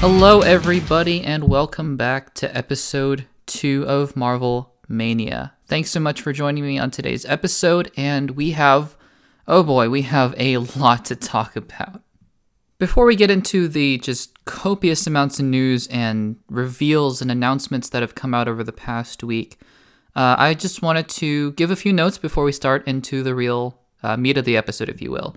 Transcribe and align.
Hello, 0.00 0.42
everybody, 0.42 1.24
and 1.24 1.48
welcome 1.48 1.96
back 1.96 2.32
to 2.34 2.56
episode 2.56 3.26
two 3.46 3.84
of 3.88 4.14
Marvel 4.14 4.72
Mania. 4.86 5.54
Thanks 5.66 5.90
so 5.90 5.98
much 5.98 6.22
for 6.22 6.32
joining 6.32 6.64
me 6.64 6.78
on 6.78 6.92
today's 6.92 7.24
episode, 7.24 7.90
and 7.96 8.30
we 8.30 8.52
have, 8.52 8.96
oh 9.48 9.64
boy, 9.64 9.90
we 9.90 10.02
have 10.02 10.36
a 10.38 10.58
lot 10.58 11.04
to 11.06 11.16
talk 11.16 11.56
about. 11.56 12.00
Before 12.78 13.06
we 13.06 13.16
get 13.16 13.28
into 13.28 13.66
the 13.66 13.98
just 13.98 14.44
copious 14.44 15.04
amounts 15.08 15.40
of 15.40 15.46
news 15.46 15.88
and 15.88 16.36
reveals 16.48 17.20
and 17.20 17.28
announcements 17.28 17.88
that 17.88 18.02
have 18.02 18.14
come 18.14 18.34
out 18.34 18.46
over 18.46 18.62
the 18.62 18.72
past 18.72 19.24
week, 19.24 19.58
uh, 20.14 20.36
I 20.38 20.54
just 20.54 20.80
wanted 20.80 21.08
to 21.08 21.50
give 21.54 21.72
a 21.72 21.76
few 21.76 21.92
notes 21.92 22.18
before 22.18 22.44
we 22.44 22.52
start 22.52 22.86
into 22.86 23.24
the 23.24 23.34
real 23.34 23.80
uh, 24.04 24.16
meat 24.16 24.38
of 24.38 24.44
the 24.44 24.56
episode, 24.56 24.88
if 24.88 25.02
you 25.02 25.10
will. 25.10 25.34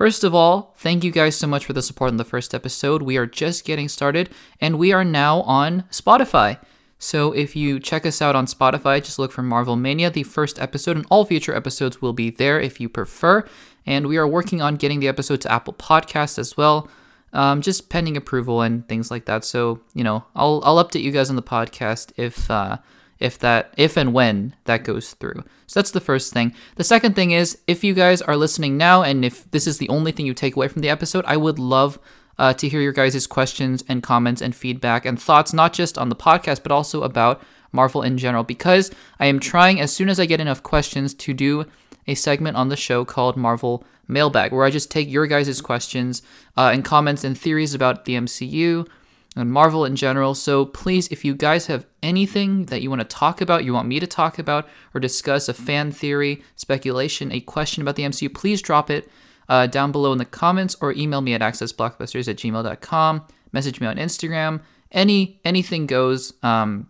First 0.00 0.24
of 0.24 0.34
all, 0.34 0.72
thank 0.78 1.04
you 1.04 1.10
guys 1.10 1.36
so 1.36 1.46
much 1.46 1.66
for 1.66 1.74
the 1.74 1.82
support 1.82 2.10
in 2.10 2.16
the 2.16 2.24
first 2.24 2.54
episode. 2.54 3.02
We 3.02 3.18
are 3.18 3.26
just 3.26 3.66
getting 3.66 3.86
started, 3.86 4.30
and 4.58 4.78
we 4.78 4.94
are 4.94 5.04
now 5.04 5.42
on 5.42 5.84
Spotify. 5.90 6.58
So 6.98 7.32
if 7.32 7.54
you 7.54 7.78
check 7.78 8.06
us 8.06 8.22
out 8.22 8.34
on 8.34 8.46
Spotify, 8.46 9.04
just 9.04 9.18
look 9.18 9.30
for 9.30 9.42
Marvel 9.42 9.76
Mania. 9.76 10.08
The 10.08 10.22
first 10.22 10.58
episode 10.58 10.96
and 10.96 11.04
all 11.10 11.26
future 11.26 11.54
episodes 11.54 12.00
will 12.00 12.14
be 12.14 12.30
there 12.30 12.58
if 12.58 12.80
you 12.80 12.88
prefer. 12.88 13.46
And 13.84 14.06
we 14.06 14.16
are 14.16 14.26
working 14.26 14.62
on 14.62 14.76
getting 14.76 15.00
the 15.00 15.08
episode 15.08 15.42
to 15.42 15.52
Apple 15.52 15.74
Podcasts 15.74 16.38
as 16.38 16.56
well, 16.56 16.88
um, 17.34 17.60
just 17.60 17.90
pending 17.90 18.16
approval 18.16 18.62
and 18.62 18.88
things 18.88 19.10
like 19.10 19.26
that. 19.26 19.44
So 19.44 19.82
you 19.92 20.02
know, 20.02 20.24
I'll 20.34 20.62
I'll 20.64 20.82
update 20.82 21.02
you 21.02 21.10
guys 21.10 21.28
on 21.28 21.36
the 21.36 21.42
podcast 21.42 22.12
if 22.16 22.50
uh, 22.50 22.78
if 23.20 23.38
that 23.38 23.72
if 23.76 23.96
and 23.96 24.12
when 24.12 24.56
that 24.64 24.82
goes 24.84 25.12
through. 25.12 25.44
So 25.66 25.78
that's 25.78 25.92
the 25.92 26.00
first 26.00 26.32
thing. 26.32 26.54
The 26.76 26.84
second 26.84 27.14
thing 27.14 27.30
is 27.30 27.58
if 27.66 27.84
you 27.84 27.94
guys 27.94 28.22
are 28.22 28.36
listening 28.36 28.76
now 28.76 29.02
and 29.02 29.24
if 29.24 29.48
this 29.50 29.66
is 29.66 29.78
the 29.78 29.88
only 29.88 30.10
thing 30.10 30.26
you 30.26 30.34
take 30.34 30.56
away 30.56 30.68
from 30.68 30.82
the 30.82 30.88
episode, 30.88 31.24
I 31.26 31.36
would 31.36 31.58
love 31.58 31.98
uh, 32.38 32.54
to 32.54 32.68
hear 32.68 32.80
your 32.80 32.92
guys' 32.92 33.26
questions 33.26 33.84
and 33.86 34.02
comments 34.02 34.40
and 34.40 34.56
feedback 34.56 35.04
and 35.04 35.20
thoughts, 35.20 35.52
not 35.52 35.74
just 35.74 35.98
on 35.98 36.08
the 36.08 36.16
podcast, 36.16 36.62
but 36.62 36.72
also 36.72 37.02
about 37.02 37.42
Marvel 37.70 38.02
in 38.02 38.16
general, 38.16 38.42
because 38.42 38.90
I 39.20 39.26
am 39.26 39.38
trying, 39.38 39.78
as 39.78 39.92
soon 39.92 40.08
as 40.08 40.18
I 40.18 40.26
get 40.26 40.40
enough 40.40 40.62
questions, 40.62 41.12
to 41.14 41.34
do 41.34 41.66
a 42.06 42.14
segment 42.14 42.56
on 42.56 42.68
the 42.68 42.76
show 42.76 43.04
called 43.04 43.36
Marvel 43.36 43.84
Mailbag, 44.08 44.52
where 44.52 44.64
I 44.64 44.70
just 44.70 44.90
take 44.90 45.08
your 45.10 45.26
guys' 45.26 45.60
questions 45.60 46.22
uh, 46.56 46.70
and 46.72 46.84
comments 46.84 47.24
and 47.24 47.38
theories 47.38 47.74
about 47.74 48.06
the 48.06 48.16
MCU 48.16 48.88
and 49.36 49.52
Marvel 49.52 49.84
in 49.84 49.96
general. 49.96 50.34
So 50.34 50.64
please, 50.64 51.08
if 51.08 51.24
you 51.24 51.34
guys 51.34 51.66
have 51.66 51.86
anything 52.02 52.66
that 52.66 52.82
you 52.82 52.90
want 52.90 53.00
to 53.00 53.04
talk 53.16 53.40
about, 53.40 53.64
you 53.64 53.72
want 53.72 53.88
me 53.88 54.00
to 54.00 54.06
talk 54.06 54.38
about, 54.38 54.68
or 54.94 55.00
discuss 55.00 55.48
a 55.48 55.54
fan 55.54 55.92
theory, 55.92 56.42
speculation, 56.56 57.30
a 57.30 57.40
question 57.40 57.82
about 57.82 57.96
the 57.96 58.02
MCU, 58.02 58.34
please 58.34 58.60
drop 58.60 58.90
it 58.90 59.08
uh, 59.48 59.66
down 59.66 59.92
below 59.92 60.12
in 60.12 60.18
the 60.18 60.24
comments 60.24 60.76
or 60.80 60.92
email 60.92 61.20
me 61.20 61.34
at 61.34 61.40
accessblockbusters 61.40 62.28
at 62.28 62.36
gmail.com. 62.36 63.26
Message 63.52 63.80
me 63.80 63.86
on 63.86 63.96
Instagram. 63.96 64.60
Any 64.92 65.40
anything 65.44 65.86
goes. 65.86 66.32
Um, 66.42 66.88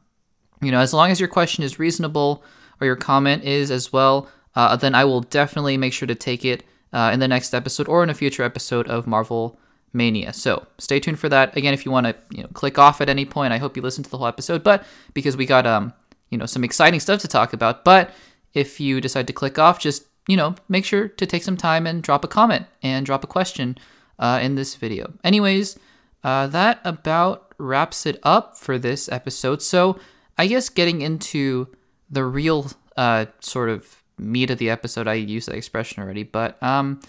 you 0.62 0.70
know, 0.70 0.80
as 0.80 0.92
long 0.92 1.10
as 1.10 1.20
your 1.20 1.28
question 1.28 1.64
is 1.64 1.78
reasonable 1.78 2.44
or 2.80 2.86
your 2.86 2.96
comment 2.96 3.44
is 3.44 3.70
as 3.70 3.92
well, 3.92 4.28
uh, 4.54 4.76
then 4.76 4.94
I 4.94 5.04
will 5.04 5.20
definitely 5.20 5.76
make 5.76 5.92
sure 5.92 6.08
to 6.08 6.14
take 6.14 6.44
it 6.44 6.64
uh, 6.92 7.10
in 7.12 7.20
the 7.20 7.28
next 7.28 7.54
episode 7.54 7.88
or 7.88 8.02
in 8.02 8.10
a 8.10 8.14
future 8.14 8.42
episode 8.42 8.88
of 8.88 9.06
Marvel 9.06 9.58
Mania. 9.92 10.32
So 10.32 10.66
stay 10.78 11.00
tuned 11.00 11.18
for 11.18 11.28
that. 11.28 11.56
Again, 11.56 11.74
if 11.74 11.84
you 11.84 11.92
want 11.92 12.06
to, 12.06 12.16
you 12.30 12.42
know, 12.42 12.48
click 12.52 12.78
off 12.78 13.00
at 13.00 13.08
any 13.08 13.24
point, 13.24 13.52
I 13.52 13.58
hope 13.58 13.76
you 13.76 13.82
listen 13.82 14.04
to 14.04 14.10
the 14.10 14.18
whole 14.18 14.26
episode. 14.26 14.62
But 14.62 14.84
because 15.14 15.36
we 15.36 15.46
got, 15.46 15.66
um, 15.66 15.92
you 16.30 16.38
know, 16.38 16.46
some 16.46 16.64
exciting 16.64 17.00
stuff 17.00 17.20
to 17.20 17.28
talk 17.28 17.52
about. 17.52 17.84
But 17.84 18.12
if 18.54 18.80
you 18.80 19.00
decide 19.00 19.26
to 19.26 19.32
click 19.32 19.58
off, 19.58 19.78
just 19.78 20.04
you 20.28 20.36
know, 20.36 20.54
make 20.68 20.84
sure 20.84 21.08
to 21.08 21.26
take 21.26 21.42
some 21.42 21.56
time 21.56 21.86
and 21.86 22.02
drop 22.02 22.24
a 22.24 22.28
comment 22.28 22.66
and 22.82 23.04
drop 23.04 23.24
a 23.24 23.26
question 23.26 23.76
uh, 24.18 24.38
in 24.40 24.54
this 24.54 24.76
video. 24.76 25.12
Anyways, 25.24 25.78
uh, 26.22 26.46
that 26.48 26.80
about 26.84 27.52
wraps 27.58 28.06
it 28.06 28.20
up 28.22 28.56
for 28.56 28.78
this 28.78 29.10
episode. 29.10 29.60
So 29.60 29.98
I 30.38 30.46
guess 30.46 30.68
getting 30.68 31.00
into 31.00 31.68
the 32.10 32.24
real 32.24 32.70
uh, 32.96 33.26
sort 33.40 33.70
of 33.70 34.02
meat 34.18 34.50
of 34.50 34.58
the 34.58 34.70
episode, 34.70 35.08
I 35.08 35.14
used 35.14 35.48
that 35.48 35.56
expression 35.56 36.02
already, 36.02 36.22
but 36.22 36.62
um 36.62 37.00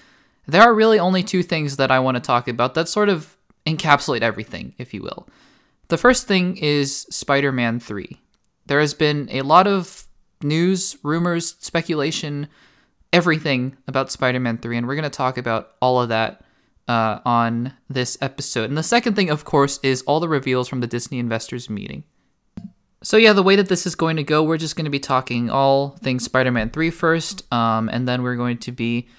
there 0.48 0.62
are 0.62 0.74
really 0.74 1.00
only 1.00 1.24
two 1.24 1.44
things 1.44 1.78
that 1.78 1.92
I 1.92 2.00
want 2.00 2.16
to 2.16 2.22
talk 2.22 2.48
about 2.48 2.74
that 2.76 2.90
sort 2.90 3.10
of 3.10 3.38
encapsulate 3.66 4.22
everything, 4.22 4.74
if 4.78 4.94
you 4.94 5.02
will. 5.02 5.28
The 5.90 5.98
first 5.98 6.28
thing 6.28 6.58
is 6.58 7.02
Spider 7.10 7.52
Man 7.52 7.80
3. 7.80 8.20
There 8.66 8.80
has 8.80 8.94
been 8.94 9.28
a 9.32 9.42
lot 9.42 9.68
of 9.68 10.06
news, 10.42 10.98
rumors, 11.04 11.56
speculation, 11.60 12.48
everything 13.14 13.76
about 13.88 14.12
Spider 14.12 14.40
Man 14.40 14.58
3, 14.58 14.78
and 14.78 14.88
we're 14.88 14.96
going 14.96 15.04
to 15.04 15.10
talk 15.10 15.38
about 15.38 15.72
all 15.82 16.02
of 16.02 16.10
that 16.10 16.44
uh, 16.88 17.20
on 17.26 17.74
this 17.90 18.18
episode. 18.22 18.70
And 18.70 18.78
the 18.78 18.84
second 18.84 19.16
thing, 19.16 19.30
of 19.30 19.46
course, 19.46 19.80
is 19.84 20.02
all 20.04 20.20
the 20.20 20.30
reveals 20.30 20.68
from 20.68 20.82
the 20.82 20.88
Disney 20.88 21.20
investors 21.20 21.70
meeting. 21.70 22.04
So, 23.04 23.18
yeah, 23.18 23.34
the 23.34 23.44
way 23.44 23.56
that 23.56 23.68
this 23.68 23.88
is 23.88 23.96
going 23.96 24.16
to 24.18 24.24
go, 24.24 24.44
we're 24.44 24.58
just 24.58 24.76
going 24.76 24.86
to 24.86 24.92
be 24.92 25.00
talking 25.00 25.50
all 25.50 25.98
things 25.98 26.24
Spider 26.24 26.52
Man 26.52 26.70
3 26.70 26.90
first, 26.92 27.52
um, 27.52 27.90
and 27.90 28.08
then 28.08 28.24
we're 28.24 28.36
going 28.36 28.60
to 28.60 28.72
be 28.72 29.10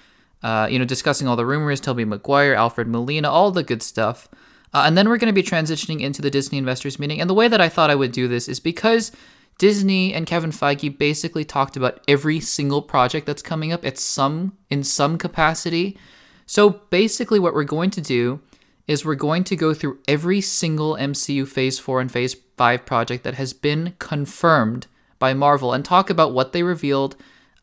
uh, 0.43 0.67
you 0.69 0.77
know, 0.77 0.85
discussing 0.85 1.27
all 1.27 1.35
the 1.35 1.45
rumors, 1.45 1.79
Tobey 1.79 2.05
Maguire, 2.05 2.53
Alfred 2.53 2.87
Molina, 2.87 3.29
all 3.29 3.51
the 3.51 3.63
good 3.63 3.81
stuff. 3.81 4.27
Uh, 4.73 4.83
and 4.85 4.97
then 4.97 5.07
we're 5.07 5.17
going 5.17 5.33
to 5.33 5.41
be 5.41 5.47
transitioning 5.47 6.01
into 6.01 6.21
the 6.21 6.31
Disney 6.31 6.57
investors 6.57 6.99
meeting. 6.99 7.21
And 7.21 7.29
the 7.29 7.35
way 7.35 7.47
that 7.47 7.61
I 7.61 7.69
thought 7.69 7.89
I 7.89 7.95
would 7.95 8.11
do 8.11 8.27
this 8.27 8.47
is 8.49 8.59
because 8.59 9.11
Disney 9.57 10.13
and 10.13 10.25
Kevin 10.25 10.51
Feige 10.51 10.97
basically 10.97 11.45
talked 11.45 11.77
about 11.77 12.01
every 12.07 12.39
single 12.39 12.81
project 12.81 13.25
that's 13.25 13.41
coming 13.41 13.71
up 13.71 13.85
at 13.85 13.97
some 13.97 14.57
in 14.69 14.83
some 14.83 15.17
capacity. 15.17 15.97
So 16.45 16.69
basically 16.89 17.39
what 17.39 17.53
we're 17.53 17.63
going 17.63 17.91
to 17.91 18.01
do 18.01 18.41
is 18.87 19.05
we're 19.05 19.15
going 19.15 19.43
to 19.45 19.55
go 19.55 19.73
through 19.73 19.99
every 20.07 20.41
single 20.41 20.95
MCU 20.95 21.47
Phase 21.47 21.79
4 21.79 22.01
and 22.01 22.11
Phase 22.11 22.35
5 22.57 22.85
project 22.85 23.23
that 23.23 23.35
has 23.35 23.53
been 23.53 23.95
confirmed 23.99 24.87
by 25.19 25.33
Marvel 25.33 25.71
and 25.71 25.85
talk 25.85 26.09
about 26.09 26.33
what 26.33 26.51
they 26.51 26.63
revealed, 26.63 27.15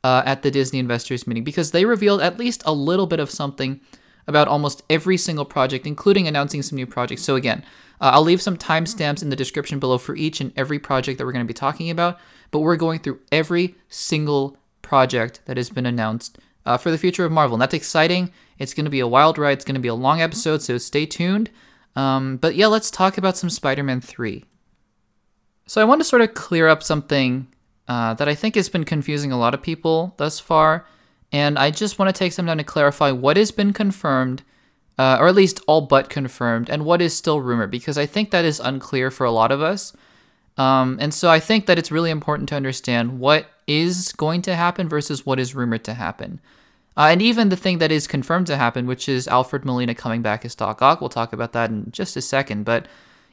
uh, 0.03 0.23
at 0.25 0.43
the 0.43 0.51
Disney 0.51 0.79
investors 0.79 1.27
meeting 1.27 1.45
because 1.45 1.71
they 1.71 1.85
revealed 1.85 2.21
at 2.21 2.39
least 2.39 2.63
a 2.65 2.73
little 2.73 3.07
bit 3.07 3.21
of 3.21 3.31
something 3.31 3.81
about 4.27 4.49
almost 4.49 4.83
every 4.89 5.17
single 5.17 5.45
project, 5.45 5.87
including 5.87 6.27
announcing 6.27 6.63
some 6.63 6.77
new 6.77 6.87
projects. 6.87 7.23
So, 7.23 7.37
again, 7.37 7.63
uh, 8.01 8.11
I'll 8.15 8.23
leave 8.23 8.41
some 8.41 8.57
timestamps 8.57 9.23
in 9.23 9.29
the 9.29 9.37
description 9.37 9.79
below 9.79 9.99
for 9.99 10.17
each 10.17 10.41
and 10.41 10.53
every 10.57 10.79
project 10.79 11.19
that 11.19 11.27
we're 11.27 11.33
going 11.33 11.45
to 11.45 11.49
be 11.49 11.55
talking 11.55 11.91
about, 11.91 12.19
but 12.51 12.61
we're 12.61 12.77
going 12.77 13.01
through 13.01 13.21
every 13.31 13.75
single 13.89 14.57
project 14.83 15.41
that 15.45 15.57
has 15.57 15.71
been 15.71 15.87
announced 15.87 16.39
uh, 16.65 16.77
for 16.77 16.91
the 16.91 16.99
future 16.99 17.25
of 17.25 17.33
Marvel. 17.33 17.55
And 17.55 17.63
that's 17.63 17.75
exciting. 17.75 18.31
It's 18.59 18.75
going 18.75 18.85
to 18.85 18.91
be 18.91 19.01
a 19.01 19.07
wild 19.07 19.39
ride. 19.39 19.53
It's 19.53 19.65
going 19.65 19.75
to 19.75 19.81
be 19.81 19.89
a 19.89 19.95
long 19.95 20.21
episode, 20.21 20.63
so 20.63 20.79
stay 20.79 21.07
tuned. 21.07 21.51
Um, 21.97 22.37
but 22.37 22.55
yeah, 22.55 22.69
let's 22.69 22.91
talk 22.91 23.19
about 23.19 23.37
some 23.37 23.51
Spider 23.51 23.83
Man 23.83 24.01
3. 24.01 24.45
So, 25.67 25.81
I 25.81 25.85
want 25.85 26.01
to 26.01 26.05
sort 26.05 26.23
of 26.23 26.35
clear 26.35 26.69
up 26.69 26.83
something 26.83 27.49
uh, 27.91 28.15
that 28.15 28.29
I 28.29 28.37
think 28.37 28.55
has 28.55 28.69
been 28.69 28.85
confusing 28.85 29.33
a 29.33 29.39
lot 29.39 29.53
of 29.53 29.63
people 29.63 30.15
thus 30.17 30.39
far. 30.39 30.87
And 31.33 31.59
I 31.59 31.73
just 31.73 31.99
want 31.99 32.15
to 32.15 32.17
take 32.17 32.33
some 32.33 32.47
time 32.47 32.59
to 32.59 32.65
clarify 32.65 33.11
what 33.11 33.37
has 33.37 33.51
been 33.51 33.73
confirmed, 33.73 34.45
uh, 34.97 35.17
or 35.19 35.27
at 35.27 35.35
least 35.35 35.61
all 35.67 35.81
but 35.81 36.09
confirmed, 36.09 36.71
and 36.71 36.85
what 36.85 37.03
is 37.03 37.17
still 37.17 37.41
rumored, 37.41 37.73
because 37.73 37.99
I 37.99 38.07
think 38.07 38.31
that 38.31 38.45
is 38.45 38.61
unclear 38.61 39.11
for 39.11 39.25
a 39.25 39.33
lot 39.33 39.51
of 39.51 39.61
us. 39.61 39.93
Um, 40.57 40.99
and 41.01 41.13
so 41.13 41.31
I 41.31 41.41
think 41.41 41.67
that 41.67 41.79
it's 41.79 41.91
really 41.91 42.11
important 42.11 42.49
to 42.51 42.55
understand 42.55 43.19
what 43.19 43.47
is 43.67 44.13
going 44.13 44.43
to 44.43 44.55
happen 44.55 44.89
versus 44.89 45.27
what 45.27 45.41
is 45.41 45.57
rumored 45.57 45.83
to 45.85 45.95
happen. 45.95 46.41
Uh, 46.97 47.09
and 47.11 47.21
even 47.21 47.49
the 47.49 47.57
thing 47.57 47.79
that 47.79 47.91
is 47.91 48.07
confirmed 48.07 48.47
to 48.49 48.57
happen, 48.57 48.87
which 48.87 49.09
is 49.09 49.27
Alfred 49.27 49.65
Molina 49.65 49.97
coming 49.97 50.23
back 50.23 50.45
as 50.45 50.55
Doc 50.55 50.81
Ock. 50.81 51.01
We'll 51.01 51.09
talk 51.09 51.33
about 51.33 51.55
that 51.55 51.71
in 51.71 51.91
just 51.91 52.17
a 52.17 52.23
second. 52.23 52.65
But 52.65 52.87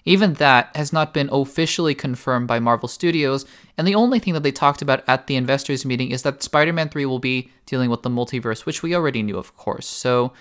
even 0.07 0.35
that 0.35 0.73
has 0.73 0.93
not 0.93 1.13
been 1.13 1.29
officially 1.33 1.93
confirmed 1.93 2.47
by 2.47 2.59
Marvel 2.59 2.87
Studios, 2.87 3.45
and 3.77 3.85
the 3.85 3.95
only 3.95 4.19
thing 4.19 4.33
that 4.33 4.41
they 4.41 4.53
talked 4.53 4.81
about 4.81 5.03
at 5.05 5.27
the 5.27 5.35
investors 5.35 5.85
meeting 5.85 6.11
is 6.11 6.21
that 6.21 6.41
Spider 6.41 6.71
Man 6.71 6.87
3 6.87 7.05
will 7.05 7.19
be 7.19 7.51
dealing 7.65 7.89
with 7.89 8.03
the 8.03 8.09
multiverse, 8.09 8.65
which 8.65 8.81
we 8.81 8.95
already 8.95 9.21
knew, 9.21 9.37
of 9.37 9.57
course. 9.57 9.85
So 9.85 10.31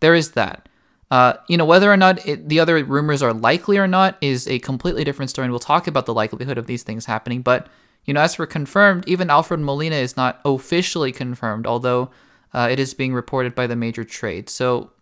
there 0.00 0.14
is 0.14 0.32
that. 0.32 0.68
Uh, 1.10 1.34
you 1.48 1.58
know, 1.58 1.66
whether 1.66 1.92
or 1.92 1.98
not 1.98 2.24
it, 2.26 2.48
the 2.48 2.60
other 2.60 2.82
rumors 2.82 3.22
are 3.22 3.34
likely 3.34 3.76
or 3.76 3.86
not 3.86 4.16
is 4.22 4.48
a 4.48 4.58
completely 4.60 5.04
different 5.04 5.28
story, 5.30 5.44
and 5.44 5.52
we'll 5.52 5.58
talk 5.58 5.86
about 5.86 6.06
the 6.06 6.14
likelihood 6.14 6.56
of 6.56 6.66
these 6.66 6.82
things 6.82 7.04
happening. 7.04 7.42
But, 7.42 7.68
you 8.06 8.14
know, 8.14 8.20
as 8.20 8.36
for 8.36 8.46
confirmed, 8.46 9.06
even 9.06 9.28
Alfred 9.28 9.60
Molina 9.60 9.96
is 9.96 10.16
not 10.16 10.40
officially 10.46 11.12
confirmed, 11.12 11.66
although 11.66 12.10
uh, 12.54 12.68
it 12.70 12.78
is 12.78 12.94
being 12.94 13.12
reported 13.12 13.54
by 13.54 13.66
the 13.66 13.76
major 13.76 14.04
trade. 14.04 14.48
So, 14.48 14.92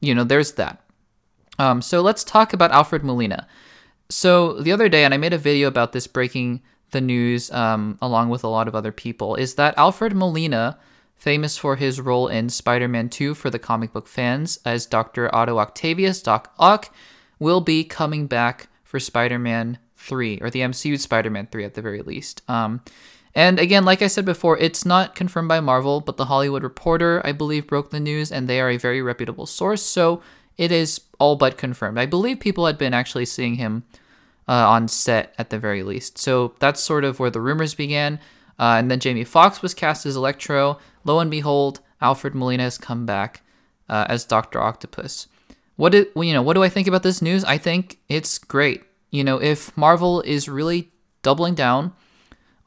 you 0.00 0.16
know, 0.16 0.24
there's 0.24 0.52
that. 0.52 0.82
Um, 1.60 1.82
so 1.82 2.00
let's 2.00 2.24
talk 2.24 2.52
about 2.52 2.72
Alfred 2.72 3.04
Molina. 3.04 3.46
So 4.10 4.54
the 4.54 4.72
other 4.72 4.88
day, 4.88 5.04
and 5.04 5.12
I 5.12 5.18
made 5.18 5.34
a 5.34 5.38
video 5.38 5.68
about 5.68 5.92
this 5.92 6.06
breaking 6.06 6.62
the 6.92 7.00
news 7.00 7.50
um, 7.50 7.98
along 8.00 8.30
with 8.30 8.42
a 8.42 8.48
lot 8.48 8.66
of 8.66 8.74
other 8.74 8.92
people, 8.92 9.34
is 9.34 9.56
that 9.56 9.76
Alfred 9.76 10.14
Molina, 10.14 10.78
famous 11.16 11.58
for 11.58 11.76
his 11.76 12.00
role 12.00 12.26
in 12.26 12.48
Spider 12.48 12.88
Man 12.88 13.10
2 13.10 13.34
for 13.34 13.50
the 13.50 13.58
comic 13.58 13.92
book 13.92 14.08
fans 14.08 14.60
as 14.64 14.86
Dr. 14.86 15.34
Otto 15.34 15.58
Octavius, 15.58 16.22
Doc 16.22 16.54
Ock, 16.58 16.94
will 17.38 17.60
be 17.60 17.84
coming 17.84 18.26
back 18.26 18.68
for 18.82 18.98
Spider 18.98 19.38
Man 19.38 19.78
3, 19.96 20.38
or 20.40 20.48
the 20.48 20.60
MCU 20.60 20.98
Spider 20.98 21.28
Man 21.28 21.46
3 21.52 21.64
at 21.64 21.74
the 21.74 21.82
very 21.82 22.00
least. 22.00 22.40
Um, 22.48 22.80
and 23.34 23.60
again, 23.60 23.84
like 23.84 24.00
I 24.00 24.06
said 24.06 24.24
before, 24.24 24.56
it's 24.56 24.86
not 24.86 25.14
confirmed 25.14 25.48
by 25.48 25.60
Marvel, 25.60 26.00
but 26.00 26.16
The 26.16 26.24
Hollywood 26.24 26.62
Reporter, 26.62 27.20
I 27.24 27.32
believe, 27.32 27.66
broke 27.66 27.90
the 27.90 28.00
news, 28.00 28.32
and 28.32 28.48
they 28.48 28.58
are 28.58 28.70
a 28.70 28.78
very 28.78 29.02
reputable 29.02 29.44
source. 29.44 29.82
So 29.82 30.22
it 30.58 30.72
is 30.72 31.00
all 31.18 31.36
but 31.36 31.56
confirmed. 31.56 31.98
I 31.98 32.06
believe 32.06 32.40
people 32.40 32.66
had 32.66 32.76
been 32.76 32.92
actually 32.92 33.24
seeing 33.24 33.54
him 33.54 33.84
uh, 34.48 34.68
on 34.68 34.88
set 34.88 35.34
at 35.38 35.50
the 35.50 35.58
very 35.58 35.82
least. 35.82 36.18
So 36.18 36.54
that's 36.58 36.82
sort 36.82 37.04
of 37.04 37.20
where 37.20 37.30
the 37.30 37.40
rumors 37.40 37.74
began. 37.74 38.18
Uh, 38.58 38.76
and 38.78 38.90
then 38.90 38.98
Jamie 38.98 39.24
Foxx 39.24 39.62
was 39.62 39.72
cast 39.72 40.04
as 40.04 40.16
Electro. 40.16 40.78
Lo 41.04 41.20
and 41.20 41.30
behold, 41.30 41.80
Alfred 42.00 42.34
Molina 42.34 42.64
has 42.64 42.76
come 42.76 43.06
back 43.06 43.42
uh, 43.88 44.06
as 44.08 44.24
Doctor 44.24 44.60
Octopus. 44.60 45.28
What 45.76 45.94
well, 46.16 46.24
you 46.24 46.32
know? 46.32 46.42
What 46.42 46.54
do 46.54 46.64
I 46.64 46.68
think 46.68 46.88
about 46.88 47.04
this 47.04 47.22
news? 47.22 47.44
I 47.44 47.56
think 47.56 47.98
it's 48.08 48.38
great. 48.38 48.82
You 49.10 49.22
know, 49.22 49.40
if 49.40 49.74
Marvel 49.76 50.22
is 50.22 50.48
really 50.48 50.90
doubling 51.22 51.54
down 51.54 51.92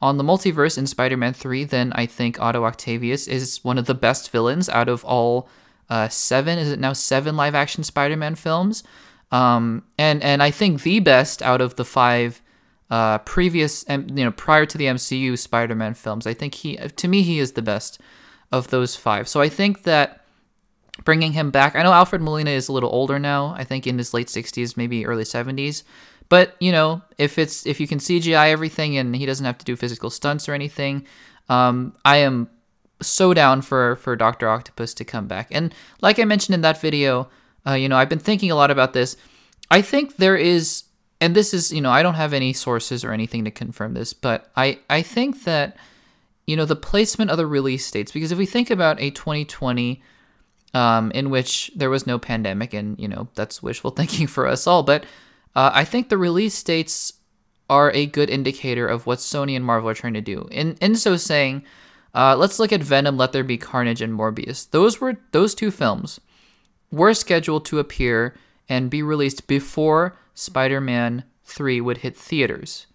on 0.00 0.16
the 0.16 0.24
multiverse 0.24 0.78
in 0.78 0.86
Spider-Man 0.86 1.34
3, 1.34 1.64
then 1.64 1.92
I 1.94 2.06
think 2.06 2.40
Otto 2.40 2.64
Octavius 2.64 3.28
is 3.28 3.62
one 3.62 3.76
of 3.76 3.84
the 3.84 3.94
best 3.94 4.30
villains 4.30 4.68
out 4.70 4.88
of 4.88 5.04
all 5.04 5.46
uh, 5.92 6.08
seven. 6.08 6.58
Is 6.58 6.72
it 6.72 6.80
now 6.80 6.94
seven 6.94 7.36
live-action 7.36 7.84
Spider-Man 7.84 8.34
films? 8.34 8.82
Um, 9.30 9.84
and 9.98 10.22
and 10.22 10.42
I 10.42 10.50
think 10.50 10.82
the 10.82 11.00
best 11.00 11.42
out 11.42 11.60
of 11.60 11.76
the 11.76 11.84
five 11.84 12.40
uh, 12.90 13.18
previous, 13.18 13.84
you 13.88 13.98
know, 13.98 14.30
prior 14.30 14.64
to 14.64 14.78
the 14.78 14.86
MCU 14.86 15.38
Spider-Man 15.38 15.92
films. 15.92 16.26
I 16.26 16.32
think 16.32 16.54
he, 16.54 16.76
to 16.76 17.08
me, 17.08 17.20
he 17.20 17.38
is 17.38 17.52
the 17.52 17.60
best 17.60 18.00
of 18.50 18.68
those 18.68 18.96
five. 18.96 19.28
So 19.28 19.42
I 19.42 19.50
think 19.50 19.82
that 19.82 20.24
bringing 21.04 21.32
him 21.32 21.50
back. 21.50 21.76
I 21.76 21.82
know 21.82 21.92
Alfred 21.92 22.22
Molina 22.22 22.50
is 22.50 22.68
a 22.68 22.72
little 22.72 22.90
older 22.90 23.18
now. 23.18 23.54
I 23.58 23.64
think 23.64 23.86
in 23.86 23.98
his 23.98 24.14
late 24.14 24.28
60s, 24.28 24.78
maybe 24.78 25.04
early 25.04 25.24
70s. 25.24 25.82
But 26.30 26.56
you 26.58 26.72
know, 26.72 27.02
if 27.18 27.38
it's 27.38 27.66
if 27.66 27.80
you 27.80 27.86
can 27.86 27.98
CGI 27.98 28.48
everything 28.50 28.96
and 28.96 29.14
he 29.14 29.26
doesn't 29.26 29.44
have 29.44 29.58
to 29.58 29.64
do 29.66 29.76
physical 29.76 30.08
stunts 30.08 30.48
or 30.48 30.54
anything, 30.54 31.06
um, 31.50 31.94
I 32.02 32.18
am 32.18 32.48
so 33.02 33.34
down 33.34 33.62
for 33.62 33.96
for 33.96 34.16
Doctor 34.16 34.48
Octopus 34.48 34.94
to 34.94 35.04
come 35.04 35.26
back. 35.26 35.48
And 35.50 35.74
like 36.00 36.18
I 36.18 36.24
mentioned 36.24 36.54
in 36.54 36.60
that 36.62 36.80
video, 36.80 37.28
uh, 37.66 37.74
you 37.74 37.88
know, 37.88 37.96
I've 37.96 38.08
been 38.08 38.18
thinking 38.18 38.50
a 38.50 38.56
lot 38.56 38.70
about 38.70 38.92
this. 38.92 39.16
I 39.70 39.82
think 39.82 40.16
there 40.16 40.36
is 40.36 40.84
and 41.22 41.36
this 41.36 41.54
is, 41.54 41.72
you 41.72 41.80
know, 41.80 41.92
I 41.92 42.02
don't 42.02 42.14
have 42.14 42.32
any 42.32 42.52
sources 42.52 43.04
or 43.04 43.12
anything 43.12 43.44
to 43.44 43.52
confirm 43.52 43.94
this, 43.94 44.12
but 44.12 44.50
I, 44.56 44.80
I 44.90 45.02
think 45.02 45.44
that, 45.44 45.76
you 46.48 46.56
know, 46.56 46.64
the 46.64 46.74
placement 46.74 47.30
of 47.30 47.36
the 47.36 47.46
release 47.46 47.88
dates, 47.88 48.10
because 48.10 48.32
if 48.32 48.38
we 48.38 48.44
think 48.44 48.70
about 48.70 49.00
a 49.00 49.10
2020 49.10 50.02
um, 50.74 51.12
in 51.12 51.30
which 51.30 51.70
there 51.76 51.90
was 51.90 52.08
no 52.08 52.18
pandemic, 52.18 52.74
and, 52.74 52.98
you 52.98 53.06
know, 53.06 53.28
that's 53.36 53.62
wishful 53.62 53.90
thinking 53.92 54.26
for 54.26 54.48
us 54.48 54.66
all, 54.66 54.82
but 54.82 55.04
uh, 55.54 55.70
I 55.72 55.84
think 55.84 56.08
the 56.08 56.18
release 56.18 56.60
dates 56.60 57.12
are 57.70 57.92
a 57.92 58.06
good 58.06 58.28
indicator 58.28 58.88
of 58.88 59.06
what 59.06 59.20
Sony 59.20 59.54
and 59.54 59.64
Marvel 59.64 59.90
are 59.90 59.94
trying 59.94 60.14
to 60.14 60.20
do. 60.20 60.48
In, 60.50 60.76
in 60.80 60.96
so 60.96 61.16
saying, 61.16 61.62
uh, 62.14 62.36
let's 62.36 62.58
look 62.58 62.72
at 62.72 62.82
Venom, 62.82 63.16
Let 63.16 63.32
There 63.32 63.44
Be 63.44 63.56
Carnage, 63.56 64.02
and 64.02 64.18
Morbius. 64.18 64.70
Those 64.70 65.00
were 65.00 65.16
those 65.32 65.54
two 65.54 65.70
films 65.70 66.20
were 66.90 67.14
scheduled 67.14 67.64
to 67.64 67.78
appear 67.78 68.34
and 68.68 68.90
be 68.90 69.02
released 69.02 69.46
before 69.46 70.16
Spider 70.34 70.80
Man 70.80 71.24
3 71.44 71.80
would 71.80 71.98
hit 71.98 72.16
theaters. 72.16 72.86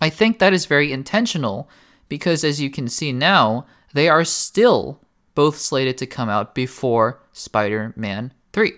I 0.00 0.08
think 0.08 0.38
that 0.38 0.52
is 0.52 0.64
very 0.66 0.92
intentional 0.92 1.68
because, 2.08 2.44
as 2.44 2.60
you 2.60 2.70
can 2.70 2.88
see 2.88 3.12
now, 3.12 3.66
they 3.92 4.08
are 4.08 4.24
still 4.24 5.00
both 5.34 5.58
slated 5.58 5.98
to 5.98 6.06
come 6.06 6.28
out 6.28 6.54
before 6.54 7.20
Spider 7.32 7.92
Man 7.96 8.32
3. 8.52 8.72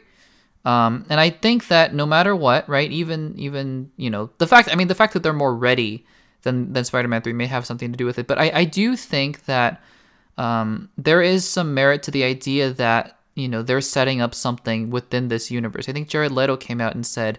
Um, 0.64 1.06
and 1.08 1.20
I 1.20 1.30
think 1.30 1.68
that 1.68 1.94
no 1.94 2.06
matter 2.06 2.34
what, 2.34 2.68
right, 2.68 2.90
even 2.90 3.34
even 3.36 3.90
you 3.96 4.10
know 4.10 4.30
the 4.38 4.46
fact, 4.46 4.68
I 4.70 4.76
mean, 4.76 4.88
the 4.88 4.94
fact 4.94 5.12
that 5.12 5.22
they're 5.22 5.32
more 5.32 5.54
ready 5.54 6.06
than 6.42 6.72
than 6.72 6.84
Spider 6.84 7.08
Man 7.08 7.22
Three 7.22 7.32
may 7.32 7.46
have 7.46 7.66
something 7.66 7.92
to 7.92 7.96
do 7.96 8.06
with 8.06 8.18
it. 8.18 8.26
But 8.26 8.38
I, 8.38 8.50
I 8.54 8.64
do 8.64 8.96
think 8.96 9.44
that 9.46 9.82
um, 10.38 10.90
there 10.96 11.22
is 11.22 11.48
some 11.48 11.74
merit 11.74 12.02
to 12.04 12.10
the 12.10 12.24
idea 12.24 12.70
that 12.70 13.18
you 13.34 13.48
know 13.48 13.62
they're 13.62 13.80
setting 13.80 14.20
up 14.20 14.34
something 14.34 14.90
within 14.90 15.28
this 15.28 15.50
universe. 15.50 15.88
I 15.88 15.92
think 15.92 16.08
Jared 16.08 16.32
Leto 16.32 16.56
came 16.56 16.80
out 16.80 16.94
and 16.94 17.06
said 17.06 17.38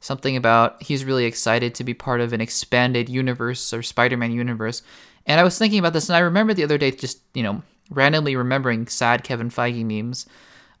something 0.00 0.36
about 0.36 0.82
he's 0.82 1.04
really 1.04 1.24
excited 1.24 1.74
to 1.74 1.84
be 1.84 1.94
part 1.94 2.20
of 2.20 2.32
an 2.32 2.40
expanded 2.40 3.08
universe 3.08 3.72
or 3.72 3.82
Spider-Man 3.82 4.32
universe. 4.32 4.82
And 5.26 5.38
I 5.38 5.44
was 5.44 5.58
thinking 5.58 5.78
about 5.78 5.92
this, 5.92 6.08
and 6.08 6.16
I 6.16 6.20
remember 6.20 6.54
the 6.54 6.64
other 6.64 6.78
day 6.78 6.90
just 6.90 7.20
you 7.34 7.42
know 7.42 7.62
randomly 7.90 8.36
remembering 8.36 8.86
sad 8.86 9.24
Kevin 9.24 9.50
Feige 9.50 9.84
memes. 9.84 10.26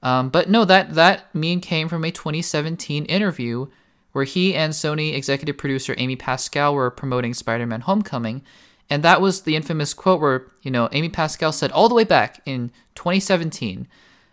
Um, 0.02 0.30
but 0.30 0.48
no, 0.48 0.64
that 0.64 0.94
that 0.94 1.34
meme 1.34 1.60
came 1.60 1.88
from 1.88 2.04
a 2.04 2.10
2017 2.10 3.04
interview 3.04 3.66
where 4.12 4.24
he 4.24 4.54
and 4.54 4.72
Sony 4.72 5.14
executive 5.14 5.56
producer 5.56 5.94
Amy 5.98 6.16
Pascal 6.16 6.74
were 6.74 6.90
promoting 6.90 7.34
Spider-Man: 7.34 7.82
Homecoming, 7.82 8.42
and 8.88 9.02
that 9.02 9.20
was 9.20 9.42
the 9.42 9.56
infamous 9.56 9.94
quote 9.94 10.20
where 10.20 10.46
you 10.62 10.70
know 10.70 10.88
Amy 10.92 11.08
Pascal 11.08 11.52
said 11.52 11.70
all 11.72 11.88
the 11.88 11.94
way 11.94 12.04
back 12.04 12.40
in 12.44 12.70
2017 12.94 13.88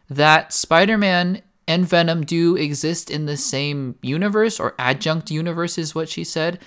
that 0.09 0.53
Spider-Man 0.53 1.41
and 1.67 1.85
Venom 1.85 2.23
do 2.23 2.55
exist 2.55 3.11
in 3.11 3.25
the 3.25 3.37
same 3.37 3.95
universe 4.01 4.59
or 4.59 4.73
adjunct 4.79 5.29
universe, 5.29 5.77
is 5.77 5.93
what 5.93 6.07
she 6.07 6.23
said. 6.23 6.59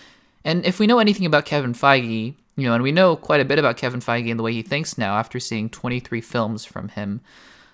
And 0.44 0.64
if 0.66 0.78
we 0.78 0.86
know 0.86 0.98
anything 0.98 1.26
about 1.26 1.46
Kevin 1.46 1.72
Feige, 1.72 2.34
you 2.56 2.68
know, 2.68 2.74
and 2.74 2.82
we 2.82 2.92
know 2.92 3.16
quite 3.16 3.40
a 3.40 3.44
bit 3.46 3.58
about 3.58 3.78
Kevin 3.78 4.00
Feige 4.00 4.30
and 4.30 4.38
the 4.38 4.42
way 4.44 4.52
he 4.52 4.62
thinks 4.62 4.98
now 4.98 5.16
after 5.16 5.40
seeing 5.40 5.70
23 5.70 6.20
films 6.20 6.64
from 6.66 6.88
him, 6.88 7.22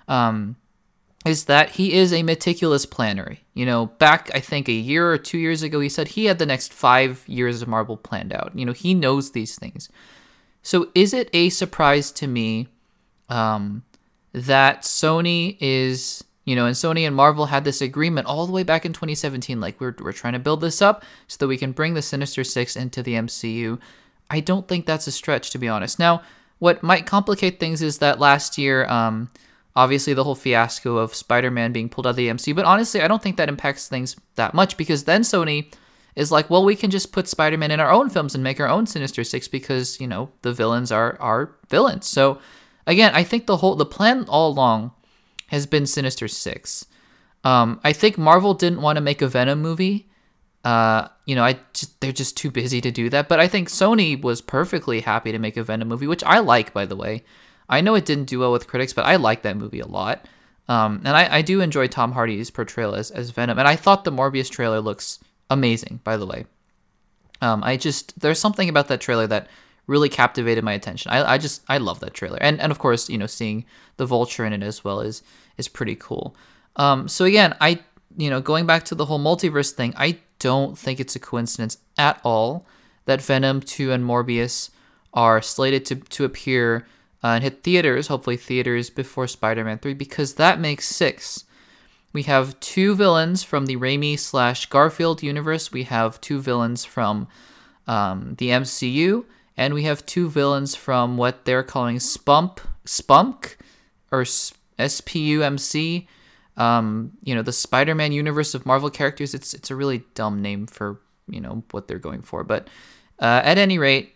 um, 0.06 0.56
is 1.26 1.46
that 1.46 1.70
he 1.70 1.92
is 1.92 2.12
a 2.12 2.22
meticulous 2.22 2.86
planner. 2.86 3.36
You 3.54 3.66
know, 3.66 3.86
back 3.86 4.30
I 4.34 4.40
think 4.40 4.68
a 4.68 4.72
year 4.72 5.10
or 5.10 5.18
two 5.18 5.38
years 5.38 5.62
ago, 5.62 5.80
he 5.80 5.88
said 5.88 6.08
he 6.08 6.26
had 6.26 6.38
the 6.38 6.46
next 6.46 6.72
five 6.72 7.24
years 7.26 7.62
of 7.62 7.68
Marvel 7.68 7.96
planned 7.96 8.32
out. 8.32 8.52
You 8.54 8.64
know, 8.64 8.72
he 8.72 8.94
knows 8.94 9.32
these 9.32 9.58
things. 9.58 9.88
So 10.62 10.90
is 10.94 11.12
it 11.12 11.28
a 11.32 11.48
surprise 11.50 12.10
to 12.12 12.26
me 12.26 12.68
um, 13.28 13.84
that 14.32 14.82
Sony 14.82 15.56
is 15.60 16.22
you 16.46 16.54
know, 16.54 16.64
and 16.64 16.76
Sony 16.76 17.04
and 17.04 17.16
Marvel 17.16 17.46
had 17.46 17.64
this 17.64 17.80
agreement 17.80 18.28
all 18.28 18.46
the 18.46 18.52
way 18.52 18.62
back 18.62 18.86
in 18.86 18.92
2017. 18.92 19.60
Like, 19.60 19.80
we're, 19.80 19.96
we're 19.98 20.12
trying 20.12 20.34
to 20.34 20.38
build 20.38 20.60
this 20.60 20.80
up 20.80 21.02
so 21.26 21.38
that 21.38 21.48
we 21.48 21.58
can 21.58 21.72
bring 21.72 21.94
the 21.94 22.02
Sinister 22.02 22.44
Six 22.44 22.76
into 22.76 23.02
the 23.02 23.14
MCU. 23.14 23.80
I 24.30 24.38
don't 24.38 24.68
think 24.68 24.86
that's 24.86 25.08
a 25.08 25.12
stretch, 25.12 25.50
to 25.50 25.58
be 25.58 25.66
honest. 25.66 25.98
Now, 25.98 26.22
what 26.60 26.84
might 26.84 27.04
complicate 27.04 27.58
things 27.58 27.82
is 27.82 27.98
that 27.98 28.20
last 28.20 28.58
year, 28.58 28.86
um, 28.86 29.28
obviously, 29.76 30.14
the 30.14 30.24
whole 30.24 30.34
fiasco 30.34 30.96
of 30.96 31.14
Spider 31.14 31.50
Man 31.50 31.72
being 31.72 31.88
pulled 31.88 32.06
out 32.06 32.10
of 32.10 32.16
the 32.16 32.28
MCU. 32.28 32.56
But 32.56 32.64
honestly, 32.64 33.02
I 33.02 33.08
don't 33.08 33.22
think 33.22 33.36
that 33.36 33.48
impacts 33.48 33.86
things 33.86 34.16
that 34.34 34.54
much 34.54 34.76
because 34.76 35.04
then 35.04 35.22
Sony 35.22 35.72
is 36.16 36.32
like, 36.32 36.48
well, 36.48 36.64
we 36.64 36.74
can 36.74 36.90
just 36.90 37.12
put 37.12 37.28
Spider 37.28 37.58
Man 37.58 37.70
in 37.70 37.78
our 37.78 37.92
own 37.92 38.08
films 38.08 38.34
and 38.34 38.42
make 38.42 38.58
our 38.58 38.68
own 38.68 38.86
Sinister 38.86 39.22
Six 39.22 39.46
because, 39.46 40.00
you 40.00 40.08
know, 40.08 40.30
the 40.42 40.52
villains 40.52 40.90
are, 40.90 41.16
are 41.20 41.54
villains. 41.68 42.06
So, 42.08 42.40
again, 42.86 43.12
I 43.14 43.22
think 43.22 43.46
the 43.46 43.58
whole, 43.58 43.76
the 43.76 43.86
plan 43.86 44.24
all 44.28 44.50
along 44.50 44.92
has 45.48 45.66
been 45.66 45.86
Sinister 45.86 46.26
Six. 46.26 46.86
Um, 47.44 47.80
I 47.84 47.92
think 47.92 48.18
Marvel 48.18 48.54
didn't 48.54 48.80
want 48.80 48.96
to 48.96 49.02
make 49.02 49.22
a 49.22 49.28
Venom 49.28 49.60
movie. 49.62 50.08
Uh, 50.64 51.06
you 51.26 51.36
know, 51.36 51.44
I 51.44 51.60
just, 51.74 52.00
they're 52.00 52.10
just 52.10 52.36
too 52.36 52.50
busy 52.50 52.80
to 52.80 52.90
do 52.90 53.08
that. 53.10 53.28
But 53.28 53.38
I 53.38 53.46
think 53.46 53.68
Sony 53.68 54.20
was 54.20 54.40
perfectly 54.40 55.00
happy 55.00 55.30
to 55.30 55.38
make 55.38 55.56
a 55.56 55.62
Venom 55.62 55.86
movie, 55.86 56.08
which 56.08 56.24
I 56.24 56.40
like, 56.40 56.72
by 56.72 56.86
the 56.86 56.96
way. 56.96 57.22
I 57.68 57.80
know 57.80 57.94
it 57.94 58.04
didn't 58.04 58.28
do 58.28 58.40
well 58.40 58.52
with 58.52 58.68
critics, 58.68 58.92
but 58.92 59.06
I 59.06 59.16
like 59.16 59.42
that 59.42 59.56
movie 59.56 59.80
a 59.80 59.86
lot. 59.86 60.26
Um, 60.68 61.02
and 61.04 61.16
I, 61.16 61.36
I 61.36 61.42
do 61.42 61.60
enjoy 61.60 61.86
Tom 61.86 62.12
Hardy's 62.12 62.50
portrayal 62.50 62.94
as, 62.94 63.10
as 63.10 63.30
Venom. 63.30 63.58
And 63.58 63.68
I 63.68 63.76
thought 63.76 64.04
the 64.04 64.12
Morbius 64.12 64.50
trailer 64.50 64.80
looks 64.80 65.20
amazing, 65.48 66.00
by 66.02 66.16
the 66.16 66.26
way. 66.26 66.46
Um, 67.40 67.62
I 67.62 67.76
just, 67.76 68.18
there's 68.20 68.38
something 68.38 68.68
about 68.68 68.88
that 68.88 69.00
trailer 69.00 69.26
that 69.28 69.48
really 69.86 70.08
captivated 70.08 70.64
my 70.64 70.72
attention. 70.72 71.10
I, 71.10 71.34
I 71.34 71.38
just 71.38 71.62
I 71.68 71.78
love 71.78 72.00
that 72.00 72.14
trailer, 72.14 72.38
and 72.40 72.60
and 72.60 72.72
of 72.72 72.78
course 72.78 73.08
you 73.08 73.18
know 73.18 73.26
seeing 73.26 73.64
the 73.96 74.06
vulture 74.06 74.44
in 74.44 74.52
it 74.52 74.62
as 74.62 74.84
well 74.84 75.00
is 75.00 75.22
is 75.56 75.68
pretty 75.68 75.96
cool. 75.96 76.36
Um, 76.76 77.08
so 77.08 77.24
again, 77.24 77.54
I 77.60 77.80
you 78.16 78.30
know 78.30 78.40
going 78.40 78.66
back 78.66 78.84
to 78.86 78.94
the 78.94 79.06
whole 79.06 79.20
multiverse 79.20 79.72
thing, 79.72 79.94
I 79.96 80.18
don't 80.38 80.76
think 80.76 81.00
it's 81.00 81.16
a 81.16 81.20
coincidence 81.20 81.78
at 81.96 82.20
all 82.24 82.66
that 83.06 83.22
Venom 83.22 83.60
two 83.60 83.92
and 83.92 84.04
Morbius 84.04 84.70
are 85.14 85.40
slated 85.40 85.84
to 85.86 85.96
to 85.96 86.24
appear 86.24 86.86
uh, 87.22 87.28
and 87.28 87.44
hit 87.44 87.62
theaters, 87.62 88.08
hopefully 88.08 88.36
theaters 88.36 88.90
before 88.90 89.26
Spider-Man 89.26 89.78
three, 89.78 89.94
because 89.94 90.34
that 90.34 90.60
makes 90.60 90.86
six. 90.86 91.44
We 92.12 92.22
have 92.22 92.58
two 92.60 92.94
villains 92.94 93.42
from 93.42 93.66
the 93.66 93.76
Raimi 93.76 94.18
slash 94.18 94.66
Garfield 94.66 95.22
universe. 95.22 95.70
We 95.70 95.82
have 95.82 96.20
two 96.20 96.40
villains 96.40 96.84
from 96.84 97.28
um, 97.86 98.36
the 98.38 98.48
MCU, 98.48 99.24
and 99.56 99.74
we 99.74 99.82
have 99.82 100.06
two 100.06 100.28
villains 100.28 100.74
from 100.74 101.16
what 101.16 101.44
they're 101.44 101.62
calling 101.62 101.96
Spump, 101.96 102.58
Spunk, 102.84 103.58
or 104.10 104.24
S 104.78 105.00
P 105.04 105.20
U 105.30 105.42
M 105.42 105.58
C. 105.58 106.08
Um, 106.56 107.12
you 107.22 107.34
know, 107.34 107.42
the 107.42 107.52
Spider-Man 107.52 108.12
universe 108.12 108.54
of 108.54 108.64
Marvel 108.64 108.88
characters. 108.88 109.34
It's 109.34 109.52
it's 109.52 109.70
a 109.70 109.76
really 109.76 110.04
dumb 110.14 110.40
name 110.40 110.66
for 110.66 111.00
you 111.28 111.40
know 111.40 111.64
what 111.70 111.86
they're 111.86 111.98
going 111.98 112.22
for, 112.22 112.44
but 112.44 112.68
uh, 113.18 113.42
at 113.44 113.58
any 113.58 113.78
rate, 113.78 114.15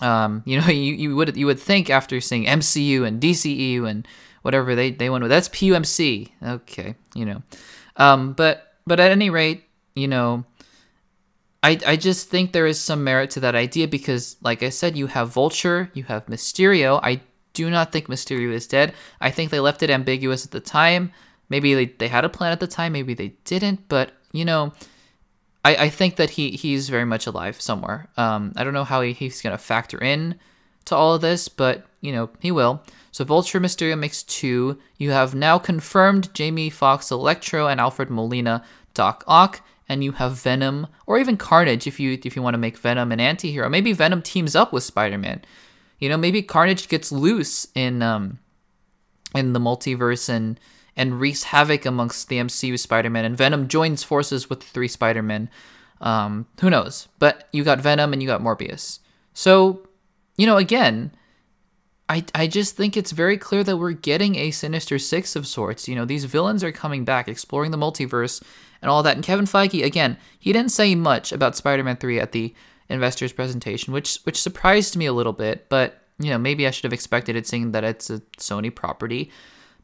um, 0.00 0.42
you 0.44 0.60
know, 0.60 0.66
you, 0.68 0.94
you 0.94 1.16
would 1.16 1.36
you 1.36 1.46
would 1.46 1.60
think 1.60 1.90
after 1.90 2.20
seeing 2.20 2.44
MCU 2.44 3.06
and 3.06 3.20
DCEU 3.20 3.88
and 3.88 4.06
whatever 4.42 4.74
they 4.74 4.90
they 4.90 5.10
went 5.10 5.22
with 5.22 5.30
that's 5.30 5.48
PUMC. 5.48 6.30
Okay, 6.42 6.94
you 7.14 7.24
know, 7.24 7.42
um, 7.96 8.32
but 8.32 8.74
but 8.86 9.00
at 9.00 9.10
any 9.10 9.30
rate, 9.30 9.64
you 9.94 10.08
know, 10.08 10.44
I, 11.62 11.78
I 11.86 11.96
just 11.96 12.28
think 12.28 12.52
there 12.52 12.66
is 12.66 12.80
some 12.80 13.04
merit 13.04 13.30
to 13.30 13.40
that 13.40 13.54
idea 13.54 13.86
because, 13.88 14.36
like 14.42 14.62
I 14.62 14.70
said, 14.70 14.96
you 14.96 15.06
have 15.08 15.30
Vulture, 15.30 15.90
you 15.94 16.04
have 16.04 16.26
Mysterio. 16.26 17.00
I 17.02 17.20
do 17.52 17.68
not 17.68 17.92
think 17.92 18.06
Mysterio 18.06 18.52
is 18.52 18.66
dead. 18.66 18.94
I 19.20 19.30
think 19.30 19.50
they 19.50 19.60
left 19.60 19.82
it 19.82 19.90
ambiguous 19.90 20.44
at 20.44 20.52
the 20.52 20.60
time, 20.60 21.12
Maybe 21.50 21.74
they, 21.74 21.86
they 21.86 22.08
had 22.08 22.24
a 22.24 22.30
plan 22.30 22.52
at 22.52 22.60
the 22.60 22.68
time, 22.68 22.92
maybe 22.92 23.12
they 23.12 23.34
didn't, 23.44 23.88
but 23.88 24.12
you 24.32 24.44
know, 24.44 24.72
I, 25.64 25.76
I 25.76 25.88
think 25.90 26.16
that 26.16 26.30
he 26.30 26.52
he's 26.52 26.88
very 26.88 27.04
much 27.04 27.26
alive 27.26 27.60
somewhere. 27.60 28.08
Um, 28.16 28.52
I 28.56 28.64
don't 28.64 28.74
know 28.74 28.84
how 28.84 29.02
he, 29.02 29.12
he's 29.12 29.42
gonna 29.42 29.58
factor 29.58 29.98
in 29.98 30.36
to 30.86 30.96
all 30.96 31.14
of 31.14 31.20
this, 31.20 31.48
but 31.48 31.86
you 32.00 32.12
know 32.12 32.30
he 32.40 32.50
will. 32.50 32.82
So 33.12 33.24
Vulture 33.24 33.60
Mysterio 33.60 33.98
makes 33.98 34.22
two. 34.22 34.78
You 34.96 35.10
have 35.10 35.34
now 35.34 35.58
confirmed 35.58 36.32
Jamie 36.32 36.70
Foxx, 36.70 37.10
Electro 37.10 37.66
and 37.66 37.80
Alfred 37.80 38.08
Molina 38.08 38.64
Doc 38.94 39.24
Ock, 39.26 39.62
and 39.88 40.04
you 40.04 40.12
have 40.12 40.40
Venom 40.40 40.86
or 41.06 41.18
even 41.18 41.36
Carnage 41.36 41.86
if 41.86 42.00
you 42.00 42.18
if 42.24 42.36
you 42.36 42.42
want 42.42 42.54
to 42.54 42.58
make 42.58 42.78
Venom 42.78 43.12
an 43.12 43.20
anti-hero. 43.20 43.68
Maybe 43.68 43.92
Venom 43.92 44.22
teams 44.22 44.56
up 44.56 44.72
with 44.72 44.84
Spider-Man. 44.84 45.42
You 45.98 46.08
know, 46.08 46.16
maybe 46.16 46.42
Carnage 46.42 46.88
gets 46.88 47.12
loose 47.12 47.66
in 47.74 48.00
um 48.02 48.38
in 49.34 49.52
the 49.52 49.60
multiverse 49.60 50.28
and 50.28 50.58
and 51.00 51.18
wreaks 51.18 51.44
havoc 51.44 51.86
amongst 51.86 52.28
the 52.28 52.36
MCU 52.36 52.78
Spider-Man, 52.78 53.24
and 53.24 53.34
Venom 53.34 53.68
joins 53.68 54.02
forces 54.02 54.50
with 54.50 54.60
the 54.60 54.66
three 54.66 54.86
Spider-Men. 54.86 55.48
Um, 56.02 56.46
who 56.60 56.68
knows? 56.68 57.08
But 57.18 57.48
you 57.52 57.64
got 57.64 57.80
Venom 57.80 58.12
and 58.12 58.20
you 58.20 58.28
got 58.28 58.42
Morbius. 58.42 58.98
So, 59.32 59.88
you 60.36 60.44
know, 60.44 60.58
again, 60.58 61.12
I, 62.10 62.22
I 62.34 62.46
just 62.46 62.76
think 62.76 62.98
it's 62.98 63.12
very 63.12 63.38
clear 63.38 63.64
that 63.64 63.78
we're 63.78 63.92
getting 63.92 64.36
a 64.36 64.50
Sinister 64.50 64.98
Six 64.98 65.34
of 65.36 65.46
sorts. 65.46 65.88
You 65.88 65.94
know, 65.94 66.04
these 66.04 66.26
villains 66.26 66.62
are 66.62 66.72
coming 66.72 67.06
back, 67.06 67.28
exploring 67.28 67.70
the 67.70 67.78
multiverse 67.78 68.42
and 68.82 68.90
all 68.90 69.02
that. 69.02 69.16
And 69.16 69.24
Kevin 69.24 69.46
Feige, 69.46 69.82
again, 69.82 70.18
he 70.38 70.52
didn't 70.52 70.72
say 70.72 70.94
much 70.94 71.32
about 71.32 71.56
Spider-Man 71.56 71.96
3 71.96 72.20
at 72.20 72.32
the 72.32 72.54
investors 72.90 73.32
presentation, 73.32 73.94
which 73.94 74.18
which 74.24 74.38
surprised 74.38 74.96
me 74.96 75.06
a 75.06 75.14
little 75.14 75.32
bit, 75.32 75.70
but 75.70 76.02
you 76.18 76.28
know, 76.28 76.38
maybe 76.38 76.66
I 76.66 76.70
should 76.70 76.84
have 76.84 76.92
expected 76.92 77.36
it 77.36 77.46
seeing 77.46 77.72
that 77.72 77.84
it's 77.84 78.10
a 78.10 78.20
Sony 78.36 78.74
property. 78.74 79.30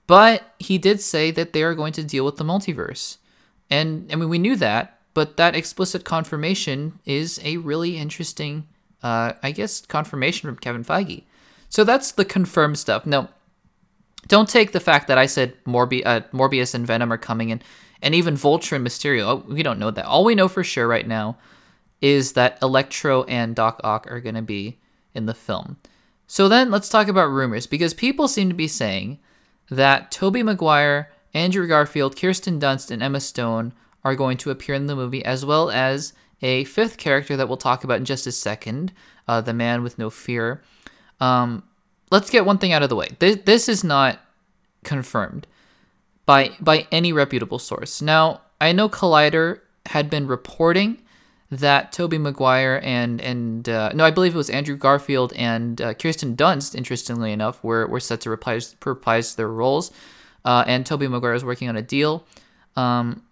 But 0.07 0.55
he 0.59 0.79
did 0.79 1.01
say 1.01 1.31
that 1.33 1.53
they 1.53 1.63
are 1.63 1.75
going 1.75 1.93
to 1.95 2.05
deal 2.05 2.25
with 2.25 2.37
the 2.37 2.45
multiverse. 2.45 3.19
And 3.71 4.11
I 4.13 4.17
mean, 4.17 4.29
we 4.29 4.39
knew 4.39 4.57
that, 4.57 5.01
but 5.15 5.37
that 5.37 5.57
explicit 5.57 6.05
confirmation 6.05 7.01
is 7.05 7.41
a 7.43 7.57
really 7.57 7.97
interesting, 7.97 8.69
uh, 9.03 9.33
I 9.43 9.51
guess, 9.51 9.81
confirmation 9.81 10.49
from 10.49 10.59
Kevin 10.59 10.85
Feige. 10.85 11.25
So 11.69 11.83
that's 11.83 12.13
the 12.13 12.25
confirmed 12.25 12.79
stuff. 12.79 13.07
Now, 13.07 13.31
don't 14.29 14.49
take 14.49 14.73
the 14.73 14.81
fact 14.81 15.09
that 15.09 15.19
I 15.19 15.27
said 15.27 15.55
Morbi- 15.65 16.05
uh, 16.05 16.21
Morbius 16.33 16.75
and 16.75 16.87
Venom 16.87 17.13
are 17.13 17.19
coming 17.19 17.51
in, 17.51 17.63
and 18.03 18.15
even 18.15 18.37
Vulture 18.37 18.77
and 18.77 18.87
Mysterio. 18.87 19.27
Oh, 19.27 19.45
we 19.49 19.63
don't 19.63 19.79
know 19.79 19.91
that. 19.91 20.05
All 20.05 20.25
we 20.25 20.35
know 20.35 20.49
for 20.49 20.65
sure 20.65 20.87
right 20.87 21.07
now 21.07 21.39
is 22.01 22.33
that 22.33 22.59
Electro 22.63 23.25
and 23.25 23.55
Doc 23.55 23.81
Ock 23.83 24.07
are 24.11 24.21
going 24.21 24.35
to 24.35 24.43
be 24.43 24.79
in 25.15 25.27
the 25.27 25.35
film. 25.35 25.77
So 26.27 26.49
then 26.49 26.71
let's 26.71 26.89
talk 26.89 27.09
about 27.09 27.27
rumors 27.29 27.67
because 27.67 27.95
people 27.95 28.29
seem 28.29 28.49
to 28.49 28.55
be 28.55 28.69
saying 28.69 29.19
that 29.71 30.11
Tobey 30.11 30.43
Maguire, 30.43 31.11
Andrew 31.35 31.67
Garfield, 31.67 32.19
Kirsten 32.19 32.61
Dunst, 32.61 32.91
and 32.91 33.03
Emma 33.03 33.21
Stone 33.21 33.73
are 34.05 34.15
going 34.15 34.37
to 34.39 34.51
appear 34.51 34.75
in 34.75 34.87
the 34.87 34.97
movie, 34.97 35.25
as 35.25 35.45
well 35.45 35.71
as 35.71 36.13
a 36.43 36.65
fifth 36.65 36.97
character 36.97 37.37
that 37.37 37.49
we'll 37.49 37.57
talk 37.57 37.83
about 37.83 37.99
in 37.99 38.05
just 38.05 38.27
a 38.27 38.33
second, 38.33 38.93
uh, 39.27 39.41
the 39.41 39.53
man 39.53 39.83
with 39.83 39.99
no 39.99 40.11
fear. 40.11 40.63
Um, 41.21 41.63
let's 42.11 42.31
get 42.31 42.45
one 42.45 42.59
thing 42.59 42.73
out 42.73 42.83
of 42.83 42.89
the 42.89 42.97
way. 42.97 43.09
This, 43.19 43.39
this 43.45 43.69
is 43.69 43.83
not 43.83 44.21
confirmed 44.85 45.47
by 46.25 46.53
by 46.61 46.87
any 46.93 47.13
reputable 47.13 47.59
source. 47.59 48.01
Now, 48.01 48.43
I 48.61 48.73
know 48.73 48.89
Collider 48.89 49.61
had 49.87 50.11
been 50.11 50.27
reporting 50.27 51.03
that 51.51 51.93
Tobey 51.93 52.19
Maguire 52.19 52.81
and 52.83 53.21
and 53.21 53.69
uh, 53.69 53.93
no, 53.95 54.05
I 54.05 54.11
believe 54.11 54.35
it 54.35 54.39
was 54.39 54.51
Andrew 54.51 54.77
Garfield 54.77 55.33
and 55.35 55.81
uh, 55.81 55.95
Kirsten 55.95 56.37
Dunst, 56.37 56.75
interestingly 56.75 57.33
enough, 57.33 57.63
were, 57.63 57.87
were 57.87 58.01
set 58.01 58.21
to 58.23 58.31
reprise, 58.31 58.75
reprise 58.85 59.35
their 59.37 59.49
roles. 59.49 59.93
Uh, 60.45 60.65
and 60.67 60.87
Tobey 60.87 61.09
Maguire 61.09 61.35
is 61.35 61.45
working 61.45 61.69
on 61.69 61.77
a 61.77 61.83
deal. 61.83 62.25
Um, 62.77 63.23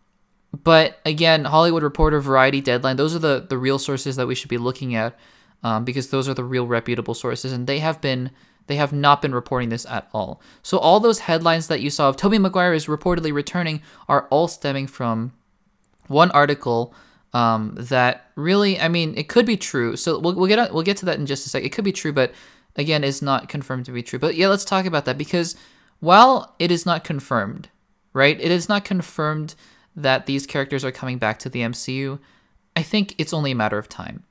but 0.63 1.01
again, 1.05 1.45
Hollywood 1.45 1.83
Reporter, 1.83 2.21
Variety, 2.21 2.61
Deadline, 2.61 2.97
those 2.97 3.15
are 3.15 3.21
the, 3.21 3.45
the 3.49 3.59
real 3.59 3.79
sources 3.79 4.17
that 4.17 4.27
we 4.27 4.35
should 4.35 4.49
be 4.51 4.59
looking 4.59 4.95
at 4.95 5.19
um, 5.63 5.85
because 5.85 6.11
those 6.11 6.29
are 6.29 6.35
the 6.35 6.45
real 6.45 6.67
reputable 6.67 7.15
sources, 7.15 7.53
and 7.53 7.67
they 7.67 7.81
have 7.81 8.01
been 8.01 8.31
they 8.67 8.77
have 8.77 8.95
not 8.95 9.21
been 9.21 9.35
reporting 9.35 9.69
this 9.69 9.85
at 9.87 10.09
all. 10.15 10.41
So 10.63 10.79
all 10.79 10.99
those 10.99 11.21
headlines 11.21 11.69
that 11.69 11.83
you 11.83 11.91
saw 11.91 12.09
of 12.09 12.17
Tobey 12.17 12.39
Maguire 12.39 12.73
is 12.73 12.87
reportedly 12.87 13.33
returning 13.33 13.83
are 14.09 14.27
all 14.31 14.49
stemming 14.49 14.87
from 14.87 15.33
one 16.07 16.31
article 16.31 16.95
um, 17.35 17.75
that 17.79 18.31
really, 18.35 18.81
I 18.81 18.89
mean, 18.89 19.15
it 19.19 19.29
could 19.29 19.45
be 19.45 19.59
true. 19.59 19.97
So 19.97 20.19
we'll, 20.19 20.35
we'll 20.35 20.49
get 20.49 20.73
we'll 20.73 20.83
get 20.83 20.97
to 20.99 21.07
that 21.07 21.19
in 21.19 21.27
just 21.27 21.47
a 21.47 21.51
sec. 21.51 21.63
It 21.63 21.71
could 21.71 21.85
be 21.85 21.93
true, 21.93 22.13
but 22.13 22.33
again, 22.77 23.05
is 23.05 23.21
not 23.21 23.49
confirmed 23.49 23.85
to 23.87 23.93
be 23.93 24.03
true. 24.03 24.19
But 24.19 24.35
yeah, 24.35 24.49
let's 24.49 24.65
talk 24.65 24.87
about 24.87 25.05
that 25.05 25.19
because 25.19 25.55
while 26.01 26.55
it 26.59 26.71
is 26.71 26.87
not 26.87 27.05
confirmed, 27.05 27.69
right? 28.15 28.41
It 28.41 28.51
is 28.51 28.69
not 28.69 28.85
confirmed 28.85 29.55
that 29.95 30.25
these 30.25 30.47
characters 30.47 30.85
are 30.85 30.93
coming 30.93 31.19
back 31.19 31.39
to 31.41 31.51
the 31.51 31.61
MCU. 31.61 32.19
I 32.75 32.83
think 32.83 33.15
it's 33.19 33.33
only 33.33 33.53
a 33.53 33.55
matter 33.57 33.79
of 33.79 33.89
time 33.89 34.25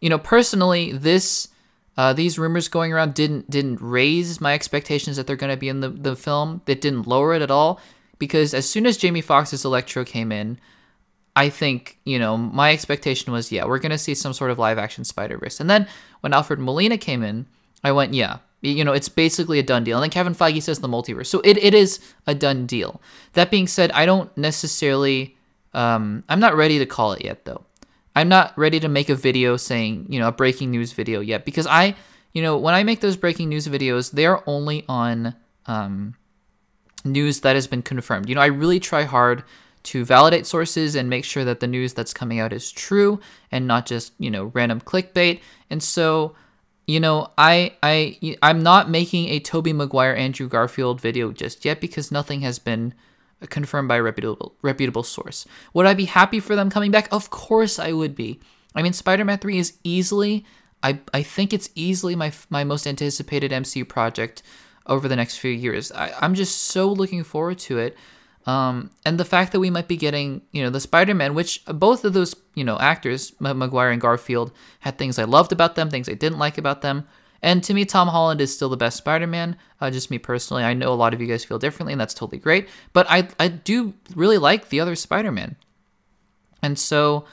you 0.00 0.10
know, 0.10 0.18
personally, 0.18 0.92
this 0.92 1.48
uh, 1.96 2.12
these 2.12 2.38
rumors 2.38 2.68
going 2.68 2.92
around 2.92 3.14
didn't 3.14 3.50
didn't 3.50 3.80
raise 3.80 4.40
my 4.40 4.54
expectations 4.54 5.16
that 5.16 5.26
they're 5.26 5.36
going 5.36 5.52
to 5.52 5.56
be 5.56 5.68
in 5.68 5.80
the, 5.80 5.88
the 5.88 6.16
film. 6.16 6.60
It 6.66 6.80
didn't 6.80 7.06
lower 7.06 7.34
it 7.34 7.42
at 7.42 7.50
all 7.50 7.80
because 8.18 8.54
as 8.54 8.68
soon 8.68 8.86
as 8.86 8.96
Jamie 8.96 9.22
Foxx's 9.22 9.64
Electro 9.64 10.04
came 10.04 10.30
in, 10.32 10.58
I 11.36 11.50
think 11.50 11.98
you 12.04 12.18
know 12.18 12.36
my 12.36 12.72
expectation 12.72 13.32
was 13.32 13.52
yeah 13.52 13.64
we're 13.66 13.78
going 13.78 13.90
to 13.90 13.98
see 13.98 14.14
some 14.14 14.32
sort 14.32 14.50
of 14.50 14.58
live 14.58 14.78
action 14.78 15.04
Spider 15.04 15.38
Verse. 15.38 15.60
And 15.60 15.70
then 15.70 15.86
when 16.20 16.32
Alfred 16.32 16.58
Molina 16.58 16.98
came 16.98 17.22
in, 17.22 17.46
I 17.84 17.92
went 17.92 18.14
yeah 18.14 18.38
you 18.62 18.84
know 18.84 18.92
it's 18.92 19.08
basically 19.08 19.58
a 19.58 19.62
done 19.62 19.84
deal. 19.84 19.98
And 19.98 20.02
then 20.02 20.10
Kevin 20.10 20.34
Feige 20.34 20.62
says 20.62 20.80
the 20.80 20.88
multiverse, 20.88 21.26
so 21.26 21.40
it, 21.44 21.56
it 21.58 21.74
is 21.74 22.00
a 22.26 22.34
done 22.34 22.66
deal. 22.66 23.00
That 23.34 23.50
being 23.50 23.68
said, 23.68 23.92
I 23.92 24.06
don't 24.06 24.36
necessarily 24.36 25.36
um, 25.76 26.24
I'm 26.28 26.40
not 26.40 26.56
ready 26.56 26.78
to 26.78 26.86
call 26.86 27.12
it 27.12 27.22
yet 27.22 27.44
though. 27.44 27.64
I'm 28.16 28.28
not 28.28 28.56
ready 28.56 28.80
to 28.80 28.88
make 28.88 29.10
a 29.10 29.14
video 29.14 29.58
saying, 29.58 30.06
you 30.08 30.18
know, 30.18 30.28
a 30.28 30.32
breaking 30.32 30.70
news 30.70 30.92
video 30.94 31.20
yet 31.20 31.44
because 31.44 31.66
I, 31.66 31.94
you 32.32 32.40
know, 32.40 32.56
when 32.56 32.74
I 32.74 32.82
make 32.82 33.00
those 33.00 33.16
breaking 33.16 33.50
news 33.50 33.68
videos, 33.68 34.10
they 34.10 34.24
are 34.24 34.42
only 34.46 34.86
on 34.88 35.34
um, 35.66 36.14
news 37.04 37.40
that 37.40 37.56
has 37.56 37.66
been 37.66 37.82
confirmed. 37.82 38.30
You 38.30 38.34
know, 38.34 38.40
I 38.40 38.46
really 38.46 38.80
try 38.80 39.02
hard 39.02 39.44
to 39.86 40.04
validate 40.04 40.46
sources 40.46 40.94
and 40.94 41.08
make 41.08 41.24
sure 41.24 41.44
that 41.44 41.60
the 41.60 41.66
news 41.66 41.94
that's 41.94 42.12
coming 42.12 42.38
out 42.40 42.52
is 42.52 42.72
true 42.72 43.20
and 43.50 43.66
not 43.66 43.86
just, 43.86 44.12
you 44.18 44.30
know, 44.30 44.46
random 44.46 44.80
clickbait. 44.80 45.40
And 45.70 45.82
so, 45.82 46.34
you 46.86 47.00
know, 47.00 47.30
I 47.38 47.72
I 47.82 48.36
I'm 48.42 48.62
not 48.62 48.90
making 48.90 49.28
a 49.28 49.40
Tobey 49.40 49.72
Maguire 49.72 50.14
Andrew 50.14 50.48
Garfield 50.48 51.00
video 51.00 51.32
just 51.32 51.64
yet 51.64 51.80
because 51.80 52.10
nothing 52.12 52.40
has 52.40 52.58
been 52.58 52.94
confirmed 53.48 53.88
by 53.88 53.96
a 53.96 54.02
reputable 54.02 54.54
reputable 54.62 55.02
source. 55.02 55.46
Would 55.74 55.86
I 55.86 55.94
be 55.94 56.06
happy 56.06 56.40
for 56.40 56.56
them 56.56 56.70
coming 56.70 56.90
back? 56.90 57.08
Of 57.12 57.30
course 57.30 57.78
I 57.78 57.92
would 57.92 58.14
be. 58.14 58.40
I 58.74 58.82
mean, 58.82 58.92
Spider-Man 58.92 59.38
3 59.38 59.58
is 59.58 59.78
easily 59.84 60.44
I 60.82 61.00
I 61.12 61.22
think 61.22 61.52
it's 61.52 61.70
easily 61.74 62.14
my 62.14 62.32
my 62.50 62.64
most 62.64 62.86
anticipated 62.86 63.50
MCU 63.50 63.88
project 63.88 64.42
over 64.86 65.08
the 65.08 65.16
next 65.16 65.38
few 65.38 65.50
years. 65.50 65.90
I, 65.92 66.12
I'm 66.20 66.34
just 66.34 66.58
so 66.58 66.90
looking 66.90 67.24
forward 67.24 67.58
to 67.60 67.78
it. 67.78 67.96
Um, 68.46 68.90
and 69.04 69.18
the 69.18 69.24
fact 69.24 69.52
that 69.52 69.60
we 69.60 69.70
might 69.70 69.88
be 69.88 69.96
getting, 69.96 70.40
you 70.52 70.62
know, 70.62 70.70
the 70.70 70.80
Spider-Man, 70.80 71.34
which 71.34 71.64
both 71.66 72.04
of 72.04 72.12
those, 72.12 72.36
you 72.54 72.62
know, 72.62 72.78
actors, 72.78 73.32
Maguire 73.40 73.90
and 73.90 74.00
Garfield, 74.00 74.52
had 74.80 74.98
things 74.98 75.18
I 75.18 75.24
loved 75.24 75.50
about 75.50 75.74
them, 75.74 75.90
things 75.90 76.08
I 76.08 76.14
didn't 76.14 76.38
like 76.38 76.56
about 76.56 76.80
them. 76.80 77.08
And 77.42 77.62
to 77.64 77.74
me, 77.74 77.84
Tom 77.84 78.08
Holland 78.08 78.40
is 78.40 78.54
still 78.54 78.68
the 78.68 78.76
best 78.76 78.98
Spider-Man. 78.98 79.56
Uh, 79.80 79.90
just 79.90 80.10
me 80.10 80.18
personally. 80.18 80.64
I 80.64 80.74
know 80.74 80.92
a 80.92 80.94
lot 80.94 81.12
of 81.12 81.20
you 81.20 81.26
guys 81.26 81.44
feel 81.44 81.58
differently, 81.58 81.92
and 81.92 82.00
that's 82.00 82.14
totally 82.14 82.38
great. 82.38 82.68
But 82.92 83.06
I 83.10 83.28
I 83.38 83.48
do 83.48 83.94
really 84.14 84.38
like 84.38 84.68
the 84.68 84.80
other 84.80 84.94
Spider-Man, 84.94 85.56
and 86.62 86.78
so 86.78 87.24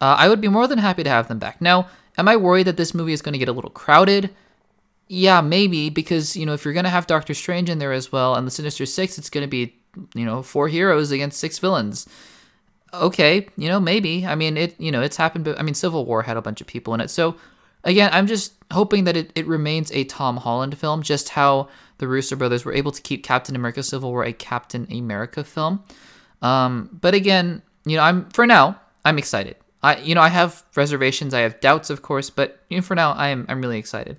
uh, 0.00 0.16
I 0.18 0.28
would 0.28 0.40
be 0.40 0.48
more 0.48 0.66
than 0.66 0.78
happy 0.78 1.04
to 1.04 1.10
have 1.10 1.28
them 1.28 1.38
back. 1.38 1.60
Now, 1.60 1.88
am 2.16 2.26
I 2.26 2.36
worried 2.36 2.66
that 2.68 2.78
this 2.78 2.94
movie 2.94 3.12
is 3.12 3.22
going 3.22 3.34
to 3.34 3.38
get 3.38 3.48
a 3.48 3.52
little 3.52 3.70
crowded? 3.70 4.30
Yeah, 5.08 5.40
maybe 5.40 5.90
because 5.90 6.36
you 6.36 6.46
know 6.46 6.54
if 6.54 6.64
you're 6.64 6.74
going 6.74 6.84
to 6.84 6.90
have 6.90 7.06
Doctor 7.06 7.34
Strange 7.34 7.68
in 7.68 7.80
there 7.80 7.92
as 7.92 8.10
well, 8.10 8.36
and 8.36 8.46
the 8.46 8.50
Sinister 8.50 8.86
Six, 8.86 9.18
it's 9.18 9.30
going 9.30 9.44
to 9.44 9.48
be 9.48 9.79
you 10.14 10.24
know 10.24 10.42
four 10.42 10.68
heroes 10.68 11.10
against 11.10 11.40
six 11.40 11.58
villains. 11.58 12.08
Okay, 12.92 13.48
you 13.56 13.68
know 13.68 13.80
maybe. 13.80 14.26
I 14.26 14.34
mean 14.34 14.56
it. 14.56 14.80
You 14.80 14.90
know 14.90 15.02
it's 15.02 15.16
happened. 15.16 15.44
But 15.44 15.58
I 15.58 15.62
mean 15.62 15.74
Civil 15.74 16.04
War 16.06 16.22
had 16.22 16.36
a 16.36 16.42
bunch 16.42 16.60
of 16.60 16.66
people 16.66 16.94
in 16.94 17.00
it, 17.00 17.10
so 17.10 17.36
again, 17.84 18.10
I'm 18.12 18.26
just 18.26 18.54
hoping 18.72 19.04
that 19.04 19.16
it, 19.16 19.32
it 19.34 19.46
remains 19.46 19.90
a 19.92 20.04
Tom 20.04 20.38
Holland 20.38 20.76
film, 20.78 21.02
just 21.02 21.30
how 21.30 21.68
the 21.98 22.08
Russo 22.08 22.36
brothers 22.36 22.64
were 22.64 22.72
able 22.72 22.92
to 22.92 23.02
keep 23.02 23.24
Captain 23.24 23.56
America 23.56 23.82
Civil 23.82 24.10
War 24.10 24.24
a 24.24 24.32
Captain 24.32 24.86
America 24.90 25.44
film. 25.44 25.82
Um, 26.42 26.98
but 27.00 27.14
again, 27.14 27.62
you 27.84 27.96
know, 27.96 28.02
I'm 28.02 28.28
for 28.30 28.46
now, 28.46 28.80
I'm 29.04 29.18
excited. 29.18 29.56
I 29.82 29.96
you 29.96 30.14
know, 30.14 30.22
I 30.22 30.28
have 30.28 30.64
reservations, 30.74 31.34
I 31.34 31.40
have 31.40 31.60
doubts, 31.60 31.90
of 31.90 32.02
course, 32.02 32.30
but 32.30 32.60
you 32.68 32.78
know, 32.78 32.82
for 32.82 32.94
now 32.94 33.12
I 33.12 33.28
am 33.28 33.46
I'm 33.48 33.60
really 33.60 33.78
excited. 33.78 34.16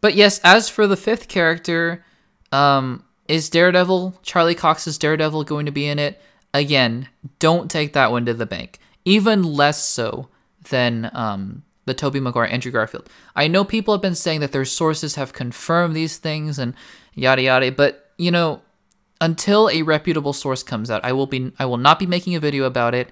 But 0.00 0.14
yes, 0.14 0.40
as 0.42 0.68
for 0.68 0.86
the 0.86 0.96
fifth 0.96 1.28
character, 1.28 2.04
um, 2.52 3.04
is 3.30 3.48
Daredevil, 3.48 4.18
Charlie 4.22 4.54
Cox's 4.54 4.98
Daredevil 4.98 5.44
going 5.44 5.66
to 5.66 5.72
be 5.72 5.86
in 5.86 5.98
it? 5.98 6.20
Again, 6.52 7.08
don't 7.38 7.70
take 7.70 7.92
that 7.92 8.10
one 8.10 8.26
to 8.26 8.34
the 8.34 8.44
bank. 8.44 8.78
Even 9.04 9.42
less 9.42 9.82
so 9.82 10.28
than 10.68 11.10
um 11.14 11.62
the 11.86 11.94
Tobey 11.94 12.20
Maguire 12.20 12.46
Andrew 12.46 12.70
Garfield. 12.70 13.08
I 13.34 13.48
know 13.48 13.64
people 13.64 13.94
have 13.94 14.02
been 14.02 14.14
saying 14.14 14.40
that 14.40 14.52
their 14.52 14.64
sources 14.64 15.14
have 15.14 15.32
confirmed 15.32 15.96
these 15.96 16.18
things 16.18 16.58
and 16.58 16.74
yada 17.14 17.42
yada, 17.42 17.72
but 17.72 18.10
you 18.18 18.30
know, 18.30 18.62
until 19.20 19.70
a 19.70 19.82
reputable 19.82 20.32
source 20.32 20.62
comes 20.62 20.90
out, 20.90 21.04
I 21.04 21.12
will 21.12 21.26
be 21.26 21.52
I 21.58 21.66
will 21.66 21.78
not 21.78 21.98
be 21.98 22.06
making 22.06 22.34
a 22.34 22.40
video 22.40 22.64
about 22.64 22.94
it. 22.94 23.10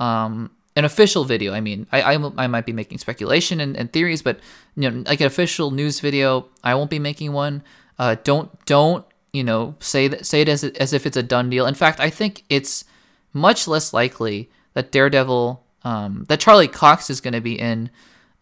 Um, 0.00 0.50
an 0.76 0.84
official 0.84 1.24
video. 1.24 1.52
I 1.52 1.60
mean, 1.60 1.88
I, 1.90 2.14
I, 2.14 2.30
I 2.36 2.46
might 2.46 2.64
be 2.64 2.72
making 2.72 2.98
speculation 2.98 3.60
and, 3.60 3.76
and, 3.76 3.92
theories, 3.92 4.22
but 4.22 4.38
you 4.76 4.88
know, 4.88 5.02
like 5.06 5.20
an 5.20 5.26
official 5.26 5.72
news 5.72 5.98
video, 5.98 6.46
I 6.62 6.76
won't 6.76 6.88
be 6.88 7.00
making 7.00 7.32
one. 7.32 7.64
Uh, 7.98 8.14
don't 8.22 8.64
don't 8.64 9.04
you 9.32 9.44
know 9.44 9.74
say 9.80 10.08
that 10.08 10.26
say 10.26 10.42
it 10.42 10.48
as 10.48 10.64
as 10.64 10.92
if 10.92 11.06
it's 11.06 11.16
a 11.16 11.22
done 11.22 11.50
deal. 11.50 11.66
In 11.66 11.74
fact, 11.74 12.00
I 12.00 12.10
think 12.10 12.44
it's 12.48 12.84
much 13.32 13.68
less 13.68 13.92
likely 13.92 14.50
that 14.74 14.92
Daredevil, 14.92 15.62
um, 15.84 16.24
that 16.28 16.40
Charlie 16.40 16.68
Cox 16.68 17.10
is 17.10 17.20
going 17.20 17.34
to 17.34 17.40
be 17.40 17.58
in 17.58 17.90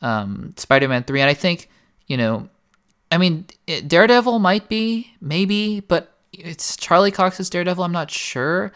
um, 0.02 0.54
Spider-Man 0.56 1.04
three, 1.04 1.20
and 1.20 1.30
I 1.30 1.34
think 1.34 1.68
you 2.06 2.16
know, 2.16 2.48
I 3.10 3.18
mean, 3.18 3.46
it, 3.66 3.88
Daredevil 3.88 4.38
might 4.38 4.68
be 4.68 5.12
maybe, 5.20 5.80
but 5.80 6.12
it's 6.32 6.76
Charlie 6.76 7.10
Cox's 7.10 7.50
Daredevil. 7.50 7.82
I'm 7.82 7.92
not 7.92 8.10
sure 8.10 8.72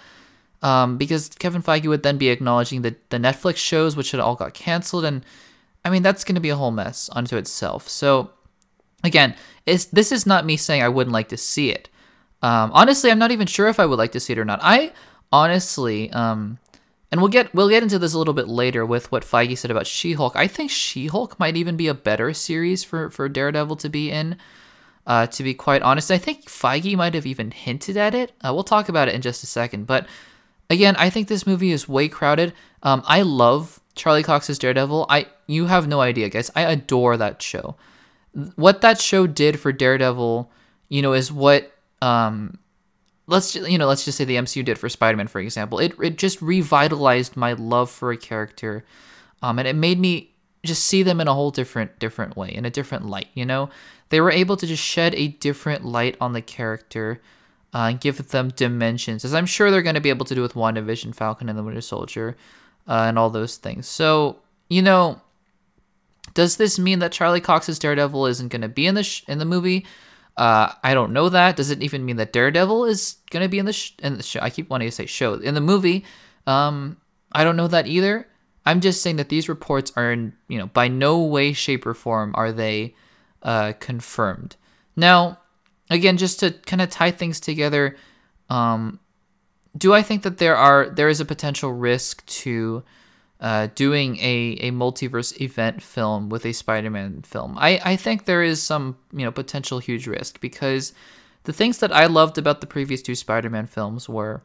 um, 0.63 0.97
because 0.99 1.29
Kevin 1.29 1.63
Feige 1.63 1.87
would 1.87 2.03
then 2.03 2.19
be 2.19 2.29
acknowledging 2.29 2.83
the 2.83 2.97
the 3.11 3.19
Netflix 3.19 3.57
shows, 3.57 3.97
which 3.97 4.11
had 4.11 4.21
all 4.21 4.35
got 4.35 4.55
canceled, 4.55 5.05
and 5.05 5.25
I 5.85 5.91
mean 5.91 6.03
that's 6.03 6.25
going 6.25 6.35
to 6.35 6.41
be 6.41 6.51
a 6.51 6.57
whole 6.57 6.71
mess 6.71 7.09
unto 7.13 7.37
itself. 7.37 7.89
So 7.89 8.31
again, 9.05 9.35
it's, 9.67 9.87
this 9.87 10.13
is 10.13 10.27
not 10.27 10.47
me 10.47 10.57
saying 10.57 10.83
I 10.83 10.89
wouldn't 10.89 11.13
like 11.13 11.29
to 11.29 11.37
see 11.37 11.71
it. 11.71 11.89
Um, 12.43 12.71
honestly, 12.73 13.11
I'm 13.11 13.19
not 13.19 13.31
even 13.31 13.47
sure 13.47 13.69
if 13.69 13.79
I 13.79 13.87
would 13.87 13.99
like 13.99 14.13
to 14.13 14.21
see 14.21 14.33
it 14.33 14.39
or 14.39 14.45
not. 14.45 14.61
I 14.63 14.93
honestly, 15.33 16.11
um, 16.13 16.59
and 17.11 17.21
we'll 17.21 17.29
get 17.29 17.55
we'll 17.55 17.69
get 17.69 17.83
into 17.83 17.99
this 17.99 18.15
a 18.15 18.19
little 18.19 18.35
bit 18.35 18.49
later 18.49 18.87
with 18.87 19.11
what 19.13 19.25
Feige 19.25 19.59
said 19.59 19.71
about 19.71 19.87
She-Hulk. 19.87 20.35
I 20.37 20.47
think 20.47 20.71
She-Hulk 20.71 21.39
might 21.39 21.57
even 21.57 21.77
be 21.77 21.89
a 21.89 21.95
better 21.95 22.33
series 22.33 22.85
for 22.85 23.11
for 23.11 23.29
Daredevil 23.29 23.77
to 23.77 23.89
be 23.89 24.11
in. 24.11 24.37
Uh, 25.07 25.27
to 25.27 25.43
be 25.43 25.55
quite 25.55 25.83
honest, 25.83 26.11
I 26.11 26.19
think 26.19 26.47
Feige 26.47 26.97
might 26.97 27.15
have 27.15 27.27
even 27.27 27.51
hinted 27.51 27.97
at 27.97 28.15
it. 28.15 28.33
Uh, 28.43 28.53
we'll 28.55 28.63
talk 28.63 28.89
about 28.89 29.09
it 29.09 29.15
in 29.15 29.23
just 29.23 29.43
a 29.43 29.47
second, 29.47 29.87
but 29.87 30.07
again, 30.69 30.95
I 30.97 31.11
think 31.11 31.27
this 31.27 31.47
movie 31.47 31.73
is 31.73 31.89
way 31.89 32.09
crowded. 32.09 32.53
Um, 32.83 33.03
I 33.07 33.23
love 33.23 33.81
Charlie 33.95 34.23
Cox's 34.23 34.59
Daredevil. 34.59 35.07
I 35.09 35.27
you 35.47 35.67
have 35.67 35.89
no 35.89 36.01
idea, 36.01 36.29
guys. 36.29 36.51
I 36.55 36.63
adore 36.63 37.17
that 37.17 37.43
show. 37.43 37.77
What 38.55 38.81
that 38.83 39.01
show 39.01 39.27
did 39.27 39.59
for 39.59 39.73
Daredevil, 39.73 40.51
you 40.89 41.03
know, 41.03 41.13
is 41.13 41.33
what 41.33 41.73
um, 42.03 42.59
let's 43.27 43.53
just, 43.53 43.71
you 43.71 43.79
know, 43.79 43.87
let's 43.87 44.05
just 44.05 44.19
say 44.19 44.25
the 44.25 44.37
MCU 44.37 44.65
did 44.65 44.79
for 44.79 44.89
Spider-Man, 44.89 45.29
for 45.29 45.41
example. 45.41 45.79
It 45.79 45.95
it 46.03 46.19
just 46.19 46.43
revitalized 46.43 47.37
my 47.37 47.53
love 47.55 47.91
for 47.91 48.11
a 48.13 48.17
character, 48.17 48.85
um, 49.43 49.59
and 49.59 49.67
it 49.67 49.77
made 49.77 49.99
me 49.99 50.35
just 50.63 50.85
see 50.85 51.03
them 51.03 51.21
in 51.21 51.29
a 51.29 51.35
whole 51.35 51.51
different 51.51 51.99
different 51.99 52.37
way, 52.37 52.49
in 52.49 52.65
a 52.65 52.71
different 52.71 53.07
light. 53.07 53.29
You 53.35 53.47
know, 53.47 53.71
they 54.11 54.21
were 54.21 54.31
able 54.31 54.57
to 54.57 54.67
just 54.67 54.83
shed 54.83 55.15
a 55.15 55.29
different 55.29 55.85
light 55.85 56.17
on 56.21 56.33
the 56.33 56.43
character 56.43 57.21
uh, 57.73 57.89
and 57.91 58.01
give 58.01 58.29
them 58.29 58.49
dimensions, 58.55 59.25
as 59.25 59.35
I'm 59.35 59.47
sure 59.47 59.71
they're 59.71 59.83
going 59.83 59.95
to 59.95 60.01
be 60.01 60.11
able 60.11 60.27
to 60.27 60.35
do 60.35 60.43
with 60.43 60.55
WandaVision, 60.55 61.15
Falcon, 61.15 61.49
and 61.49 61.59
the 61.59 61.63
Winter 61.63 61.81
Soldier, 61.81 62.37
uh, 62.89 63.05
and 63.09 63.19
all 63.19 63.31
those 63.31 63.57
things. 63.57 63.87
So, 63.87 64.41
you 64.69 64.83
know, 64.83 65.21
does 66.35 66.57
this 66.57 66.79
mean 66.79 66.99
that 66.99 67.13
Charlie 67.13 67.41
Cox's 67.41 67.79
Daredevil 67.79 68.27
isn't 68.27 68.49
going 68.49 68.63
to 68.63 68.69
be 68.69 68.87
in 68.87 68.95
the 68.95 69.05
sh- 69.05 69.23
in 69.29 69.39
the 69.39 69.45
movie? 69.45 69.87
Uh, 70.37 70.73
I 70.83 70.95
don't 70.95 71.13
know 71.13 71.29
that. 71.29 71.57
Does 71.57 71.71
it 71.71 71.83
even 71.83 72.05
mean 72.05 72.17
that 72.17 72.33
Daredevil 72.33 72.87
is 72.87 73.17
going 73.31 73.43
to 73.43 73.49
be 73.49 73.59
in 73.59 73.67
the 73.67 73.73
sh- 73.73 73.93
in 73.99 74.17
the 74.17 74.23
show? 74.23 74.41
I 74.41 74.51
keep 74.51 74.71
wanting 74.71 74.89
to 74.89 74.93
say 74.93 75.07
show 75.07 75.35
in 75.35 75.55
the 75.55 75.61
movie. 75.61 76.05
Um, 76.47 76.97
I 77.33 77.45
don't 77.45 77.57
know 77.57 77.69
that 77.69 77.87
either. 77.87 78.27
I'm 78.65 78.81
just 78.81 79.03
saying 79.03 79.17
that 79.17 79.29
these 79.29 79.49
reports 79.49 79.93
are, 79.97 80.13
in, 80.13 80.35
you 80.49 80.59
know, 80.59 80.67
by 80.67 80.89
no 80.89 81.21
way, 81.21 81.53
shape, 81.53 81.87
or 81.87 81.95
form 81.95 82.33
are 82.35 82.53
they 82.53 82.95
uh, 83.43 83.73
confirmed. 83.81 84.57
Now, 84.97 85.39
again, 85.89 86.17
just 86.17 86.41
to 86.41 86.53
kind 86.53 86.83
of 86.83 86.91
tie 86.91 87.11
things 87.11 87.41
together, 87.41 87.97
um, 88.49 89.01
do 89.77 89.95
I 89.95 90.03
think 90.03 90.23
that 90.23 90.39
there 90.39 90.57
are 90.57 90.89
there 90.89 91.09
is 91.09 91.21
a 91.21 91.25
potential 91.25 91.73
risk 91.73 92.25
to 92.27 92.83
uh, 93.41 93.69
doing 93.75 94.17
a, 94.19 94.59
a 94.61 94.71
multiverse 94.71 95.41
event 95.41 95.83
film 95.83 96.29
with 96.29 96.45
a 96.45 96.53
Spider-Man 96.53 97.23
film? 97.23 97.57
I, 97.59 97.81
I 97.85 97.97
think 97.97 98.25
there 98.25 98.43
is 98.43 98.63
some 98.63 98.97
you 99.13 99.25
know 99.25 99.33
potential 99.33 99.79
huge 99.79 100.07
risk 100.07 100.41
because 100.41 100.93
the 101.45 101.53
things 101.53 101.79
that 101.79 101.93
I 101.93 102.07
loved 102.07 102.39
about 102.39 102.61
the 102.61 102.67
previous 102.67 103.03
two 103.03 103.15
Spider-Man 103.15 103.67
films 103.67 104.09
were 104.09 104.43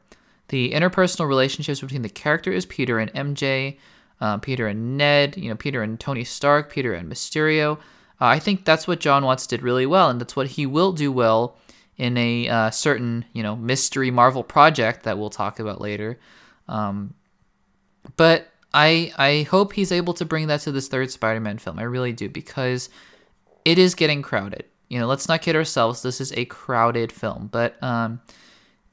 the 0.49 0.71
interpersonal 0.71 1.27
relationships 1.27 1.81
between 1.81 2.03
the 2.03 2.09
characters 2.09 2.65
Peter 2.65 2.99
and 2.99 3.11
MJ, 3.13 3.77
uh, 4.21 4.37
Peter 4.37 4.67
and 4.67 4.97
Ned, 4.97 5.37
you 5.37 5.49
know 5.49 5.55
Peter 5.55 5.81
and 5.81 5.99
Tony 5.99 6.23
Stark, 6.23 6.71
Peter 6.71 6.93
and 6.93 7.11
Mysterio. 7.11 7.77
Uh, 8.21 8.27
I 8.27 8.39
think 8.39 8.63
that's 8.63 8.87
what 8.87 9.01
John 9.01 9.25
Watts 9.25 9.45
did 9.45 9.61
really 9.61 9.85
well, 9.85 10.09
and 10.09 10.21
that's 10.21 10.35
what 10.35 10.47
he 10.47 10.65
will 10.65 10.93
do 10.93 11.11
well 11.11 11.57
in 11.97 12.17
a 12.17 12.47
uh, 12.47 12.69
certain, 12.71 13.25
you 13.33 13.41
know, 13.43 13.55
mystery 13.55 14.11
Marvel 14.11 14.43
project 14.43 15.03
that 15.03 15.17
we'll 15.17 15.29
talk 15.29 15.59
about 15.59 15.81
later. 15.81 16.19
Um, 16.67 17.13
but 18.17 18.49
I 18.75 19.13
I 19.17 19.43
hope 19.43 19.73
he's 19.73 19.91
able 19.91 20.13
to 20.15 20.25
bring 20.25 20.47
that 20.47 20.59
to 20.61 20.71
this 20.71 20.89
third 20.89 21.09
Spider-Man 21.09 21.59
film. 21.59 21.79
I 21.79 21.83
really 21.83 22.11
do 22.11 22.27
because 22.27 22.89
it 23.63 23.79
is 23.79 23.95
getting 23.95 24.21
crowded. 24.21 24.65
You 24.89 24.99
know, 24.99 25.07
let's 25.07 25.29
not 25.29 25.41
kid 25.41 25.55
ourselves. 25.55 26.01
This 26.01 26.19
is 26.19 26.33
a 26.33 26.45
crowded 26.45 27.11
film, 27.11 27.47
but 27.51 27.81
um, 27.81 28.21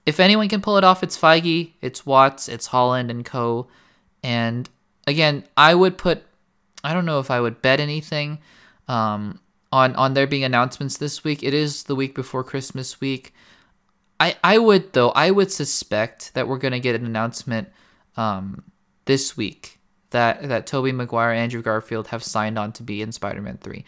if 0.06 0.20
anyone 0.20 0.48
can 0.48 0.62
pull 0.62 0.78
it 0.78 0.84
off, 0.84 1.02
it's 1.02 1.18
Feige, 1.18 1.72
it's 1.82 2.06
Watts, 2.06 2.48
it's 2.48 2.68
Holland 2.68 3.10
and 3.10 3.24
Co. 3.24 3.66
And 4.22 4.70
again, 5.06 5.44
I 5.56 5.74
would 5.74 5.98
put. 5.98 6.22
I 6.84 6.94
don't 6.94 7.04
know 7.04 7.18
if 7.18 7.30
I 7.30 7.40
would 7.40 7.60
bet 7.60 7.80
anything 7.80 8.38
um, 8.86 9.40
on 9.72 9.96
on 9.96 10.14
there 10.14 10.28
being 10.28 10.44
announcements 10.44 10.96
this 10.96 11.24
week. 11.24 11.42
It 11.42 11.54
is 11.54 11.84
the 11.84 11.96
week 11.96 12.14
before 12.14 12.44
Christmas 12.44 13.00
week. 13.00 13.34
I 14.20 14.36
I 14.44 14.58
would 14.58 14.92
though 14.92 15.10
I 15.10 15.32
would 15.32 15.50
suspect 15.50 16.34
that 16.34 16.46
we're 16.46 16.58
gonna 16.58 16.78
get 16.78 16.94
an 16.94 17.04
announcement 17.04 17.68
um, 18.16 18.62
this 19.04 19.36
week 19.36 19.78
that 20.10 20.48
that 20.48 20.66
Tobey 20.66 20.92
Maguire 20.92 21.30
and 21.30 21.40
Andrew 21.40 21.62
Garfield 21.62 22.08
have 22.08 22.22
signed 22.22 22.58
on 22.58 22.72
to 22.72 22.82
be 22.82 23.02
in 23.02 23.12
Spider-Man 23.12 23.58
three. 23.58 23.84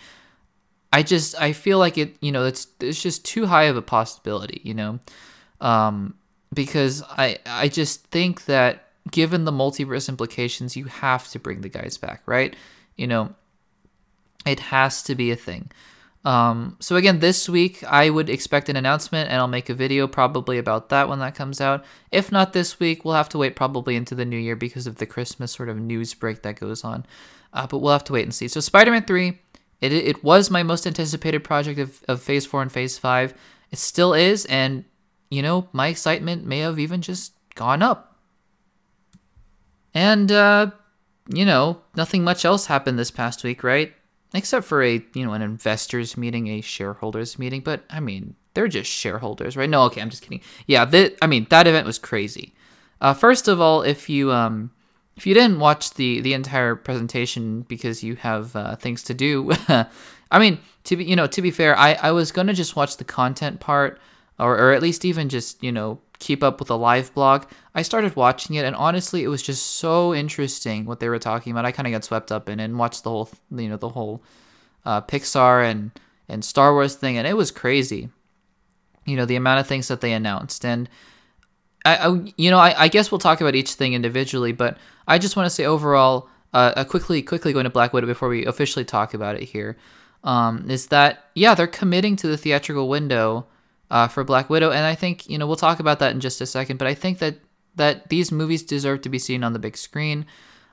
I 0.93 1.03
just 1.03 1.41
I 1.41 1.53
feel 1.53 1.79
like 1.79 1.99
it 1.99 2.17
you 2.21 2.33
know 2.33 2.45
it's 2.45 2.67
it's 2.81 3.03
just 3.03 3.25
too 3.25 3.47
high 3.47 3.65
of 3.65 3.77
a 3.77 3.83
possibility 3.83 4.61
you 4.65 4.75
know, 4.75 4.99
um, 5.61 6.15
because 6.53 7.03
I 7.03 7.39
I 7.47 7.69
just 7.69 8.07
think 8.07 8.47
that 8.47 8.85
given 9.11 9.45
the 9.45 9.53
multiverse 9.53 10.09
implications, 10.09 10.77
you 10.77 10.87
have 10.87 11.29
to 11.29 11.39
bring 11.39 11.61
the 11.61 11.69
guys 11.69 11.99
back, 11.99 12.23
right? 12.27 12.57
You 12.97 13.07
know, 13.07 13.35
it 14.47 14.61
has 14.61 15.03
to 15.05 15.15
be 15.15 15.31
a 15.31 15.37
thing. 15.37 15.71
Um, 16.25 16.79
so 16.81 16.97
again, 16.97 17.21
this 17.21 17.49
week 17.49 17.85
I 17.85 18.09
would 18.09 18.31
expect 18.31 18.69
an 18.69 18.77
announcement, 18.77 19.31
and 19.31 19.39
I'll 19.39 19.49
make 19.49 19.69
a 19.69 19.75
video 19.75 20.07
probably 20.07 20.57
about 20.57 20.89
that 20.89 21.09
when 21.09 21.19
that 21.19 21.35
comes 21.35 21.61
out. 21.61 21.85
If 22.11 22.33
not 22.33 22.53
this 22.53 22.81
week, 22.81 23.05
we'll 23.05 23.15
have 23.15 23.29
to 23.31 23.39
wait 23.39 23.57
probably 23.57 23.95
into 23.95 24.15
the 24.15 24.25
new 24.25 24.39
year 24.39 24.57
because 24.57 24.87
of 24.87 24.97
the 24.97 25.07
Christmas 25.07 25.53
sort 25.53 25.69
of 25.69 25.79
news 25.79 26.15
break 26.15 26.43
that 26.43 26.59
goes 26.59 26.83
on. 26.83 27.05
Uh, 27.53 27.67
but 27.67 27.79
we'll 27.79 27.93
have 27.93 28.05
to 28.05 28.15
wait 28.15 28.25
and 28.25 28.35
see. 28.35 28.49
So 28.49 28.61
Spider-Man 28.61 29.05
Three, 29.05 29.39
it 29.81 29.93
it 29.93 30.25
was 30.25 30.51
my 30.51 30.63
most 30.63 30.87
anticipated 30.87 31.45
project 31.45 31.79
of, 31.79 32.03
of 32.09 32.23
Phase 32.23 32.47
Four 32.47 32.63
and 32.63 32.73
Phase 32.73 32.97
Five. 32.97 33.35
It 33.71 33.79
still 33.79 34.15
is, 34.15 34.47
and 34.47 34.85
you 35.31 35.43
know 35.43 35.69
my 35.73 35.89
excitement 35.89 36.47
may 36.47 36.61
have 36.61 36.79
even 36.79 37.03
just 37.03 37.35
gone 37.55 37.83
up. 37.83 38.19
And 39.93 40.33
uh, 40.33 40.71
you 41.29 41.45
know 41.45 41.83
nothing 41.95 42.25
much 42.25 42.47
else 42.47 42.67
happened 42.67 42.99
this 42.99 43.11
past 43.11 43.45
week, 43.45 43.63
right? 43.63 43.93
Except 44.35 44.67
for 44.67 44.83
a 44.83 45.03
you 45.15 45.25
know 45.25 45.33
an 45.33 45.43
investors 45.43 46.17
meeting, 46.17 46.49
a 46.49 46.61
shareholders 46.61 47.39
meeting. 47.39 47.61
But 47.61 47.85
I 47.89 48.01
mean, 48.01 48.35
they're 48.55 48.69
just 48.69 48.91
shareholders, 48.91 49.57
right? 49.57 49.71
No, 49.71 49.83
okay, 49.85 50.01
I'm 50.01 50.11
just 50.11 50.23
kidding. 50.23 50.41
Yeah, 50.67 50.85
that 50.87 51.17
I 51.23 51.27
mean 51.27 51.47
that 51.51 51.67
event 51.67 51.87
was 51.87 51.99
crazy. 51.99 52.55
Uh, 53.01 53.15
first 53.15 53.49
of 53.49 53.61
all, 53.61 53.83
if 53.83 54.11
you 54.11 54.33
um 54.33 54.71
if 55.17 55.27
you 55.27 55.35
didn't 55.35 55.61
watch 55.61 55.95
the 55.95 56.21
the 56.21 56.35
entire 56.35 56.75
presentation 56.75 57.63
because 57.63 58.03
you 58.03 58.17
have 58.17 58.55
uh, 58.57 58.77
things 58.77 59.03
to 59.05 59.15
do, 59.15 59.51
I 59.69 60.39
mean 60.39 60.59
to 60.85 60.97
be 60.97 61.05
you 61.05 61.17
know 61.17 61.27
to 61.29 61.41
be 61.43 61.51
fair, 61.51 61.79
I 61.79 61.95
I 61.95 62.11
was 62.13 62.33
gonna 62.33 62.55
just 62.55 62.77
watch 62.77 62.97
the 62.97 63.05
content 63.05 63.61
part 63.61 64.01
or 64.39 64.59
or 64.59 64.73
at 64.73 64.83
least 64.83 65.05
even 65.05 65.29
just 65.29 65.63
you 65.63 65.73
know 65.73 66.01
keep 66.19 66.43
up 66.43 66.59
with 66.59 66.69
the 66.69 66.79
live 66.79 67.13
blog. 67.15 67.45
I 67.75 67.83
started 67.83 68.17
watching 68.17 68.57
it, 68.57 68.65
and 68.65 68.77
honestly, 68.77 69.23
it 69.23 69.29
was 69.29 69.43
just 69.43 69.67
so 69.67 70.15
interesting 70.15 70.85
what 70.85 71.01
they 71.01 71.09
were 71.09 71.19
talking 71.19 71.53
about. 71.53 71.67
I 71.67 71.73
kind 71.73 71.87
of 71.87 71.93
got 71.93 72.05
swept 72.05 72.33
up 72.33 72.49
in 72.49 72.61
it 72.61 72.65
and 72.65 72.79
watched 72.79 73.05
the 73.05 73.11
whole, 73.11 73.29
you 73.51 73.69
know, 73.69 73.77
the 73.77 73.91
whole 73.91 74.23
uh, 74.85 75.01
Pixar 75.01 75.69
and 75.69 75.91
and 76.29 76.45
Star 76.45 76.73
Wars 76.73 76.95
thing, 76.95 77.19
and 77.19 77.27
it 77.27 77.37
was 77.37 77.51
crazy. 77.51 78.09
You 79.05 79.17
know, 79.17 79.27
the 79.27 79.37
amount 79.37 79.61
of 79.61 79.67
things 79.67 79.89
that 79.89 80.01
they 80.01 80.13
announced, 80.13 80.65
and 80.65 80.89
I, 81.85 81.97
I 81.97 82.33
you 82.37 82.51
know, 82.51 82.59
I, 82.59 82.85
I, 82.85 82.89
guess 82.89 83.11
we'll 83.11 83.19
talk 83.19 83.41
about 83.41 83.55
each 83.55 83.75
thing 83.75 83.93
individually, 83.93 84.53
but 84.53 84.79
I 85.07 85.19
just 85.19 85.37
want 85.37 85.47
to 85.47 85.51
say 85.51 85.67
overall, 85.67 86.29
uh, 86.55 86.85
quickly, 86.85 87.21
quickly 87.23 87.53
going 87.53 87.65
to 87.65 87.71
Black 87.71 87.93
Widow 87.93 88.07
before 88.07 88.29
we 88.29 88.47
officially 88.47 88.85
talk 88.85 89.13
about 89.13 89.37
it 89.37 89.43
here, 89.43 89.77
um, 90.23 90.71
is 90.71 90.87
that 90.87 91.27
yeah, 91.35 91.55
they're 91.55 91.67
committing 91.67 92.17
to 92.17 92.27
the 92.27 92.39
theatrical 92.39 92.89
window 92.89 93.47
uh, 93.95 94.09
for 94.09 94.25
Black 94.25 94.51
Widow, 94.51 94.73
and 94.73 94.85
I 94.85 94.97
think 94.97 95.31
you 95.31 95.39
know 95.39 95.47
we'll 95.47 95.57
talk 95.57 95.79
about 95.79 96.01
that 96.01 96.13
in 96.13 96.21
just 96.21 96.41
a 96.41 96.47
second. 96.47 96.79
But 96.79 96.89
I 96.89 96.95
think 96.95 97.21
that 97.21 97.37
that 97.77 98.09
these 98.09 98.33
movies 98.33 98.65
deserve 98.65 99.03
to 99.03 99.09
be 99.09 99.21
seen 99.21 99.45
on 99.45 99.53
the 99.53 99.59
big 99.61 99.77
screen. 99.77 100.27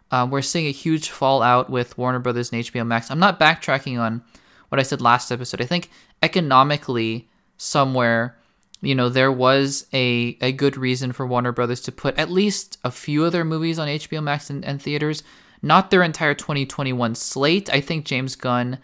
Um, 0.09 0.31
we're 0.31 0.41
seeing 0.41 0.65
a 0.65 0.71
huge 0.71 1.09
fallout 1.09 1.69
with 1.69 1.97
Warner 1.97 2.19
Brothers 2.19 2.51
and 2.51 2.61
HBO 2.63 2.85
Max. 2.85 3.11
I'm 3.11 3.19
not 3.19 3.39
backtracking 3.39 3.99
on 3.99 4.23
what 4.69 4.79
I 4.79 4.83
said 4.83 5.01
last 5.01 5.31
episode. 5.31 5.61
I 5.61 5.65
think 5.65 5.91
economically, 6.23 7.29
somewhere 7.57 8.35
you 8.81 8.95
know, 8.95 9.09
there 9.09 9.31
was 9.31 9.85
a, 9.93 10.35
a 10.41 10.51
good 10.51 10.75
reason 10.75 11.11
for 11.11 11.27
Warner 11.27 11.51
Brothers 11.51 11.81
to 11.81 11.91
put 11.91 12.17
at 12.17 12.31
least 12.31 12.79
a 12.83 12.89
few 12.89 13.23
of 13.23 13.31
their 13.31 13.45
movies 13.45 13.77
on 13.77 13.87
HBO 13.87 14.23
Max 14.23 14.49
and, 14.49 14.65
and 14.65 14.81
theaters, 14.81 15.21
not 15.61 15.91
their 15.91 16.01
entire 16.01 16.33
2021 16.33 17.13
slate. 17.13 17.71
I 17.71 17.79
think 17.79 18.05
James 18.05 18.35
Gunn 18.35 18.79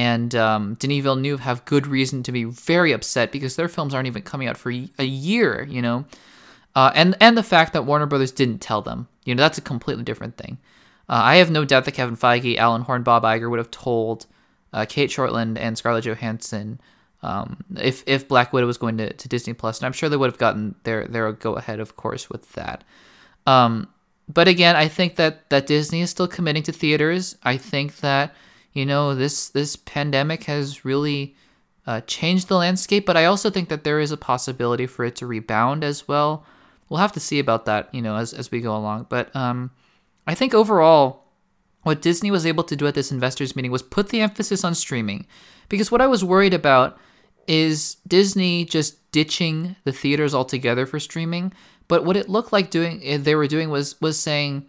and 0.00 0.34
um, 0.34 0.74
Denis 0.76 1.02
Villeneuve 1.02 1.40
have 1.40 1.66
good 1.66 1.86
reason 1.86 2.22
to 2.22 2.32
be 2.32 2.44
very 2.44 2.90
upset 2.92 3.30
because 3.30 3.56
their 3.56 3.68
films 3.68 3.92
aren't 3.92 4.06
even 4.06 4.22
coming 4.22 4.48
out 4.48 4.56
for 4.56 4.70
a 4.70 5.04
year, 5.04 5.66
you 5.68 5.82
know. 5.82 6.06
Uh, 6.74 6.90
and 6.94 7.14
and 7.20 7.36
the 7.36 7.42
fact 7.42 7.74
that 7.74 7.84
Warner 7.84 8.06
Brothers 8.06 8.32
didn't 8.32 8.62
tell 8.62 8.80
them, 8.80 9.08
you 9.26 9.34
know, 9.34 9.42
that's 9.42 9.58
a 9.58 9.60
completely 9.60 10.02
different 10.02 10.38
thing. 10.38 10.56
Uh, 11.06 11.20
I 11.22 11.36
have 11.36 11.50
no 11.50 11.66
doubt 11.66 11.84
that 11.84 11.92
Kevin 11.92 12.16
Feige, 12.16 12.56
Alan 12.56 12.80
Horn, 12.80 13.02
Bob 13.02 13.24
Iger 13.24 13.50
would 13.50 13.58
have 13.58 13.70
told 13.70 14.24
uh, 14.72 14.86
Cate 14.88 15.10
Shortland 15.10 15.58
and 15.58 15.76
Scarlett 15.76 16.06
Johansson 16.06 16.80
um, 17.22 17.58
if 17.76 18.02
if 18.06 18.26
Black 18.26 18.54
Widow 18.54 18.66
was 18.66 18.78
going 18.78 18.96
to, 18.96 19.12
to 19.12 19.28
Disney 19.28 19.52
Plus, 19.52 19.80
and 19.80 19.86
I'm 19.86 19.92
sure 19.92 20.08
they 20.08 20.16
would 20.16 20.30
have 20.30 20.38
gotten 20.38 20.76
their 20.84 21.06
their 21.08 21.30
go 21.32 21.56
ahead, 21.56 21.78
of 21.78 21.94
course, 21.96 22.30
with 22.30 22.50
that. 22.52 22.84
Um, 23.46 23.88
but 24.32 24.48
again, 24.48 24.76
I 24.76 24.88
think 24.88 25.16
that 25.16 25.50
that 25.50 25.66
Disney 25.66 26.00
is 26.00 26.08
still 26.08 26.28
committing 26.28 26.62
to 26.62 26.72
theaters. 26.72 27.36
I 27.42 27.58
think 27.58 27.96
that 27.98 28.34
you 28.72 28.86
know 28.86 29.14
this 29.14 29.48
this 29.48 29.76
pandemic 29.76 30.44
has 30.44 30.84
really 30.84 31.34
uh, 31.86 32.00
changed 32.02 32.48
the 32.48 32.56
landscape, 32.56 33.06
but 33.06 33.16
I 33.16 33.24
also 33.24 33.50
think 33.50 33.68
that 33.68 33.84
there 33.84 34.00
is 34.00 34.12
a 34.12 34.16
possibility 34.16 34.86
for 34.86 35.04
it 35.04 35.16
to 35.16 35.26
rebound 35.26 35.82
as 35.82 36.06
well. 36.06 36.44
We'll 36.88 37.00
have 37.00 37.12
to 37.12 37.20
see 37.20 37.38
about 37.38 37.66
that, 37.66 37.92
you 37.94 38.02
know, 38.02 38.16
as 38.16 38.32
as 38.32 38.50
we 38.50 38.60
go 38.60 38.76
along. 38.76 39.06
But 39.08 39.34
um, 39.34 39.70
I 40.26 40.34
think 40.34 40.54
overall, 40.54 41.24
what 41.82 42.02
Disney 42.02 42.30
was 42.30 42.46
able 42.46 42.64
to 42.64 42.76
do 42.76 42.86
at 42.86 42.94
this 42.94 43.10
investors 43.10 43.56
meeting 43.56 43.72
was 43.72 43.82
put 43.82 44.10
the 44.10 44.20
emphasis 44.20 44.64
on 44.64 44.74
streaming, 44.74 45.26
because 45.68 45.90
what 45.90 46.00
I 46.00 46.06
was 46.06 46.24
worried 46.24 46.54
about 46.54 46.98
is 47.46 47.96
Disney 48.06 48.64
just 48.64 49.10
ditching 49.10 49.76
the 49.84 49.92
theaters 49.92 50.34
altogether 50.34 50.86
for 50.86 51.00
streaming. 51.00 51.52
But 51.88 52.04
what 52.04 52.16
it 52.16 52.28
looked 52.28 52.52
like 52.52 52.70
doing 52.70 53.00
eh, 53.02 53.16
they 53.16 53.34
were 53.34 53.48
doing 53.48 53.70
was 53.70 54.00
was 54.00 54.18
saying, 54.18 54.66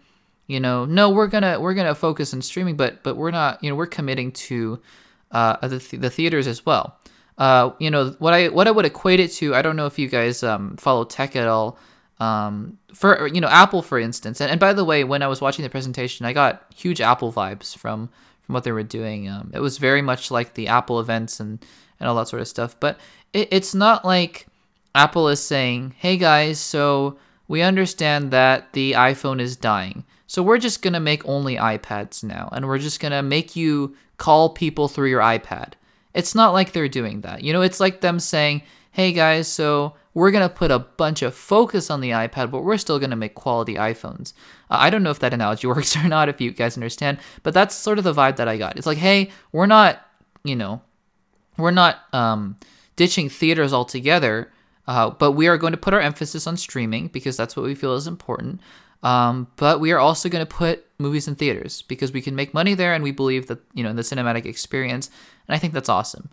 you 0.52 0.60
know, 0.60 0.84
no, 0.84 1.10
we're 1.10 1.26
gonna 1.26 1.58
we're 1.58 1.74
gonna 1.74 1.94
focus 1.94 2.32
on 2.34 2.42
streaming, 2.42 2.76
but 2.76 3.02
but 3.02 3.16
we're 3.16 3.30
not, 3.30 3.62
you 3.64 3.70
know, 3.70 3.76
we're 3.76 3.86
committing 3.86 4.32
to 4.32 4.80
uh, 5.30 5.66
the 5.66 5.78
the 5.96 6.10
theaters 6.10 6.46
as 6.46 6.64
well. 6.64 6.98
Uh, 7.38 7.72
you 7.78 7.90
know 7.90 8.14
what 8.18 8.34
I 8.34 8.48
what 8.48 8.68
I 8.68 8.70
would 8.70 8.84
equate 8.84 9.20
it 9.20 9.32
to. 9.32 9.54
I 9.54 9.62
don't 9.62 9.76
know 9.76 9.86
if 9.86 9.98
you 9.98 10.08
guys 10.08 10.42
um, 10.42 10.76
follow 10.76 11.04
tech 11.04 11.34
at 11.34 11.48
all. 11.48 11.78
Um, 12.20 12.78
for 12.94 13.26
you 13.26 13.40
know 13.40 13.48
Apple 13.48 13.82
for 13.82 13.98
instance, 13.98 14.40
and, 14.40 14.50
and 14.50 14.60
by 14.60 14.72
the 14.72 14.84
way, 14.84 15.02
when 15.02 15.22
I 15.22 15.26
was 15.26 15.40
watching 15.40 15.62
the 15.62 15.70
presentation, 15.70 16.26
I 16.26 16.32
got 16.32 16.64
huge 16.74 17.00
Apple 17.00 17.32
vibes 17.32 17.76
from 17.76 18.10
from 18.42 18.54
what 18.54 18.64
they 18.64 18.72
were 18.72 18.82
doing. 18.82 19.28
Um, 19.28 19.50
it 19.54 19.60
was 19.60 19.78
very 19.78 20.02
much 20.02 20.30
like 20.30 20.54
the 20.54 20.68
Apple 20.68 21.00
events 21.00 21.40
and 21.40 21.64
and 21.98 22.08
all 22.08 22.14
that 22.16 22.28
sort 22.28 22.42
of 22.42 22.48
stuff. 22.48 22.76
But 22.78 22.98
it, 23.32 23.48
it's 23.50 23.74
not 23.74 24.04
like 24.04 24.46
Apple 24.94 25.28
is 25.28 25.42
saying, 25.42 25.94
"Hey 25.98 26.16
guys, 26.16 26.60
so 26.60 27.18
we 27.48 27.62
understand 27.62 28.30
that 28.30 28.72
the 28.74 28.92
iPhone 28.92 29.40
is 29.40 29.56
dying." 29.56 30.04
So 30.32 30.42
we're 30.42 30.56
just 30.56 30.80
going 30.80 30.94
to 30.94 30.98
make 30.98 31.28
only 31.28 31.56
iPads 31.56 32.24
now, 32.24 32.48
and 32.52 32.66
we're 32.66 32.78
just 32.78 33.00
going 33.00 33.12
to 33.12 33.22
make 33.22 33.54
you 33.54 33.94
call 34.16 34.48
people 34.48 34.88
through 34.88 35.10
your 35.10 35.20
iPad. 35.20 35.74
It's 36.14 36.34
not 36.34 36.54
like 36.54 36.72
they're 36.72 36.88
doing 36.88 37.20
that. 37.20 37.44
You 37.44 37.52
know, 37.52 37.60
it's 37.60 37.80
like 37.80 38.00
them 38.00 38.18
saying, 38.18 38.62
hey 38.92 39.12
guys, 39.12 39.46
so 39.46 39.92
we're 40.14 40.30
going 40.30 40.48
to 40.48 40.54
put 40.54 40.70
a 40.70 40.78
bunch 40.78 41.20
of 41.20 41.34
focus 41.34 41.90
on 41.90 42.00
the 42.00 42.12
iPad, 42.12 42.50
but 42.50 42.64
we're 42.64 42.78
still 42.78 42.98
going 42.98 43.10
to 43.10 43.16
make 43.16 43.34
quality 43.34 43.74
iPhones. 43.74 44.32
Uh, 44.70 44.78
I 44.80 44.88
don't 44.88 45.02
know 45.02 45.10
if 45.10 45.18
that 45.18 45.34
analogy 45.34 45.66
works 45.66 45.94
or 45.98 46.08
not, 46.08 46.30
if 46.30 46.40
you 46.40 46.50
guys 46.50 46.78
understand, 46.78 47.18
but 47.42 47.52
that's 47.52 47.74
sort 47.74 47.98
of 47.98 48.04
the 48.04 48.14
vibe 48.14 48.36
that 48.36 48.48
I 48.48 48.56
got. 48.56 48.78
It's 48.78 48.86
like, 48.86 48.96
hey, 48.96 49.30
we're 49.52 49.66
not, 49.66 50.00
you 50.44 50.56
know, 50.56 50.80
we're 51.58 51.72
not 51.72 52.04
um, 52.14 52.56
ditching 52.96 53.28
theaters 53.28 53.74
altogether, 53.74 54.50
uh, 54.88 55.10
but 55.10 55.32
we 55.32 55.46
are 55.46 55.58
going 55.58 55.74
to 55.74 55.76
put 55.76 55.92
our 55.92 56.00
emphasis 56.00 56.46
on 56.46 56.56
streaming 56.56 57.08
because 57.08 57.36
that's 57.36 57.54
what 57.54 57.66
we 57.66 57.74
feel 57.74 57.96
is 57.96 58.06
important. 58.06 58.62
Um, 59.02 59.48
but 59.56 59.80
we 59.80 59.92
are 59.92 59.98
also 59.98 60.28
going 60.28 60.44
to 60.44 60.54
put 60.54 60.86
movies 60.98 61.26
in 61.26 61.34
theaters 61.34 61.82
because 61.82 62.12
we 62.12 62.22
can 62.22 62.36
make 62.36 62.54
money 62.54 62.74
there, 62.74 62.94
and 62.94 63.02
we 63.02 63.10
believe 63.10 63.48
that 63.48 63.58
you 63.74 63.82
know 63.82 63.90
in 63.90 63.96
the 63.96 64.02
cinematic 64.02 64.46
experience, 64.46 65.10
and 65.48 65.54
I 65.54 65.58
think 65.58 65.72
that's 65.72 65.88
awesome. 65.88 66.30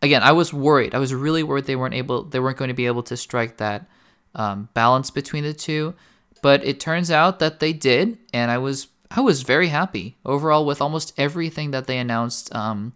Again, 0.00 0.22
I 0.22 0.32
was 0.32 0.52
worried. 0.52 0.94
I 0.94 0.98
was 0.98 1.14
really 1.14 1.42
worried 1.42 1.66
they 1.66 1.76
weren't 1.76 1.94
able, 1.94 2.24
they 2.24 2.40
weren't 2.40 2.56
going 2.56 2.68
to 2.68 2.74
be 2.74 2.86
able 2.86 3.02
to 3.04 3.16
strike 3.16 3.58
that 3.58 3.86
um, 4.34 4.68
balance 4.74 5.10
between 5.10 5.44
the 5.44 5.52
two. 5.52 5.94
But 6.42 6.64
it 6.64 6.80
turns 6.80 7.10
out 7.10 7.38
that 7.38 7.60
they 7.60 7.72
did, 7.72 8.18
and 8.32 8.50
I 8.50 8.58
was 8.58 8.88
I 9.10 9.20
was 9.20 9.42
very 9.42 9.68
happy 9.68 10.16
overall 10.24 10.64
with 10.64 10.80
almost 10.80 11.12
everything 11.18 11.72
that 11.72 11.86
they 11.86 11.98
announced 11.98 12.54
um, 12.54 12.94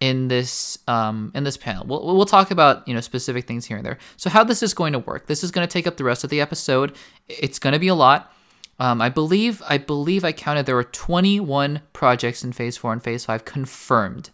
in 0.00 0.28
this 0.28 0.78
um, 0.88 1.32
in 1.34 1.44
this 1.44 1.56
panel. 1.56 1.86
We'll, 1.86 2.16
we'll 2.16 2.26
talk 2.26 2.50
about 2.50 2.86
you 2.88 2.94
know 2.94 3.00
specific 3.00 3.46
things 3.46 3.66
here 3.66 3.76
and 3.76 3.86
there. 3.86 3.98
So 4.16 4.30
how 4.30 4.44
this 4.44 4.62
is 4.62 4.74
going 4.74 4.92
to 4.94 4.98
work? 4.98 5.26
This 5.26 5.44
is 5.44 5.50
going 5.50 5.66
to 5.66 5.72
take 5.72 5.86
up 5.86 5.96
the 5.96 6.04
rest 6.04 6.24
of 6.24 6.30
the 6.30 6.40
episode. 6.40 6.96
It's 7.28 7.58
going 7.58 7.72
to 7.72 7.78
be 7.78 7.88
a 7.88 7.94
lot. 7.94 8.32
Um, 8.80 9.00
I 9.00 9.08
believe 9.08 9.62
I 9.68 9.78
believe 9.78 10.24
I 10.24 10.32
counted 10.32 10.66
there 10.66 10.76
were 10.76 10.84
21 10.84 11.82
projects 11.92 12.44
in 12.44 12.52
Phase 12.52 12.76
Four 12.76 12.92
and 12.92 13.02
Phase 13.02 13.24
Five 13.24 13.44
confirmed, 13.44 14.30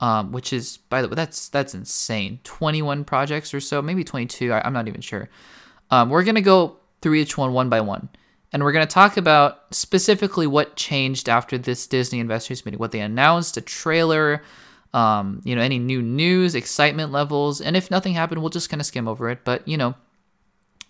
um, 0.00 0.32
which 0.32 0.52
is 0.52 0.76
by 0.76 1.00
the 1.00 1.08
way 1.08 1.14
that's 1.14 1.48
that's 1.48 1.74
insane. 1.74 2.40
21 2.44 3.04
projects 3.04 3.54
or 3.54 3.60
so, 3.60 3.80
maybe 3.80 4.04
22. 4.04 4.52
I, 4.52 4.66
am 4.66 4.74
not 4.74 4.88
even 4.88 5.00
sure. 5.00 5.30
Um, 5.90 6.10
we're 6.10 6.24
gonna 6.24 6.42
go 6.42 6.76
through 7.00 7.14
each 7.14 7.38
one 7.38 7.54
one 7.54 7.70
by 7.70 7.80
one, 7.80 8.10
and 8.52 8.62
we're 8.62 8.72
gonna 8.72 8.86
talk 8.86 9.16
about 9.16 9.74
specifically 9.74 10.46
what 10.46 10.76
changed 10.76 11.28
after 11.28 11.56
this 11.56 11.86
Disney 11.86 12.20
investors 12.20 12.66
meeting, 12.66 12.78
what 12.78 12.92
they 12.92 13.00
announced, 13.00 13.56
a 13.56 13.62
trailer. 13.62 14.42
Um, 14.92 15.40
you 15.44 15.54
know, 15.54 15.62
any 15.62 15.78
new 15.78 16.02
news, 16.02 16.56
excitement 16.56 17.12
levels, 17.12 17.60
and 17.60 17.76
if 17.76 17.92
nothing 17.92 18.14
happened, 18.14 18.40
we'll 18.40 18.50
just 18.50 18.68
kind 18.68 18.80
of 18.80 18.86
skim 18.86 19.06
over 19.06 19.30
it. 19.30 19.44
But 19.44 19.66
you 19.66 19.76
know, 19.76 19.94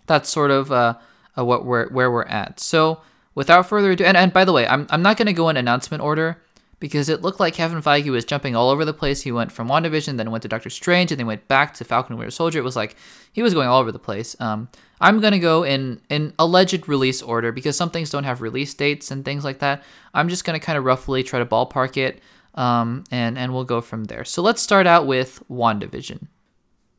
that's 0.07 0.27
sort 0.27 0.49
of 0.49 0.71
uh, 0.71 0.95
uh, 1.37 1.45
what 1.45 1.65
we're 1.65 1.89
where 1.89 2.11
we're 2.11 2.23
at. 2.23 2.59
So 2.59 3.01
without 3.35 3.67
further 3.67 3.91
ado, 3.91 4.03
and, 4.03 4.17
and 4.17 4.33
by 4.33 4.45
the 4.45 4.53
way, 4.53 4.67
I'm 4.67 4.87
I'm 4.89 5.01
not 5.01 5.17
gonna 5.17 5.33
go 5.33 5.49
in 5.49 5.57
announcement 5.57 6.03
order 6.03 6.41
because 6.79 7.09
it 7.09 7.21
looked 7.21 7.39
like 7.39 7.53
Kevin 7.53 7.81
Feige 7.81 8.09
was 8.09 8.25
jumping 8.25 8.55
all 8.55 8.69
over 8.69 8.83
the 8.83 8.93
place. 8.93 9.21
He 9.21 9.31
went 9.31 9.51
from 9.51 9.69
WandaVision, 9.69 10.17
then 10.17 10.31
went 10.31 10.41
to 10.41 10.47
Doctor 10.47 10.69
Strange, 10.69 11.11
and 11.11 11.19
then 11.19 11.27
went 11.27 11.47
back 11.47 11.75
to 11.75 11.85
Falcon 11.85 12.13
and 12.13 12.19
Winter 12.19 12.31
Soldier. 12.31 12.59
It 12.59 12.63
was 12.63 12.75
like 12.75 12.95
he 13.31 13.43
was 13.43 13.53
going 13.53 13.67
all 13.67 13.79
over 13.79 13.91
the 13.91 13.99
place. 13.99 14.35
Um, 14.41 14.67
I'm 14.99 15.19
gonna 15.19 15.39
go 15.39 15.63
in 15.63 16.01
in 16.09 16.33
alleged 16.37 16.87
release 16.89 17.21
order 17.21 17.51
because 17.51 17.77
some 17.77 17.91
things 17.91 18.09
don't 18.09 18.23
have 18.23 18.41
release 18.41 18.73
dates 18.73 19.11
and 19.11 19.23
things 19.23 19.43
like 19.45 19.59
that. 19.59 19.83
I'm 20.13 20.27
just 20.27 20.43
gonna 20.43 20.59
kind 20.59 20.77
of 20.77 20.83
roughly 20.83 21.23
try 21.23 21.39
to 21.39 21.45
ballpark 21.45 21.97
it, 21.97 22.19
um, 22.55 23.03
and 23.11 23.37
and 23.37 23.53
we'll 23.53 23.63
go 23.63 23.79
from 23.79 24.05
there. 24.05 24.25
So 24.25 24.41
let's 24.41 24.61
start 24.61 24.87
out 24.87 25.07
with 25.07 25.41
WandaVision. 25.49 26.27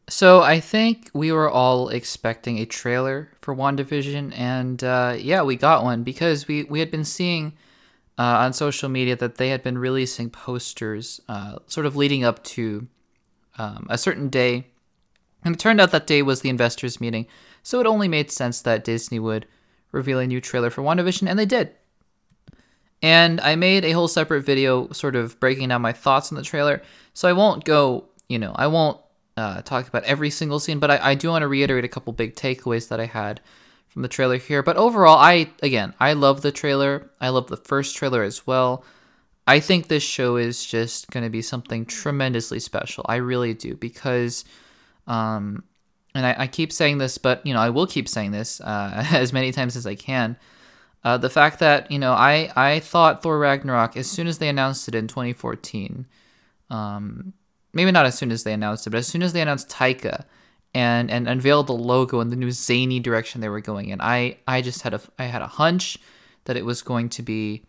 So 0.09 0.43
I 0.43 0.61
think 0.61 1.11
we 1.15 1.31
were 1.33 1.49
all 1.49 1.89
expecting 1.89 2.59
a 2.59 2.67
trailer 2.67 3.31
for 3.41 3.55
WandaVision, 3.55 4.37
and 4.37 4.83
uh, 4.83 5.15
yeah, 5.19 5.43
we 5.43 5.57
got 5.57 5.85
one 5.85 6.03
because 6.03 6.49
we, 6.49 6.65
we 6.65 6.81
had 6.81 6.91
been 6.91 7.05
seeing 7.05 7.55
uh, 8.19 8.23
on 8.23 8.53
social 8.53 8.89
media 8.89 9.17
that 9.17 9.37
they 9.37 9.49
had 9.49 9.63
been 9.63 9.79
releasing 9.79 10.29
posters 10.29 11.21
uh, 11.29 11.59
sort 11.67 11.87
of 11.87 11.97
leading 11.97 12.25
up 12.25 12.43
to 12.45 12.89
um, 13.59 13.87
a 13.89 13.97
certain 13.97 14.29
day. 14.29 14.67
And 15.45 15.55
it 15.55 15.59
turned 15.59 15.81
out 15.81 15.91
that 15.93 16.07
day 16.07 16.23
was 16.23 16.41
the 16.41 16.51
investors' 16.51 17.01
meeting, 17.01 17.27
so 17.63 17.81
it 17.81 17.87
only 17.87 18.09
made 18.09 18.31
sense 18.31 18.61
that 18.63 18.85
Disney 18.85 19.19
would 19.19 19.47
reveal 19.93 20.19
a 20.19 20.27
new 20.27 20.41
trailer 20.41 20.71
for 20.71 20.83
WandaVision, 20.83 21.29
and 21.29 21.39
they 21.39 21.47
did. 21.47 21.73
And 23.03 23.41
I 23.41 23.57
made 23.57 23.85
a 23.85 23.93
whole 23.93 24.09
separate 24.09 24.43
video 24.43 24.91
sort 24.93 25.17
of 25.17 25.39
breaking 25.41 25.69
down 25.69 25.83
my 25.83 25.93
thoughts 25.93 26.31
on 26.31 26.37
the 26.37 26.45
trailer, 26.45 26.83
so 27.15 27.29
I 27.29 27.33
won't 27.33 27.65
go, 27.65 28.07
you 28.29 28.39
know, 28.39 28.53
I 28.55 28.67
won't 28.67 28.99
uh, 29.37 29.63
talk 29.63 29.89
about 29.89 30.05
every 30.05 30.31
single 30.31 30.61
scene, 30.61 30.79
but 30.79 30.91
I, 30.91 31.11
I 31.11 31.15
do 31.15 31.29
want 31.29 31.43
to 31.43 31.49
reiterate 31.49 31.85
a 31.85 31.89
couple 31.89 32.13
big 32.13 32.35
takeaways 32.35 32.89
that 32.89 33.01
I 33.01 33.07
had 33.07 33.41
from 33.89 34.03
the 34.03 34.09
trailer 34.09 34.39
here. 34.39 34.63
But 34.63 34.77
overall, 34.77 35.19
I 35.19 35.51
again, 35.63 35.95
I 36.01 36.13
love 36.15 36.43
the 36.43 36.53
trailer. 36.53 37.11
I 37.21 37.29
love 37.29 37.49
the 37.49 37.57
first 37.57 37.97
trailer 37.97 38.23
as 38.23 38.47
well. 38.47 38.85
I 39.47 39.61
think 39.61 39.89
this 39.89 40.03
show 40.03 40.37
is 40.37 40.65
just 40.65 41.11
going 41.11 41.25
to 41.25 41.31
be 41.31 41.43
something 41.43 41.85
tremendously 41.85 42.61
special. 42.61 43.05
I 43.09 43.17
really 43.17 43.55
do 43.55 43.75
because, 43.75 44.45
um, 45.07 45.65
and 46.15 46.25
I, 46.25 46.37
I, 46.39 46.47
keep 46.47 46.73
saying 46.73 46.99
this, 46.99 47.19
but 47.19 47.45
you 47.45 47.53
know, 47.53 47.59
I 47.59 47.71
will 47.71 47.89
keep 47.89 48.09
saying 48.09 48.31
this 48.31 48.61
uh, 48.61 49.05
as 49.13 49.33
many 49.33 49.51
times 49.51 49.77
as 49.77 49.87
I 49.87 49.95
can. 49.95 50.37
Uh, 51.05 51.19
the 51.19 51.31
fact 51.31 51.59
that 51.59 51.91
you 51.91 51.99
know, 51.99 52.13
I 52.13 52.53
I 52.55 52.81
thought 52.81 53.23
Thor 53.23 53.39
Ragnarok 53.39 53.97
as 53.97 54.09
soon 54.09 54.27
as 54.27 54.39
they 54.39 54.49
announced 54.49 54.89
it 54.89 54.95
in 54.95 55.09
2014. 55.09 56.07
Um, 56.71 57.35
maybe 57.73 57.91
not 57.91 58.07
as 58.07 58.17
soon 58.17 58.31
as 58.31 58.45
they 58.45 58.53
announced 58.53 58.87
it, 58.87 58.91
but 58.91 58.99
as 58.99 59.07
soon 59.07 59.23
as 59.23 59.33
they 59.33 59.41
announced 59.41 59.69
Taika 59.69 60.25
and 60.75 61.11
and 61.11 61.29
unveiled 61.29 61.67
the 61.67 61.73
logo 61.75 62.21
and 62.21 62.31
the 62.31 62.37
new 62.37 62.51
zany 62.51 63.01
direction 63.01 63.41
they 63.41 63.49
were 63.49 63.61
going 63.61 63.89
in, 63.89 64.01
I 64.01 64.37
I 64.47 64.63
just 64.63 64.83
had 64.83 64.95
a 64.95 65.01
I 65.19 65.25
had 65.25 65.43
a 65.43 65.47
hunch 65.47 65.99
that 66.45 66.57
it 66.57 66.65
was 66.65 66.83
going 66.83 67.09
to 67.11 67.23
be 67.23 67.65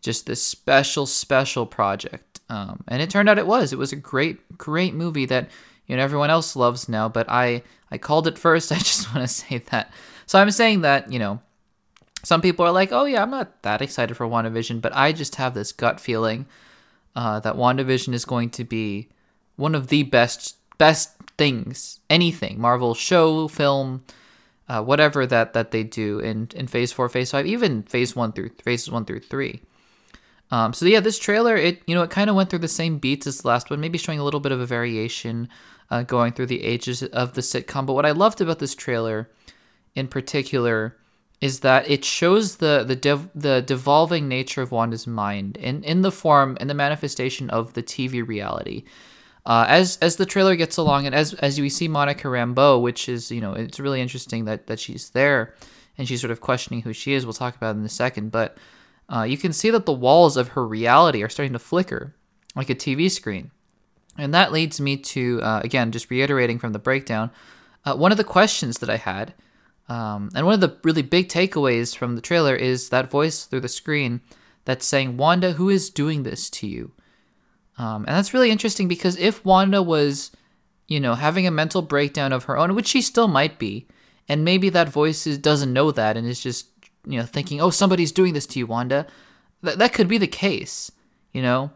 just 0.00 0.26
this 0.26 0.42
special 0.42 1.06
special 1.06 1.66
project, 1.66 2.40
um, 2.48 2.84
and 2.88 3.02
it 3.02 3.10
turned 3.10 3.28
out 3.28 3.38
it 3.38 3.46
was. 3.46 3.72
It 3.72 3.78
was 3.78 3.92
a 3.92 3.96
great 3.96 4.58
great 4.58 4.94
movie 4.94 5.26
that 5.26 5.48
you 5.86 5.96
know 5.96 6.02
everyone 6.02 6.30
else 6.30 6.56
loves 6.56 6.88
now, 6.88 7.08
but 7.08 7.28
I 7.28 7.62
I 7.90 7.98
called 7.98 8.26
it 8.26 8.38
first. 8.38 8.72
I 8.72 8.78
just 8.78 9.14
want 9.14 9.26
to 9.26 9.34
say 9.34 9.58
that. 9.70 9.92
So 10.26 10.38
I'm 10.38 10.50
saying 10.50 10.82
that 10.82 11.12
you 11.12 11.18
know. 11.18 11.40
Some 12.24 12.40
people 12.40 12.66
are 12.66 12.72
like, 12.72 12.90
oh, 12.90 13.04
yeah, 13.04 13.22
I'm 13.22 13.30
not 13.30 13.62
that 13.62 13.80
excited 13.80 14.16
for 14.16 14.26
WandaVision, 14.26 14.80
but 14.80 14.94
I 14.94 15.12
just 15.12 15.36
have 15.36 15.54
this 15.54 15.70
gut 15.70 16.00
feeling 16.00 16.46
uh, 17.14 17.38
that 17.40 17.54
WandaVision 17.54 18.12
is 18.12 18.24
going 18.24 18.50
to 18.50 18.64
be 18.64 19.08
one 19.58 19.74
of 19.74 19.88
the 19.88 20.04
best 20.04 20.56
best 20.78 21.10
things, 21.36 22.00
anything, 22.08 22.60
Marvel 22.60 22.94
show, 22.94 23.48
film, 23.48 24.04
uh, 24.68 24.82
whatever 24.82 25.26
that 25.26 25.52
that 25.52 25.72
they 25.72 25.82
do 25.82 26.20
in 26.20 26.48
in 26.54 26.66
Phase 26.66 26.92
Four, 26.92 27.08
Phase 27.08 27.32
Five, 27.32 27.46
even 27.46 27.82
Phase 27.82 28.16
One 28.16 28.32
through 28.32 28.50
Phases 28.62 28.90
One 28.90 29.04
through 29.04 29.20
Three. 29.20 29.60
Um, 30.50 30.72
so 30.72 30.86
yeah, 30.86 31.00
this 31.00 31.18
trailer 31.18 31.56
it 31.56 31.82
you 31.86 31.94
know 31.94 32.02
it 32.02 32.10
kind 32.10 32.30
of 32.30 32.36
went 32.36 32.50
through 32.50 32.60
the 32.60 32.68
same 32.68 32.98
beats 32.98 33.26
as 33.26 33.38
the 33.38 33.48
last 33.48 33.68
one, 33.68 33.80
maybe 33.80 33.98
showing 33.98 34.20
a 34.20 34.24
little 34.24 34.40
bit 34.40 34.52
of 34.52 34.60
a 34.60 34.66
variation, 34.66 35.48
uh, 35.90 36.02
going 36.02 36.32
through 36.32 36.46
the 36.46 36.62
ages 36.62 37.02
of 37.02 37.34
the 37.34 37.40
sitcom. 37.40 37.84
But 37.84 37.94
what 37.94 38.06
I 38.06 38.12
loved 38.12 38.40
about 38.40 38.60
this 38.60 38.74
trailer, 38.74 39.28
in 39.94 40.06
particular, 40.06 40.96
is 41.40 41.60
that 41.60 41.90
it 41.90 42.04
shows 42.04 42.56
the 42.56 42.84
the 42.86 42.96
dev- 42.96 43.30
the 43.34 43.60
devolving 43.60 44.28
nature 44.28 44.62
of 44.62 44.70
Wanda's 44.70 45.06
mind 45.06 45.56
in 45.56 45.82
in 45.82 46.02
the 46.02 46.12
form 46.12 46.56
and 46.60 46.70
the 46.70 46.74
manifestation 46.74 47.50
of 47.50 47.74
the 47.74 47.82
TV 47.82 48.26
reality. 48.26 48.84
Uh, 49.48 49.64
as 49.66 49.96
as 50.02 50.16
the 50.16 50.26
trailer 50.26 50.54
gets 50.54 50.76
along, 50.76 51.06
and 51.06 51.14
as 51.14 51.32
as 51.34 51.58
we 51.58 51.70
see 51.70 51.88
Monica 51.88 52.28
Rambeau, 52.28 52.80
which 52.80 53.08
is 53.08 53.30
you 53.30 53.40
know 53.40 53.54
it's 53.54 53.80
really 53.80 54.02
interesting 54.02 54.44
that 54.44 54.66
that 54.66 54.78
she's 54.78 55.10
there, 55.10 55.54
and 55.96 56.06
she's 56.06 56.20
sort 56.20 56.30
of 56.30 56.42
questioning 56.42 56.82
who 56.82 56.92
she 56.92 57.14
is. 57.14 57.24
We'll 57.24 57.32
talk 57.32 57.56
about 57.56 57.74
in 57.74 57.82
a 57.82 57.88
second, 57.88 58.30
but 58.30 58.58
uh, 59.08 59.22
you 59.22 59.38
can 59.38 59.54
see 59.54 59.70
that 59.70 59.86
the 59.86 59.92
walls 59.92 60.36
of 60.36 60.48
her 60.48 60.66
reality 60.66 61.22
are 61.22 61.30
starting 61.30 61.54
to 61.54 61.58
flicker 61.58 62.14
like 62.54 62.68
a 62.68 62.74
TV 62.74 63.10
screen. 63.10 63.50
And 64.18 64.34
that 64.34 64.52
leads 64.52 64.80
me 64.80 64.96
to, 64.96 65.40
uh, 65.42 65.60
again, 65.62 65.92
just 65.92 66.10
reiterating 66.10 66.58
from 66.58 66.72
the 66.72 66.78
breakdown, 66.78 67.30
uh, 67.84 67.94
one 67.94 68.10
of 68.10 68.18
the 68.18 68.24
questions 68.24 68.78
that 68.78 68.90
I 68.90 68.96
had, 68.96 69.32
um, 69.88 70.28
and 70.34 70.44
one 70.44 70.54
of 70.54 70.60
the 70.60 70.76
really 70.82 71.02
big 71.02 71.28
takeaways 71.28 71.96
from 71.96 72.16
the 72.16 72.20
trailer 72.20 72.54
is 72.54 72.90
that 72.90 73.10
voice 73.10 73.44
through 73.44 73.60
the 73.60 73.68
screen 73.68 74.20
that's 74.64 74.84
saying, 74.84 75.16
Wanda, 75.16 75.52
who 75.52 75.70
is 75.70 75.88
doing 75.88 76.24
this 76.24 76.50
to 76.50 76.66
you? 76.66 76.92
Um, 77.78 78.04
and 78.06 78.16
that's 78.16 78.34
really 78.34 78.50
interesting 78.50 78.88
because 78.88 79.16
if 79.16 79.44
Wanda 79.44 79.82
was, 79.82 80.32
you 80.88 80.98
know, 81.00 81.14
having 81.14 81.46
a 81.46 81.50
mental 81.50 81.80
breakdown 81.80 82.32
of 82.32 82.44
her 82.44 82.58
own, 82.58 82.74
which 82.74 82.88
she 82.88 83.00
still 83.00 83.28
might 83.28 83.58
be, 83.58 83.86
and 84.28 84.44
maybe 84.44 84.68
that 84.68 84.88
voice 84.88 85.26
is, 85.26 85.38
doesn't 85.38 85.72
know 85.72 85.90
that 85.92 86.16
and 86.16 86.26
is 86.26 86.40
just 86.40 86.66
you 87.08 87.18
know, 87.18 87.24
thinking, 87.24 87.60
"Oh, 87.60 87.70
somebody's 87.70 88.12
doing 88.12 88.34
this 88.34 88.46
to 88.48 88.58
you, 88.58 88.66
Wanda." 88.66 89.06
That 89.62 89.78
that 89.78 89.92
could 89.92 90.08
be 90.08 90.18
the 90.18 90.26
case, 90.26 90.92
you 91.32 91.42
know. 91.42 91.70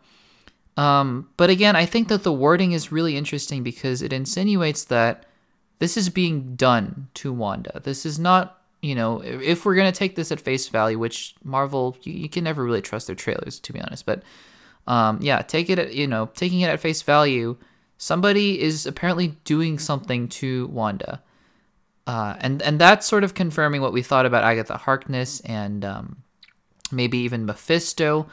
Um, 0.76 1.28
but 1.36 1.50
again, 1.50 1.74
I 1.74 1.86
think 1.86 2.08
that 2.08 2.22
the 2.22 2.32
wording 2.32 2.72
is 2.72 2.92
really 2.92 3.16
interesting 3.16 3.62
because 3.62 4.02
it 4.02 4.12
insinuates 4.12 4.84
that 4.84 5.26
this 5.78 5.96
is 5.96 6.08
being 6.08 6.54
done 6.54 7.08
to 7.14 7.32
Wanda. 7.32 7.80
This 7.82 8.06
is 8.06 8.18
not, 8.18 8.60
you 8.80 8.94
know, 8.94 9.20
if 9.20 9.64
we're 9.64 9.74
gonna 9.74 9.92
take 9.92 10.16
this 10.16 10.30
at 10.30 10.40
face 10.40 10.68
value, 10.68 10.98
which 10.98 11.34
Marvel, 11.42 11.96
you, 12.02 12.12
you 12.12 12.28
can 12.28 12.44
never 12.44 12.64
really 12.64 12.82
trust 12.82 13.06
their 13.06 13.16
trailers, 13.16 13.58
to 13.60 13.72
be 13.72 13.80
honest. 13.80 14.06
But 14.06 14.22
um, 14.86 15.18
yeah, 15.20 15.42
take 15.42 15.70
it, 15.70 15.78
at, 15.78 15.94
you 15.94 16.06
know, 16.06 16.30
taking 16.34 16.60
it 16.60 16.68
at 16.68 16.80
face 16.80 17.02
value. 17.02 17.56
Somebody 17.98 18.60
is 18.60 18.86
apparently 18.86 19.28
doing 19.44 19.78
something 19.78 20.28
to 20.28 20.66
Wanda. 20.68 21.22
Uh, 22.06 22.34
and 22.40 22.60
and 22.62 22.80
that's 22.80 23.06
sort 23.06 23.22
of 23.22 23.34
confirming 23.34 23.80
what 23.80 23.92
we 23.92 24.02
thought 24.02 24.26
about 24.26 24.42
Agatha 24.42 24.76
Harkness 24.76 25.40
and 25.40 25.84
um, 25.84 26.16
maybe 26.90 27.18
even 27.18 27.46
Mephisto 27.46 28.26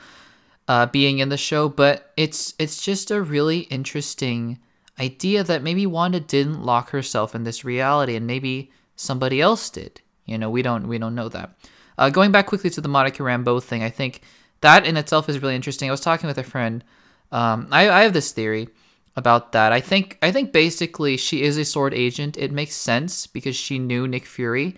uh, 0.67 0.88
being 0.88 1.19
in 1.19 1.29
the 1.29 1.38
show. 1.38 1.69
But 1.69 2.12
it's 2.17 2.55
it's 2.57 2.81
just 2.81 3.12
a 3.12 3.21
really 3.21 3.59
interesting 3.62 4.59
idea 4.99 5.43
that 5.43 5.62
maybe 5.62 5.85
Wanda 5.85 6.19
didn't 6.19 6.63
lock 6.63 6.89
herself 6.89 7.35
in 7.35 7.43
this 7.43 7.63
reality, 7.63 8.15
and 8.15 8.25
maybe 8.25 8.71
somebody 8.95 9.39
else 9.39 9.69
did. 9.69 10.01
You 10.25 10.39
know, 10.39 10.49
we 10.49 10.63
don't 10.63 10.88
we 10.88 10.97
don't 10.97 11.15
know 11.15 11.29
that. 11.29 11.51
Uh, 11.97 12.09
going 12.09 12.31
back 12.31 12.47
quickly 12.47 12.69
to 12.71 12.81
the 12.81 12.88
Monica 12.88 13.21
Rambeau 13.21 13.62
thing, 13.62 13.83
I 13.83 13.89
think 13.89 14.21
that 14.62 14.86
in 14.86 14.98
itself 14.98 15.30
is 15.30 15.41
really 15.41 15.56
interesting. 15.56 15.89
I 15.89 15.91
was 15.91 16.02
talking 16.02 16.28
with 16.28 16.38
a 16.38 16.43
friend. 16.43 16.84
Um, 17.32 17.67
I, 17.72 17.89
I 17.89 18.02
have 18.04 18.13
this 18.13 18.32
theory 18.32 18.69
about 19.15 19.52
that. 19.52 19.72
I 19.72 19.80
think 19.80 20.17
I 20.22 20.32
think 20.32 20.52
basically 20.52 21.17
she 21.17 21.43
is 21.43 21.58
a 21.58 21.65
sword 21.65 21.93
agent. 21.93 22.38
It 22.38 22.52
makes 22.52 22.76
sense 22.76 23.28
because 23.28 23.56
she 23.56 23.80
knew 23.80 24.08
Nick 24.08 24.26
Fury, 24.26 24.78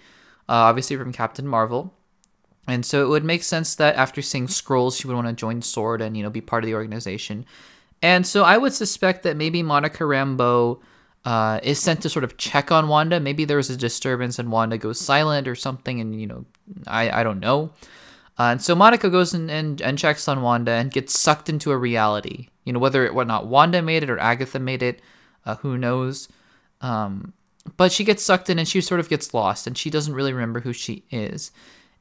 uh, 0.50 0.68
obviously 0.70 0.98
from 0.98 1.14
Captain 1.14 1.48
Marvel, 1.48 1.94
and 2.68 2.86
so 2.86 3.04
it 3.04 3.10
would 3.10 3.24
make 3.24 3.44
sense 3.44 3.76
that 3.76 3.96
after 3.96 4.22
seeing 4.22 4.48
Skrulls, 4.48 5.00
she 5.00 5.08
would 5.08 5.16
want 5.16 5.28
to 5.28 5.34
join 5.34 5.62
Sword 5.62 6.02
and 6.02 6.18
you 6.18 6.24
know 6.24 6.30
be 6.30 6.42
part 6.42 6.64
of 6.64 6.68
the 6.68 6.76
organization. 6.76 7.46
And 8.02 8.26
so 8.26 8.44
I 8.44 8.58
would 8.58 8.74
suspect 8.74 9.24
that 9.24 9.38
maybe 9.38 9.62
Monica 9.62 10.04
Rambeau 10.04 10.80
uh, 11.24 11.60
is 11.62 11.80
sent 11.80 12.02
to 12.02 12.10
sort 12.10 12.24
of 12.24 12.36
check 12.38 12.72
on 12.72 12.88
Wanda. 12.88 13.20
Maybe 13.20 13.46
there 13.46 13.58
was 13.58 13.70
a 13.70 13.78
disturbance 13.78 14.40
and 14.40 14.52
Wanda 14.52 14.78
goes 14.78 15.00
silent 15.00 15.48
or 15.48 15.56
something, 15.56 16.00
and 16.02 16.20
you 16.20 16.28
know 16.28 16.46
I 16.88 17.22
I 17.22 17.24
don't 17.24 17.40
know. 17.40 17.72
Uh, 18.42 18.54
and 18.54 18.62
so 18.62 18.74
Monica 18.74 19.08
goes 19.08 19.36
and, 19.36 19.52
and, 19.52 19.80
and 19.84 20.00
checks 20.00 20.28
on 20.28 20.42
Wanda 20.42 20.72
and 20.72 20.92
gets 20.92 21.20
sucked 21.20 21.48
into 21.48 21.70
a 21.70 21.78
reality. 21.78 22.48
You 22.64 22.74
know, 22.74 22.80
whether 22.80 23.06
it, 23.06 23.14
was 23.14 23.28
not 23.28 23.46
Wanda 23.46 23.84
made 23.84 24.02
it 24.02 24.10
or 24.10 24.18
Agatha 24.18 24.58
made 24.58 24.82
it, 24.82 25.00
uh, 25.46 25.58
who 25.58 25.78
knows. 25.78 26.28
Um, 26.82 27.34
but 27.78 27.92
she 27.92 28.04
gets 28.04 28.24
sucked 28.24 28.50
in 28.50 28.58
and 28.58 28.68
she 28.68 28.82
sort 28.82 29.00
of 29.00 29.10
gets 29.10 29.36
lost 29.36 29.68
and 29.68 29.78
she 29.78 29.92
doesn't 29.92 30.16
really 30.16 30.34
remember 30.34 30.62
who 30.62 30.74
she 30.74 31.04
is. 31.12 31.52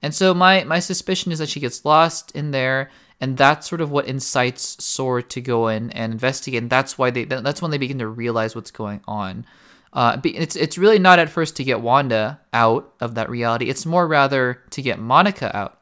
And 0.00 0.14
so 0.14 0.33
my, 0.33 0.64
my 0.64 0.79
suspicion 0.79 1.31
is 1.31 1.40
that 1.40 1.50
she 1.50 1.61
gets 1.61 1.85
lost 1.85 2.31
in 2.31 2.53
there 2.53 2.90
and 3.20 3.37
that's 3.37 3.68
sort 3.68 3.83
of 3.83 3.90
what 3.90 4.07
incites 4.07 4.83
Sword 4.83 5.29
to 5.31 5.42
go 5.42 5.68
in 5.68 5.90
and 5.90 6.11
investigate. 6.11 6.62
And 6.62 6.70
that's 6.70 6.96
why 6.96 7.11
they 7.11 7.24
that's 7.24 7.61
when 7.61 7.70
they 7.70 7.76
begin 7.76 7.98
to 7.98 8.09
realize 8.09 8.55
what's 8.55 8.70
going 8.70 9.03
on. 9.07 9.44
Uh, 9.92 10.18
it's 10.24 10.57
it's 10.57 10.79
really 10.79 10.98
not 10.98 11.18
at 11.18 11.29
first 11.29 11.57
to 11.57 11.64
get 11.64 11.83
Wanda 11.83 12.40
out 12.55 12.94
of 12.98 13.14
that 13.16 13.29
reality. 13.29 13.68
It's 13.68 13.85
more 13.85 14.09
rather 14.09 14.62
to 14.70 14.81
get 14.81 14.98
Monica 14.98 15.55
out. 15.55 15.80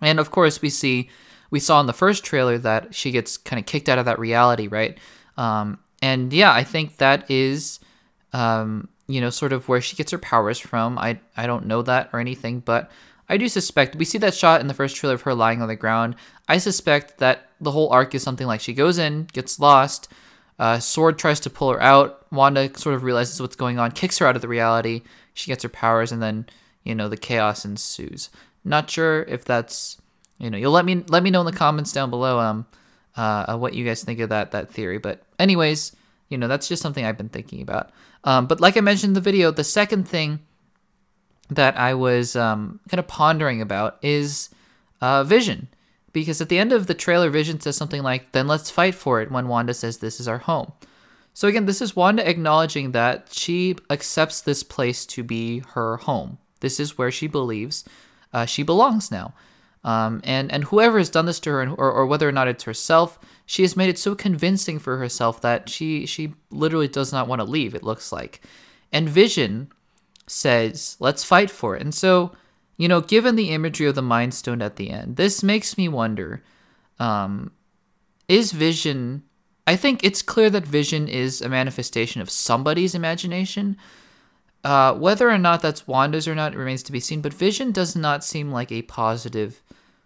And 0.00 0.20
of 0.20 0.30
course, 0.30 0.62
we 0.62 0.70
see 0.70 1.08
we 1.50 1.60
saw 1.60 1.80
in 1.80 1.86
the 1.86 1.92
first 1.92 2.24
trailer 2.24 2.58
that 2.58 2.94
she 2.94 3.10
gets 3.10 3.36
kind 3.36 3.58
of 3.58 3.66
kicked 3.66 3.88
out 3.88 3.98
of 3.98 4.04
that 4.04 4.18
reality, 4.18 4.68
right? 4.68 4.98
Um, 5.36 5.78
and 6.02 6.32
yeah, 6.32 6.52
I 6.52 6.62
think 6.62 6.98
that 6.98 7.30
is, 7.30 7.80
um, 8.32 8.88
you 9.06 9.20
know, 9.20 9.30
sort 9.30 9.52
of 9.52 9.68
where 9.68 9.80
she 9.80 9.96
gets 9.96 10.12
her 10.12 10.18
powers 10.18 10.58
from. 10.58 10.98
I 10.98 11.18
I 11.36 11.46
don't 11.46 11.66
know 11.66 11.82
that 11.82 12.10
or 12.12 12.20
anything, 12.20 12.60
but 12.60 12.90
I 13.28 13.36
do 13.36 13.48
suspect 13.48 13.96
we 13.96 14.04
see 14.04 14.18
that 14.18 14.34
shot 14.34 14.60
in 14.60 14.68
the 14.68 14.74
first 14.74 14.96
trailer 14.96 15.14
of 15.14 15.22
her 15.22 15.34
lying 15.34 15.62
on 15.62 15.68
the 15.68 15.76
ground. 15.76 16.16
I 16.48 16.58
suspect 16.58 17.18
that 17.18 17.50
the 17.60 17.72
whole 17.72 17.90
arc 17.90 18.14
is 18.14 18.22
something 18.22 18.46
like 18.46 18.60
she 18.60 18.72
goes 18.72 18.98
in, 18.98 19.24
gets 19.32 19.58
lost, 19.58 20.08
uh, 20.58 20.78
Sword 20.80 21.18
tries 21.18 21.40
to 21.40 21.50
pull 21.50 21.70
her 21.70 21.80
out. 21.80 22.26
Wanda 22.32 22.76
sort 22.76 22.94
of 22.94 23.04
realizes 23.04 23.40
what's 23.40 23.56
going 23.56 23.78
on, 23.78 23.92
kicks 23.92 24.18
her 24.18 24.26
out 24.26 24.36
of 24.36 24.42
the 24.42 24.48
reality. 24.48 25.02
She 25.34 25.50
gets 25.50 25.62
her 25.62 25.68
powers, 25.68 26.10
and 26.10 26.22
then 26.22 26.46
you 26.82 26.94
know 26.94 27.08
the 27.08 27.16
chaos 27.16 27.64
ensues. 27.64 28.28
Not 28.68 28.90
sure 28.90 29.22
if 29.22 29.44
that's 29.44 30.00
you 30.38 30.50
know 30.50 30.58
you'll 30.58 30.72
let 30.72 30.84
me 30.84 31.04
let 31.08 31.22
me 31.22 31.30
know 31.30 31.40
in 31.40 31.46
the 31.46 31.52
comments 31.52 31.92
down 31.92 32.10
below 32.10 32.38
um 32.38 32.66
uh, 33.16 33.56
what 33.56 33.74
you 33.74 33.84
guys 33.84 34.04
think 34.04 34.20
of 34.20 34.28
that 34.28 34.52
that 34.52 34.70
theory. 34.70 34.98
But 34.98 35.22
anyways, 35.38 35.96
you 36.28 36.38
know 36.38 36.48
that's 36.48 36.68
just 36.68 36.82
something 36.82 37.04
I've 37.04 37.18
been 37.18 37.28
thinking 37.28 37.62
about. 37.62 37.90
Um, 38.24 38.46
but 38.46 38.60
like 38.60 38.76
I 38.76 38.80
mentioned 38.80 39.10
in 39.10 39.14
the 39.14 39.20
video, 39.20 39.50
the 39.50 39.64
second 39.64 40.08
thing 40.08 40.40
that 41.50 41.78
I 41.78 41.94
was 41.94 42.36
um, 42.36 42.80
kind 42.88 42.98
of 42.98 43.08
pondering 43.08 43.60
about 43.60 43.98
is 44.02 44.50
uh, 45.00 45.24
Vision. 45.24 45.68
Because 46.12 46.40
at 46.40 46.48
the 46.48 46.58
end 46.58 46.72
of 46.72 46.86
the 46.86 46.94
trailer, 46.94 47.30
Vision 47.30 47.60
says 47.60 47.76
something 47.76 48.02
like, 48.02 48.32
then 48.32 48.46
let's 48.46 48.70
fight 48.70 48.94
for 48.94 49.20
it 49.20 49.30
when 49.30 49.48
Wanda 49.48 49.74
says 49.74 49.98
this 49.98 50.20
is 50.20 50.28
our 50.28 50.38
home. 50.38 50.72
So 51.34 51.46
again, 51.46 51.66
this 51.66 51.80
is 51.80 51.94
Wanda 51.94 52.28
acknowledging 52.28 52.92
that 52.92 53.28
she 53.32 53.76
accepts 53.90 54.40
this 54.40 54.62
place 54.62 55.06
to 55.06 55.22
be 55.22 55.60
her 55.74 55.98
home. 55.98 56.38
This 56.60 56.80
is 56.80 56.98
where 56.98 57.12
she 57.12 57.28
believes 57.28 57.84
uh, 58.32 58.46
she 58.46 58.62
belongs 58.62 59.10
now. 59.10 59.34
Um, 59.84 60.20
and 60.24 60.50
and 60.52 60.64
whoever 60.64 60.98
has 60.98 61.08
done 61.08 61.26
this 61.26 61.40
to 61.40 61.50
her, 61.50 61.70
or, 61.70 61.90
or 61.90 62.06
whether 62.06 62.28
or 62.28 62.32
not 62.32 62.48
it's 62.48 62.64
herself, 62.64 63.18
she 63.46 63.62
has 63.62 63.76
made 63.76 63.88
it 63.88 63.98
so 63.98 64.14
convincing 64.14 64.78
for 64.78 64.98
herself 64.98 65.40
that 65.40 65.68
she 65.68 66.04
she 66.04 66.34
literally 66.50 66.88
does 66.88 67.12
not 67.12 67.28
want 67.28 67.40
to 67.40 67.44
leave. 67.44 67.74
It 67.74 67.84
looks 67.84 68.10
like, 68.12 68.40
and 68.92 69.08
Vision 69.08 69.70
says, 70.26 70.96
"Let's 70.98 71.24
fight 71.24 71.50
for 71.50 71.76
it." 71.76 71.82
And 71.82 71.94
so, 71.94 72.32
you 72.76 72.88
know, 72.88 73.00
given 73.00 73.36
the 73.36 73.50
imagery 73.50 73.86
of 73.86 73.94
the 73.94 74.02
Mind 74.02 74.34
Stone 74.34 74.62
at 74.62 74.76
the 74.76 74.90
end, 74.90 75.16
this 75.16 75.42
makes 75.42 75.78
me 75.78 75.88
wonder: 75.88 76.42
um, 76.98 77.52
Is 78.26 78.52
Vision? 78.52 79.22
I 79.66 79.76
think 79.76 80.02
it's 80.02 80.22
clear 80.22 80.50
that 80.50 80.66
Vision 80.66 81.08
is 81.08 81.40
a 81.40 81.48
manifestation 81.48 82.20
of 82.20 82.30
somebody's 82.30 82.94
imagination. 82.94 83.76
Uh, 84.64 84.94
whether 84.94 85.30
or 85.30 85.38
not 85.38 85.62
that's 85.62 85.86
Wanda's 85.86 86.26
or 86.26 86.34
not 86.34 86.54
remains 86.54 86.82
to 86.84 86.92
be 86.92 87.00
seen, 87.00 87.20
but 87.20 87.32
Vision 87.32 87.70
does 87.70 87.94
not 87.94 88.24
seem 88.24 88.50
like 88.50 88.72
a 88.72 88.82
positive 88.82 89.62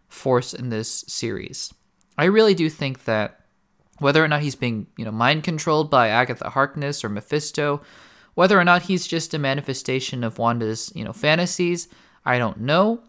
force 0.08 0.52
in 0.52 0.68
this 0.68 1.04
series. 1.08 1.72
I 2.18 2.24
really 2.24 2.54
do 2.54 2.68
think 2.68 3.04
that 3.04 3.40
whether 3.98 4.22
or 4.22 4.28
not 4.28 4.42
he's 4.42 4.54
being, 4.54 4.86
you 4.96 5.04
know, 5.04 5.10
mind 5.10 5.44
controlled 5.44 5.90
by 5.90 6.08
Agatha 6.08 6.50
Harkness 6.50 7.02
or 7.02 7.08
Mephisto, 7.08 7.80
whether 8.34 8.58
or 8.58 8.64
not 8.64 8.82
he's 8.82 9.06
just 9.06 9.34
a 9.34 9.38
manifestation 9.38 10.24
of 10.24 10.38
Wanda's, 10.38 10.92
you 10.94 11.04
know, 11.04 11.12
fantasies, 11.12 11.88
I 12.24 12.38
don't 12.38 12.60
know. 12.60 13.00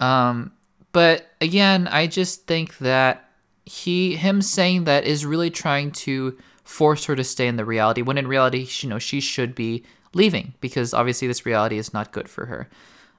Um, 0.00 0.52
but 0.92 1.26
again, 1.40 1.88
I 1.88 2.06
just 2.06 2.46
think 2.46 2.78
that 2.78 3.28
he, 3.64 4.16
him 4.16 4.42
saying 4.42 4.84
that 4.84 5.04
is 5.04 5.26
really 5.26 5.50
trying 5.50 5.92
to 5.92 6.36
force 6.64 7.04
her 7.04 7.16
to 7.16 7.24
stay 7.24 7.46
in 7.46 7.56
the 7.56 7.64
reality 7.64 8.02
when 8.02 8.18
in 8.18 8.26
reality, 8.26 8.66
you 8.80 8.88
know, 8.88 8.98
she 8.98 9.20
should 9.20 9.54
be 9.54 9.84
leaving 10.14 10.54
because 10.60 10.94
obviously 10.94 11.28
this 11.28 11.46
reality 11.46 11.78
is 11.78 11.92
not 11.92 12.12
good 12.12 12.28
for 12.28 12.46
her. 12.46 12.68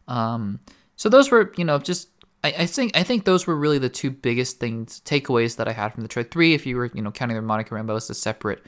Um, 0.08 0.60
so 0.96 1.10
those 1.10 1.32
were, 1.32 1.52
you 1.58 1.66
know, 1.66 1.78
just 1.80 2.10
I, 2.44 2.54
I, 2.60 2.66
think 2.66 2.96
I 2.96 3.04
think 3.04 3.26
those 3.26 3.48
were 3.48 3.56
really 3.56 3.80
the 3.80 3.90
two 3.90 4.12
biggest 4.12 4.60
things 4.60 5.02
takeaways 5.04 5.56
that 5.58 5.68
I 5.68 5.72
had 5.74 5.94
from 5.94 6.04
the 6.04 6.08
trailer. 6.08 6.30
Three, 6.30 6.54
if 6.54 6.66
you 6.66 6.78
were, 6.78 6.92
you 6.94 7.02
know, 7.02 7.12
counting 7.12 7.36
the 7.36 7.42
Monica 7.42 7.74
Rambeau 7.74 7.98
as 7.98 8.10
a 8.10 8.14
separate 8.14 8.64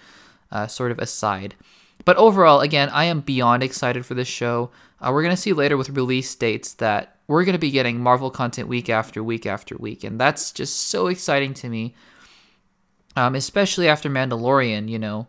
uh, 0.51 0.67
sort 0.67 0.91
of 0.91 0.99
aside. 0.99 1.55
But 2.05 2.17
overall, 2.17 2.61
again, 2.61 2.89
I 2.89 3.05
am 3.05 3.21
beyond 3.21 3.63
excited 3.63 4.05
for 4.05 4.13
this 4.13 4.27
show. 4.27 4.71
Uh, 4.99 5.11
we're 5.13 5.23
to 5.35 5.41
see 5.41 5.53
later 5.53 5.77
with 5.77 5.89
release 5.89 6.33
dates 6.35 6.73
that 6.75 7.17
we're 7.27 7.43
to 7.53 7.59
be 7.59 7.71
getting 7.71 8.01
Marvel 8.01 8.31
content 8.31 8.67
week 8.67 8.89
after 8.89 9.21
week 9.23 9.45
after 9.45 9.75
week. 9.77 10.03
And 10.03 10.19
that's 10.19 10.51
just 10.51 10.87
so 10.87 11.07
exciting 11.07 11.53
to 11.55 11.69
me, 11.69 11.95
um, 13.15 13.35
especially 13.35 13.87
after 13.87 14.09
Mandalorian, 14.09 14.89
you 14.89 14.99
know. 14.99 15.27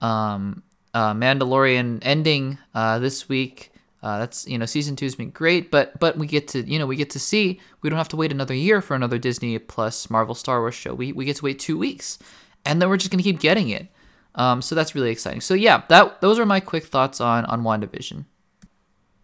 Um, 0.00 0.62
uh, 0.94 1.12
Mandalorian 1.12 1.98
ending 2.02 2.58
uh, 2.74 2.98
this 2.98 3.28
week. 3.28 3.72
Uh, 4.02 4.18
that's 4.18 4.46
you 4.46 4.58
know 4.58 4.66
season 4.66 4.96
two's 4.96 5.14
been 5.14 5.30
great, 5.30 5.70
but 5.70 5.98
but 5.98 6.16
we 6.16 6.26
get 6.26 6.48
to 6.48 6.60
you 6.62 6.78
know 6.78 6.86
we 6.86 6.96
get 6.96 7.10
to 7.10 7.18
see 7.18 7.60
we 7.82 7.90
don't 7.90 7.96
have 7.96 8.08
to 8.08 8.16
wait 8.16 8.30
another 8.30 8.54
year 8.54 8.80
for 8.80 8.94
another 8.94 9.18
Disney 9.18 9.58
Plus 9.58 10.10
Marvel 10.10 10.34
Star 10.34 10.60
Wars 10.60 10.74
show. 10.74 10.94
We 10.94 11.12
we 11.12 11.24
get 11.24 11.36
to 11.36 11.44
wait 11.44 11.58
two 11.58 11.78
weeks, 11.78 12.18
and 12.64 12.80
then 12.80 12.88
we're 12.88 12.98
just 12.98 13.10
gonna 13.10 13.22
keep 13.22 13.40
getting 13.40 13.70
it. 13.70 13.88
Um, 14.34 14.60
so 14.60 14.74
that's 14.74 14.94
really 14.94 15.10
exciting. 15.10 15.40
So 15.40 15.54
yeah, 15.54 15.82
that 15.88 16.20
those 16.20 16.38
are 16.38 16.46
my 16.46 16.60
quick 16.60 16.84
thoughts 16.84 17.20
on 17.20 17.46
on 17.46 17.62
WandaVision. 17.62 18.26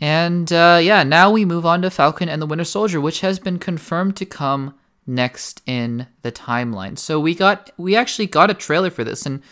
And 0.01 0.51
uh, 0.51 0.81
yeah, 0.83 1.03
now 1.03 1.31
we 1.31 1.45
move 1.45 1.67
on 1.67 1.83
to 1.83 1.91
Falcon 1.91 2.31
and 2.31 2.41
the 2.41 2.47
Winter 2.47 2.65
Soldier, 2.65 3.03
which 3.03 3.21
has 3.21 3.39
been 3.39 3.59
confirmed 3.59 4.17
to 4.17 4.25
come 4.25 4.75
next 5.07 5.61
in 5.67 6.07
the 6.23 6.33
timeline. 6.33 6.99
So 6.99 7.21
we 7.21 7.35
got 7.35 7.71
we 7.77 7.97
actually 7.97 8.27
got 8.27 8.51
a 8.51 8.55
trailer 8.55 8.91
for 8.91 9.05
this, 9.05 9.27
and 9.27 9.43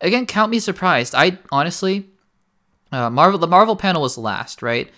again, 0.00 0.26
count 0.26 0.50
me 0.50 0.58
surprised. 0.60 1.14
I 1.14 1.38
honestly 1.50 2.08
uh, 2.92 3.10
Marvel, 3.10 3.38
the 3.38 3.46
Marvel 3.46 3.76
panel 3.76 4.02
was 4.02 4.16
last, 4.16 4.62
right? 4.62 4.90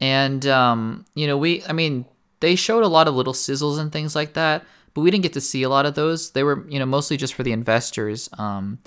And 0.00 0.46
um, 0.46 1.04
you 1.14 1.26
know, 1.26 1.36
we, 1.36 1.64
I 1.64 1.72
mean, 1.72 2.04
they 2.40 2.56
showed 2.56 2.84
a 2.84 2.88
lot 2.88 3.08
of 3.08 3.14
little 3.14 3.32
sizzles 3.32 3.78
and 3.78 3.90
things 3.90 4.14
like 4.14 4.34
that, 4.34 4.64
but 4.92 5.00
we 5.00 5.10
didn't 5.10 5.22
get 5.22 5.32
to 5.34 5.40
see 5.40 5.62
a 5.62 5.68
lot 5.68 5.86
of 5.86 5.94
those. 5.94 6.30
They 6.30 6.42
were, 6.42 6.64
you 6.68 6.78
know, 6.78 6.86
mostly 6.86 7.16
just 7.16 7.34
for 7.34 7.42
the 7.42 7.52
investors. 7.52 8.28
Um, 8.38 8.78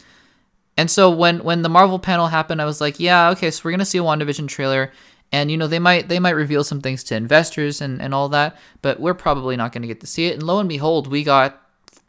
and 0.78 0.92
so 0.92 1.10
when 1.10 1.44
when 1.44 1.64
the 1.64 1.70
Marvel 1.70 2.00
panel 2.00 2.28
happened, 2.28 2.62
I 2.62 2.66
was 2.66 2.80
like, 2.80 3.00
yeah, 3.00 3.30
okay, 3.32 3.52
so 3.52 3.62
we're 3.64 3.72
gonna 3.72 3.86
see 3.86 3.98
a 3.98 4.04
WandaVision 4.04 4.48
trailer, 4.48 4.92
and 5.32 5.50
you 5.50 5.58
know, 5.58 5.68
they 5.68 5.80
might 5.80 6.08
they 6.08 6.20
might 6.20 6.32
reveal 6.32 6.64
some 6.64 6.82
things 6.82 7.04
to 7.06 7.16
investors 7.16 7.82
and 7.82 8.02
and 8.02 8.14
all 8.14 8.30
that, 8.30 8.58
but 8.82 9.00
we're 9.00 9.16
probably 9.16 9.58
not 9.58 9.72
gonna 9.72 9.88
get 9.88 10.02
to 10.02 10.08
see 10.08 10.28
it. 10.28 10.36
And 10.36 10.44
lo 10.44 10.60
and 10.60 10.70
behold, 10.70 11.08
we 11.08 11.24
got 11.24 11.62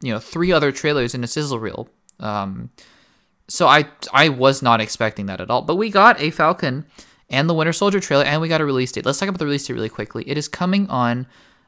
you 0.02 0.12
know 0.12 0.18
three 0.18 0.52
other 0.52 0.70
trailers 0.70 1.14
in 1.14 1.24
a 1.24 1.26
sizzle 1.26 1.58
reel. 1.58 1.88
Um, 2.20 2.70
so 3.48 3.66
I 3.66 3.86
I 4.12 4.28
was 4.28 4.62
not 4.62 4.80
expecting 4.80 5.26
that 5.26 5.40
at 5.40 5.50
all. 5.50 5.62
But 5.62 5.76
we 5.76 5.90
got 5.90 6.20
a 6.20 6.30
Falcon 6.30 6.86
and 7.30 7.48
the 7.48 7.54
Winter 7.54 7.72
Soldier 7.72 8.00
trailer, 8.00 8.24
and 8.24 8.40
we 8.40 8.48
got 8.48 8.60
a 8.60 8.64
release 8.64 8.92
date. 8.92 9.04
Let's 9.04 9.18
talk 9.18 9.28
about 9.28 9.38
the 9.38 9.46
release 9.46 9.66
date 9.66 9.74
really 9.74 9.88
quickly. 9.88 10.24
It 10.28 10.38
is 10.38 10.48
coming 10.48 10.88
on 10.88 11.26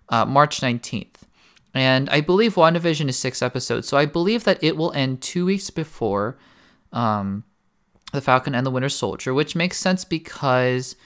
uh, 0.08 0.24
March 0.24 0.60
19th. 0.60 1.06
And 1.72 2.10
I 2.10 2.20
believe 2.20 2.56
WandaVision 2.56 3.08
is 3.08 3.16
six 3.16 3.42
episodes, 3.42 3.86
so 3.86 3.96
I 3.96 4.04
believe 4.04 4.42
that 4.44 4.62
it 4.62 4.76
will 4.76 4.92
end 4.92 5.20
two 5.20 5.46
weeks 5.46 5.70
before 5.70 6.36
um, 6.92 7.44
the 8.12 8.20
Falcon 8.20 8.56
and 8.56 8.66
the 8.66 8.72
Winter 8.72 8.88
Soldier, 8.88 9.32
which 9.32 9.54
makes 9.54 9.78
sense 9.78 10.04
because, 10.04 10.96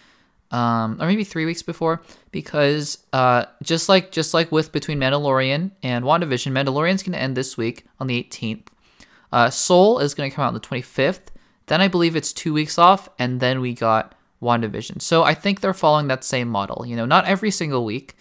um, 0.51 0.97
or 1.01 1.07
maybe 1.07 1.23
three 1.23 1.45
weeks 1.45 1.61
before, 1.61 2.01
because 2.31 2.97
uh, 3.13 3.45
just 3.63 3.91
like 3.91 4.11
just 4.11 4.33
like 4.33 4.51
with 4.51 4.73
between 4.73 4.99
Mandalorian 4.99 5.73
and 5.83 6.03
WandaVision, 6.03 6.53
Mandalorian's 6.53 7.03
to 7.03 7.15
end 7.15 7.37
this 7.37 7.59
week 7.59 7.85
on 8.01 8.07
the 8.07 8.23
18th, 8.23 8.69
uh, 9.35 9.51
Soul 9.51 9.99
is 9.99 10.14
going 10.14 10.31
to 10.31 10.35
come 10.35 10.44
out 10.44 10.49
on 10.49 10.55
the 10.55 10.61
25th. 10.61 11.33
Then 11.66 11.81
I 11.81 11.88
believe 11.88 12.14
it's 12.14 12.33
two 12.33 12.53
weeks 12.53 12.79
off, 12.79 13.09
and 13.18 13.40
then 13.40 13.61
we 13.61 13.75
got 13.75 14.14
WandaVision. 14.40 15.03
So 15.03 15.25
I 15.25 15.35
think 15.35 15.61
they're 15.61 15.75
following 15.75 16.07
that 16.07 16.23
same 16.23 16.49
model. 16.49 16.87
You 16.87 16.94
know, 16.94 17.05
not 17.05 17.25
every 17.25 17.51
single 17.51 17.85
week, 17.85 18.14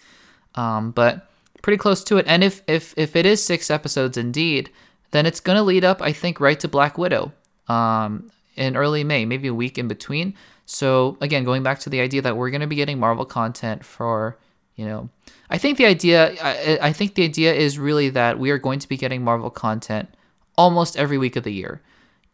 um, 0.56 0.90
but 0.90 1.30
pretty 1.62 1.76
close 1.76 2.02
to 2.04 2.16
it. 2.16 2.26
And 2.26 2.42
if 2.42 2.62
if 2.66 2.94
if 2.96 3.14
it 3.14 3.26
is 3.26 3.44
six 3.44 3.70
episodes 3.70 4.16
indeed, 4.16 4.70
then 5.12 5.24
it's 5.24 5.38
going 5.38 5.56
to 5.56 5.62
lead 5.62 5.84
up, 5.84 6.02
I 6.02 6.12
think, 6.12 6.40
right 6.40 6.58
to 6.58 6.66
Black 6.66 6.98
Widow 6.98 7.32
um, 7.68 8.32
in 8.56 8.76
early 8.76 9.04
May, 9.04 9.24
maybe 9.24 9.46
a 9.46 9.54
week 9.54 9.78
in 9.78 9.86
between. 9.86 10.34
So 10.66 11.16
again, 11.20 11.44
going 11.44 11.62
back 11.62 11.78
to 11.80 11.90
the 11.90 12.00
idea 12.00 12.22
that 12.22 12.36
we're 12.36 12.50
going 12.50 12.60
to 12.62 12.66
be 12.66 12.76
getting 12.76 12.98
Marvel 12.98 13.24
content 13.24 13.84
for, 13.84 14.36
you 14.74 14.84
know, 14.84 15.10
I 15.48 15.58
think 15.58 15.78
the 15.78 15.86
idea, 15.86 16.34
I, 16.42 16.88
I 16.88 16.92
think 16.92 17.14
the 17.14 17.22
idea 17.22 17.54
is 17.54 17.78
really 17.78 18.08
that 18.10 18.40
we 18.40 18.50
are 18.50 18.58
going 18.58 18.80
to 18.80 18.88
be 18.88 18.96
getting 18.96 19.22
Marvel 19.22 19.50
content 19.50 20.08
almost 20.56 20.96
every 20.96 21.18
week 21.18 21.36
of 21.36 21.44
the 21.44 21.52
year. 21.52 21.82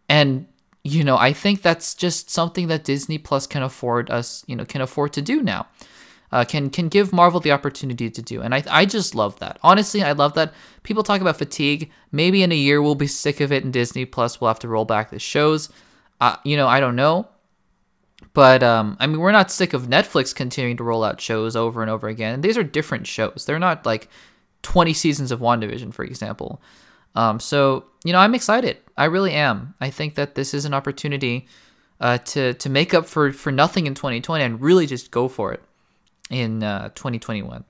And 0.09 0.47
you 0.83 1.05
know, 1.05 1.17
I 1.19 1.33
think 1.33 1.61
that's 1.61 1.95
just 1.95 2.31
something 2.31 2.69
that 2.69 2.85
Disney 2.85 3.19
Plus 3.19 3.47
can 3.47 3.63
afford 3.63 4.11
us, 4.11 4.43
you 4.47 4.57
know, 4.57 4.65
can 4.65 4.81
afford 4.81 5.13
to 5.13 5.23
do 5.23 5.43
now. 5.43 5.67
Uh, 6.33 6.45
can 6.45 6.71
can 6.71 6.89
give 6.89 7.13
Marvel 7.13 7.41
the 7.41 7.51
opportunity 7.51 8.09
to 8.09 8.23
do, 8.23 8.41
and 8.41 8.55
I 8.55 8.63
I 8.71 8.85
just 8.87 9.17
love 9.17 9.41
that. 9.41 9.59
Honestly, 9.65 10.03
I 10.03 10.13
love 10.13 10.35
that. 10.35 10.55
People 10.85 11.03
talk 11.03 11.21
about 11.21 11.39
fatigue. 11.39 11.91
Maybe 12.13 12.45
in 12.45 12.53
a 12.53 12.57
year 12.57 12.81
we'll 12.81 12.95
be 12.95 13.09
sick 13.09 13.41
of 13.41 13.51
it, 13.51 13.65
and 13.65 13.73
Disney 13.73 14.05
Plus 14.05 14.41
will 14.41 14.47
have 14.49 14.61
to 14.61 14.69
roll 14.69 14.85
back 14.85 15.11
the 15.11 15.19
shows. 15.19 15.71
Uh, 16.21 16.37
you 16.45 16.57
know, 16.57 16.69
I 16.69 16.79
don't 16.79 16.95
know, 16.95 17.29
but 18.33 18.63
um, 18.63 18.97
I 19.01 19.07
mean, 19.07 19.19
we're 19.19 19.33
not 19.33 19.51
sick 19.51 19.73
of 19.73 19.89
Netflix 19.89 20.35
continuing 20.35 20.77
to 20.77 20.85
roll 20.85 21.03
out 21.03 21.21
shows 21.21 21.57
over 21.57 21.83
and 21.83 21.91
over 21.91 22.09
again. 22.09 22.35
And 22.35 22.43
these 22.43 22.57
are 22.57 22.63
different 22.63 23.07
shows. 23.07 23.45
They're 23.47 23.59
not 23.59 23.85
like 23.85 24.09
20 24.63 24.93
seasons 24.93 25.33
of 25.33 25.41
WandaVision, 25.41 25.93
for 25.93 26.05
example. 26.05 26.63
Um, 27.15 27.41
so 27.41 27.85
you 28.05 28.13
know, 28.13 28.19
I'm 28.19 28.35
excited. 28.35 28.79
I 28.97 29.05
really 29.07 29.33
am. 29.33 29.75
I 29.81 29.91
think 29.91 30.15
that 30.15 30.35
this 30.35 30.55
is 30.55 30.65
an 30.65 30.75
opportunity 30.75 31.47
uh, 32.01 32.19
to 32.19 32.55
to 32.55 32.71
make 32.71 32.95
up 32.95 33.07
for 33.07 33.33
for 33.33 33.53
nothing 33.53 33.87
in 33.87 33.95
2020 33.95 34.43
and 34.43 34.61
really 34.61 34.87
just 34.87 35.11
go 35.11 35.29
for 35.29 35.53
it 35.53 35.63
in 36.31 36.63
uh, 36.63 36.89
2021. 36.91 37.65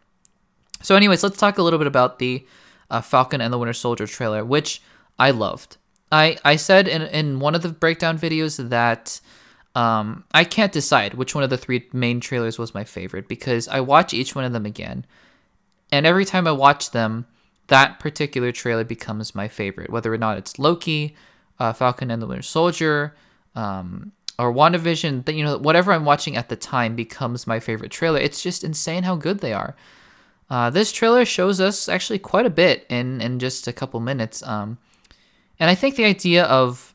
So, 0.82 0.94
anyways, 0.94 1.22
let's 1.22 1.36
talk 1.36 1.58
a 1.58 1.62
little 1.62 1.78
bit 1.78 1.88
about 1.88 2.18
the 2.18 2.46
uh, 2.90 3.00
Falcon 3.00 3.40
and 3.40 3.52
the 3.52 3.58
Winter 3.58 3.72
Soldier 3.72 4.06
trailer, 4.06 4.44
which 4.44 4.82
I 5.18 5.30
loved. 5.30 5.76
I 6.12 6.38
I 6.44 6.56
said 6.56 6.86
in 6.86 7.02
in 7.02 7.40
one 7.40 7.54
of 7.54 7.62
the 7.62 7.70
breakdown 7.70 8.18
videos 8.18 8.68
that. 8.68 9.20
Um, 9.76 10.24
I 10.34 10.42
can't 10.42 10.72
decide 10.72 11.14
which 11.14 11.32
one 11.32 11.44
of 11.44 11.50
the 11.50 11.56
three 11.56 11.88
main 11.92 12.18
trailers 12.18 12.58
was 12.58 12.74
my 12.74 12.82
favorite 12.82 13.28
because 13.28 13.68
I 13.68 13.78
watch 13.78 14.12
each 14.12 14.34
one 14.34 14.44
of 14.44 14.52
them 14.52 14.66
again, 14.66 15.06
and 15.92 16.04
every 16.04 16.24
time 16.24 16.48
I 16.48 16.50
watch 16.50 16.90
them, 16.90 17.26
that 17.70 18.00
particular 18.00 18.50
trailer 18.50 18.84
becomes 18.84 19.34
my 19.34 19.46
favorite, 19.46 19.90
whether 19.90 20.12
or 20.12 20.18
not 20.18 20.36
it's 20.36 20.58
Loki, 20.58 21.14
uh, 21.60 21.72
Falcon 21.72 22.10
and 22.10 22.20
the 22.20 22.26
Winter 22.26 22.42
Soldier, 22.42 23.14
um, 23.54 24.12
or 24.38 24.52
WandaVision. 24.52 25.24
That 25.24 25.34
You 25.34 25.44
know, 25.44 25.56
whatever 25.56 25.92
I'm 25.92 26.04
watching 26.04 26.36
at 26.36 26.48
the 26.48 26.56
time 26.56 26.96
becomes 26.96 27.46
my 27.46 27.60
favorite 27.60 27.92
trailer. 27.92 28.18
It's 28.18 28.42
just 28.42 28.64
insane 28.64 29.04
how 29.04 29.14
good 29.14 29.38
they 29.38 29.52
are. 29.52 29.76
Uh, 30.50 30.68
this 30.68 30.90
trailer 30.90 31.24
shows 31.24 31.60
us 31.60 31.88
actually 31.88 32.18
quite 32.18 32.44
a 32.44 32.50
bit 32.50 32.86
in 32.88 33.20
in 33.20 33.38
just 33.38 33.68
a 33.68 33.72
couple 33.72 34.00
minutes. 34.00 34.42
Um, 34.42 34.78
and 35.60 35.70
I 35.70 35.76
think 35.76 35.94
the 35.94 36.04
idea 36.04 36.44
of 36.44 36.92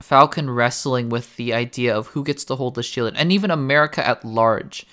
Falcon 0.00 0.48
wrestling 0.48 1.10
with 1.10 1.36
the 1.36 1.52
idea 1.52 1.94
of 1.94 2.08
who 2.08 2.24
gets 2.24 2.44
to 2.46 2.56
hold 2.56 2.76
the 2.76 2.82
shield, 2.82 3.12
and 3.14 3.30
even 3.30 3.50
America 3.50 4.06
at 4.06 4.24
large, 4.24 4.86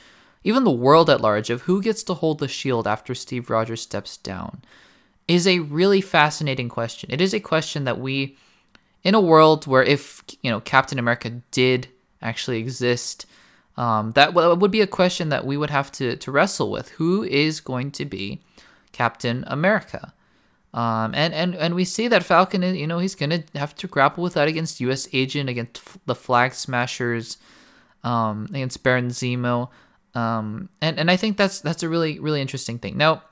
even 0.44 0.66
the 0.66 0.72
world 0.72 1.10
at 1.10 1.22
large, 1.22 1.50
of 1.50 1.62
who 1.62 1.82
gets 1.82 2.04
to 2.04 2.16
hold 2.16 2.40
the 2.40 2.50
shield 2.50 2.86
after 2.86 3.16
Steve 3.16 3.50
Rogers 3.50 3.82
steps 3.82 4.18
down 4.18 4.62
is 5.30 5.46
a 5.46 5.60
really 5.60 6.02
fascinating 6.02 6.68
question. 6.68 7.12
It 7.14 7.22
is 7.22 7.34
a 7.36 7.40
question 7.40 7.84
that 7.84 8.00
we, 8.00 8.36
in 9.04 9.14
a 9.14 9.22
world 9.22 9.68
where 9.68 9.84
if 9.84 10.24
you 10.42 10.50
know 10.50 10.60
Captain 10.60 10.98
America 10.98 11.30
did 11.52 11.88
actually 12.22 12.58
exist, 12.58 13.28
um, 13.78 14.12
that 14.14 14.34
would 14.34 14.72
be 14.72 14.82
a 14.82 14.88
question 14.88 15.30
that 15.30 15.46
we 15.46 15.56
would 15.56 15.70
have 15.70 15.92
to 15.94 16.18
to 16.18 16.32
wrestle 16.32 16.72
with. 16.72 16.90
Who 16.90 17.24
is 17.24 17.62
going 17.62 17.92
to 17.92 18.06
be 18.06 18.42
Captain 18.92 19.44
America? 19.46 20.14
Um, 20.74 21.14
and 21.14 21.34
and 21.34 21.56
and 21.56 21.76
we 21.76 21.86
see 21.86 22.08
that 22.08 22.24
Falcon, 22.24 22.64
you 22.64 22.88
know, 22.88 22.98
he's 22.98 23.16
gonna 23.16 23.44
have 23.54 23.76
to 23.76 23.88
grapple 23.88 24.24
with 24.24 24.34
that 24.34 24.48
against 24.48 24.82
U.S. 24.82 25.08
Agent, 25.14 25.48
against 25.48 25.80
the 26.08 26.16
Flag 26.16 26.56
Smashers, 26.56 27.38
um, 28.04 28.48
against 28.50 28.82
Baron 28.82 29.10
Zemo, 29.10 29.70
um, 30.16 30.70
and 30.82 30.98
and 31.00 31.12
I 31.12 31.18
think 31.18 31.38
that's 31.38 31.62
that's 31.62 31.84
a 31.84 31.90
really 31.90 32.20
really 32.20 32.42
interesting 32.42 32.80
thing. 32.80 32.98
Now, 32.98 33.24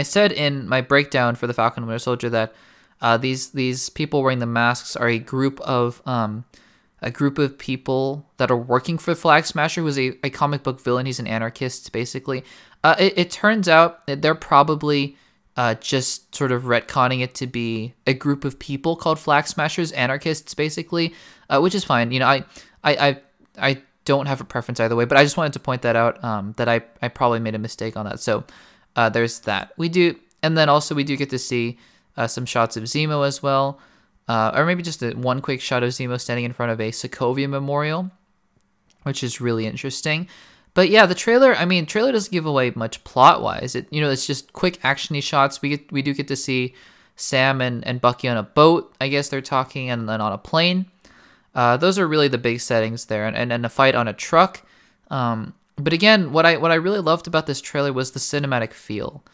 I 0.00 0.02
said 0.02 0.32
in 0.32 0.68
my 0.68 0.80
breakdown 0.80 1.34
for 1.36 1.46
the 1.46 1.54
Falcon 1.54 1.86
Winter 1.86 1.98
Soldier 1.98 2.30
that 2.30 2.54
uh, 3.00 3.16
these 3.16 3.50
these 3.50 3.88
people 3.90 4.22
wearing 4.22 4.40
the 4.40 4.46
masks 4.46 4.96
are 4.96 5.08
a 5.08 5.18
group 5.18 5.60
of 5.60 6.02
um, 6.06 6.44
a 7.02 7.10
group 7.10 7.38
of 7.38 7.58
people 7.58 8.26
that 8.38 8.50
are 8.50 8.56
working 8.56 8.98
for 8.98 9.14
Flag 9.14 9.46
Smasher, 9.46 9.82
who's 9.82 9.98
a, 9.98 10.18
a 10.24 10.30
comic 10.30 10.62
book 10.62 10.80
villain. 10.80 11.06
He's 11.06 11.18
an 11.18 11.26
anarchist, 11.26 11.92
basically. 11.92 12.44
Uh, 12.82 12.96
it, 12.98 13.14
it, 13.16 13.30
turns 13.30 13.68
out 13.68 14.06
that 14.06 14.22
they're 14.22 14.34
probably 14.34 15.16
uh, 15.56 15.74
just 15.74 16.34
sort 16.34 16.52
of 16.52 16.64
retconning 16.64 17.20
it 17.20 17.34
to 17.36 17.46
be 17.46 17.94
a 18.06 18.14
group 18.14 18.44
of 18.44 18.58
people 18.58 18.96
called 18.96 19.18
Flag 19.18 19.46
Smashers, 19.46 19.92
anarchists, 19.92 20.54
basically, 20.54 21.14
uh, 21.48 21.60
which 21.60 21.74
is 21.74 21.84
fine. 21.84 22.10
You 22.10 22.20
know, 22.20 22.26
I, 22.26 22.44
I, 22.82 22.96
I, 22.96 23.20
I 23.58 23.82
don't 24.04 24.26
have 24.26 24.40
a 24.40 24.44
preference 24.44 24.80
either 24.80 24.96
way, 24.96 25.04
but 25.04 25.18
I 25.18 25.24
just 25.24 25.36
wanted 25.36 25.52
to 25.54 25.60
point 25.60 25.82
that 25.82 25.96
out. 25.96 26.22
Um, 26.24 26.52
that 26.56 26.68
I, 26.68 26.82
I 27.02 27.08
probably 27.08 27.40
made 27.40 27.54
a 27.54 27.58
mistake 27.58 27.96
on 27.96 28.06
that. 28.06 28.20
So 28.20 28.44
uh, 28.96 29.08
there's 29.08 29.40
that. 29.40 29.72
We 29.76 29.88
do, 29.88 30.16
and 30.42 30.56
then 30.56 30.68
also 30.68 30.94
we 30.94 31.04
do 31.04 31.16
get 31.16 31.30
to 31.30 31.38
see 31.38 31.78
uh, 32.16 32.26
some 32.26 32.46
shots 32.46 32.76
of 32.76 32.84
Zemo 32.84 33.26
as 33.26 33.42
well, 33.42 33.78
uh, 34.28 34.52
or 34.54 34.64
maybe 34.64 34.82
just 34.82 35.02
a, 35.02 35.12
one 35.12 35.40
quick 35.40 35.60
shot 35.60 35.82
of 35.82 35.90
Zemo 35.90 36.20
standing 36.20 36.44
in 36.44 36.52
front 36.52 36.72
of 36.72 36.80
a 36.80 36.90
Sokovia 36.90 37.48
memorial, 37.48 38.10
which 39.02 39.22
is 39.22 39.40
really 39.40 39.66
interesting. 39.66 40.28
But 40.74 40.88
yeah, 40.88 41.06
the 41.06 41.14
trailer. 41.14 41.54
I 41.54 41.64
mean, 41.64 41.86
trailer 41.86 42.12
doesn't 42.12 42.32
give 42.32 42.46
away 42.46 42.72
much 42.74 43.02
plot 43.04 43.42
wise. 43.42 43.74
It 43.74 43.86
you 43.90 44.00
know 44.00 44.10
it's 44.10 44.26
just 44.26 44.52
quick 44.52 44.80
actiony 44.82 45.22
shots. 45.22 45.62
We 45.62 45.70
get 45.70 45.92
we 45.92 46.02
do 46.02 46.14
get 46.14 46.28
to 46.28 46.36
see 46.36 46.74
Sam 47.16 47.60
and, 47.60 47.86
and 47.86 48.00
Bucky 48.00 48.28
on 48.28 48.36
a 48.36 48.42
boat. 48.42 48.94
I 49.00 49.08
guess 49.08 49.28
they're 49.28 49.40
talking, 49.40 49.90
and 49.90 50.08
then 50.08 50.20
on 50.20 50.32
a 50.32 50.38
plane. 50.38 50.86
Uh, 51.54 51.76
those 51.76 51.98
are 51.98 52.06
really 52.06 52.28
the 52.28 52.38
big 52.38 52.60
settings 52.60 53.06
there, 53.06 53.26
and, 53.26 53.36
and, 53.36 53.52
and 53.52 53.66
a 53.66 53.68
fight 53.68 53.96
on 53.96 54.06
a 54.06 54.12
truck. 54.12 54.62
Um, 55.10 55.54
but 55.82 55.92
again, 55.92 56.32
what 56.32 56.46
I 56.46 56.56
what 56.56 56.70
I 56.70 56.76
really 56.76 57.00
loved 57.00 57.26
about 57.26 57.46
this 57.46 57.60
trailer 57.60 57.92
was 57.92 58.12
the 58.12 58.20
cinematic 58.20 58.72
feel. 58.72 59.24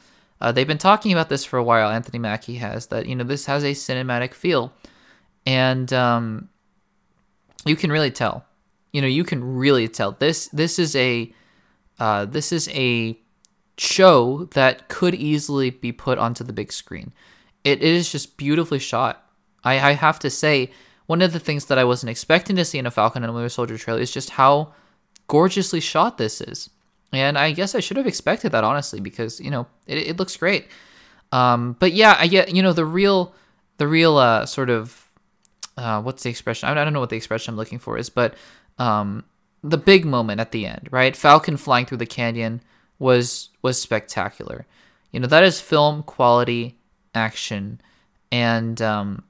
Uh, 0.40 0.52
they've 0.52 0.66
been 0.66 0.78
talking 0.78 1.12
about 1.12 1.28
this 1.28 1.44
for 1.44 1.58
a 1.58 1.64
while. 1.64 1.90
Anthony 1.90 2.18
Mackie 2.18 2.56
has 2.56 2.88
that 2.88 3.06
you 3.06 3.14
know 3.14 3.24
this 3.24 3.46
has 3.46 3.64
a 3.64 3.72
cinematic 3.72 4.34
feel, 4.34 4.72
and 5.46 5.92
um, 5.92 6.48
you 7.64 7.76
can 7.76 7.90
really 7.90 8.10
tell. 8.10 8.44
You 8.92 9.02
know, 9.02 9.08
you 9.08 9.24
can 9.24 9.56
really 9.56 9.88
tell 9.88 10.12
this. 10.12 10.48
This 10.48 10.78
is 10.78 10.94
a 10.96 11.32
uh, 11.98 12.26
this 12.26 12.52
is 12.52 12.68
a 12.68 13.18
show 13.78 14.44
that 14.52 14.88
could 14.88 15.14
easily 15.14 15.70
be 15.70 15.92
put 15.92 16.18
onto 16.18 16.44
the 16.44 16.52
big 16.52 16.72
screen. 16.72 17.12
It, 17.64 17.82
it 17.82 17.94
is 17.94 18.10
just 18.10 18.36
beautifully 18.36 18.78
shot. 18.78 19.22
I, 19.64 19.90
I 19.90 19.92
have 19.92 20.18
to 20.20 20.30
say, 20.30 20.70
one 21.06 21.22
of 21.22 21.32
the 21.32 21.40
things 21.40 21.66
that 21.66 21.78
I 21.78 21.84
wasn't 21.84 22.10
expecting 22.10 22.56
to 22.56 22.64
see 22.64 22.78
in 22.78 22.86
a 22.86 22.90
Falcon 22.90 23.24
and 23.24 23.34
Winter 23.34 23.48
Soldier 23.48 23.76
trailer 23.76 24.00
is 24.00 24.10
just 24.10 24.30
how 24.30 24.72
gorgeously 25.26 25.80
shot 25.80 26.18
this 26.18 26.40
is. 26.40 26.70
And 27.12 27.38
I 27.38 27.52
guess 27.52 27.74
I 27.74 27.80
should 27.80 27.96
have 27.96 28.06
expected 28.06 28.52
that 28.52 28.64
honestly 28.64 29.00
because 29.00 29.40
you 29.40 29.50
know 29.50 29.66
it, 29.86 29.98
it 29.98 30.16
looks 30.18 30.36
great. 30.36 30.68
Um, 31.32 31.76
but 31.78 31.92
yeah, 31.92 32.16
I 32.18 32.26
get 32.26 32.54
you 32.54 32.62
know 32.62 32.72
the 32.72 32.84
real 32.84 33.34
the 33.78 33.88
real 33.88 34.16
uh, 34.16 34.46
sort 34.46 34.70
of 34.70 35.06
uh, 35.76 36.00
what's 36.02 36.22
the 36.22 36.30
expression? 36.30 36.68
I 36.68 36.74
don't 36.74 36.92
know 36.92 37.00
what 37.00 37.10
the 37.10 37.16
expression 37.16 37.52
I'm 37.52 37.56
looking 37.56 37.78
for 37.78 37.98
is, 37.98 38.08
but 38.08 38.34
um, 38.78 39.24
the 39.62 39.78
big 39.78 40.04
moment 40.04 40.40
at 40.40 40.52
the 40.52 40.66
end, 40.66 40.88
right? 40.90 41.16
Falcon 41.16 41.56
flying 41.56 41.86
through 41.86 41.98
the 41.98 42.06
canyon 42.06 42.62
was 42.98 43.50
was 43.62 43.80
spectacular. 43.80 44.66
You 45.12 45.20
know 45.20 45.26
that 45.28 45.44
is 45.44 45.60
film 45.60 46.02
quality 46.02 46.78
action, 47.14 47.80
and 48.32 48.80
um, 48.82 49.24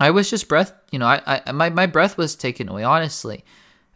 I 0.00 0.10
was 0.10 0.30
just 0.30 0.48
breath. 0.48 0.72
You 0.90 0.98
know, 0.98 1.06
I, 1.06 1.42
I 1.46 1.52
my 1.52 1.70
my 1.70 1.86
breath 1.86 2.16
was 2.16 2.36
taken 2.36 2.68
away. 2.68 2.82
Honestly, 2.84 3.44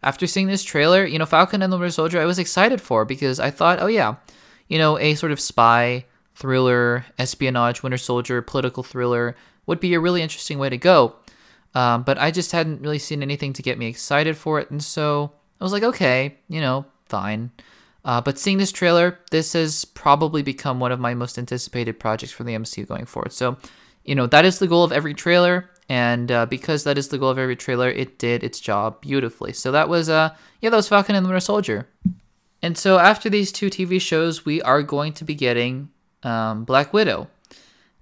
after 0.03 0.27
seeing 0.27 0.47
this 0.47 0.63
trailer, 0.63 1.05
you 1.05 1.17
know, 1.17 1.25
Falcon 1.25 1.61
and 1.61 1.71
the 1.71 1.77
Winter 1.77 1.91
Soldier, 1.91 2.21
I 2.21 2.25
was 2.25 2.39
excited 2.39 2.81
for 2.81 3.05
because 3.05 3.39
I 3.39 3.49
thought, 3.49 3.81
oh 3.81 3.87
yeah, 3.87 4.15
you 4.67 4.77
know, 4.77 4.97
a 4.99 5.15
sort 5.15 5.31
of 5.31 5.39
spy 5.39 6.05
thriller, 6.35 7.05
espionage, 7.17 7.83
Winter 7.83 7.97
Soldier, 7.97 8.41
political 8.41 8.83
thriller 8.83 9.35
would 9.65 9.79
be 9.79 9.93
a 9.93 9.99
really 9.99 10.21
interesting 10.21 10.59
way 10.59 10.69
to 10.69 10.77
go. 10.77 11.15
Um, 11.75 12.03
but 12.03 12.17
I 12.17 12.31
just 12.31 12.51
hadn't 12.51 12.81
really 12.81 12.99
seen 12.99 13.23
anything 13.23 13.53
to 13.53 13.63
get 13.63 13.77
me 13.77 13.87
excited 13.87 14.37
for 14.37 14.59
it, 14.59 14.69
and 14.69 14.83
so 14.83 15.31
I 15.59 15.63
was 15.63 15.73
like, 15.73 15.83
okay, 15.83 16.37
you 16.47 16.61
know, 16.61 16.85
fine. 17.07 17.51
Uh, 18.05 18.21
but 18.21 18.37
seeing 18.37 18.57
this 18.57 18.71
trailer, 18.71 19.17
this 19.31 19.53
has 19.53 19.85
probably 19.85 20.43
become 20.43 20.79
one 20.79 20.91
of 20.91 20.99
my 20.99 21.13
most 21.13 21.39
anticipated 21.39 21.99
projects 21.99 22.33
for 22.33 22.43
the 22.43 22.53
MCU 22.53 22.87
going 22.87 23.05
forward. 23.05 23.31
So, 23.31 23.57
you 24.03 24.13
know, 24.13 24.27
that 24.27 24.45
is 24.45 24.59
the 24.59 24.67
goal 24.67 24.83
of 24.83 24.91
every 24.91 25.13
trailer 25.13 25.69
and 25.89 26.31
uh, 26.31 26.45
because 26.45 26.83
that 26.83 26.97
is 26.97 27.09
the 27.09 27.17
goal 27.17 27.29
of 27.29 27.37
every 27.37 27.55
trailer, 27.55 27.89
it 27.89 28.17
did 28.17 28.43
its 28.43 28.59
job 28.59 29.01
beautifully. 29.01 29.53
So 29.53 29.71
that 29.71 29.89
was, 29.89 30.09
uh, 30.09 30.35
yeah, 30.61 30.69
that 30.69 30.75
was 30.75 30.87
Falcon 30.87 31.15
and 31.15 31.25
the 31.25 31.29
Winter 31.29 31.39
Soldier. 31.39 31.87
And 32.61 32.77
so 32.77 32.97
after 32.97 33.29
these 33.29 33.51
two 33.51 33.69
TV 33.69 33.99
shows, 33.99 34.45
we 34.45 34.61
are 34.61 34.81
going 34.81 35.13
to 35.13 35.25
be 35.25 35.35
getting 35.35 35.89
um, 36.23 36.63
Black 36.63 36.93
Widow. 36.93 37.27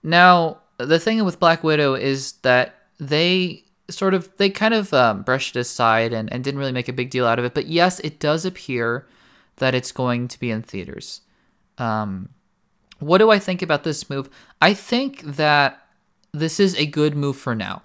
Now, 0.04 0.60
the 0.78 1.00
thing 1.00 1.24
with 1.26 1.40
Black 1.40 1.64
Widow 1.64 1.96
is 1.96 2.34
that 2.44 2.76
they 3.00 3.64
sort 3.90 4.14
of 4.14 4.30
they 4.38 4.50
kind 4.50 4.74
of 4.74 4.94
um, 4.94 5.24
brushed 5.24 5.56
it 5.56 5.60
aside 5.60 6.14
and, 6.14 6.32
and 6.32 6.44
didn't 6.44 6.60
really 6.60 6.72
make 6.72 6.88
a 6.88 6.94
big 6.94 7.10
deal 7.10 7.26
out 7.26 7.40
of 7.40 7.46
it. 7.46 7.54
But 7.54 7.68
yes, 7.68 8.00
it 8.02 8.20
does 8.20 8.46
appear 8.46 9.08
that 9.58 9.76
it's 9.76 9.92
going 9.92 10.28
to 10.28 10.40
be 10.40 10.52
in 10.52 10.62
theaters. 10.62 11.22
Um, 11.78 12.30
what 13.00 13.18
do 13.18 13.32
I 13.32 13.40
think 13.40 13.62
about 13.62 13.84
this 13.84 14.10
move? 14.10 14.30
I 14.62 14.74
think 14.74 15.22
that 15.24 15.81
this 16.34 16.60
is 16.60 16.76
a 16.76 16.86
good 16.86 17.16
move 17.16 17.38
for 17.38 17.56
now. 17.56 17.82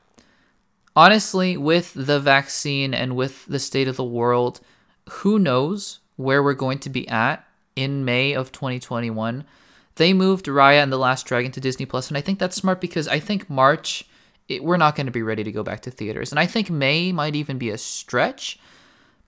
Honestly, 0.94 1.56
with 1.56 1.92
the 1.94 2.20
vaccine 2.20 2.94
and 2.94 3.16
with 3.16 3.44
the 3.46 3.58
state 3.58 3.88
of 3.88 3.96
the 3.96 4.04
world, 4.04 4.60
who 5.08 5.38
knows 5.38 6.00
where 6.16 6.42
we're 6.42 6.54
going 6.54 6.78
to 6.78 6.90
be 6.90 7.06
at 7.08 7.46
in 7.74 8.04
May 8.04 8.32
of 8.32 8.50
2021. 8.52 9.44
They 9.96 10.12
moved 10.12 10.46
Raya 10.46 10.82
and 10.82 10.92
the 10.92 10.98
Last 10.98 11.26
Dragon 11.26 11.52
to 11.52 11.60
Disney 11.60 11.86
Plus, 11.86 12.08
and 12.08 12.16
I 12.16 12.20
think 12.20 12.38
that's 12.38 12.56
smart 12.56 12.80
because 12.80 13.06
I 13.08 13.20
think 13.20 13.48
March 13.48 14.04
it, 14.48 14.62
we're 14.62 14.76
not 14.76 14.94
going 14.94 15.06
to 15.06 15.12
be 15.12 15.22
ready 15.22 15.42
to 15.44 15.52
go 15.52 15.62
back 15.62 15.80
to 15.82 15.90
theaters, 15.90 16.32
and 16.32 16.38
I 16.38 16.46
think 16.46 16.70
May 16.70 17.12
might 17.12 17.34
even 17.34 17.58
be 17.58 17.70
a 17.70 17.78
stretch. 17.78 18.58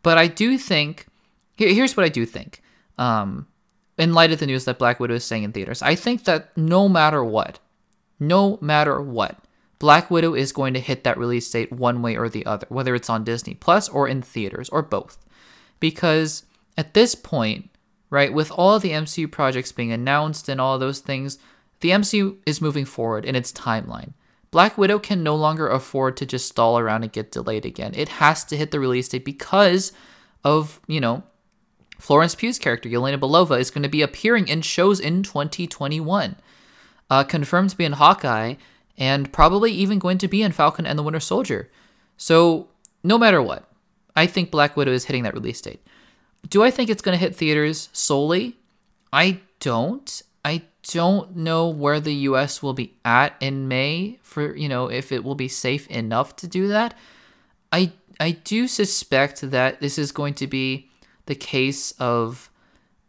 But 0.03 0.17
I 0.17 0.29
do 0.29 0.57
think 0.57 1.07
here, 1.57 1.73
here's 1.73 1.97
what 1.97 2.07
I 2.07 2.09
do 2.09 2.25
think. 2.25 2.63
Um, 2.99 3.47
in 3.97 4.15
light 4.15 4.33
of 4.33 4.39
the 4.39 4.47
news 4.47 4.65
that 4.65 4.79
Black 4.79 5.01
Widow 5.01 5.15
is 5.15 5.25
saying 5.25 5.43
in 5.43 5.53
theaters, 5.53 5.83
I 5.83 5.97
think 5.97 6.25
that 6.25 6.57
no 6.57 6.89
matter 6.89 7.25
what, 7.25 7.59
no 8.19 8.59
matter 8.61 9.01
what. 9.01 9.39
Black 9.79 10.11
Widow 10.11 10.35
is 10.35 10.53
going 10.53 10.75
to 10.75 10.81
hit 10.81 11.05
that 11.05 11.19
release 11.19 11.49
date 11.51 11.73
one 11.73 12.03
way 12.03 12.17
or 12.17 12.29
the 12.29 12.45
other, 12.47 12.67
whether 12.69 12.95
it's 12.95 13.09
on 13.11 13.25
Disney 13.25 13.55
Plus 13.55 13.89
or 13.89 14.09
in 14.09 14.23
theaters 14.23 14.69
or 14.71 14.83
both. 14.83 15.19
Because 15.79 16.45
at 16.77 16.95
this 16.95 17.15
point, 17.15 17.71
right, 18.11 18.33
with 18.33 18.51
all 18.51 18.79
the 18.79 18.91
MCU 18.91 19.31
projects 19.31 19.71
being 19.71 19.93
announced 19.93 20.49
and 20.49 20.61
all 20.61 20.79
those 20.79 20.99
things, 20.99 21.39
the 21.81 21.91
MCU 21.91 22.39
is 22.45 22.61
moving 22.61 22.85
forward 22.85 23.25
in 23.25 23.37
its 23.37 23.53
timeline. 23.53 24.15
Black 24.51 24.77
Widow 24.79 24.99
can 24.99 25.23
no 25.23 25.37
longer 25.37 25.69
afford 25.69 26.17
to 26.17 26.27
just 26.27 26.49
stall 26.49 26.79
around 26.79 27.03
and 27.05 27.13
get 27.13 27.31
delayed 27.31 27.65
again. 27.65 27.93
It 27.95 28.09
has 28.09 28.45
to 28.47 28.57
hit 28.57 28.71
the 28.71 28.81
release 28.81 29.09
date 29.09 29.25
because 29.25 29.93
of, 30.43 30.81
you 30.89 31.01
know, 31.01 31.23
Florence 31.99 32.35
Pugh's 32.35 32.59
character, 32.59 32.89
Yelena 32.89 33.19
Belova, 33.19 33.61
is 33.61 33.71
going 33.71 33.83
to 33.83 33.89
be 33.89 34.03
appearing 34.03 34.49
in 34.49 34.63
shows 34.63 34.99
in 35.01 35.23
2021 35.23 36.37
uh, 37.11 37.25
confirmed 37.25 37.71
to 37.71 37.77
be 37.77 37.85
in 37.85 37.93
Hawkeye, 37.93 38.55
and 38.97 39.33
probably 39.33 39.73
even 39.73 39.99
going 39.99 40.19
to 40.19 40.29
be 40.29 40.43
in 40.43 40.53
Falcon 40.53 40.87
and 40.87 40.99
the 40.99 41.03
Winter 41.03 41.21
Soldier. 41.21 41.71
So, 42.17 42.69
no 43.05 43.17
matter 43.17 43.41
what, 43.41 43.69
I 44.17 44.27
think 44.27 44.51
Black 44.51 44.77
Widow 44.77 44.93
is 44.93 45.05
hitting 45.05 45.23
that 45.23 45.35
release 45.35 45.61
date. 45.61 45.81
Do 46.49 46.63
I 46.63 46.71
think 46.71 46.91
it's 46.91 47.03
going 47.03 47.17
to 47.17 47.25
hit 47.25 47.37
theaters 47.37 47.89
solely? 47.93 48.57
I 49.13 49.41
don't. 49.61 50.23
I 50.45 50.63
don't 50.91 51.37
know 51.37 51.69
where 51.69 52.01
the 52.01 52.15
US 52.15 52.63
will 52.63 52.75
be 52.75 52.95
at 53.05 53.35
in 53.41 53.69
May 53.69 54.19
for, 54.23 54.57
you 54.57 54.69
know, 54.69 54.89
if 54.91 55.13
it 55.13 55.23
will 55.23 55.35
be 55.35 55.49
safe 55.49 55.87
enough 55.89 56.37
to 56.37 56.47
do 56.47 56.69
that. 56.69 56.95
I 57.73 57.93
I 58.21 58.33
do 58.33 58.67
suspect 58.67 59.43
that 59.43 59.81
this 59.81 59.99
is 59.99 60.11
going 60.13 60.35
to 60.35 60.47
be 60.47 60.91
the 61.27 61.35
case 61.35 61.93
of 61.93 62.48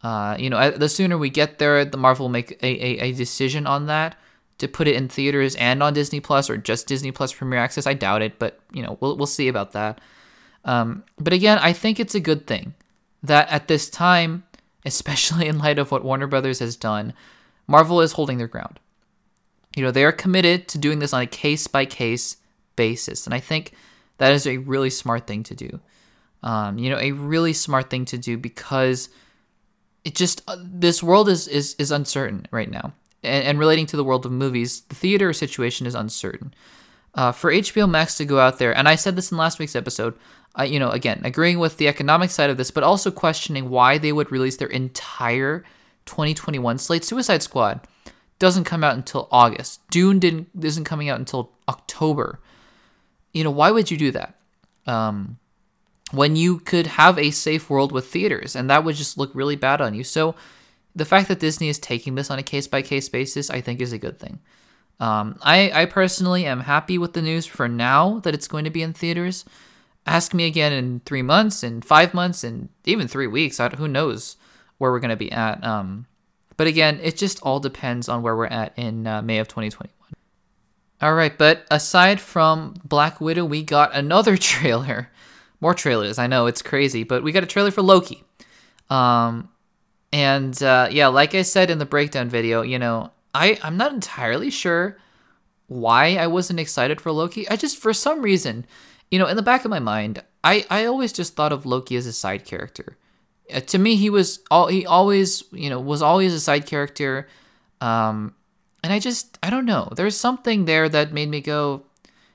uh, 0.01 0.35
you 0.39 0.49
know, 0.49 0.71
the 0.71 0.87
sooner 0.87 1.17
we 1.17 1.29
get 1.29 1.57
there, 1.57 1.83
the 1.83 1.97
Marvel 1.97 2.25
will 2.25 2.31
make 2.31 2.51
a, 2.63 2.65
a, 2.65 3.09
a, 3.09 3.11
decision 3.11 3.67
on 3.67 3.87
that 3.87 4.15
to 4.57 4.67
put 4.67 4.87
it 4.87 4.95
in 4.95 5.09
theaters 5.09 5.55
and 5.57 5.83
on 5.83 5.93
Disney 5.93 6.21
Plus 6.21 6.49
or 6.49 6.55
just 6.55 6.87
Disney 6.87 7.11
Plus 7.11 7.33
Premier 7.33 7.59
Access. 7.59 7.85
I 7.85 7.95
doubt 7.95 8.21
it, 8.21 8.39
but 8.39 8.59
you 8.71 8.81
know, 8.81 8.97
we'll 9.01 9.17
we'll 9.17 9.27
see 9.27 9.49
about 9.49 9.73
that. 9.73 9.99
Um, 10.63 11.03
but 11.17 11.33
again, 11.33 11.57
I 11.57 11.73
think 11.73 11.99
it's 11.99 12.15
a 12.15 12.21
good 12.21 12.47
thing 12.47 12.75
that 13.23 13.49
at 13.49 13.67
this 13.67 13.89
time, 13.89 14.43
especially 14.85 15.47
in 15.47 15.57
light 15.57 15.79
of 15.79 15.91
what 15.91 16.05
Warner 16.05 16.27
Brothers 16.27 16.59
has 16.59 16.77
done, 16.77 17.13
Marvel 17.67 17.99
is 17.99 18.13
holding 18.13 18.37
their 18.37 18.47
ground. 18.47 18.79
You 19.75 19.83
know, 19.83 19.91
they 19.91 20.05
are 20.05 20.13
committed 20.13 20.69
to 20.69 20.77
doing 20.77 20.99
this 20.99 21.13
on 21.13 21.21
a 21.21 21.27
case 21.27 21.67
by 21.67 21.85
case 21.85 22.37
basis, 22.77 23.25
and 23.27 23.33
I 23.33 23.41
think 23.41 23.73
that 24.17 24.31
is 24.31 24.47
a 24.47 24.57
really 24.57 24.89
smart 24.89 25.27
thing 25.27 25.43
to 25.43 25.55
do. 25.55 25.81
Um, 26.41 26.77
you 26.77 26.89
know, 26.89 26.97
a 26.97 27.11
really 27.11 27.51
smart 27.51 27.89
thing 27.89 28.05
to 28.05 28.17
do 28.17 28.37
because 28.37 29.09
it 30.03 30.15
just 30.15 30.41
uh, 30.47 30.57
this 30.59 31.03
world 31.03 31.29
is 31.29 31.47
is 31.47 31.75
is 31.75 31.91
uncertain 31.91 32.45
right 32.51 32.69
now, 32.69 32.93
and, 33.23 33.45
and, 33.45 33.59
relating 33.59 33.85
to 33.87 33.97
the 33.97 34.03
world 34.03 34.25
of 34.25 34.31
movies, 34.31 34.81
the 34.81 34.95
theater 34.95 35.33
situation 35.33 35.85
is 35.85 35.95
uncertain. 35.95 36.53
Uh, 37.15 37.31
for 37.31 37.51
HBO 37.51 37.89
Max 37.89 38.15
to 38.17 38.25
go 38.25 38.39
out 38.39 38.59
there, 38.59 38.75
and 38.75 38.87
I 38.87 38.95
said 38.95 39.15
this 39.15 39.31
in 39.31 39.37
last 39.37 39.59
week's 39.59 39.75
episode, 39.75 40.13
uh, 40.57 40.63
you 40.63 40.79
know, 40.79 40.89
again 40.89 41.21
agreeing 41.23 41.59
with 41.59 41.77
the 41.77 41.87
economic 41.87 42.29
side 42.29 42.49
of 42.49 42.57
this, 42.57 42.71
but 42.71 42.83
also 42.83 43.11
questioning 43.11 43.69
why 43.69 43.97
they 43.97 44.11
would 44.11 44.31
release 44.31 44.57
their 44.57 44.69
entire 44.69 45.63
2021 46.05 46.77
slate. 46.77 47.03
Suicide 47.03 47.43
Squad 47.43 47.81
doesn't 48.37 48.63
come 48.63 48.83
out 48.83 48.95
until 48.95 49.27
August. 49.31 49.81
Dune 49.89 50.19
didn't 50.19 50.49
isn't 50.61 50.85
coming 50.85 51.09
out 51.09 51.19
until 51.19 51.51
October. 51.67 52.39
You 53.33 53.43
know, 53.43 53.51
why 53.51 53.71
would 53.71 53.91
you 53.91 53.97
do 53.97 54.11
that? 54.11 54.35
Um, 54.87 55.38
when 56.11 56.35
you 56.35 56.59
could 56.59 56.87
have 56.87 57.17
a 57.17 57.31
safe 57.31 57.69
world 57.69 57.91
with 57.91 58.07
theaters, 58.07 58.55
and 58.55 58.69
that 58.69 58.83
would 58.83 58.95
just 58.95 59.17
look 59.17 59.31
really 59.33 59.55
bad 59.55 59.81
on 59.81 59.93
you. 59.93 60.03
So, 60.03 60.35
the 60.95 61.05
fact 61.05 61.27
that 61.27 61.39
Disney 61.39 61.69
is 61.69 61.79
taking 61.79 62.15
this 62.15 62.31
on 62.31 62.39
a 62.39 62.43
case 62.43 62.67
by 62.67 62.81
case 62.81 63.07
basis, 63.09 63.49
I 63.49 63.61
think, 63.61 63.79
is 63.79 63.93
a 63.93 63.97
good 63.97 64.19
thing. 64.19 64.39
Um, 64.99 65.37
I, 65.41 65.71
I 65.71 65.85
personally 65.85 66.45
am 66.45 66.61
happy 66.61 66.97
with 66.97 67.13
the 67.13 67.21
news 67.21 67.45
for 67.45 67.67
now 67.67 68.19
that 68.19 68.33
it's 68.33 68.47
going 68.47 68.65
to 68.65 68.69
be 68.69 68.81
in 68.81 68.93
theaters. 68.93 69.45
Ask 70.05 70.33
me 70.33 70.45
again 70.45 70.73
in 70.73 71.01
three 71.05 71.21
months, 71.21 71.63
in 71.63 71.81
five 71.81 72.13
months, 72.13 72.43
and 72.43 72.69
even 72.85 73.07
three 73.07 73.27
weeks. 73.27 73.59
Who 73.77 73.87
knows 73.87 74.35
where 74.77 74.91
we're 74.91 74.99
going 74.99 75.09
to 75.09 75.15
be 75.15 75.31
at? 75.31 75.63
Um, 75.63 76.07
but 76.57 76.67
again, 76.67 76.99
it 77.01 77.15
just 77.15 77.41
all 77.43 77.59
depends 77.59 78.09
on 78.09 78.21
where 78.21 78.35
we're 78.35 78.47
at 78.47 78.77
in 78.77 79.07
uh, 79.07 79.21
May 79.21 79.37
of 79.37 79.47
2021. 79.47 79.89
All 81.01 81.13
right, 81.13 81.37
but 81.37 81.65
aside 81.71 82.19
from 82.19 82.75
Black 82.83 83.21
Widow, 83.21 83.45
we 83.45 83.63
got 83.63 83.95
another 83.95 84.35
trailer 84.37 85.09
more 85.61 85.73
trailers. 85.73 86.19
I 86.19 86.27
know 86.27 86.45
it's 86.45 86.61
crazy, 86.61 87.03
but 87.03 87.23
we 87.23 87.31
got 87.31 87.43
a 87.43 87.47
trailer 87.47 87.71
for 87.71 87.81
Loki. 87.81 88.23
Um, 88.89 89.49
and 90.11 90.61
uh, 90.63 90.87
yeah, 90.91 91.07
like 91.07 91.35
I 91.35 91.43
said 91.43 91.69
in 91.69 91.77
the 91.79 91.85
breakdown 91.85 92.29
video, 92.29 92.61
you 92.61 92.79
know, 92.79 93.11
I 93.33 93.59
I'm 93.61 93.77
not 93.77 93.93
entirely 93.93 94.49
sure 94.49 94.97
why 95.67 96.15
I 96.15 96.27
wasn't 96.27 96.59
excited 96.59 96.99
for 96.99 97.11
Loki. 97.11 97.47
I 97.49 97.55
just 97.55 97.77
for 97.77 97.93
some 97.93 98.21
reason, 98.21 98.65
you 99.11 99.19
know, 99.19 99.27
in 99.27 99.35
the 99.35 99.43
back 99.43 99.65
of 99.65 99.71
my 99.71 99.79
mind, 99.79 100.23
I 100.43 100.65
I 100.69 100.85
always 100.85 101.13
just 101.13 101.35
thought 101.35 101.53
of 101.53 101.65
Loki 101.65 101.95
as 101.95 102.07
a 102.07 102.13
side 102.13 102.45
character. 102.45 102.97
Uh, 103.53 103.59
to 103.59 103.77
me, 103.77 103.95
he 103.95 104.09
was 104.09 104.39
all 104.49 104.67
he 104.67 104.85
always 104.85 105.43
you 105.51 105.69
know 105.69 105.79
was 105.79 106.01
always 106.01 106.33
a 106.33 106.39
side 106.39 106.65
character. 106.65 107.27
Um, 107.81 108.33
and 108.83 108.91
I 108.91 108.99
just 108.99 109.37
I 109.43 109.49
don't 109.49 109.65
know. 109.65 109.91
There's 109.95 110.17
something 110.17 110.65
there 110.65 110.89
that 110.89 111.13
made 111.13 111.29
me 111.29 111.41
go, 111.41 111.83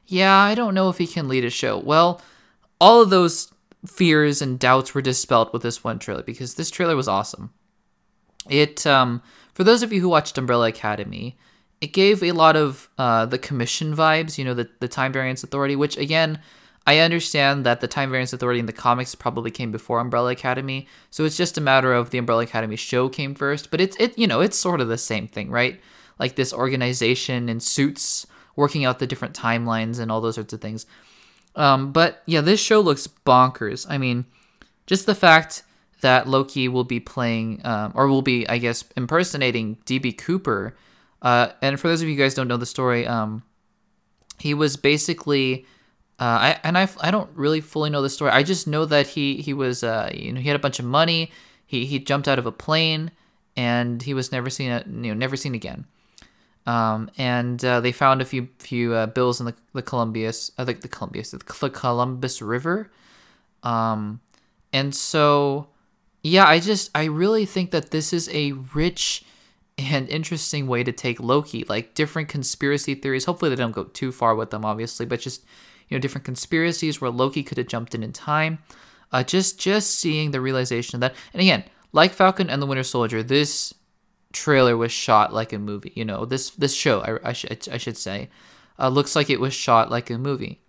yeah, 0.06 0.36
I 0.36 0.54
don't 0.54 0.74
know 0.74 0.88
if 0.90 0.98
he 0.98 1.06
can 1.06 1.28
lead 1.28 1.44
a 1.44 1.50
show. 1.50 1.78
Well, 1.78 2.20
all 2.84 3.00
of 3.00 3.08
those 3.08 3.50
fears 3.86 4.42
and 4.42 4.58
doubts 4.58 4.94
were 4.94 5.00
dispelled 5.00 5.50
with 5.54 5.62
this 5.62 5.82
one 5.82 5.98
trailer 5.98 6.22
because 6.22 6.54
this 6.54 6.70
trailer 6.70 6.94
was 6.94 7.08
awesome. 7.08 7.50
It 8.50 8.86
um 8.86 9.22
for 9.54 9.64
those 9.64 9.82
of 9.82 9.90
you 9.90 10.02
who 10.02 10.08
watched 10.10 10.36
Umbrella 10.36 10.68
Academy, 10.68 11.38
it 11.80 11.94
gave 11.94 12.22
a 12.22 12.32
lot 12.32 12.56
of 12.56 12.90
uh, 12.98 13.24
the 13.24 13.38
commission 13.38 13.96
vibes, 13.96 14.36
you 14.36 14.44
know, 14.44 14.52
the, 14.52 14.68
the 14.80 14.88
Time 14.88 15.12
Variance 15.12 15.44
Authority, 15.44 15.76
which 15.76 15.96
again, 15.96 16.40
I 16.86 16.98
understand 16.98 17.64
that 17.64 17.80
the 17.80 17.88
Time 17.88 18.10
Variance 18.10 18.34
Authority 18.34 18.60
in 18.60 18.66
the 18.66 18.72
comics 18.72 19.14
probably 19.14 19.50
came 19.50 19.72
before 19.72 20.00
Umbrella 20.00 20.32
Academy, 20.32 20.86
so 21.10 21.24
it's 21.24 21.36
just 21.38 21.56
a 21.56 21.62
matter 21.62 21.94
of 21.94 22.10
the 22.10 22.18
Umbrella 22.18 22.42
Academy 22.42 22.76
show 22.76 23.08
came 23.08 23.34
first, 23.34 23.70
but 23.70 23.80
it's 23.80 23.96
it 23.98 24.18
you 24.18 24.26
know, 24.26 24.42
it's 24.42 24.58
sort 24.58 24.82
of 24.82 24.88
the 24.88 24.98
same 24.98 25.26
thing, 25.26 25.50
right? 25.50 25.80
Like 26.18 26.34
this 26.34 26.52
organization 26.52 27.48
in 27.48 27.60
suits 27.60 28.26
working 28.56 28.84
out 28.84 28.98
the 28.98 29.06
different 29.06 29.34
timelines 29.34 29.98
and 29.98 30.12
all 30.12 30.20
those 30.20 30.34
sorts 30.34 30.52
of 30.52 30.60
things. 30.60 30.84
Um, 31.56 31.92
but 31.92 32.22
yeah, 32.26 32.40
this 32.40 32.60
show 32.60 32.80
looks 32.80 33.06
bonkers. 33.06 33.86
I 33.88 33.98
mean, 33.98 34.24
just 34.86 35.06
the 35.06 35.14
fact 35.14 35.62
that 36.00 36.28
Loki 36.28 36.68
will 36.68 36.84
be 36.84 37.00
playing, 37.00 37.60
um, 37.64 37.92
or 37.94 38.08
will 38.08 38.22
be, 38.22 38.46
I 38.48 38.58
guess, 38.58 38.84
impersonating 38.96 39.76
DB 39.86 40.16
Cooper. 40.16 40.76
Uh, 41.22 41.48
and 41.62 41.80
for 41.80 41.88
those 41.88 42.02
of 42.02 42.08
you 42.08 42.16
guys 42.16 42.34
don't 42.34 42.48
know 42.48 42.58
the 42.58 42.66
story, 42.66 43.06
um, 43.06 43.42
he 44.38 44.52
was 44.52 44.76
basically, 44.76 45.64
uh, 46.18 46.24
I 46.24 46.60
and 46.62 46.76
I, 46.76 46.88
I 47.00 47.10
don't 47.10 47.30
really 47.34 47.60
fully 47.60 47.88
know 47.88 48.02
the 48.02 48.10
story. 48.10 48.30
I 48.30 48.42
just 48.42 48.66
know 48.66 48.84
that 48.84 49.06
he 49.06 49.36
he 49.36 49.54
was, 49.54 49.82
uh, 49.82 50.10
you 50.12 50.32
know, 50.32 50.40
he 50.40 50.48
had 50.48 50.56
a 50.56 50.60
bunch 50.60 50.78
of 50.78 50.84
money. 50.84 51.30
He 51.66 51.86
he 51.86 51.98
jumped 51.98 52.28
out 52.28 52.38
of 52.38 52.44
a 52.44 52.52
plane, 52.52 53.10
and 53.56 54.02
he 54.02 54.12
was 54.12 54.30
never 54.30 54.50
seen, 54.50 54.82
you 54.86 55.08
know, 55.08 55.14
never 55.14 55.36
seen 55.36 55.54
again. 55.54 55.86
Um, 56.66 57.10
and 57.18 57.62
uh, 57.62 57.80
they 57.80 57.92
found 57.92 58.22
a 58.22 58.24
few 58.24 58.48
few 58.58 58.94
uh, 58.94 59.06
bills 59.06 59.38
in 59.38 59.46
the 59.46 59.54
the 59.74 59.82
Columbius, 59.82 60.50
uh, 60.56 60.64
the, 60.64 60.72
the 60.74 60.88
Columbius, 60.88 61.30
the, 61.30 61.38
the 61.60 61.70
Columbus 61.70 62.40
River. 62.40 62.90
Um, 63.62 64.20
and 64.72 64.94
so, 64.94 65.68
yeah, 66.22 66.46
I 66.46 66.60
just 66.60 66.90
I 66.94 67.04
really 67.04 67.44
think 67.44 67.70
that 67.70 67.90
this 67.90 68.12
is 68.12 68.30
a 68.32 68.52
rich 68.52 69.24
and 69.76 70.08
interesting 70.08 70.66
way 70.66 70.84
to 70.84 70.92
take 70.92 71.20
Loki, 71.20 71.64
like 71.68 71.94
different 71.94 72.28
conspiracy 72.28 72.94
theories. 72.94 73.24
Hopefully, 73.26 73.50
they 73.50 73.56
don't 73.56 73.72
go 73.72 73.84
too 73.84 74.10
far 74.10 74.34
with 74.34 74.50
them, 74.50 74.64
obviously, 74.64 75.04
but 75.04 75.20
just 75.20 75.44
you 75.88 75.96
know 75.96 76.00
different 76.00 76.24
conspiracies 76.24 77.00
where 77.00 77.10
Loki 77.10 77.42
could 77.42 77.58
have 77.58 77.66
jumped 77.68 77.94
in 77.94 78.02
in 78.02 78.12
time. 78.12 78.58
Uh, 79.12 79.22
just 79.22 79.60
just 79.60 79.90
seeing 79.98 80.30
the 80.30 80.40
realization 80.40 80.96
of 80.96 81.00
that, 81.00 81.14
and 81.32 81.42
again, 81.42 81.64
like 81.92 82.12
Falcon 82.12 82.48
and 82.48 82.60
the 82.62 82.66
Winter 82.66 82.82
Soldier, 82.82 83.22
this 83.22 83.74
trailer 84.34 84.76
was 84.76 84.92
shot 84.92 85.32
like 85.32 85.52
a 85.52 85.58
movie. 85.58 85.92
You 85.94 86.04
know, 86.04 86.26
this 86.26 86.50
this 86.50 86.74
show 86.74 87.00
I, 87.00 87.30
I 87.30 87.32
should 87.32 87.66
I 87.70 87.78
should 87.78 87.96
say 87.96 88.28
uh, 88.78 88.88
looks 88.88 89.16
like 89.16 89.30
it 89.30 89.40
was 89.40 89.54
shot 89.54 89.90
like 89.90 90.10
a 90.10 90.18
movie. 90.18 90.60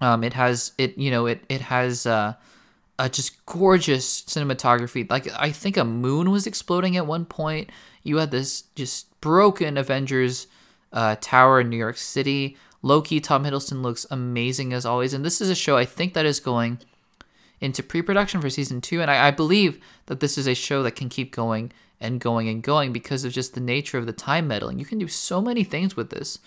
Um, 0.00 0.24
it 0.24 0.32
has 0.32 0.72
it 0.78 0.98
you 0.98 1.10
know 1.10 1.26
it 1.26 1.44
it 1.48 1.60
has 1.62 2.06
uh, 2.06 2.34
just 3.10 3.44
gorgeous 3.46 4.22
cinematography. 4.22 5.08
Like 5.08 5.28
I 5.38 5.52
think 5.52 5.76
a 5.76 5.84
moon 5.84 6.30
was 6.30 6.46
exploding 6.46 6.96
at 6.96 7.06
one 7.06 7.24
point. 7.24 7.70
You 8.02 8.16
had 8.16 8.30
this 8.30 8.62
just 8.74 9.20
broken 9.20 9.76
Avengers 9.76 10.46
uh, 10.92 11.16
tower 11.20 11.60
in 11.60 11.70
New 11.70 11.76
York 11.76 11.96
City. 11.96 12.56
Loki, 12.82 13.20
Tom 13.20 13.44
Hiddleston 13.44 13.82
looks 13.82 14.06
amazing 14.10 14.72
as 14.72 14.86
always, 14.86 15.12
and 15.12 15.24
this 15.24 15.40
is 15.40 15.50
a 15.50 15.54
show 15.54 15.76
I 15.76 15.84
think 15.84 16.14
that 16.14 16.26
is 16.26 16.40
going 16.40 16.78
into 17.60 17.82
pre-production 17.82 18.40
for 18.40 18.50
season 18.50 18.80
two, 18.80 19.00
and 19.00 19.10
I, 19.10 19.28
I 19.28 19.30
believe 19.30 19.80
that 20.06 20.20
this 20.20 20.36
is 20.38 20.46
a 20.46 20.54
show 20.54 20.82
that 20.82 20.94
can 20.94 21.08
keep 21.08 21.34
going 21.34 21.72
and 22.00 22.20
going 22.20 22.48
and 22.48 22.62
going 22.62 22.92
because 22.92 23.24
of 23.24 23.32
just 23.32 23.54
the 23.54 23.60
nature 23.60 23.98
of 23.98 24.06
the 24.06 24.12
time 24.12 24.46
meddling. 24.48 24.78
You 24.78 24.84
can 24.84 24.98
do 24.98 25.08
so 25.08 25.40
many 25.40 25.64
things 25.64 25.96
with 25.96 26.10
this 26.10 26.38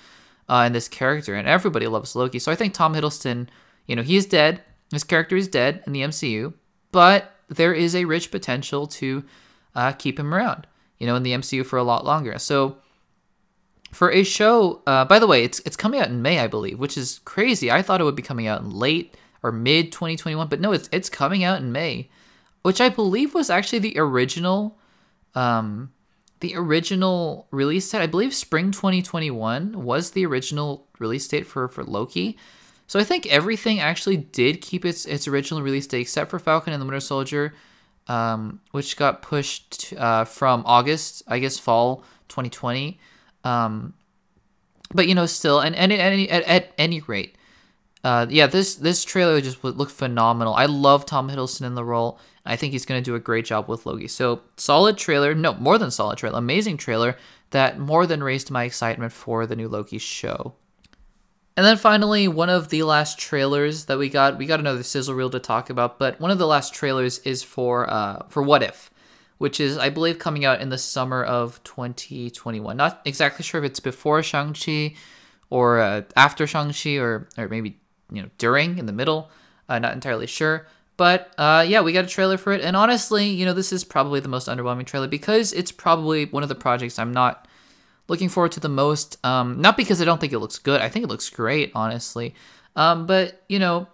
uh, 0.48 0.64
and 0.66 0.76
this 0.76 0.88
character, 0.88 1.36
and 1.36 1.48
everybody 1.48 1.88
loves 1.88 2.16
Loki. 2.16 2.40
So 2.40 2.52
I 2.52 2.56
think 2.56 2.74
Tom 2.74 2.94
Hiddleston, 2.94 3.48
you 3.86 3.96
know, 3.96 4.04
he's 4.04 4.26
dead. 4.26 4.64
His 4.92 5.04
character 5.04 5.36
is 5.36 5.48
dead 5.48 5.84
in 5.86 5.94
the 5.94 6.02
MCU, 6.02 6.54
but 6.92 7.36
there 7.48 7.74
is 7.74 7.96
a 7.96 8.06
rich 8.06 8.32
potential 8.32 8.88
to 8.88 9.24
uh, 9.76 9.92
keep 9.94 10.20
him 10.20 10.34
around, 10.34 10.68
you 10.98 11.08
know, 11.08 11.16
in 11.16 11.24
the 11.24 11.34
MCU 11.34 11.66
for 11.66 11.78
a 11.78 11.84
lot 11.84 12.06
longer. 12.06 12.38
So 12.40 12.78
for 13.92 14.12
a 14.12 14.24
show, 14.24 14.82
uh, 14.88 15.06
by 15.06 15.20
the 15.20 15.28
way, 15.28 15.44
it's 15.44 15.60
it's 15.60 15.76
coming 15.76 16.00
out 16.00 16.10
in 16.10 16.22
May, 16.22 16.40
I 16.40 16.48
believe, 16.48 16.80
which 16.80 16.98
is 16.98 17.20
crazy. 17.26 17.72
I 17.72 17.82
thought 17.82 18.02
it 18.02 18.04
would 18.04 18.16
be 18.16 18.22
coming 18.22 18.48
out 18.48 18.62
in 18.62 18.70
late 18.72 19.16
or 19.44 19.52
mid 19.52 19.92
2021, 19.92 20.48
but 20.48 20.60
no, 20.60 20.72
it's 20.72 20.90
it's 20.92 21.10
coming 21.10 21.44
out 21.44 21.62
in 21.62 21.72
May, 21.72 22.10
which 22.62 22.82
I 22.82 22.90
believe 22.90 23.34
was 23.34 23.50
actually 23.50 23.80
the 23.80 23.98
original 23.98 24.79
um, 25.36 25.92
the 26.40 26.56
original 26.56 27.48
release 27.52 27.90
date, 27.90 28.02
I 28.02 28.08
believe 28.08 28.34
spring 28.34 28.72
2021 28.72 29.84
was 29.84 30.12
the 30.12 30.26
original 30.26 30.88
release 31.00 31.28
date 31.28 31.46
for, 31.46 31.68
for 31.68 31.84
Loki. 31.84 32.38
So 32.88 33.00
I 33.00 33.04
think 33.04 33.28
everything 33.28 33.80
actually 33.80 34.18
did 34.18 34.62
keep 34.62 34.84
its 34.84 35.06
its 35.06 35.28
original 35.28 35.62
release 35.62 35.86
date 35.86 36.02
except 36.02 36.32
for 36.32 36.40
Falcon 36.40 36.74
and 36.74 36.82
the 36.82 36.86
Winter 36.86 37.00
Soldier, 37.00 37.54
um, 38.08 38.62
which 38.72 38.98
got 38.98 39.22
pushed 39.22 39.94
uh, 39.96 40.26
from 40.26 40.64
August, 40.66 41.22
I 41.28 41.40
guess 41.40 41.60
fall 41.60 42.04
2020. 42.30 43.00
Um, 43.44 43.94
but 44.92 45.08
you 45.08 45.14
know, 45.14 45.28
still, 45.28 45.60
and, 45.60 45.76
and 45.76 45.94
at, 45.94 46.00
any, 46.00 46.30
at, 46.30 46.44
at 46.44 46.74
any 46.80 47.02
rate, 47.02 47.36
uh, 48.04 48.26
yeah, 48.30 48.48
this 48.48 48.76
this 48.76 49.04
trailer 49.04 49.42
just 49.42 49.64
looked 49.64 49.92
phenomenal. 49.92 50.54
I 50.54 50.66
love 50.66 51.06
Tom 51.06 51.30
Hiddleston 51.30 51.66
in 51.66 51.76
the 51.76 51.84
role. 51.84 52.20
I 52.46 52.56
think 52.56 52.72
he's 52.72 52.86
going 52.86 53.02
to 53.02 53.06
do 53.06 53.16
a 53.16 53.20
great 53.20 53.46
job 53.46 53.68
with 53.68 53.86
Loki. 53.86 54.08
So 54.08 54.42
solid 54.56 54.98
trailer, 54.98 55.36
no 55.36 55.54
more 55.56 55.78
than 55.78 55.92
solid 55.92 56.18
trailer, 56.18 56.38
amazing 56.38 56.78
trailer 56.78 57.18
that 57.52 57.78
more 57.78 58.06
than 58.06 58.24
raised 58.24 58.52
my 58.52 58.64
excitement 58.64 59.12
for 59.12 59.46
the 59.46 59.56
new 59.56 59.68
Loki 59.68 59.98
show. 59.98 60.54
And 61.58 61.66
then 61.66 61.76
finally, 61.76 62.28
one 62.30 62.50
of 62.50 62.70
the 62.70 62.84
last 62.84 63.20
trailers 63.20 63.86
that 63.86 63.98
we 63.98 64.08
got, 64.08 64.38
we 64.38 64.46
got 64.46 64.62
another 64.62 64.84
sizzle 64.84 65.14
reel 65.14 65.30
to 65.32 65.40
talk 65.40 65.70
about, 65.70 66.00
but 66.00 66.18
one 66.22 66.32
of 66.32 66.38
the 66.38 66.48
last 66.48 66.74
trailers 66.74 67.20
is 67.20 67.44
for 67.44 67.90
uh, 67.90 68.24
for 68.30 68.42
What 68.42 68.64
If, 68.64 68.90
which 69.40 69.60
is 69.60 69.78
I 69.78 69.90
believe 69.90 70.20
coming 70.20 70.46
out 70.46 70.62
in 70.62 70.70
the 70.70 70.78
summer 70.78 71.22
of 71.22 71.62
2021. 71.66 72.78
Not 72.78 73.02
exactly 73.04 73.44
sure 73.44 73.62
if 73.62 73.70
it's 73.70 73.82
before 73.82 74.24
Shang 74.24 74.54
Chi 74.54 74.96
or 75.50 75.80
uh, 75.80 76.04
after 76.16 76.48
Shang 76.48 76.72
Chi 76.72 76.96
or 76.96 77.28
or 77.38 77.50
maybe 77.50 77.82
you 78.12 78.22
know 78.22 78.30
during 78.38 78.78
in 78.78 78.86
the 78.86 78.94
middle. 78.94 79.30
Uh, 79.68 79.78
not 79.80 79.94
entirely 79.94 80.26
sure. 80.26 80.66
But 80.98 81.34
uh, 81.38 81.64
yeah, 81.66 81.80
we 81.80 81.94
got 81.94 82.04
a 82.04 82.10
trailer 82.10 82.38
for 82.38 82.52
it, 82.52 82.62
and 82.62 82.76
honestly, 82.76 83.28
you 83.28 83.46
know, 83.46 83.54
this 83.54 83.72
is 83.72 83.86
probably 83.86 84.20
the 84.20 84.28
most 84.28 84.50
underwhelming 84.50 84.86
trailer 84.86 85.08
because 85.08 85.54
it's 85.54 85.72
probably 85.72 86.26
one 86.26 86.44
of 86.44 86.50
the 86.50 86.56
projects 86.56 87.00
I'm 87.00 87.14
not 87.14 87.48
looking 88.10 88.28
forward 88.28 88.52
to 88.54 88.60
the 88.60 88.68
most. 88.68 89.18
Um, 89.26 89.62
not 89.62 89.78
because 89.78 90.02
I 90.02 90.06
don't 90.06 90.20
think 90.20 90.34
it 90.34 90.40
looks 90.40 90.60
good; 90.60 90.82
I 90.82 90.90
think 90.90 91.06
it 91.06 91.08
looks 91.08 91.30
great, 91.30 91.72
honestly. 91.74 92.36
Um, 92.76 93.06
but 93.06 93.44
you 93.48 93.60
know, 93.60 93.88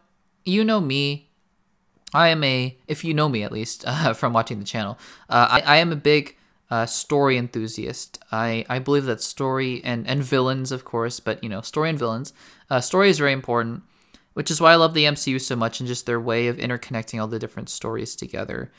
you 0.45 0.63
know 0.63 0.79
me. 0.79 1.29
I 2.11 2.29
am 2.29 2.43
a, 2.43 2.75
if 2.87 3.03
you 3.03 3.13
know 3.13 3.29
me 3.29 3.43
at 3.43 3.51
least 3.51 3.83
uh, 3.87 4.13
from 4.13 4.33
watching 4.33 4.57
the 4.57 4.65
channel, 4.65 4.97
uh, 5.29 5.47
I, 5.51 5.61
I, 5.61 5.77
am 5.77 5.91
a 5.91 5.97
big 5.97 6.37
uh, 6.71 6.85
story 6.85 7.37
enthusiast. 7.37 8.17
I, 8.31 8.65
I 8.69 8.79
believe 8.79 9.05
that 9.05 9.21
story 9.21 9.81
and, 9.83 10.07
and 10.07 10.23
villains, 10.23 10.71
of 10.71 10.85
course, 10.85 11.19
but 11.19 11.43
you 11.43 11.49
know, 11.49 11.61
story 11.61 11.89
and 11.89 11.99
villains. 11.99 12.31
Uh, 12.69 12.79
story 12.79 13.09
is 13.09 13.19
very 13.19 13.33
important 13.33 13.83
which 14.35 14.51
is 14.51 14.61
why 14.61 14.73
I 14.73 14.75
love 14.75 14.93
the 14.93 15.05
MCU 15.05 15.41
so 15.41 15.55
much 15.55 15.79
and 15.79 15.87
just 15.87 16.05
their 16.05 16.19
way 16.19 16.47
of 16.47 16.57
interconnecting 16.57 17.19
all 17.19 17.27
the 17.27 17.39
different 17.39 17.69
stories 17.69 18.15
together. 18.15 18.71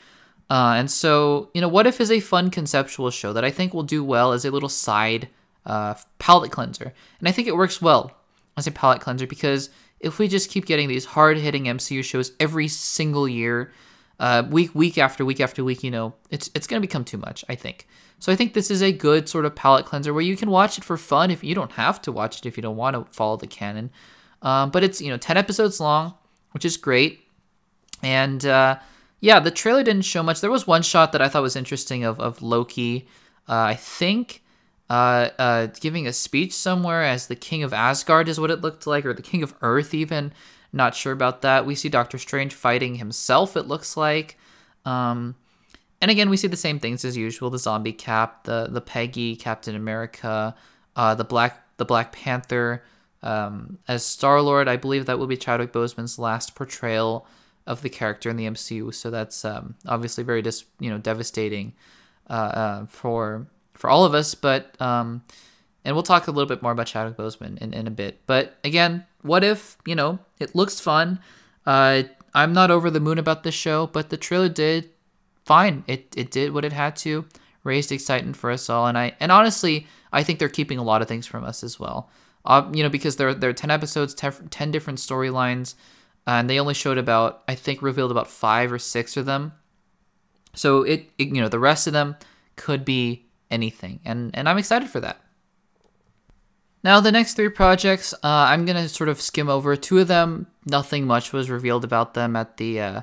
Uh, 0.49 0.75
and 0.77 0.89
so, 0.89 1.49
you 1.53 1.61
know, 1.61 1.67
What 1.67 1.87
If 1.87 1.99
is 1.99 2.11
a 2.11 2.19
fun 2.19 2.49
conceptual 2.49 3.09
show 3.09 3.33
that 3.33 3.43
I 3.43 3.51
think 3.51 3.73
will 3.73 3.83
do 3.83 4.03
well 4.03 4.31
as 4.31 4.45
a 4.45 4.51
little 4.51 4.69
side 4.69 5.29
uh, 5.65 5.95
palate 6.19 6.51
cleanser. 6.51 6.93
And 7.19 7.27
I 7.27 7.31
think 7.31 7.47
it 7.47 7.57
works 7.57 7.81
well 7.81 8.11
as 8.55 8.67
a 8.67 8.71
palate 8.71 9.01
cleanser 9.01 9.27
because 9.27 9.69
if 9.99 10.19
we 10.19 10.27
just 10.27 10.51
keep 10.51 10.65
getting 10.65 10.87
these 10.87 11.05
hard 11.05 11.37
hitting 11.37 11.65
MCU 11.65 12.03
shows 12.03 12.31
every 12.39 12.67
single 12.67 13.27
year, 13.27 13.71
uh, 14.19 14.43
week 14.49 14.73
week 14.73 14.97
after 14.97 15.25
week 15.25 15.41
after 15.41 15.63
week, 15.63 15.83
you 15.83 15.91
know, 15.91 16.13
it's 16.29 16.49
it's 16.55 16.67
gonna 16.67 16.81
become 16.81 17.03
too 17.03 17.17
much. 17.17 17.43
I 17.49 17.55
think. 17.55 17.87
So 18.19 18.31
I 18.31 18.35
think 18.35 18.53
this 18.53 18.71
is 18.71 18.81
a 18.81 18.91
good 18.91 19.27
sort 19.29 19.45
of 19.45 19.55
palate 19.55 19.85
cleanser 19.85 20.13
where 20.13 20.23
you 20.23 20.35
can 20.35 20.49
watch 20.49 20.77
it 20.77 20.83
for 20.83 20.97
fun 20.97 21.29
if 21.29 21.43
you 21.43 21.53
don't 21.53 21.73
have 21.73 22.01
to 22.03 22.11
watch 22.11 22.39
it 22.39 22.45
if 22.45 22.57
you 22.57 22.63
don't 22.63 22.77
want 22.77 22.95
to 22.95 23.13
follow 23.13 23.37
the 23.37 23.47
canon. 23.47 23.91
Um, 24.41 24.69
but 24.69 24.83
it's 24.83 25.01
you 25.01 25.09
know 25.09 25.17
10 25.17 25.37
episodes 25.37 25.79
long, 25.79 26.13
which 26.51 26.65
is 26.65 26.77
great. 26.77 27.21
And 28.03 28.45
uh, 28.45 28.79
yeah, 29.19 29.39
the 29.39 29.51
trailer 29.51 29.83
didn't 29.83 30.05
show 30.05 30.23
much. 30.23 30.41
There 30.41 30.51
was 30.51 30.67
one 30.67 30.83
shot 30.83 31.11
that 31.11 31.21
I 31.21 31.29
thought 31.29 31.41
was 31.41 31.55
interesting 31.55 32.03
of 32.03 32.19
of 32.19 32.41
Loki. 32.41 33.07
Uh, 33.49 33.61
I 33.61 33.75
think 33.75 34.43
uh, 34.89 35.29
uh, 35.39 35.67
giving 35.79 36.07
a 36.07 36.13
speech 36.13 36.53
somewhere 36.53 37.03
as 37.03 37.27
the 37.27 37.35
king 37.35 37.63
of 37.63 37.73
Asgard 37.73 38.27
is 38.29 38.39
what 38.39 38.51
it 38.51 38.61
looked 38.61 38.87
like, 38.87 39.05
or 39.05 39.13
the 39.13 39.21
king 39.21 39.43
of 39.43 39.53
Earth 39.61 39.93
even. 39.93 40.33
Not 40.73 40.95
sure 40.95 41.13
about 41.13 41.41
that. 41.41 41.65
We 41.65 41.75
see 41.75 41.89
Doctor 41.89 42.17
Strange 42.17 42.53
fighting 42.53 42.95
himself. 42.95 43.55
It 43.55 43.67
looks 43.67 43.97
like. 43.97 44.37
Um, 44.85 45.35
and 46.01 46.11
again, 46.11 46.29
we 46.29 46.37
see 46.37 46.47
the 46.47 46.57
same 46.57 46.79
things 46.79 47.03
as 47.03 47.17
usual: 47.17 47.49
the 47.49 47.57
zombie 47.57 47.93
cap, 47.93 48.43
the 48.43 48.67
the 48.69 48.81
Peggy 48.81 49.35
Captain 49.35 49.75
America, 49.75 50.55
uh, 50.95 51.15
the 51.15 51.23
Black 51.23 51.63
the 51.77 51.85
Black 51.85 52.11
Panther 52.11 52.83
um, 53.23 53.77
as 53.87 54.05
Star 54.05 54.41
Lord. 54.41 54.67
I 54.67 54.77
believe 54.77 55.05
that 55.05 55.19
will 55.19 55.27
be 55.27 55.37
Chadwick 55.37 55.71
Boseman's 55.71 56.19
last 56.19 56.55
portrayal 56.55 57.27
of 57.65 57.81
the 57.81 57.89
character 57.89 58.29
in 58.29 58.37
the 58.37 58.45
MCU. 58.45 58.93
So 58.93 59.11
that's 59.11 59.43
um, 59.45 59.75
obviously 59.85 60.23
very 60.23 60.41
dis- 60.41 60.65
you 60.79 60.89
know 60.89 60.97
devastating 60.97 61.73
uh, 62.29 62.33
uh, 62.33 62.85
for 62.87 63.47
for 63.73 63.89
all 63.89 64.05
of 64.05 64.13
us. 64.13 64.33
But 64.35 64.79
um, 64.81 65.23
and 65.83 65.95
we'll 65.95 66.03
talk 66.03 66.27
a 66.27 66.31
little 66.31 66.47
bit 66.47 66.61
more 66.61 66.71
about 66.71 66.87
Chadwick 66.87 67.17
Boseman 67.17 67.57
in, 67.59 67.73
in 67.73 67.87
a 67.87 67.91
bit. 67.91 68.19
But 68.25 68.57
again, 68.63 69.05
what 69.21 69.43
if 69.43 69.77
you 69.85 69.95
know 69.95 70.19
it 70.39 70.55
looks 70.55 70.79
fun? 70.79 71.19
Uh, 71.65 72.03
I'm 72.33 72.53
not 72.53 72.71
over 72.71 72.89
the 72.89 72.99
moon 72.99 73.17
about 73.17 73.43
this 73.43 73.55
show, 73.55 73.87
but 73.87 74.09
the 74.09 74.17
trailer 74.17 74.49
did 74.49 74.89
fine. 75.45 75.83
It 75.87 76.13
it 76.15 76.31
did 76.31 76.53
what 76.53 76.65
it 76.65 76.73
had 76.73 76.95
to, 76.97 77.25
raised 77.63 77.91
excitement 77.91 78.37
for 78.37 78.51
us 78.51 78.69
all, 78.69 78.87
and 78.87 78.97
I 78.97 79.15
and 79.19 79.31
honestly, 79.31 79.87
I 80.11 80.23
think 80.23 80.39
they're 80.39 80.49
keeping 80.49 80.77
a 80.77 80.83
lot 80.83 81.01
of 81.01 81.07
things 81.07 81.27
from 81.27 81.43
us 81.43 81.63
as 81.63 81.79
well. 81.79 82.09
Uh, 82.47 82.67
you 82.73 82.81
know, 82.81 82.89
because 82.89 83.17
there 83.17 83.33
there 83.33 83.49
are 83.49 83.53
ten 83.53 83.69
episodes, 83.69 84.13
ten 84.15 84.71
different 84.71 84.99
storylines, 84.99 85.75
and 86.25 86.49
they 86.49 86.59
only 86.59 86.73
showed 86.73 86.97
about 86.97 87.43
I 87.47 87.55
think 87.55 87.81
revealed 87.81 88.09
about 88.09 88.29
five 88.29 88.71
or 88.71 88.79
six 88.79 89.17
of 89.17 89.25
them. 89.25 89.53
So 90.55 90.81
it, 90.83 91.11
it 91.17 91.27
you 91.27 91.41
know 91.41 91.49
the 91.49 91.59
rest 91.59 91.85
of 91.85 91.93
them 91.93 92.15
could 92.55 92.85
be 92.85 93.27
anything, 93.51 93.99
and 94.05 94.31
and 94.33 94.47
I'm 94.47 94.57
excited 94.57 94.89
for 94.89 95.01
that. 95.01 95.21
Now, 96.83 97.01
the 97.01 97.11
next 97.11 97.33
three 97.33 97.49
projects, 97.49 98.13
uh, 98.13 98.17
I'm 98.23 98.65
going 98.65 98.81
to 98.81 98.87
sort 98.87 99.09
of 99.09 99.19
skim 99.19 99.49
over. 99.49 99.75
Two 99.75 99.99
of 99.99 100.07
them, 100.07 100.47
nothing 100.65 101.05
much 101.05 101.33
was 101.33 101.49
revealed 101.49 101.83
about 101.83 102.13
them 102.13 102.35
at 102.37 102.55
the 102.55 102.79
uh, 102.79 103.01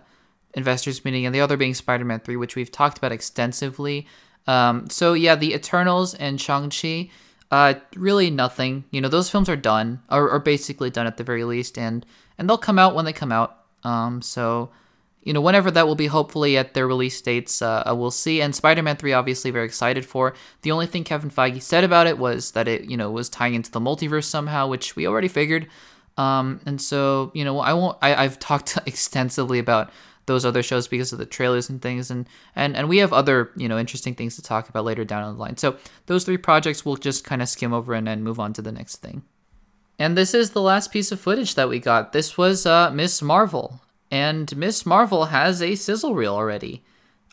investors 0.55 1.05
meeting, 1.05 1.27
and 1.27 1.35
the 1.35 1.43
other 1.43 1.59
being 1.59 1.75
Spider 1.75 2.05
Man 2.07 2.21
3, 2.21 2.37
which 2.37 2.57
we've 2.57 2.73
talked 2.73 2.97
about 2.97 3.13
extensively. 3.13 4.07
Um, 4.47 4.89
so, 4.89 5.13
yeah, 5.13 5.35
the 5.35 5.53
Eternals 5.53 6.15
and 6.15 6.41
Shang-Chi, 6.41 7.11
uh, 7.55 7.75
really 7.95 8.31
nothing. 8.31 8.83
You 8.91 9.01
know, 9.01 9.07
those 9.07 9.31
films 9.31 9.49
are 9.49 9.55
done, 9.55 10.03
or, 10.11 10.29
or 10.29 10.41
basically 10.41 10.91
done 10.91 11.07
at 11.07 11.19
the 11.19 11.23
very 11.23 11.45
least, 11.45 11.79
and, 11.79 12.05
and 12.37 12.51
they'll 12.51 12.59
come 12.59 12.81
out 12.81 12.97
when 12.97 13.05
they 13.05 13.13
come 13.13 13.31
out. 13.31 13.59
Um, 13.85 14.23
so, 14.23 14.71
you 15.23 15.33
know, 15.33 15.41
whenever 15.41 15.71
that 15.71 15.87
will 15.87 15.95
be, 15.95 16.09
hopefully 16.09 16.59
at 16.59 16.75
their 16.75 16.89
release 16.89 17.21
dates, 17.21 17.63
uh, 17.63 17.85
we'll 17.97 18.11
see. 18.11 18.43
And 18.43 18.57
Spider-Man 18.57 18.97
3, 18.97 19.13
obviously, 19.13 19.53
very 19.53 19.67
excited 19.67 20.05
for. 20.05 20.35
The 20.63 20.73
only 20.73 20.89
thing 20.89 21.05
Kevin 21.05 21.31
Feige 21.31 21.63
said 21.63 21.85
about 21.85 22.09
it 22.09 22.19
was 22.19 22.51
that 22.53 22.67
it, 22.67 22.91
you 22.91 22.97
know, 22.97 23.09
was 23.13 23.29
tying 23.29 23.55
into 23.55 23.71
the 23.71 23.79
multiverse 23.79 24.25
somehow, 24.25 24.67
which 24.67 24.97
we 24.97 25.07
already 25.07 25.29
figured. 25.29 25.69
Um, 26.19 26.61
and 26.67 26.83
so, 26.83 27.31
you 27.35 27.45
know, 27.45 27.61
I 27.61 27.73
won't. 27.75 27.97
I, 28.03 28.17
I've 28.17 28.41
talked 28.41 28.77
extensively 28.87 29.61
about 29.61 29.93
those 30.27 30.45
other 30.45 30.63
shows 30.63 30.89
because 30.89 31.13
of 31.13 31.19
the 31.19 31.27
trailers 31.27 31.69
and 31.69 31.81
things, 31.81 32.11
and 32.11 32.27
and 32.55 32.77
and 32.77 32.89
we 32.89 32.99
have 32.99 33.13
other, 33.13 33.51
you 33.57 33.69
know, 33.69 33.79
interesting 33.79 34.15
things 34.15 34.37
to 34.37 34.43
talk 34.43 34.69
about 34.69 34.85
later 34.85 35.05
down 35.05 35.35
the 35.35 35.41
line. 35.41 35.57
So 35.57 35.77
those 36.07 36.25
three 36.25 36.39
projects 36.39 36.85
we'll 36.85 36.97
just 36.97 37.25
kind 37.25 37.43
of 37.43 37.49
skim 37.49 37.73
over 37.73 37.95
and 37.95 38.07
then 38.07 38.23
move 38.23 38.41
on 38.41 38.53
to 38.55 38.63
the 38.63 38.73
next 38.73 38.97
thing. 38.97 39.23
And 39.99 40.17
this 40.17 40.35
is 40.35 40.51
the 40.51 40.63
last 40.63 40.91
piece 40.93 41.13
of 41.13 41.21
footage 41.21 41.55
that 41.55 41.69
we 41.69 41.79
got. 41.79 42.13
This 42.13 42.37
was 42.37 42.67
uh, 42.67 42.91
Miss 42.91 43.23
Marvel 43.23 43.81
and 44.15 44.57
Miss 44.57 44.87
Marvel 44.87 45.27
has 45.27 45.61
a 45.61 45.75
sizzle 45.75 46.15
reel 46.15 46.35
already. 46.35 46.85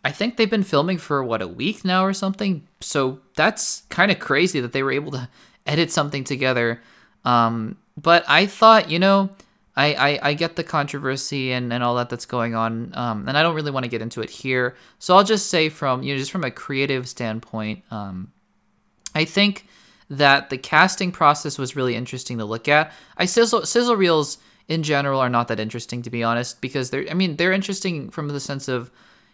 I 0.03 0.11
think 0.11 0.35
they've 0.35 0.49
been 0.49 0.63
filming 0.63 0.97
for 0.97 1.23
what 1.23 1.41
a 1.41 1.47
week 1.47 1.85
now 1.85 2.03
or 2.03 2.11
something. 2.11 2.67
So 2.79 3.19
that's 3.35 3.83
kind 3.89 4.11
of 4.11 4.17
crazy 4.17 4.59
that 4.61 4.73
they 4.73 4.81
were 4.81 4.91
able 4.91 5.11
to 5.11 5.29
edit 5.67 5.91
something 5.91 6.23
together. 6.23 6.81
Um, 7.23 7.77
but 7.95 8.25
I 8.27 8.47
thought, 8.47 8.89
you 8.89 8.97
know, 8.97 9.29
I, 9.75 9.93
I, 9.93 10.19
I 10.29 10.33
get 10.33 10.57
the 10.57 10.63
controversy 10.63 11.53
and, 11.53 11.71
and 11.71 11.83
all 11.83 11.95
that 11.95 12.09
that's 12.09 12.25
going 12.25 12.55
on, 12.55 12.91
um, 12.93 13.27
and 13.29 13.37
I 13.37 13.41
don't 13.41 13.55
really 13.55 13.71
want 13.71 13.85
to 13.85 13.89
get 13.89 14.01
into 14.01 14.21
it 14.21 14.29
here. 14.29 14.75
So 14.99 15.15
I'll 15.15 15.23
just 15.23 15.47
say 15.47 15.69
from 15.69 16.03
you 16.03 16.13
know 16.13 16.19
just 16.19 16.31
from 16.31 16.43
a 16.43 16.51
creative 16.51 17.07
standpoint, 17.07 17.83
um, 17.89 18.31
I 19.15 19.25
think 19.25 19.65
that 20.09 20.49
the 20.49 20.57
casting 20.57 21.11
process 21.13 21.57
was 21.57 21.75
really 21.75 21.95
interesting 21.95 22.37
to 22.39 22.45
look 22.45 22.67
at. 22.67 22.91
I 23.15 23.25
sizzle 23.25 23.65
sizzle 23.65 23.95
reels 23.95 24.39
in 24.67 24.83
general 24.83 25.19
are 25.21 25.29
not 25.29 25.47
that 25.47 25.59
interesting 25.59 26.01
to 26.01 26.09
be 26.09 26.21
honest 26.21 26.59
because 26.61 26.89
they're 26.89 27.09
I 27.09 27.13
mean 27.13 27.37
they're 27.37 27.53
interesting 27.53 28.09
from 28.09 28.27
the 28.27 28.39
sense 28.39 28.67
of 28.67 28.91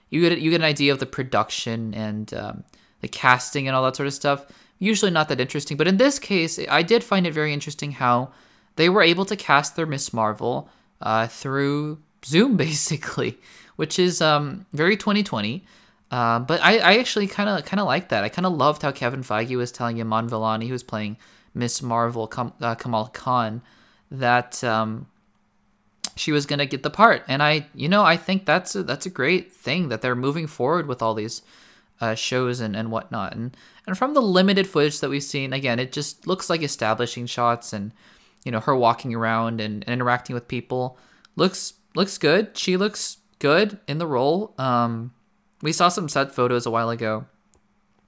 you 0.09 0.21
get 0.21 0.39
you 0.39 0.51
get 0.51 0.61
an 0.61 0.65
idea 0.65 0.91
of 0.91 0.99
the 0.99 1.07
production 1.07 1.95
and 1.95 2.31
um, 2.35 2.63
the 3.01 3.07
casting 3.07 3.67
and 3.67 3.75
all 3.75 3.83
that 3.85 3.95
sort 3.95 4.07
of 4.07 4.13
stuff. 4.13 4.45
Usually 4.79 5.09
not 5.09 5.29
that 5.29 5.41
interesting, 5.41 5.75
but 5.75 5.88
in 5.88 5.97
this 5.97 6.19
case, 6.19 6.59
I 6.69 6.83
did 6.83 7.03
find 7.03 7.25
it 7.25 7.33
very 7.33 7.51
interesting 7.51 7.93
how 7.93 8.29
they 8.78 8.89
were 8.89 9.01
able 9.01 9.25
to 9.25 9.36
cast 9.36 9.75
their 9.75 9.86
Miss 9.86 10.13
Marvel 10.13 10.69
uh, 11.01 11.28
through 11.28 11.99
Zoom 12.25 12.55
basically, 12.65 13.38
which 13.75 13.99
is 13.99 14.21
um, 14.21 14.65
very 14.73 14.95
2020. 14.95 15.63
Uh, 16.09 16.39
but 16.39 16.61
I, 16.63 16.78
I 16.78 16.97
actually 16.99 17.28
kind 17.28 17.49
of 17.49 17.65
kind 17.65 17.82
of 17.82 17.86
like 17.86 18.09
that. 18.09 18.23
I 18.23 18.30
kind 18.30 18.45
of 18.45 18.53
loved 18.53 18.82
how 18.82 18.91
Kevin 18.91 19.23
Feige 19.23 19.57
was 19.57 19.71
telling 19.71 19.99
Iman 19.99 20.61
who 20.61 20.71
was 20.71 20.84
playing 20.84 21.17
Miss 21.53 21.82
Marvel, 21.82 22.28
Kam- 22.28 22.53
uh, 22.61 22.75
Kamala 22.75 23.09
Khan, 23.09 23.61
that 24.09 24.63
um, 24.63 25.07
she 26.15 26.32
was 26.32 26.45
gonna 26.45 26.65
get 26.65 26.84
the 26.84 26.89
part, 26.89 27.23
and 27.28 27.43
I, 27.43 27.67
you 27.75 27.89
know, 27.89 28.03
I 28.03 28.15
think 28.15 28.45
that's 28.45 28.73
a, 28.73 28.84
that's 28.84 29.05
a 29.05 29.09
great 29.09 29.51
thing 29.51 29.89
that 29.89 30.01
they're 30.01 30.15
moving 30.15 30.47
forward 30.47 30.88
with 30.88 31.01
all 31.01 31.13
these 31.13 31.41
uh, 31.99 32.15
shows 32.15 32.61
and, 32.61 32.73
and 32.73 32.89
whatnot. 32.89 33.36
And 33.36 33.57
and 33.86 33.97
from 33.97 34.13
the 34.13 34.21
limited 34.21 34.67
footage 34.67 34.99
that 35.01 35.09
we've 35.09 35.23
seen, 35.23 35.51
again, 35.51 35.80
it 35.80 35.91
just 35.91 36.25
looks 36.25 36.49
like 36.49 36.61
establishing 36.61 37.25
shots 37.25 37.73
and 37.73 37.91
you 38.48 38.52
know 38.52 38.62
her 38.62 38.76
walking 38.76 39.14
around 39.14 39.62
and, 39.62 39.84
and 39.84 39.93
interacting 39.93 40.34
with 40.34 40.48
people 40.48 40.98
looks 41.36 41.74
looks 41.95 42.18
good. 42.18 42.58
She 42.58 42.78
looks 42.78 43.18
good 43.39 43.80
in 43.88 44.00
the 44.00 44.08
role. 44.08 44.56
Um, 44.58 45.14
we 45.62 45.72
saw 45.72 45.89
some 45.89 46.10
set 46.10 46.34
photos 46.34 46.66
a 46.66 46.72
while 46.72 46.89
ago 46.89 47.26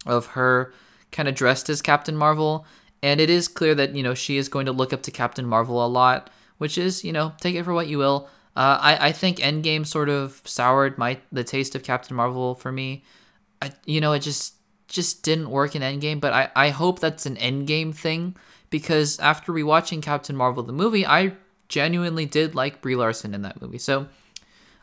of 0.05 0.27
her 0.27 0.73
kind 1.11 1.29
of 1.29 1.35
dressed 1.35 1.69
as 1.69 1.81
Captain 1.81 2.15
Marvel, 2.15 2.65
and 3.03 3.19
it 3.19 3.29
is 3.29 3.47
clear 3.47 3.75
that 3.75 3.93
you 3.93 4.01
know 4.01 4.15
she 4.15 4.37
is 4.37 4.49
going 4.49 4.65
to 4.65 4.71
look 4.71 4.93
up 4.93 5.03
to 5.03 5.11
Captain 5.11 5.45
Marvel 5.45 5.85
a 5.85 5.87
lot 5.87 6.31
which 6.59 6.77
is 6.77 7.03
you 7.03 7.11
know 7.11 7.33
take 7.41 7.55
it 7.55 7.63
for 7.63 7.73
what 7.73 7.87
you 7.87 7.97
will. 7.97 8.29
Uh, 8.55 8.77
I 8.79 9.07
I 9.07 9.11
think 9.11 9.37
Endgame 9.39 9.87
sort 9.87 10.09
of 10.09 10.41
soured 10.45 10.99
my 10.99 11.17
the 11.31 11.43
taste 11.43 11.73
of 11.73 11.83
Captain 11.83 12.15
Marvel 12.15 12.53
for 12.53 12.71
me. 12.71 13.03
I 13.61 13.71
you 13.85 13.99
know 13.99 14.13
it 14.13 14.19
just 14.19 14.53
just 14.87 15.23
didn't 15.23 15.49
work 15.49 15.75
in 15.75 15.81
Endgame, 15.81 16.19
but 16.19 16.33
I 16.33 16.51
I 16.55 16.69
hope 16.69 16.99
that's 16.99 17.25
an 17.25 17.37
Endgame 17.37 17.95
thing 17.95 18.35
because 18.69 19.19
after 19.19 19.51
rewatching 19.51 20.01
Captain 20.01 20.35
Marvel 20.35 20.63
the 20.63 20.73
movie, 20.73 21.05
I 21.05 21.33
genuinely 21.67 22.25
did 22.25 22.55
like 22.55 22.81
Brie 22.81 22.95
Larson 22.95 23.33
in 23.33 23.41
that 23.43 23.61
movie. 23.61 23.77
So 23.77 24.07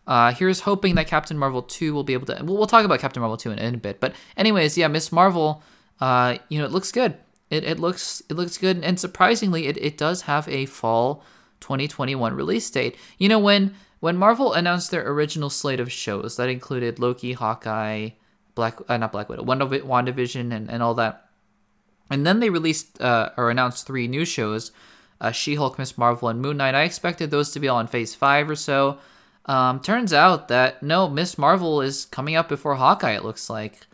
uh, 0.07 0.33
here's 0.33 0.61
hoping 0.61 0.95
that 0.95 1.09
Captain 1.09 1.37
Marvel 1.37 1.63
2 1.63 1.93
will 1.93 2.05
be 2.05 2.13
able 2.13 2.27
to. 2.27 2.41
We'll, 2.43 2.57
we'll 2.57 2.67
talk 2.67 2.85
about 2.85 3.01
Captain 3.01 3.21
Marvel 3.21 3.37
2 3.37 3.51
in, 3.53 3.59
in 3.59 3.75
a 3.75 3.79
bit. 3.79 4.01
But 4.01 4.15
anyways, 4.37 4.79
yeah, 4.79 4.89
Miss 4.89 5.11
Marvel. 5.11 5.63
Uh, 6.01 6.37
you 6.49 6.59
know, 6.59 6.65
it 6.65 6.73
looks 6.73 6.93
good. 6.93 7.17
It, 7.51 7.65
it 7.65 7.79
looks 7.79 8.23
it 8.29 8.35
looks 8.35 8.59
good, 8.59 8.83
and 8.85 8.99
surprisingly, 8.99 9.67
it, 9.67 9.77
it 9.79 9.97
does 9.97 10.23
have 10.23 10.49
a 10.49 10.67
fall 10.67 11.23
2021 11.61 12.35
release 12.35 12.69
date. 12.71 12.97
You 13.19 13.29
know 13.29 13.39
when 13.39 13.75
when 14.01 14.17
Marvel 14.17 14.53
announced 14.53 14.91
their 14.91 15.09
original 15.09 15.49
slate 15.49 15.81
of 15.81 15.91
shows 15.91 16.37
that 16.37 16.49
included 16.49 16.99
Loki, 16.99 17.33
Hawkeye, 17.33 18.11
Black 18.55 18.79
uh, 18.89 18.97
not 18.97 19.13
Black 19.13 19.29
Widow, 19.29 19.45
WandaVision 19.45 20.53
and 20.53 20.71
and 20.71 20.83
all 20.83 20.95
that. 20.95 21.26
And 22.11 22.27
then 22.27 22.41
they 22.41 22.51
released 22.51 23.01
uh, 23.01 23.31
or 23.37 23.51
announced 23.51 23.87
three 23.87 24.07
new 24.07 24.25
shows, 24.25 24.73
uh, 25.21 25.33
She-Hulk, 25.33 25.79
Miss 25.79 25.99
Marvel, 25.99 26.29
and 26.29 26.41
Moon 26.41 26.57
Knight. 26.57 26.75
I 26.75 26.83
expected 26.83 27.31
those 27.31 27.51
to 27.53 27.61
be 27.61 27.69
all 27.69 27.81
in 27.81 27.87
Phase 27.87 28.15
Five 28.15 28.49
or 28.49 28.57
so. 28.57 28.99
Um, 29.47 29.81
turns 29.81 30.13
out 30.13 30.49
that 30.49 30.83
no, 30.83 31.09
Miss 31.09 31.39
Marvel 31.39 31.81
is 31.81 32.05
coming 32.07 32.37
up 32.37 32.49
before 32.49 32.75
Hawkeye. 32.75 33.15
It 33.15 33.25
looks 33.25 33.49
like, 33.49 33.87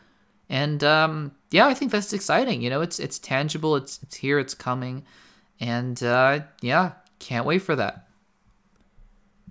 and 0.48 0.82
um, 0.82 1.32
yeah, 1.50 1.66
I 1.66 1.74
think 1.74 1.92
that's 1.92 2.12
exciting. 2.12 2.62
You 2.62 2.70
know, 2.70 2.80
it's 2.80 2.98
it's 2.98 3.18
tangible. 3.18 3.76
It's 3.76 4.00
it's 4.02 4.16
here. 4.16 4.38
It's 4.38 4.54
coming, 4.54 5.04
and 5.60 6.02
uh, 6.02 6.40
yeah, 6.62 6.92
can't 7.18 7.46
wait 7.46 7.60
for 7.60 7.76
that. 7.76 8.08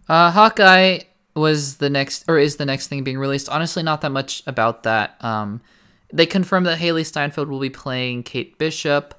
Uh, 0.10 0.32
Hawkeye 0.32 1.00
was 1.36 1.78
the 1.78 1.90
next, 1.90 2.26
or 2.28 2.38
is 2.38 2.58
the 2.58 2.66
next 2.66 2.88
thing 2.88 3.04
being 3.04 3.20
released. 3.20 3.48
Honestly, 3.48 3.84
not 3.84 4.02
that 4.02 4.12
much 4.12 4.44
about 4.48 4.84
that. 4.84 5.24
Um, 5.24 5.62
they 6.14 6.26
confirmed 6.26 6.66
that 6.66 6.80
Hailee 6.80 7.06
Steinfeld 7.06 7.50
will 7.50 7.60
be 7.60 7.70
playing 7.70 8.24
Kate 8.24 8.58
Bishop. 8.58 9.14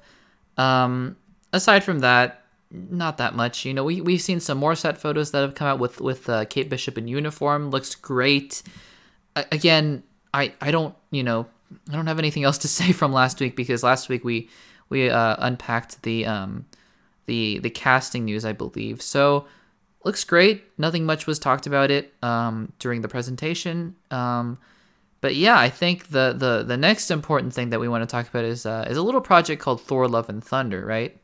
Um, 0.57 1.17
aside 1.51 1.83
from 1.83 1.99
that, 1.99 2.43
not 2.71 3.17
that 3.17 3.35
much. 3.35 3.65
You 3.65 3.73
know, 3.73 3.83
we 3.83 4.01
we've 4.01 4.21
seen 4.21 4.39
some 4.39 4.57
more 4.57 4.75
set 4.75 4.97
photos 4.97 5.31
that 5.31 5.41
have 5.41 5.55
come 5.55 5.67
out 5.67 5.79
with 5.79 6.01
with 6.01 6.29
uh, 6.29 6.45
Kate 6.45 6.69
Bishop 6.69 6.97
in 6.97 7.07
uniform. 7.07 7.69
Looks 7.69 7.95
great. 7.95 8.63
again, 9.35 10.03
I 10.33 10.53
I 10.61 10.71
don't 10.71 10.95
you 11.11 11.23
know 11.23 11.47
I 11.89 11.95
don't 11.95 12.07
have 12.07 12.19
anything 12.19 12.43
else 12.43 12.57
to 12.59 12.67
say 12.79 12.91
from 12.91 13.13
last 13.13 13.39
week 13.39 13.55
because 13.55 13.83
last 13.83 14.09
week 14.09 14.23
we 14.23 14.49
we 14.89 15.09
uh, 15.09 15.35
unpacked 15.39 16.01
the 16.03 16.25
um 16.25 16.65
the 17.25 17.59
the 17.59 17.69
casting 17.69 18.25
news, 18.25 18.45
I 18.45 18.53
believe. 18.53 19.01
So 19.01 19.45
looks 20.03 20.23
great. 20.23 20.63
Nothing 20.77 21.05
much 21.05 21.27
was 21.27 21.39
talked 21.39 21.67
about 21.67 21.91
it 21.91 22.13
um, 22.21 22.73
during 22.79 23.01
the 23.01 23.07
presentation. 23.07 23.95
Um, 24.11 24.57
but 25.23 25.35
yeah, 25.37 25.57
I 25.57 25.69
think 25.69 26.09
the, 26.09 26.35
the 26.37 26.65
the 26.67 26.75
next 26.75 27.09
important 27.09 27.53
thing 27.53 27.69
that 27.69 27.79
we 27.79 27.87
want 27.87 28.01
to 28.01 28.11
talk 28.11 28.27
about 28.27 28.43
is 28.43 28.65
uh, 28.65 28.85
is 28.89 28.97
a 28.97 29.01
little 29.01 29.21
project 29.21 29.61
called 29.61 29.79
Thor: 29.79 30.05
Love 30.05 30.27
and 30.27 30.43
Thunder, 30.43 30.85
right? 30.85 31.17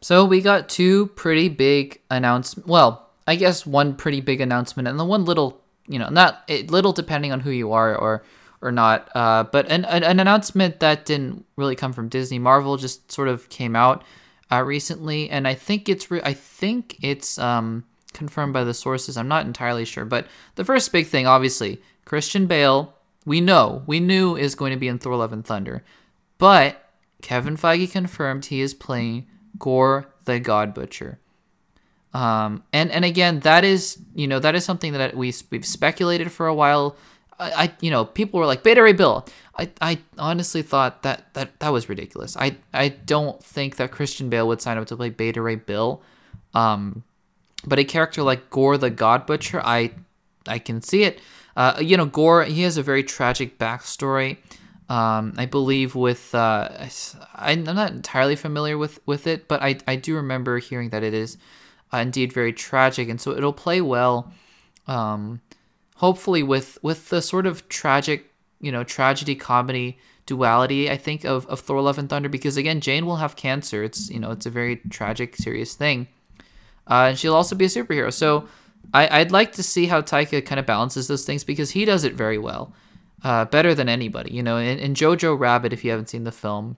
So 0.00 0.24
we 0.24 0.40
got 0.40 0.70
two 0.70 1.08
pretty 1.08 1.50
big 1.50 2.00
announcements. 2.10 2.66
Well, 2.66 3.10
I 3.26 3.36
guess 3.36 3.66
one 3.66 3.96
pretty 3.96 4.22
big 4.22 4.40
announcement 4.40 4.88
and 4.88 4.98
the 4.98 5.04
one 5.04 5.26
little, 5.26 5.60
you 5.86 5.98
know, 5.98 6.08
not 6.08 6.42
it, 6.48 6.70
little 6.70 6.94
depending 6.94 7.32
on 7.32 7.40
who 7.40 7.50
you 7.50 7.72
are 7.72 7.94
or 7.94 8.24
or 8.62 8.72
not. 8.72 9.10
Uh, 9.14 9.44
but 9.44 9.70
an, 9.70 9.84
an 9.84 10.04
an 10.04 10.18
announcement 10.18 10.80
that 10.80 11.04
didn't 11.04 11.44
really 11.56 11.76
come 11.76 11.92
from 11.92 12.08
Disney. 12.08 12.38
Marvel 12.38 12.78
just 12.78 13.12
sort 13.12 13.28
of 13.28 13.46
came 13.50 13.76
out 13.76 14.04
uh, 14.50 14.62
recently, 14.62 15.28
and 15.28 15.46
I 15.46 15.52
think 15.52 15.86
it's 15.86 16.10
re- 16.10 16.22
I 16.24 16.32
think 16.32 16.96
it's 17.02 17.36
um, 17.36 17.84
confirmed 18.14 18.54
by 18.54 18.64
the 18.64 18.72
sources. 18.72 19.18
I'm 19.18 19.28
not 19.28 19.44
entirely 19.44 19.84
sure, 19.84 20.06
but 20.06 20.26
the 20.54 20.64
first 20.64 20.90
big 20.92 21.08
thing, 21.08 21.26
obviously, 21.26 21.82
Christian 22.06 22.46
Bale. 22.46 22.94
We 23.24 23.40
know, 23.40 23.82
we 23.86 24.00
knew 24.00 24.36
is 24.36 24.54
going 24.54 24.72
to 24.72 24.78
be 24.78 24.88
in 24.88 24.98
Thor: 24.98 25.16
Love 25.16 25.32
and 25.32 25.44
Thunder, 25.44 25.84
but 26.38 26.90
Kevin 27.22 27.56
Feige 27.56 27.90
confirmed 27.90 28.46
he 28.46 28.60
is 28.60 28.74
playing 28.74 29.26
Gorr 29.58 30.12
the 30.24 30.40
God 30.40 30.74
Butcher. 30.74 31.18
Um, 32.14 32.62
and 32.72 32.90
and 32.90 33.04
again, 33.04 33.40
that 33.40 33.64
is 33.64 33.98
you 34.14 34.26
know 34.26 34.38
that 34.38 34.54
is 34.54 34.64
something 34.64 34.92
that 34.92 35.16
we 35.16 35.32
we've 35.50 35.64
speculated 35.64 36.30
for 36.30 36.46
a 36.46 36.54
while. 36.54 36.96
I, 37.38 37.52
I 37.52 37.72
you 37.80 37.90
know 37.90 38.04
people 38.04 38.38
were 38.38 38.46
like 38.46 38.62
Beta 38.62 38.82
Ray 38.82 38.92
Bill. 38.92 39.26
I, 39.58 39.70
I 39.80 39.98
honestly 40.18 40.62
thought 40.62 41.02
that, 41.02 41.32
that 41.34 41.58
that 41.60 41.72
was 41.72 41.88
ridiculous. 41.88 42.36
I 42.36 42.56
I 42.72 42.88
don't 42.88 43.42
think 43.42 43.76
that 43.76 43.92
Christian 43.92 44.28
Bale 44.28 44.46
would 44.48 44.60
sign 44.60 44.78
up 44.78 44.86
to 44.88 44.96
play 44.96 45.10
Beta 45.10 45.40
Ray 45.40 45.56
Bill. 45.56 46.02
Um, 46.54 47.04
but 47.64 47.78
a 47.78 47.84
character 47.84 48.22
like 48.22 48.50
Gorr 48.50 48.76
the 48.76 48.90
God 48.90 49.26
Butcher, 49.26 49.62
I 49.64 49.92
I 50.46 50.58
can 50.58 50.82
see 50.82 51.04
it. 51.04 51.20
Uh, 51.56 51.78
you 51.80 51.96
know, 51.96 52.06
Gorr, 52.06 52.44
he 52.44 52.62
has 52.62 52.76
a 52.76 52.82
very 52.82 53.02
tragic 53.02 53.58
backstory. 53.58 54.38
Um, 54.88 55.34
I 55.38 55.46
believe 55.46 55.94
with 55.94 56.34
uh, 56.34 56.68
I'm 57.34 57.64
not 57.64 57.92
entirely 57.92 58.36
familiar 58.36 58.76
with 58.76 59.00
with 59.06 59.26
it, 59.26 59.48
but 59.48 59.62
I 59.62 59.78
I 59.86 59.96
do 59.96 60.16
remember 60.16 60.58
hearing 60.58 60.90
that 60.90 61.02
it 61.02 61.14
is 61.14 61.38
uh, 61.92 61.98
indeed 61.98 62.32
very 62.32 62.52
tragic, 62.52 63.08
and 63.08 63.20
so 63.20 63.32
it'll 63.32 63.52
play 63.52 63.80
well. 63.80 64.32
Um, 64.86 65.40
hopefully 65.96 66.42
with 66.42 66.78
with 66.82 67.08
the 67.10 67.22
sort 67.22 67.46
of 67.46 67.68
tragic, 67.68 68.30
you 68.60 68.72
know, 68.72 68.84
tragedy 68.84 69.34
comedy 69.34 69.98
duality. 70.26 70.90
I 70.90 70.96
think 70.96 71.24
of 71.24 71.46
of 71.46 71.60
Thor: 71.60 71.80
Love 71.80 71.98
and 71.98 72.08
Thunder 72.08 72.28
because 72.28 72.56
again, 72.56 72.80
Jane 72.80 73.06
will 73.06 73.16
have 73.16 73.36
cancer. 73.36 73.82
It's 73.82 74.10
you 74.10 74.18
know 74.18 74.30
it's 74.32 74.46
a 74.46 74.50
very 74.50 74.76
tragic, 74.90 75.36
serious 75.36 75.74
thing, 75.74 76.08
uh, 76.86 77.06
and 77.10 77.18
she'll 77.18 77.34
also 77.34 77.54
be 77.56 77.66
a 77.66 77.68
superhero. 77.68 78.12
So 78.12 78.48
I, 78.94 79.20
I'd 79.20 79.32
like 79.32 79.52
to 79.52 79.62
see 79.62 79.86
how 79.86 80.02
Taika 80.02 80.44
kind 80.44 80.58
of 80.58 80.66
balances 80.66 81.08
those 81.08 81.24
things 81.24 81.44
because 81.44 81.70
he 81.70 81.84
does 81.84 82.04
it 82.04 82.14
very 82.14 82.38
well, 82.38 82.72
uh, 83.24 83.46
better 83.46 83.74
than 83.74 83.88
anybody. 83.88 84.32
You 84.32 84.42
know, 84.42 84.58
in, 84.58 84.78
in 84.78 84.94
Jojo 84.94 85.38
Rabbit, 85.38 85.72
if 85.72 85.84
you 85.84 85.90
haven't 85.90 86.10
seen 86.10 86.24
the 86.24 86.32
film, 86.32 86.76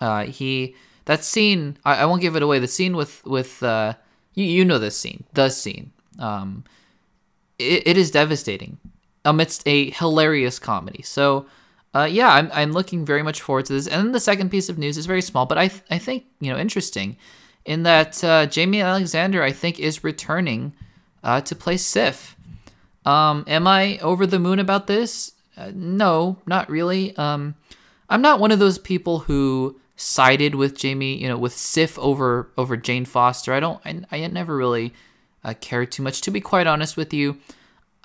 uh, 0.00 0.24
he 0.24 0.76
that 1.06 1.24
scene 1.24 1.78
I, 1.84 1.96
I 1.96 2.04
won't 2.04 2.22
give 2.22 2.36
it 2.36 2.42
away. 2.42 2.58
The 2.58 2.68
scene 2.68 2.96
with 2.96 3.24
with 3.24 3.62
uh, 3.62 3.94
you 4.34 4.44
you 4.44 4.64
know 4.64 4.78
this 4.78 4.96
scene, 4.96 5.24
the 5.34 5.48
scene. 5.48 5.92
Um, 6.18 6.64
it, 7.58 7.86
it 7.86 7.96
is 7.96 8.10
devastating 8.10 8.78
amidst 9.24 9.66
a 9.66 9.90
hilarious 9.90 10.58
comedy. 10.58 11.02
So, 11.02 11.46
uh, 11.94 12.08
yeah, 12.10 12.28
I'm 12.28 12.50
I'm 12.52 12.72
looking 12.72 13.04
very 13.04 13.22
much 13.22 13.40
forward 13.40 13.66
to 13.66 13.72
this. 13.72 13.86
And 13.86 14.06
then 14.06 14.12
the 14.12 14.20
second 14.20 14.50
piece 14.50 14.68
of 14.68 14.78
news 14.78 14.96
is 14.96 15.06
very 15.06 15.22
small, 15.22 15.46
but 15.46 15.58
I 15.58 15.68
th- 15.68 15.82
I 15.90 15.98
think 15.98 16.26
you 16.40 16.52
know 16.52 16.58
interesting, 16.58 17.16
in 17.64 17.82
that 17.82 18.22
uh, 18.22 18.46
Jaimie 18.46 18.84
Alexander 18.84 19.42
I 19.42 19.50
think 19.52 19.80
is 19.80 20.04
returning 20.04 20.74
uh, 21.22 21.40
to 21.42 21.54
play 21.54 21.76
Sif. 21.76 22.36
Um, 23.04 23.44
am 23.46 23.66
I 23.66 23.98
over 23.98 24.26
the 24.26 24.38
moon 24.38 24.58
about 24.58 24.86
this? 24.86 25.32
Uh, 25.56 25.72
no, 25.74 26.38
not 26.46 26.68
really. 26.68 27.16
Um, 27.16 27.54
I'm 28.08 28.22
not 28.22 28.40
one 28.40 28.52
of 28.52 28.58
those 28.58 28.78
people 28.78 29.20
who 29.20 29.80
sided 29.96 30.54
with 30.54 30.78
Jaimie, 30.78 31.18
you 31.18 31.28
know, 31.28 31.36
with 31.36 31.52
Sif 31.52 31.98
over 31.98 32.50
over 32.56 32.76
Jane 32.76 33.04
Foster. 33.04 33.52
I 33.52 33.60
don't. 33.60 33.80
I, 33.84 34.02
I 34.10 34.26
never 34.28 34.56
really 34.56 34.94
uh, 35.44 35.54
cared 35.60 35.92
too 35.92 36.02
much. 36.02 36.20
To 36.22 36.30
be 36.30 36.40
quite 36.40 36.66
honest 36.66 36.96
with 36.96 37.12
you, 37.12 37.38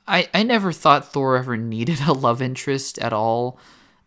I 0.07 0.27
I 0.33 0.43
never 0.43 0.71
thought 0.71 1.11
Thor 1.11 1.37
ever 1.37 1.55
needed 1.55 2.01
a 2.01 2.13
love 2.13 2.41
interest 2.41 2.97
at 2.99 3.13
all. 3.13 3.59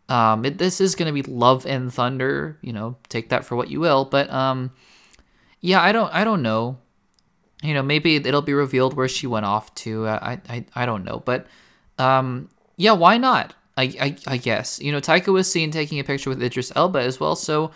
Um, 0.08 0.44
it, 0.44 0.58
this 0.58 0.80
is 0.80 0.94
gonna 0.94 1.12
be 1.12 1.22
Love 1.22 1.66
and 1.66 1.92
Thunder. 1.92 2.58
You 2.60 2.72
know, 2.72 2.96
take 3.08 3.28
that 3.30 3.44
for 3.44 3.56
what 3.56 3.70
you 3.70 3.80
will. 3.80 4.04
But 4.04 4.30
um, 4.30 4.72
yeah, 5.60 5.80
I 5.80 5.92
don't. 5.92 6.12
I 6.12 6.24
don't 6.24 6.42
know. 6.42 6.78
You 7.62 7.74
know, 7.74 7.82
maybe 7.82 8.16
it'll 8.16 8.42
be 8.42 8.54
revealed 8.54 8.94
where 8.94 9.08
she 9.08 9.26
went 9.26 9.46
off 9.46 9.74
to. 9.76 10.06
I 10.06 10.40
I 10.48 10.64
I 10.74 10.86
don't 10.86 11.04
know. 11.04 11.22
But 11.24 11.46
um, 11.98 12.50
yeah, 12.76 12.92
why 12.92 13.18
not? 13.18 13.54
I, 13.76 13.82
I, 14.00 14.16
I 14.26 14.36
guess. 14.38 14.80
You 14.80 14.90
know, 14.90 15.00
Taika 15.00 15.32
was 15.32 15.50
seen 15.50 15.70
taking 15.70 15.98
a 15.98 16.04
picture 16.04 16.30
with 16.30 16.42
Idris 16.42 16.72
Elba 16.74 17.00
as 17.00 17.20
well, 17.20 17.36
so 17.36 17.72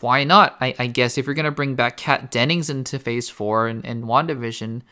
why 0.00 0.24
not? 0.24 0.56
I, 0.60 0.74
I 0.78 0.86
guess 0.86 1.18
if 1.18 1.26
you're 1.26 1.34
to 1.34 1.50
bring 1.50 1.74
back 1.74 1.96
Kat 1.96 2.30
Dennings 2.30 2.70
into 2.70 2.98
Phase 2.98 3.28
4 3.28 3.68
and, 3.68 3.84
and 3.84 4.04
WandaVision, 4.04 4.82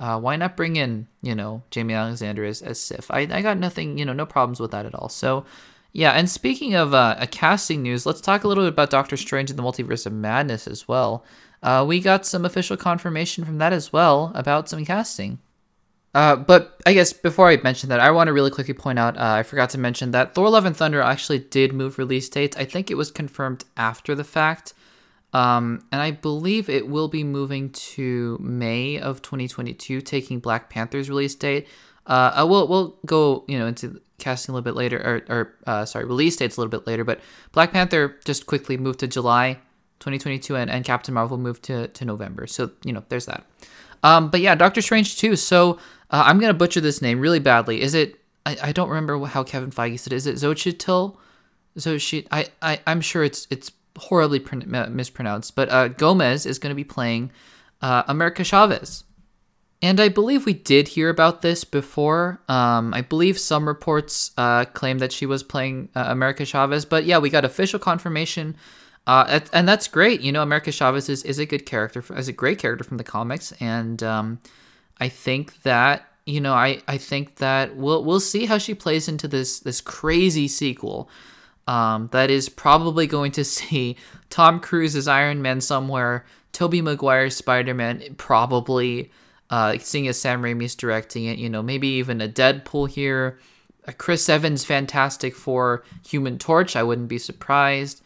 uh, 0.00 0.18
why 0.18 0.36
not 0.36 0.56
bring 0.56 0.76
in, 0.76 1.06
you 1.22 1.34
know, 1.34 1.62
Jaimie 1.70 1.96
Alexander 1.96 2.44
as, 2.44 2.62
as 2.62 2.80
Sif? 2.80 3.10
I, 3.10 3.20
I 3.20 3.42
got 3.42 3.58
nothing, 3.58 3.98
you 3.98 4.04
know, 4.04 4.14
no 4.14 4.26
problems 4.26 4.58
with 4.58 4.70
that 4.70 4.86
at 4.86 4.94
all. 4.94 5.08
So, 5.10 5.44
yeah, 5.92 6.12
and 6.12 6.30
speaking 6.30 6.74
of 6.74 6.94
uh, 6.94 7.16
a 7.18 7.26
casting 7.26 7.82
news, 7.82 8.06
let's 8.06 8.22
talk 8.22 8.44
a 8.44 8.48
little 8.48 8.64
bit 8.64 8.72
about 8.72 8.90
Doctor 8.90 9.18
Strange 9.18 9.50
and 9.50 9.58
the 9.58 9.62
Multiverse 9.62 10.06
of 10.06 10.12
Madness 10.14 10.66
as 10.66 10.88
well. 10.88 11.24
Uh, 11.62 11.84
we 11.86 12.00
got 12.00 12.26
some 12.26 12.44
official 12.44 12.76
confirmation 12.76 13.44
from 13.44 13.58
that 13.58 13.72
as 13.72 13.92
well 13.92 14.32
about 14.34 14.68
some 14.68 14.84
casting. 14.84 15.38
Uh, 16.14 16.36
but 16.36 16.78
I 16.84 16.92
guess 16.92 17.12
before 17.12 17.48
I 17.48 17.56
mention 17.58 17.88
that, 17.88 18.00
I 18.00 18.10
want 18.10 18.28
to 18.28 18.32
really 18.32 18.50
quickly 18.50 18.74
point 18.74 18.98
out 18.98 19.16
uh, 19.16 19.20
I 19.22 19.42
forgot 19.42 19.70
to 19.70 19.78
mention 19.78 20.10
that 20.10 20.34
Thor: 20.34 20.50
Love 20.50 20.66
and 20.66 20.76
Thunder 20.76 21.00
actually 21.00 21.38
did 21.38 21.72
move 21.72 21.96
release 21.96 22.28
dates. 22.28 22.56
I 22.56 22.64
think 22.64 22.90
it 22.90 22.96
was 22.96 23.10
confirmed 23.10 23.64
after 23.76 24.14
the 24.14 24.24
fact, 24.24 24.74
um, 25.32 25.86
and 25.90 26.02
I 26.02 26.10
believe 26.10 26.68
it 26.68 26.86
will 26.86 27.08
be 27.08 27.24
moving 27.24 27.70
to 27.70 28.36
May 28.42 28.98
of 28.98 29.22
2022, 29.22 30.02
taking 30.02 30.38
Black 30.38 30.68
Panther's 30.68 31.08
release 31.08 31.34
date. 31.34 31.66
Uh, 32.06 32.42
uh 32.42 32.46
we'll 32.46 32.68
we'll 32.68 32.98
go 33.06 33.44
you 33.48 33.58
know 33.58 33.66
into 33.66 34.00
casting 34.18 34.52
a 34.52 34.54
little 34.54 34.64
bit 34.64 34.76
later, 34.76 34.98
or, 34.98 35.34
or 35.34 35.54
uh, 35.66 35.84
sorry, 35.86 36.04
release 36.04 36.36
dates 36.36 36.58
a 36.58 36.60
little 36.60 36.70
bit 36.70 36.86
later. 36.86 37.04
But 37.04 37.20
Black 37.52 37.72
Panther 37.72 38.18
just 38.26 38.44
quickly 38.44 38.76
moved 38.76 39.00
to 39.00 39.06
July 39.06 39.60
2022, 40.02 40.56
and, 40.56 40.70
and 40.70 40.84
Captain 40.84 41.14
Marvel 41.14 41.38
moved 41.38 41.62
to 41.64 41.88
to 41.88 42.04
November. 42.04 42.46
So 42.46 42.70
you 42.84 42.92
know, 42.92 43.04
there's 43.08 43.26
that. 43.26 43.44
Um, 44.02 44.30
but 44.30 44.40
yeah, 44.40 44.54
Doctor 44.54 44.82
Strange 44.82 45.16
too. 45.16 45.36
So 45.36 45.74
uh, 46.10 46.24
I'm 46.26 46.38
gonna 46.40 46.54
butcher 46.54 46.80
this 46.80 47.00
name 47.00 47.20
really 47.20 47.38
badly. 47.38 47.80
Is 47.80 47.94
it? 47.94 48.16
I, 48.44 48.56
I 48.62 48.72
don't 48.72 48.88
remember 48.88 49.24
how 49.26 49.44
Kevin 49.44 49.70
Feige 49.70 49.98
said. 49.98 50.12
It. 50.12 50.16
Is 50.16 50.26
it 50.26 50.36
Xochitl? 50.36 51.16
Xochitl? 51.78 52.26
I, 52.32 52.46
I 52.60 52.80
I'm 52.86 53.00
sure 53.00 53.22
it's 53.22 53.46
it's 53.50 53.70
horribly 53.96 54.44
mispronounced. 54.90 55.54
But 55.54 55.68
uh, 55.70 55.88
Gomez 55.88 56.46
is 56.46 56.58
gonna 56.58 56.74
be 56.74 56.84
playing 56.84 57.30
uh, 57.80 58.02
America 58.08 58.42
Chavez. 58.42 59.04
And 59.84 59.98
I 59.98 60.08
believe 60.08 60.46
we 60.46 60.52
did 60.52 60.88
hear 60.88 61.08
about 61.08 61.42
this 61.42 61.64
before. 61.64 62.40
Um, 62.48 62.94
I 62.94 63.00
believe 63.00 63.36
some 63.36 63.66
reports 63.66 64.30
uh, 64.38 64.64
claim 64.66 64.98
that 64.98 65.10
she 65.10 65.26
was 65.26 65.42
playing 65.42 65.88
uh, 65.96 66.04
America 66.06 66.44
Chavez, 66.44 66.84
but 66.84 67.04
yeah, 67.04 67.18
we 67.18 67.30
got 67.30 67.44
official 67.44 67.80
confirmation 67.80 68.54
uh, 69.06 69.40
and 69.52 69.68
that's 69.68 69.88
great. 69.88 70.20
You 70.20 70.32
know, 70.32 70.42
America 70.42 70.70
Chavez 70.70 71.08
is, 71.08 71.24
is 71.24 71.38
a 71.38 71.46
good 71.46 71.66
character, 71.66 72.04
is 72.16 72.28
a 72.28 72.32
great 72.32 72.58
character 72.58 72.84
from 72.84 72.98
the 72.98 73.04
comics, 73.04 73.52
and 73.60 74.02
um, 74.02 74.38
I 74.98 75.08
think 75.08 75.62
that 75.62 76.08
you 76.24 76.40
know, 76.40 76.54
I, 76.54 76.82
I 76.86 76.98
think 76.98 77.36
that 77.36 77.76
we'll 77.76 78.04
we'll 78.04 78.20
see 78.20 78.46
how 78.46 78.58
she 78.58 78.74
plays 78.74 79.08
into 79.08 79.26
this 79.26 79.58
this 79.60 79.80
crazy 79.80 80.48
sequel. 80.48 81.08
Um, 81.66 82.08
that 82.12 82.30
is 82.30 82.48
probably 82.48 83.06
going 83.06 83.32
to 83.32 83.44
see 83.56 83.96
Tom 84.30 84.60
Cruise 84.60 84.96
as 84.96 85.08
Iron 85.08 85.42
Man 85.42 85.60
somewhere, 85.60 86.24
Tobey 86.52 86.80
Maguire's 86.80 87.36
Spider 87.36 87.74
Man 87.74 88.02
probably, 88.16 89.10
uh, 89.50 89.78
seeing 89.78 90.06
as 90.08 90.18
Sam 90.18 90.42
Raimi's 90.42 90.74
directing 90.74 91.24
it. 91.24 91.38
You 91.38 91.50
know, 91.50 91.62
maybe 91.62 91.88
even 91.88 92.20
a 92.20 92.28
Deadpool 92.28 92.88
here. 92.90 93.38
A 93.84 93.92
Chris 93.92 94.28
Evans 94.28 94.64
Fantastic 94.64 95.34
Four 95.34 95.82
Human 96.06 96.38
Torch. 96.38 96.76
I 96.76 96.84
wouldn't 96.84 97.08
be 97.08 97.18
surprised. 97.18 98.00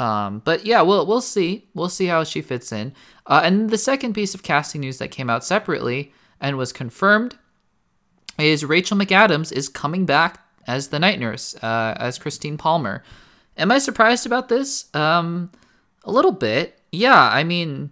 Um, 0.00 0.40
but 0.44 0.64
yeah, 0.64 0.80
we'll 0.80 1.06
we'll 1.06 1.20
see. 1.20 1.68
We'll 1.74 1.90
see 1.90 2.06
how 2.06 2.24
she 2.24 2.40
fits 2.40 2.72
in. 2.72 2.94
Uh, 3.26 3.42
and 3.44 3.70
the 3.70 3.78
second 3.78 4.14
piece 4.14 4.34
of 4.34 4.42
casting 4.42 4.80
news 4.80 4.98
that 4.98 5.10
came 5.10 5.28
out 5.28 5.44
separately 5.44 6.12
and 6.40 6.56
was 6.56 6.72
confirmed 6.72 7.36
is 8.38 8.64
Rachel 8.64 8.96
McAdams 8.96 9.52
is 9.52 9.68
coming 9.68 10.06
back 10.06 10.42
as 10.66 10.88
the 10.88 10.98
night 10.98 11.20
nurse, 11.20 11.54
uh, 11.62 11.94
as 11.98 12.18
Christine 12.18 12.56
Palmer. 12.56 13.02
Am 13.56 13.70
I 13.70 13.78
surprised 13.78 14.24
about 14.24 14.48
this? 14.48 14.92
Um, 14.94 15.50
a 16.04 16.10
little 16.10 16.32
bit. 16.32 16.80
Yeah, 16.92 17.20
I 17.30 17.44
mean, 17.44 17.90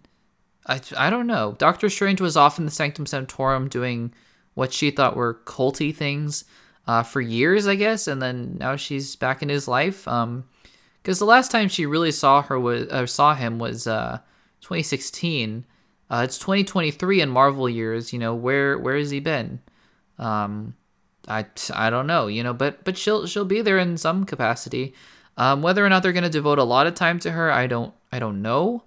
I, 0.67 0.81
I 0.97 1.11
don't 1.11 1.27
know. 1.27 1.57
Doctor 1.59 1.91
Strange 1.91 2.21
was 2.21 2.37
off 2.37 2.59
in 2.59 2.65
the 2.65 2.71
Sanctum 2.71 3.05
Sanctorum 3.07 3.69
doing 3.69 4.15
what 4.55 4.73
she 4.73 4.91
thought 4.91 5.17
were 5.17 5.41
culty 5.45 5.95
things 5.95 6.45
uh, 6.87 7.03
for 7.03 7.21
years, 7.21 7.67
I 7.67 7.75
guess, 7.75 8.09
and 8.09 8.23
then 8.23 8.57
now 8.59 8.77
she's 8.77 9.15
back 9.15 9.43
in 9.43 9.51
his 9.51 9.69
life. 9.69 10.09
Um, 10.09 10.45
because 11.03 11.19
the 11.19 11.25
last 11.25 11.51
time 11.51 11.69
she 11.69 11.87
really 11.87 12.13
saw 12.13 12.43
her 12.43 12.59
was 12.59 12.89
uh, 12.89 13.07
saw 13.07 13.35
him 13.35 13.59
was 13.59 13.87
uh, 13.87 14.19
2016. 14.61 15.65
Uh, 16.11 16.23
it's 16.25 16.39
2023 16.39 17.21
in 17.21 17.29
Marvel 17.29 17.69
years. 17.69 18.13
You 18.13 18.19
know 18.19 18.35
where 18.35 18.79
where 18.79 18.97
has 18.97 19.11
he 19.11 19.21
been? 19.21 19.61
Um, 20.19 20.75
I 21.27 21.47
I 21.75 21.91
don't 21.91 22.07
know. 22.07 22.27
You 22.27 22.43
know, 22.43 22.53
but 22.53 22.85
but 22.85 22.97
she'll 22.97 23.27
she'll 23.27 23.45
be 23.45 23.63
there 23.63 23.79
in 23.79 23.97
some 23.97 24.25
capacity. 24.25 24.95
Um, 25.37 25.63
whether 25.63 25.85
or 25.85 25.89
not 25.89 26.03
they're 26.03 26.13
gonna 26.13 26.29
devote 26.29 26.59
a 26.59 26.65
lot 26.65 26.87
of 26.87 26.95
time 26.95 27.19
to 27.21 27.31
her, 27.31 27.51
I 27.51 27.67
don't 27.67 27.95
I 28.11 28.19
don't 28.19 28.43
know. 28.43 28.83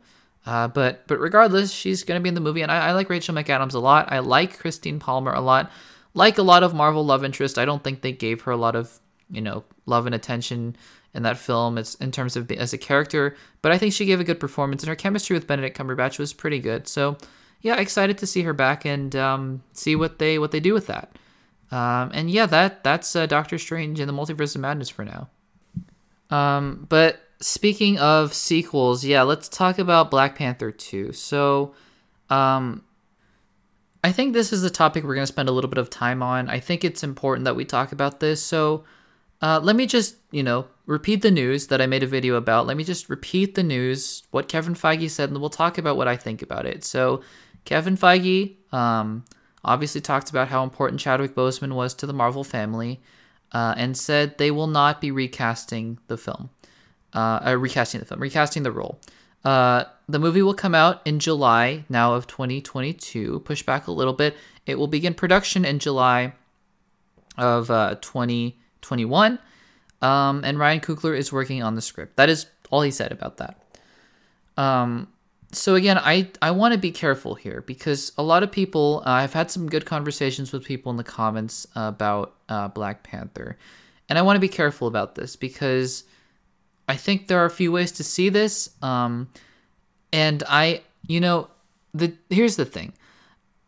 Uh, 0.45 0.67
but 0.67 1.07
but 1.07 1.19
regardless, 1.19 1.71
she's 1.71 2.03
gonna 2.03 2.19
be 2.19 2.29
in 2.29 2.35
the 2.35 2.41
movie, 2.41 2.61
and 2.61 2.71
I, 2.71 2.89
I 2.89 2.91
like 2.93 3.09
Rachel 3.09 3.35
McAdams 3.35 3.75
a 3.75 3.79
lot. 3.79 4.11
I 4.11 4.19
like 4.19 4.59
Christine 4.59 4.99
Palmer 4.99 5.33
a 5.33 5.41
lot. 5.41 5.71
Like 6.13 6.37
a 6.37 6.43
lot 6.43 6.63
of 6.63 6.73
Marvel 6.73 7.05
love 7.05 7.23
interest, 7.23 7.57
I 7.57 7.65
don't 7.65 7.83
think 7.83 8.01
they 8.01 8.11
gave 8.11 8.41
her 8.41 8.51
a 8.51 8.57
lot 8.57 8.75
of 8.75 8.99
you 9.29 9.41
know 9.41 9.63
love 9.85 10.05
and 10.05 10.15
attention 10.15 10.75
in 11.13 11.23
that 11.23 11.37
film. 11.37 11.77
It's 11.77 11.95
in 11.95 12.11
terms 12.11 12.35
of 12.35 12.51
as 12.51 12.73
a 12.73 12.77
character, 12.77 13.35
but 13.61 13.71
I 13.71 13.77
think 13.77 13.93
she 13.93 14.05
gave 14.05 14.19
a 14.19 14.23
good 14.23 14.39
performance, 14.39 14.83
and 14.83 14.89
her 14.89 14.95
chemistry 14.95 15.35
with 15.35 15.47
Benedict 15.47 15.77
Cumberbatch 15.77 16.19
was 16.19 16.33
pretty 16.33 16.59
good. 16.59 16.87
So, 16.87 17.17
yeah, 17.61 17.79
excited 17.79 18.17
to 18.19 18.27
see 18.27 18.41
her 18.43 18.53
back 18.53 18.85
and 18.85 19.15
um, 19.15 19.63
see 19.73 19.95
what 19.95 20.19
they 20.19 20.39
what 20.39 20.51
they 20.51 20.59
do 20.59 20.73
with 20.73 20.87
that. 20.87 21.15
Um, 21.71 22.11
and 22.13 22.29
yeah, 22.29 22.45
that 22.47 22.83
that's 22.83 23.15
uh, 23.15 23.25
Doctor 23.25 23.57
Strange 23.57 23.99
in 23.99 24.07
the 24.07 24.13
Multiverse 24.13 24.55
of 24.55 24.61
Madness 24.61 24.89
for 24.89 25.05
now. 25.05 25.29
Um, 26.29 26.85
but 26.89 27.21
speaking 27.39 27.99
of 27.99 28.33
sequels, 28.33 29.03
yeah, 29.03 29.23
let's 29.23 29.49
talk 29.49 29.79
about 29.79 30.11
Black 30.11 30.35
Panther 30.35 30.71
2. 30.71 31.11
So, 31.11 31.73
um, 32.29 32.83
I 34.03 34.11
think 34.11 34.33
this 34.33 34.51
is 34.51 34.61
the 34.61 34.69
topic 34.69 35.03
we're 35.03 35.15
going 35.15 35.23
to 35.23 35.31
spend 35.31 35.49
a 35.49 35.51
little 35.51 35.69
bit 35.69 35.77
of 35.77 35.89
time 35.89 36.23
on. 36.23 36.49
I 36.49 36.59
think 36.59 36.83
it's 36.83 37.03
important 37.03 37.45
that 37.45 37.55
we 37.55 37.65
talk 37.65 37.91
about 37.91 38.19
this. 38.19 38.41
So, 38.41 38.83
uh, 39.41 39.59
let 39.61 39.75
me 39.75 39.87
just, 39.87 40.17
you 40.29 40.43
know, 40.43 40.67
repeat 40.85 41.21
the 41.21 41.31
news 41.31 41.67
that 41.67 41.81
I 41.81 41.87
made 41.87 42.03
a 42.03 42.07
video 42.07 42.35
about. 42.35 42.67
Let 42.67 42.77
me 42.77 42.83
just 42.83 43.09
repeat 43.09 43.55
the 43.55 43.63
news, 43.63 44.23
what 44.31 44.47
Kevin 44.47 44.75
Feige 44.75 45.09
said, 45.09 45.29
and 45.29 45.39
we'll 45.39 45.49
talk 45.49 45.77
about 45.77 45.97
what 45.97 46.07
I 46.07 46.15
think 46.15 46.41
about 46.41 46.65
it. 46.65 46.83
So, 46.83 47.21
Kevin 47.65 47.97
Feige 47.97 48.55
um, 48.73 49.25
obviously 49.63 50.01
talked 50.01 50.29
about 50.29 50.49
how 50.49 50.63
important 50.63 50.99
Chadwick 50.99 51.35
Boseman 51.35 51.73
was 51.73 51.93
to 51.95 52.05
the 52.05 52.13
Marvel 52.13 52.43
family 52.43 53.01
uh, 53.51 53.73
and 53.77 53.97
said 53.97 54.37
they 54.37 54.51
will 54.51 54.67
not 54.67 55.01
be 55.01 55.11
recasting 55.11 55.97
the 56.07 56.17
film, 56.17 56.49
uh, 57.13 57.39
uh 57.45 57.57
recasting 57.57 57.99
the 57.99 58.05
film, 58.05 58.19
recasting 58.19 58.63
the 58.63 58.71
role. 58.71 58.99
Uh, 59.43 59.85
the 60.07 60.19
movie 60.19 60.41
will 60.41 60.53
come 60.53 60.75
out 60.75 61.01
in 61.05 61.19
July 61.19 61.83
now 61.89 62.13
of 62.13 62.27
2022, 62.27 63.39
push 63.39 63.63
back 63.63 63.87
a 63.87 63.91
little 63.91 64.13
bit. 64.13 64.35
It 64.65 64.77
will 64.77 64.87
begin 64.87 65.15
production 65.15 65.65
in 65.65 65.79
July 65.79 66.33
of 67.37 67.71
uh, 67.71 67.95
2022. 68.01 68.60
21. 68.81 69.39
Um, 70.01 70.43
and 70.43 70.57
Ryan 70.57 70.79
Coogler 70.79 71.15
is 71.15 71.31
working 71.31 71.61
on 71.61 71.75
the 71.75 71.81
script. 71.81 72.17
That 72.17 72.29
is 72.29 72.47
all 72.69 72.81
he 72.81 72.91
said 72.91 73.11
about 73.11 73.37
that. 73.37 73.61
Um, 74.57 75.07
so 75.51 75.75
again, 75.75 75.97
I, 75.97 76.29
I 76.41 76.51
want 76.51 76.73
to 76.73 76.79
be 76.79 76.91
careful 76.91 77.35
here 77.35 77.61
because 77.61 78.13
a 78.17 78.23
lot 78.23 78.41
of 78.41 78.51
people, 78.51 79.03
uh, 79.05 79.11
I've 79.11 79.33
had 79.33 79.51
some 79.51 79.67
good 79.67 79.85
conversations 79.85 80.51
with 80.51 80.63
people 80.63 80.89
in 80.91 80.97
the 80.97 81.03
comments 81.03 81.67
about 81.75 82.35
uh, 82.49 82.69
Black 82.69 83.03
Panther. 83.03 83.57
And 84.09 84.17
I 84.17 84.21
want 84.21 84.37
to 84.37 84.41
be 84.41 84.49
careful 84.49 84.87
about 84.87 85.15
this 85.15 85.35
because 85.35 86.03
I 86.87 86.95
think 86.95 87.27
there 87.27 87.39
are 87.39 87.45
a 87.45 87.51
few 87.51 87.71
ways 87.71 87.91
to 87.93 88.03
see 88.03 88.29
this. 88.29 88.69
Um, 88.81 89.29
and 90.11 90.43
I, 90.47 90.81
you 91.07 91.19
know, 91.19 91.49
the 91.93 92.13
here's 92.29 92.55
the 92.55 92.65
thing. 92.65 92.93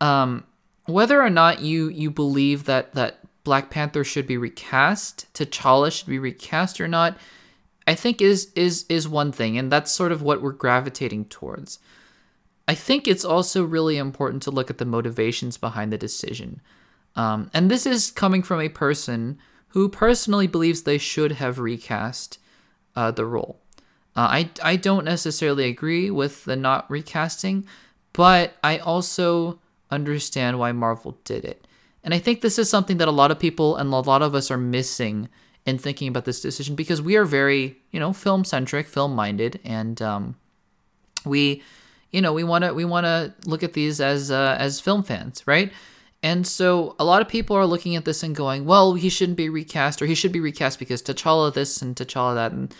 Um, 0.00 0.44
whether 0.86 1.22
or 1.22 1.30
not 1.30 1.60
you 1.60 1.88
you 1.88 2.10
believe 2.10 2.64
that 2.64 2.92
that 2.92 3.20
Black 3.44 3.70
Panther 3.70 4.04
should 4.04 4.26
be 4.26 4.36
recast, 4.38 5.32
T'Challa 5.34 5.92
should 5.92 6.08
be 6.08 6.18
recast 6.18 6.80
or 6.80 6.88
not, 6.88 7.16
I 7.86 7.94
think 7.94 8.22
is 8.22 8.50
is 8.56 8.86
is 8.88 9.06
one 9.06 9.30
thing, 9.30 9.58
and 9.58 9.70
that's 9.70 9.92
sort 9.92 10.12
of 10.12 10.22
what 10.22 10.40
we're 10.40 10.52
gravitating 10.52 11.26
towards. 11.26 11.78
I 12.66 12.74
think 12.74 13.06
it's 13.06 13.24
also 13.24 13.62
really 13.62 13.98
important 13.98 14.42
to 14.44 14.50
look 14.50 14.70
at 14.70 14.78
the 14.78 14.86
motivations 14.86 15.58
behind 15.58 15.92
the 15.92 15.98
decision. 15.98 16.62
Um, 17.14 17.50
and 17.52 17.70
this 17.70 17.84
is 17.84 18.10
coming 18.10 18.42
from 18.42 18.60
a 18.60 18.70
person 18.70 19.38
who 19.68 19.88
personally 19.88 20.46
believes 20.46 20.82
they 20.82 20.98
should 20.98 21.32
have 21.32 21.58
recast 21.58 22.38
uh, 22.96 23.10
the 23.10 23.26
role. 23.26 23.60
Uh, 24.16 24.28
I, 24.30 24.50
I 24.62 24.76
don't 24.76 25.04
necessarily 25.04 25.64
agree 25.64 26.10
with 26.10 26.44
the 26.44 26.56
not 26.56 26.90
recasting, 26.90 27.66
but 28.12 28.56
I 28.62 28.78
also 28.78 29.60
understand 29.90 30.58
why 30.58 30.72
Marvel 30.72 31.18
did 31.24 31.44
it. 31.44 31.63
And 32.04 32.12
I 32.12 32.18
think 32.18 32.42
this 32.42 32.58
is 32.58 32.68
something 32.70 32.98
that 32.98 33.08
a 33.08 33.12
lot 33.12 33.30
of 33.30 33.38
people 33.38 33.76
and 33.76 33.92
a 33.92 33.96
lot 33.96 34.22
of 34.22 34.34
us 34.34 34.50
are 34.50 34.58
missing 34.58 35.28
in 35.66 35.78
thinking 35.78 36.06
about 36.06 36.26
this 36.26 36.42
decision 36.42 36.76
because 36.76 37.00
we 37.00 37.16
are 37.16 37.24
very, 37.24 37.78
you 37.90 37.98
know, 37.98 38.12
film 38.12 38.44
centric, 38.44 38.86
film 38.86 39.14
minded, 39.14 39.58
and 39.64 40.00
um, 40.02 40.36
we, 41.24 41.62
you 42.10 42.20
know, 42.20 42.34
we 42.34 42.44
want 42.44 42.64
to 42.64 42.74
we 42.74 42.84
want 42.84 43.06
to 43.06 43.32
look 43.46 43.62
at 43.62 43.72
these 43.72 44.00
as 44.00 44.30
uh, 44.30 44.56
as 44.58 44.80
film 44.80 45.02
fans, 45.02 45.42
right? 45.46 45.72
And 46.22 46.46
so 46.46 46.94
a 46.98 47.04
lot 47.04 47.22
of 47.22 47.28
people 47.28 47.56
are 47.56 47.66
looking 47.66 47.96
at 47.96 48.04
this 48.04 48.22
and 48.22 48.34
going, 48.36 48.64
well, 48.64 48.94
he 48.94 49.08
shouldn't 49.08 49.36
be 49.36 49.48
recast, 49.48 50.00
or 50.00 50.06
he 50.06 50.14
should 50.14 50.32
be 50.32 50.40
recast 50.40 50.78
because 50.78 51.02
T'Challa 51.02 51.52
this 51.52 51.80
and 51.82 51.96
T'Challa 51.96 52.34
that, 52.34 52.52
and 52.52 52.74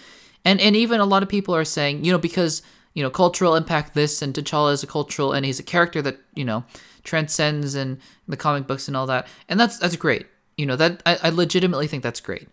and 0.44 0.60
and 0.60 0.76
even 0.76 1.00
a 1.00 1.06
lot 1.06 1.22
of 1.22 1.30
people 1.30 1.54
are 1.54 1.64
saying, 1.64 2.04
you 2.04 2.12
know, 2.12 2.18
because 2.18 2.60
you 2.92 3.02
know 3.02 3.10
cultural 3.10 3.56
impact 3.56 3.94
this 3.94 4.20
and 4.20 4.34
T'Challa 4.34 4.74
is 4.74 4.82
a 4.82 4.86
cultural 4.86 5.32
and 5.32 5.46
he's 5.46 5.58
a 5.58 5.64
character 5.64 6.02
that 6.02 6.18
you 6.34 6.44
know 6.44 6.64
transcends 7.04 7.74
and 7.74 7.98
the 8.26 8.36
comic 8.36 8.66
books 8.66 8.88
and 8.88 8.96
all 8.96 9.06
that, 9.06 9.26
and 9.48 9.60
that's 9.60 9.78
that's 9.78 9.96
great. 9.96 10.26
You 10.56 10.66
know 10.66 10.76
that 10.76 11.02
I, 11.06 11.18
I 11.24 11.28
legitimately 11.30 11.86
think 11.86 12.02
that's 12.02 12.20
great. 12.20 12.48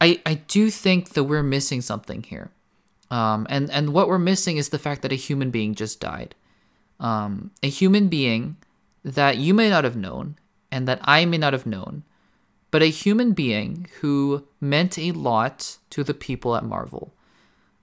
I, 0.00 0.20
I 0.24 0.34
do 0.34 0.70
think 0.70 1.10
that 1.10 1.24
we're 1.24 1.42
missing 1.42 1.80
something 1.80 2.22
here. 2.22 2.50
Um, 3.10 3.46
and, 3.50 3.70
and 3.70 3.92
what 3.92 4.08
we're 4.08 4.18
missing 4.18 4.56
is 4.56 4.68
the 4.68 4.78
fact 4.78 5.02
that 5.02 5.12
a 5.12 5.16
human 5.16 5.50
being 5.50 5.74
just 5.74 6.00
died. 6.00 6.34
Um, 7.00 7.50
a 7.62 7.68
human 7.68 8.08
being 8.08 8.56
that 9.04 9.38
you 9.38 9.54
may 9.54 9.70
not 9.70 9.84
have 9.84 9.96
known 9.96 10.36
and 10.70 10.86
that 10.86 11.00
I 11.02 11.24
may 11.24 11.38
not 11.38 11.52
have 11.52 11.66
known, 11.66 12.04
but 12.70 12.82
a 12.82 12.86
human 12.86 13.32
being 13.32 13.86
who 14.00 14.46
meant 14.60 14.98
a 14.98 15.12
lot 15.12 15.78
to 15.90 16.04
the 16.04 16.14
people 16.14 16.54
at 16.54 16.64
Marvel. 16.64 17.14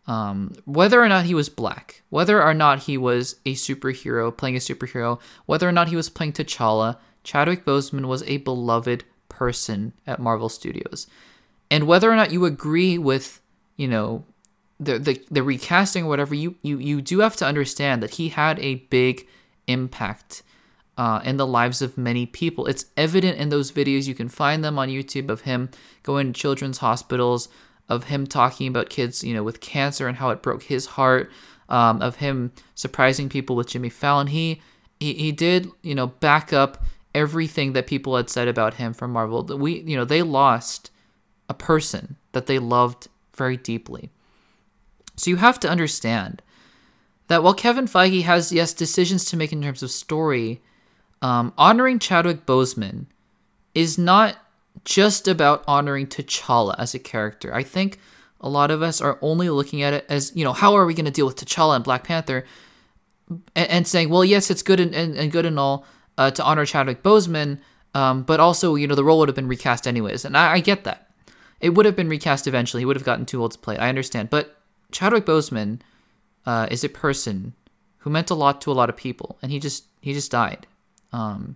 Um, 0.08 0.54
whether 0.66 1.02
or 1.02 1.10
not 1.10 1.26
he 1.26 1.34
was 1.34 1.50
black, 1.50 2.04
whether 2.10 2.42
or 2.42 2.54
not 2.54 2.84
he 2.84 2.98
was 2.98 3.38
a 3.46 3.54
superhero 3.56 4.36
playing 4.36 4.56
a 4.56 4.60
superhero, 4.60 5.20
whether 5.48 5.68
or 5.68 5.72
not 5.72 5.88
he 5.88 5.96
was 5.96 6.10
playing 6.10 6.34
T'Challa, 6.34 6.98
Chadwick 7.24 7.66
Boseman 7.66 8.06
was 8.06 8.22
a 8.24 8.38
beloved 8.38 9.04
person 9.30 9.94
at 10.06 10.20
Marvel 10.20 10.50
Studios. 10.50 11.08
And 11.72 11.88
whether 11.88 12.12
or 12.12 12.16
not 12.16 12.32
you 12.32 12.46
agree 12.46 12.98
with 12.98 13.42
you 13.78 13.88
know 13.88 14.24
the 14.80 15.00
the, 15.00 15.22
the 15.32 15.44
recasting 15.44 16.06
or 16.06 16.10
whatever 16.10 16.36
you, 16.36 16.56
you 16.62 16.78
you 16.78 17.02
do 17.02 17.20
have 17.20 17.36
to 17.38 17.46
understand 17.46 18.04
that 18.04 18.12
he 18.12 18.30
had 18.30 18.60
a 18.60 18.76
big 18.76 19.28
impact 19.68 20.44
uh, 20.98 21.20
in 21.26 21.38
the 21.38 21.48
lives 21.48 21.82
of 21.82 21.98
many 21.98 22.26
people. 22.26 22.68
It's 22.68 22.86
evident 22.96 23.38
in 23.38 23.50
those 23.50 23.72
videos. 23.72 24.08
You 24.08 24.16
can 24.16 24.30
find 24.30 24.64
them 24.64 24.78
on 24.78 24.90
youtube 24.90 25.30
of 25.30 25.42
him 25.42 25.70
going 26.04 26.32
to 26.32 26.40
children's 26.40 26.78
hospitals 26.78 27.50
of 27.90 28.06
him 28.06 28.26
talking 28.26 28.68
about 28.68 28.90
kids 28.90 29.24
you 29.24 29.34
know 29.34 29.44
with 29.44 29.60
cancer 29.60 30.08
and 30.08 30.18
how 30.18 30.30
it 30.30 30.42
broke 30.42 30.64
his 30.64 30.86
heart 30.86 31.32
um, 31.70 32.02
of 32.02 32.18
him 32.18 32.52
surprising 32.74 33.30
people 33.30 33.56
with 33.56 33.68
jimmy 33.68 33.90
fallon 33.90 34.28
he, 34.28 34.62
he 35.00 35.14
he 35.14 35.32
did 35.32 35.70
you 35.82 35.96
know 35.96 36.08
back 36.08 36.52
up 36.52 36.84
everything 37.14 37.74
that 37.74 37.88
people 37.88 38.16
had 38.16 38.30
said 38.30 38.48
about 38.48 38.76
him 38.76 38.94
from 38.94 39.12
marvel 39.12 39.44
we 39.58 39.82
you 39.82 39.96
know 39.96 40.06
they 40.06 40.22
lost 40.22 40.92
a 41.50 41.54
person 41.54 42.18
that 42.32 42.48
they 42.48 42.60
loved 42.60 43.08
very 43.36 43.58
deeply. 43.58 44.12
So 45.16 45.30
you 45.30 45.38
have 45.38 45.60
to 45.62 45.70
understand 45.70 46.42
that 47.28 47.44
while 47.44 47.54
Kevin 47.54 47.86
Feige 47.86 48.24
has, 48.24 48.52
yes, 48.52 48.74
decisions 48.74 49.26
to 49.26 49.38
make 49.38 49.52
in 49.52 49.62
terms 49.62 49.84
of 49.84 49.92
story, 49.92 50.62
um, 51.22 51.54
honoring 51.58 52.00
Chadwick 52.00 52.46
Boseman 52.46 53.06
is 53.74 53.98
not 53.98 54.38
just 54.86 55.28
about 55.28 55.64
honoring 55.68 56.08
T'Challa 56.08 56.76
as 56.78 56.94
a 56.94 57.00
character. 57.00 57.54
I 57.54 57.64
think 57.64 58.00
a 58.40 58.48
lot 58.48 58.72
of 58.72 58.82
us 58.82 59.02
are 59.02 59.18
only 59.22 59.50
looking 59.50 59.82
at 59.82 59.94
it 59.94 60.06
as, 60.08 60.32
you 60.36 60.44
know, 60.44 60.54
how 60.54 60.76
are 60.76 60.86
we 60.86 60.94
going 60.94 61.06
to 61.06 61.12
deal 61.12 61.26
with 61.26 61.36
T'Challa 61.36 61.76
and 61.76 61.84
Black 61.84 62.04
Panther? 62.04 62.46
And, 63.56 63.70
and 63.70 63.88
saying, 63.88 64.10
well, 64.10 64.24
yes, 64.24 64.52
it's 64.52 64.62
good 64.62 64.80
and, 64.80 64.94
and, 64.94 65.16
and 65.16 65.32
good 65.32 65.46
and 65.46 65.60
all 65.60 65.86
uh, 66.18 66.32
to 66.32 66.44
honor 66.44 66.66
Chadwick 66.66 67.04
Boseman, 67.04 67.60
um, 67.94 68.24
but 68.24 68.40
also, 68.40 68.76
you 68.76 68.88
know, 68.88 68.96
the 68.96 69.04
role 69.04 69.20
would 69.20 69.30
have 69.30 69.36
been 69.36 69.48
recast 69.48 69.88
anyways. 69.88 70.26
And 70.26 70.38
I, 70.38 70.54
I 70.54 70.60
get 70.60 70.84
that. 70.84 71.10
It 71.60 71.70
would 71.70 71.86
have 71.86 71.96
been 71.96 72.10
recast 72.10 72.46
eventually. 72.46 72.82
He 72.82 72.86
would 72.86 72.96
have 72.96 73.06
gotten 73.06 73.26
too 73.26 73.42
old 73.42 73.52
to 73.54 73.60
play. 73.60 73.78
I 73.78 73.90
understand. 73.90 74.30
But 74.30 74.56
Chadwick 74.92 75.26
Boseman 75.26 75.80
uh, 76.46 76.68
is 76.70 76.84
a 76.84 76.90
person 76.90 77.54
who 78.00 78.10
meant 78.10 78.30
a 78.30 78.36
lot 78.36 78.62
to 78.62 78.72
a 78.72 78.74
lot 78.74 78.90
of 78.90 78.96
people, 78.96 79.40
and 79.42 79.52
he 79.52 79.60
just 79.60 79.86
he 80.02 80.14
just 80.14 80.30
died. 80.30 80.68
Um, 81.12 81.56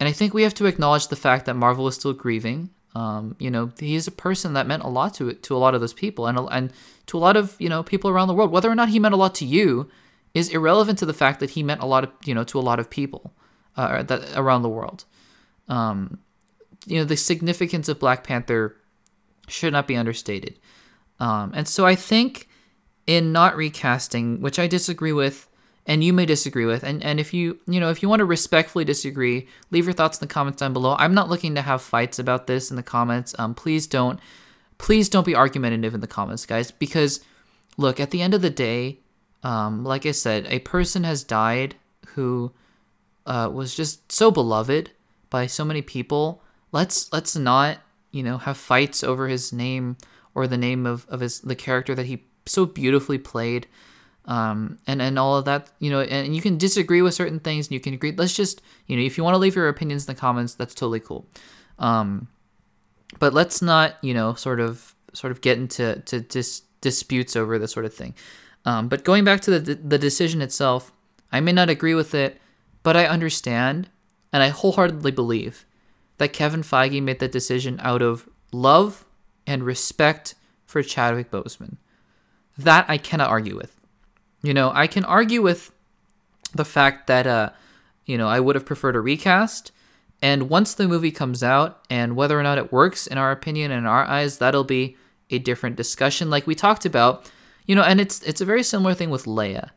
and 0.00 0.08
I 0.08 0.12
think 0.12 0.32
we 0.32 0.42
have 0.42 0.54
to 0.54 0.66
acknowledge 0.66 1.08
the 1.08 1.16
fact 1.16 1.46
that 1.46 1.54
Marvel 1.54 1.88
is 1.88 1.94
still 1.96 2.12
grieving. 2.12 2.70
Um, 2.94 3.36
you 3.38 3.50
know, 3.50 3.72
he 3.78 3.94
is 3.94 4.06
a 4.06 4.12
person 4.12 4.54
that 4.54 4.66
meant 4.66 4.82
a 4.82 4.88
lot 4.88 5.14
to 5.14 5.32
to 5.32 5.56
a 5.56 5.58
lot 5.58 5.74
of 5.74 5.80
those 5.80 5.92
people, 5.92 6.26
and 6.26 6.38
and 6.50 6.72
to 7.06 7.16
a 7.16 7.20
lot 7.20 7.36
of 7.36 7.56
you 7.58 7.68
know 7.68 7.82
people 7.82 8.10
around 8.10 8.28
the 8.28 8.34
world. 8.34 8.50
Whether 8.50 8.70
or 8.70 8.74
not 8.74 8.88
he 8.88 8.98
meant 8.98 9.14
a 9.14 9.18
lot 9.18 9.34
to 9.36 9.44
you 9.44 9.88
is 10.34 10.48
irrelevant 10.50 10.98
to 11.00 11.06
the 11.06 11.14
fact 11.14 11.40
that 11.40 11.50
he 11.50 11.62
meant 11.62 11.82
a 11.82 11.86
lot 11.86 12.04
of 12.04 12.10
you 12.24 12.34
know 12.34 12.44
to 12.44 12.58
a 12.58 12.60
lot 12.60 12.78
of 12.78 12.90
people 12.90 13.32
uh, 13.76 14.02
that 14.02 14.36
around 14.36 14.62
the 14.62 14.68
world. 14.68 15.04
Um, 15.68 16.20
you 16.86 16.98
know, 16.98 17.04
the 17.04 17.16
significance 17.16 17.88
of 17.88 17.98
Black 17.98 18.24
Panther 18.24 18.76
should 19.46 19.72
not 19.72 19.86
be 19.86 19.96
understated. 19.96 20.58
Um, 21.20 21.52
and 21.54 21.66
so 21.66 21.84
I 21.84 21.94
think 21.94 22.48
in 23.06 23.32
not 23.32 23.56
recasting, 23.56 24.40
which 24.40 24.58
I 24.58 24.66
disagree 24.66 25.12
with, 25.12 25.47
and 25.88 26.04
you 26.04 26.12
may 26.12 26.26
disagree 26.26 26.66
with, 26.66 26.84
and, 26.84 27.02
and 27.02 27.18
if 27.18 27.34
you 27.34 27.58
you 27.66 27.80
know 27.80 27.90
if 27.90 28.02
you 28.02 28.08
want 28.08 28.20
to 28.20 28.24
respectfully 28.24 28.84
disagree, 28.84 29.48
leave 29.70 29.86
your 29.86 29.94
thoughts 29.94 30.18
in 30.18 30.28
the 30.28 30.32
comments 30.32 30.60
down 30.60 30.72
below. 30.72 30.94
I'm 30.98 31.14
not 31.14 31.28
looking 31.28 31.54
to 31.56 31.62
have 31.62 31.82
fights 31.82 32.18
about 32.18 32.46
this 32.46 32.70
in 32.70 32.76
the 32.76 32.82
comments. 32.82 33.34
Um, 33.38 33.54
please 33.54 33.86
don't, 33.86 34.20
please 34.78 35.08
don't 35.08 35.26
be 35.26 35.34
argumentative 35.34 35.94
in 35.94 36.00
the 36.00 36.06
comments, 36.06 36.46
guys, 36.46 36.70
because 36.70 37.20
look, 37.76 37.98
at 37.98 38.10
the 38.10 38.22
end 38.22 38.34
of 38.34 38.42
the 38.42 38.50
day, 38.50 38.98
um, 39.42 39.82
like 39.82 40.06
I 40.06 40.12
said, 40.12 40.46
a 40.48 40.60
person 40.60 41.02
has 41.04 41.24
died 41.24 41.74
who 42.14 42.52
uh, 43.26 43.50
was 43.52 43.74
just 43.74 44.12
so 44.12 44.30
beloved 44.30 44.90
by 45.30 45.46
so 45.46 45.64
many 45.64 45.82
people. 45.82 46.42
Let's 46.70 47.12
let's 47.12 47.34
not 47.34 47.78
you 48.10 48.22
know, 48.22 48.38
have 48.38 48.56
fights 48.56 49.04
over 49.04 49.28
his 49.28 49.52
name 49.52 49.96
or 50.34 50.46
the 50.46 50.56
name 50.56 50.86
of, 50.86 51.06
of 51.08 51.20
his 51.20 51.40
the 51.40 51.56
character 51.56 51.94
that 51.94 52.06
he 52.06 52.24
so 52.46 52.64
beautifully 52.64 53.18
played 53.18 53.66
um, 54.28 54.78
and 54.86 55.00
and 55.00 55.18
all 55.18 55.38
of 55.38 55.46
that 55.46 55.70
you 55.80 55.90
know 55.90 56.02
and 56.02 56.36
you 56.36 56.42
can 56.42 56.58
disagree 56.58 57.02
with 57.02 57.14
certain 57.14 57.40
things 57.40 57.66
and 57.66 57.72
you 57.72 57.80
can 57.80 57.94
agree 57.94 58.12
let's 58.16 58.36
just 58.36 58.60
you 58.86 58.94
know 58.94 59.02
if 59.02 59.16
you 59.16 59.24
want 59.24 59.34
to 59.34 59.38
leave 59.38 59.56
your 59.56 59.68
opinions 59.68 60.06
in 60.06 60.14
the 60.14 60.20
comments 60.20 60.54
that's 60.54 60.74
totally 60.74 61.00
cool. 61.00 61.26
Um, 61.78 62.28
but 63.18 63.32
let's 63.32 63.62
not 63.62 63.96
you 64.02 64.12
know 64.14 64.34
sort 64.34 64.60
of 64.60 64.94
sort 65.14 65.30
of 65.32 65.40
get 65.40 65.58
into 65.58 66.00
to 66.04 66.20
dis- 66.20 66.62
disputes 66.82 67.34
over 67.34 67.58
this 67.58 67.72
sort 67.72 67.86
of 67.86 67.94
thing. 67.94 68.14
Um, 68.64 68.88
but 68.88 69.02
going 69.02 69.24
back 69.24 69.40
to 69.42 69.58
the 69.58 69.74
the 69.74 69.98
decision 69.98 70.42
itself 70.42 70.92
i 71.32 71.40
may 71.40 71.52
not 71.52 71.70
agree 71.70 71.94
with 71.94 72.14
it 72.14 72.38
but 72.82 72.96
i 72.96 73.06
understand 73.06 73.88
and 74.32 74.42
i 74.42 74.48
wholeheartedly 74.48 75.10
believe 75.10 75.64
that 76.18 76.32
kevin 76.32 76.62
feige 76.62 77.02
made 77.02 77.18
that 77.20 77.32
decision 77.32 77.78
out 77.82 78.02
of 78.02 78.28
love 78.52 79.06
and 79.46 79.62
respect 79.62 80.34
for 80.66 80.82
chadwick 80.82 81.30
boseman. 81.30 81.76
That 82.58 82.84
i 82.88 82.98
cannot 82.98 83.30
argue 83.30 83.56
with 83.56 83.77
you 84.42 84.54
know 84.54 84.70
i 84.74 84.86
can 84.86 85.04
argue 85.04 85.42
with 85.42 85.72
the 86.54 86.64
fact 86.64 87.06
that 87.06 87.26
uh 87.26 87.50
you 88.04 88.16
know 88.16 88.28
i 88.28 88.40
would 88.40 88.54
have 88.54 88.66
preferred 88.66 88.96
a 88.96 89.00
recast 89.00 89.72
and 90.20 90.48
once 90.48 90.74
the 90.74 90.88
movie 90.88 91.10
comes 91.10 91.42
out 91.42 91.84
and 91.88 92.16
whether 92.16 92.38
or 92.38 92.42
not 92.42 92.58
it 92.58 92.72
works 92.72 93.06
in 93.06 93.18
our 93.18 93.30
opinion 93.30 93.70
and 93.70 93.80
in 93.80 93.86
our 93.86 94.04
eyes, 94.04 94.38
that'll 94.38 94.64
be 94.64 94.96
a 95.30 95.38
different 95.38 95.76
discussion 95.76 96.30
like 96.30 96.46
we 96.46 96.54
talked 96.54 96.84
about. 96.84 97.30
You 97.66 97.74
know, 97.74 97.82
and 97.82 98.00
it's 98.00 98.22
it's 98.22 98.40
a 98.40 98.46
very 98.46 98.62
similar 98.62 98.94
thing 98.94 99.10
with 99.10 99.26
Leia. 99.26 99.70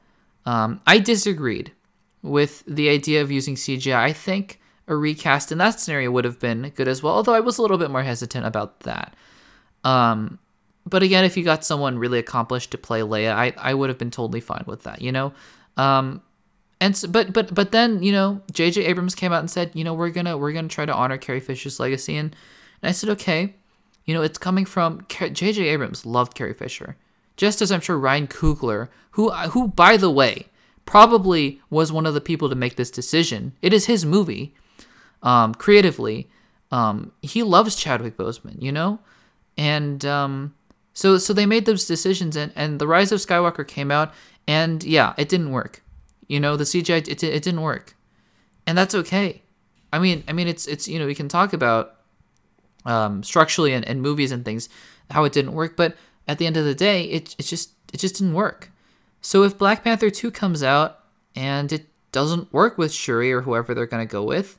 Um, 0.46 0.82
I 0.88 0.98
disagreed 0.98 1.74
with 2.24 2.64
the 2.66 2.90
idea 2.90 3.22
of 3.22 3.32
using 3.32 3.56
CGI. 3.56 3.96
I 3.96 4.14
think 4.14 4.60
a 4.88 4.96
recast 4.96 5.52
in 5.52 5.58
that 5.60 5.80
scenario 5.80 6.10
would 6.12 6.26
have 6.26 6.40
been 6.40 6.72
good 6.76 6.88
as 6.88 7.04
well, 7.04 7.14
although 7.14 7.34
I 7.34 7.40
was 7.40 7.58
a 7.58 7.62
little 7.62 7.78
bit 7.78 7.92
more 7.92 8.04
hesitant 8.04 8.46
about 8.46 8.82
that. 8.82 9.16
Um, 9.84 10.40
but 10.86 11.04
again, 11.04 11.24
if 11.24 11.38
you 11.38 11.44
got 11.44 11.64
someone 11.64 12.00
really 12.00 12.20
accomplished 12.20 12.72
to 12.72 12.78
play 12.78 13.02
Leia, 13.02 13.34
I, 13.34 13.54
I 13.58 13.74
would 13.74 13.90
have 13.90 13.98
been 13.98 14.12
totally 14.12 14.42
fine 14.42 14.64
with 14.66 14.84
that, 14.84 15.02
you 15.02 15.12
know? 15.12 15.34
Um, 15.78 16.22
and 16.82 16.98
so, 16.98 17.08
but 17.08 17.32
but 17.32 17.54
but 17.54 17.72
then 17.72 18.02
you 18.02 18.12
know 18.12 18.42
J.J. 18.52 18.86
Abrams 18.86 19.14
came 19.14 19.32
out 19.32 19.40
and 19.40 19.50
said 19.50 19.72
you 19.76 19.84
know 19.84 19.94
we're 19.94 20.10
gonna 20.10 20.36
we're 20.36 20.52
gonna 20.52 20.68
try 20.68 20.84
to 20.84 20.94
honor 20.94 21.18
Carrie 21.18 21.40
Fisher's 21.40 21.80
legacy 21.80 22.18
and 22.18 22.36
and 22.82 22.90
I 22.90 22.92
said 22.92 23.12
okay, 23.12 23.54
you 24.06 24.16
know 24.16 24.24
it's 24.24 24.40
coming 24.40 24.66
from 24.66 25.06
J.J. 25.08 25.62
Abrams 25.68 26.08
loved 26.08 26.34
Carrie 26.34 26.56
Fisher, 26.56 26.98
just 27.38 27.62
as 27.62 27.72
I'm 27.72 27.82
sure 27.82 28.00
Ryan 28.00 28.28
Coogler 28.28 28.90
who 29.12 29.30
who 29.30 29.68
by 29.68 29.96
the 29.96 30.10
way 30.10 30.48
probably 30.86 31.62
was 31.70 31.92
one 31.92 32.08
of 32.08 32.16
the 32.16 32.20
people 32.20 32.50
to 32.50 32.56
make 32.56 32.76
this 32.76 32.92
decision. 32.92 33.54
It 33.62 33.74
is 33.74 33.86
his 33.86 34.04
movie, 34.04 34.56
um, 35.22 35.54
creatively. 35.54 36.30
Um, 36.72 37.12
he 37.22 37.44
loves 37.44 37.76
Chadwick 37.76 38.18
Boseman, 38.18 38.62
you 38.62 38.72
know, 38.72 39.00
and 39.58 40.04
um, 40.06 40.56
so 40.94 41.18
so 41.18 41.34
they 41.34 41.46
made 41.46 41.66
those 41.66 41.86
decisions 41.86 42.36
and 42.36 42.52
and 42.56 42.80
the 42.80 42.88
Rise 42.88 43.12
of 43.12 43.20
Skywalker 43.20 43.68
came 43.68 43.92
out 43.92 44.14
and 44.48 44.84
yeah 44.84 45.14
it 45.18 45.30
didn't 45.30 45.52
work 45.52 45.82
you 46.32 46.40
know, 46.40 46.56
the 46.56 46.64
CGI 46.64 47.06
it, 47.10 47.22
it 47.22 47.44
didn't 47.44 47.60
work, 47.60 47.94
and 48.66 48.78
that's 48.78 48.96
okay. 48.96 49.42
I 49.92 50.00
mean, 50.00 50.24
I 50.30 50.32
mean, 50.32 50.48
it's 50.48 50.66
it's 50.66 50.88
you 50.88 50.98
know 50.98 51.06
we 51.06 51.14
can 51.14 51.28
talk 51.28 51.52
about 51.52 51.98
um, 52.86 53.22
structurally 53.22 53.74
and, 53.74 53.86
and 53.86 54.02
movies 54.02 54.32
and 54.32 54.46
things 54.46 54.70
how 55.10 55.26
it 55.26 55.34
didn't 55.34 55.52
work, 55.52 55.76
but 55.76 55.98
at 56.30 56.38
the 56.38 56.48
end 56.48 56.56
of 56.56 56.64
the 56.64 56.74
day, 56.74 57.04
it 57.04 57.36
it 57.38 57.44
just 57.44 57.72
it 57.92 57.98
just 57.98 58.16
didn't 58.16 58.34
work. 58.34 58.72
So 59.20 59.44
if 59.44 59.58
Black 59.58 59.84
Panther 59.84 60.10
two 60.10 60.32
comes 60.32 60.64
out 60.64 61.00
and 61.36 61.70
it 61.74 61.88
doesn't 62.14 62.54
work 62.54 62.78
with 62.78 62.94
Shuri 62.94 63.34
or 63.34 63.42
whoever 63.42 63.74
they're 63.74 63.86
gonna 63.86 64.06
go 64.06 64.24
with, 64.24 64.58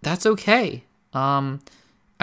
that's 0.00 0.26
okay. 0.26 0.84
Um, 1.12 1.60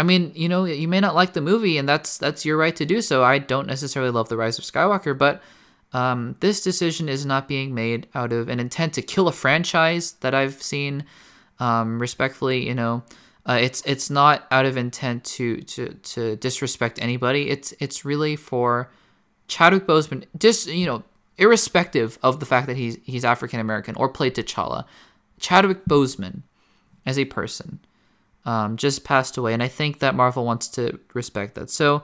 I 0.02 0.04
mean, 0.04 0.32
you 0.34 0.49
know, 0.49 0.66
you 0.66 0.88
may 0.88 0.99
not 0.99 1.14
like 1.14 1.34
the 1.34 1.41
movie, 1.41 1.78
and 1.78 1.88
that's 1.88 2.18
that's 2.18 2.43
your 2.43 2.58
right 2.58 2.76
to 2.76 2.88
do 2.88 3.04
so. 3.04 3.24
I 3.24 3.38
don't 3.38 3.68
necessarily 3.68 4.10
love 4.10 4.30
the 4.30 4.36
Rise 4.36 4.58
of 4.58 4.66
Skywalker, 4.66 5.16
but 5.16 5.43
um, 5.93 6.36
this 6.39 6.64
decision 6.64 7.08
is 7.08 7.24
not 7.24 7.47
being 7.47 7.76
made 7.76 8.08
out 8.16 8.34
of 8.34 8.49
an 8.49 8.60
intent 8.60 8.93
to 8.95 9.04
kill 9.04 9.28
a 9.28 9.32
franchise 9.32 10.14
that 10.22 10.34
I've 10.34 10.60
seen. 10.64 11.06
Um, 11.60 12.02
respectfully, 12.02 12.68
you 12.68 12.74
know, 12.74 13.04
uh, 13.45 13.60
it's 13.62 13.84
it's 13.86 14.10
not 14.10 14.47
out 14.49 14.66
of 14.66 14.76
intent 14.76 15.24
to 15.36 15.62
to 15.62 15.93
to 15.93 16.36
disrespect 16.38 16.99
anybody. 16.99 17.52
It's 17.52 17.72
it's 17.80 18.04
really 18.04 18.36
for 18.36 18.89
Chadwick 19.47 19.86
Boseman, 19.86 20.24
just 20.36 20.66
you 20.66 20.88
know, 20.88 21.04
irrespective 21.38 22.18
of 22.24 22.39
the 22.39 22.47
fact 22.47 22.66
that 22.66 22.76
he's 22.76 22.97
he's 23.04 23.24
African 23.24 23.60
American 23.60 23.93
or 23.97 24.10
played 24.10 24.34
T'Challa, 24.34 24.86
Chadwick 25.39 25.86
Boseman, 25.86 26.41
as 27.06 27.20
a 27.20 27.26
person, 27.26 27.82
um, 28.46 28.78
just 28.78 29.04
passed 29.04 29.38
away, 29.38 29.54
and 29.54 29.62
I 29.62 29.68
think 29.68 30.00
that 30.00 30.16
Marvel 30.16 30.46
wants 30.46 30.68
to 30.70 31.00
respect 31.14 31.56
that. 31.56 31.70
So, 31.70 32.04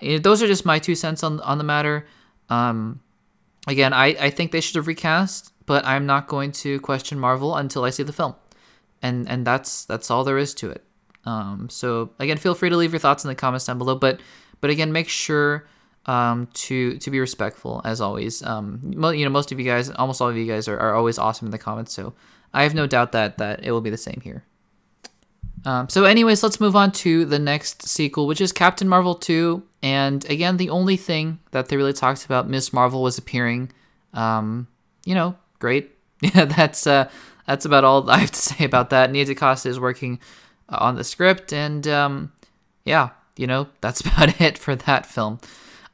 you 0.00 0.12
know, 0.12 0.18
those 0.18 0.42
are 0.42 0.46
just 0.46 0.64
my 0.64 0.78
two 0.78 0.94
cents 0.94 1.22
on 1.22 1.40
on 1.40 1.58
the 1.58 1.64
matter. 1.64 2.06
Um, 2.48 3.00
again, 3.66 3.92
I, 3.92 4.06
I 4.06 4.30
think 4.30 4.52
they 4.52 4.60
should 4.60 4.76
have 4.76 4.86
recast, 4.86 5.52
but 5.66 5.84
I'm 5.84 6.06
not 6.06 6.28
going 6.28 6.52
to 6.52 6.80
question 6.80 7.18
Marvel 7.18 7.56
until 7.56 7.84
I 7.84 7.90
see 7.90 8.02
the 8.02 8.12
film, 8.12 8.34
and 9.02 9.28
and 9.28 9.46
that's 9.46 9.84
that's 9.84 10.10
all 10.10 10.24
there 10.24 10.38
is 10.38 10.54
to 10.54 10.70
it. 10.70 10.84
Um, 11.26 11.68
so 11.70 12.10
again, 12.18 12.36
feel 12.36 12.54
free 12.54 12.70
to 12.70 12.76
leave 12.76 12.92
your 12.92 13.00
thoughts 13.00 13.24
in 13.24 13.28
the 13.28 13.34
comments 13.34 13.66
down 13.66 13.78
below, 13.78 13.94
but 13.94 14.20
but 14.60 14.70
again, 14.70 14.92
make 14.92 15.08
sure 15.08 15.66
um, 16.06 16.48
to 16.54 16.98
to 16.98 17.10
be 17.10 17.20
respectful 17.20 17.80
as 17.84 18.00
always. 18.00 18.42
Um, 18.42 18.80
mo- 18.96 19.10
you 19.10 19.24
know, 19.24 19.30
most 19.30 19.52
of 19.52 19.58
you 19.58 19.64
guys, 19.66 19.90
almost 19.90 20.20
all 20.20 20.28
of 20.28 20.36
you 20.36 20.46
guys, 20.46 20.68
are, 20.68 20.78
are 20.78 20.94
always 20.94 21.18
awesome 21.18 21.46
in 21.46 21.52
the 21.52 21.58
comments, 21.58 21.92
so 21.92 22.14
I 22.52 22.62
have 22.62 22.74
no 22.74 22.86
doubt 22.86 23.12
that 23.12 23.38
that 23.38 23.64
it 23.64 23.72
will 23.72 23.80
be 23.80 23.90
the 23.90 23.96
same 23.96 24.20
here. 24.22 24.44
Um, 25.64 25.88
so, 25.88 26.04
anyways, 26.04 26.42
let's 26.42 26.60
move 26.60 26.76
on 26.76 26.92
to 26.92 27.24
the 27.24 27.38
next 27.38 27.88
sequel, 27.88 28.26
which 28.26 28.40
is 28.40 28.52
Captain 28.52 28.88
Marvel 28.88 29.14
2. 29.14 29.62
And 29.82 30.28
again, 30.30 30.56
the 30.56 30.70
only 30.70 30.96
thing 30.96 31.38
that 31.52 31.68
they 31.68 31.76
really 31.76 31.92
talked 31.92 32.24
about, 32.24 32.48
Ms. 32.48 32.72
Marvel 32.72 33.02
was 33.02 33.18
appearing. 33.18 33.70
Um, 34.12 34.68
you 35.04 35.14
know, 35.14 35.36
great. 35.58 35.90
Yeah, 36.34 36.46
that's 36.46 36.86
uh, 36.86 37.10
that's 37.46 37.66
about 37.66 37.84
all 37.84 38.08
I 38.10 38.18
have 38.18 38.30
to 38.30 38.38
say 38.38 38.64
about 38.64 38.88
that. 38.90 39.10
Nia 39.10 39.26
DaCosta 39.26 39.68
is 39.68 39.78
working 39.78 40.20
on 40.70 40.94
the 40.94 41.04
script, 41.04 41.52
and 41.52 41.86
um, 41.86 42.32
yeah, 42.86 43.10
you 43.36 43.46
know, 43.46 43.68
that's 43.82 44.00
about 44.06 44.40
it 44.40 44.56
for 44.56 44.74
that 44.74 45.04
film. 45.04 45.38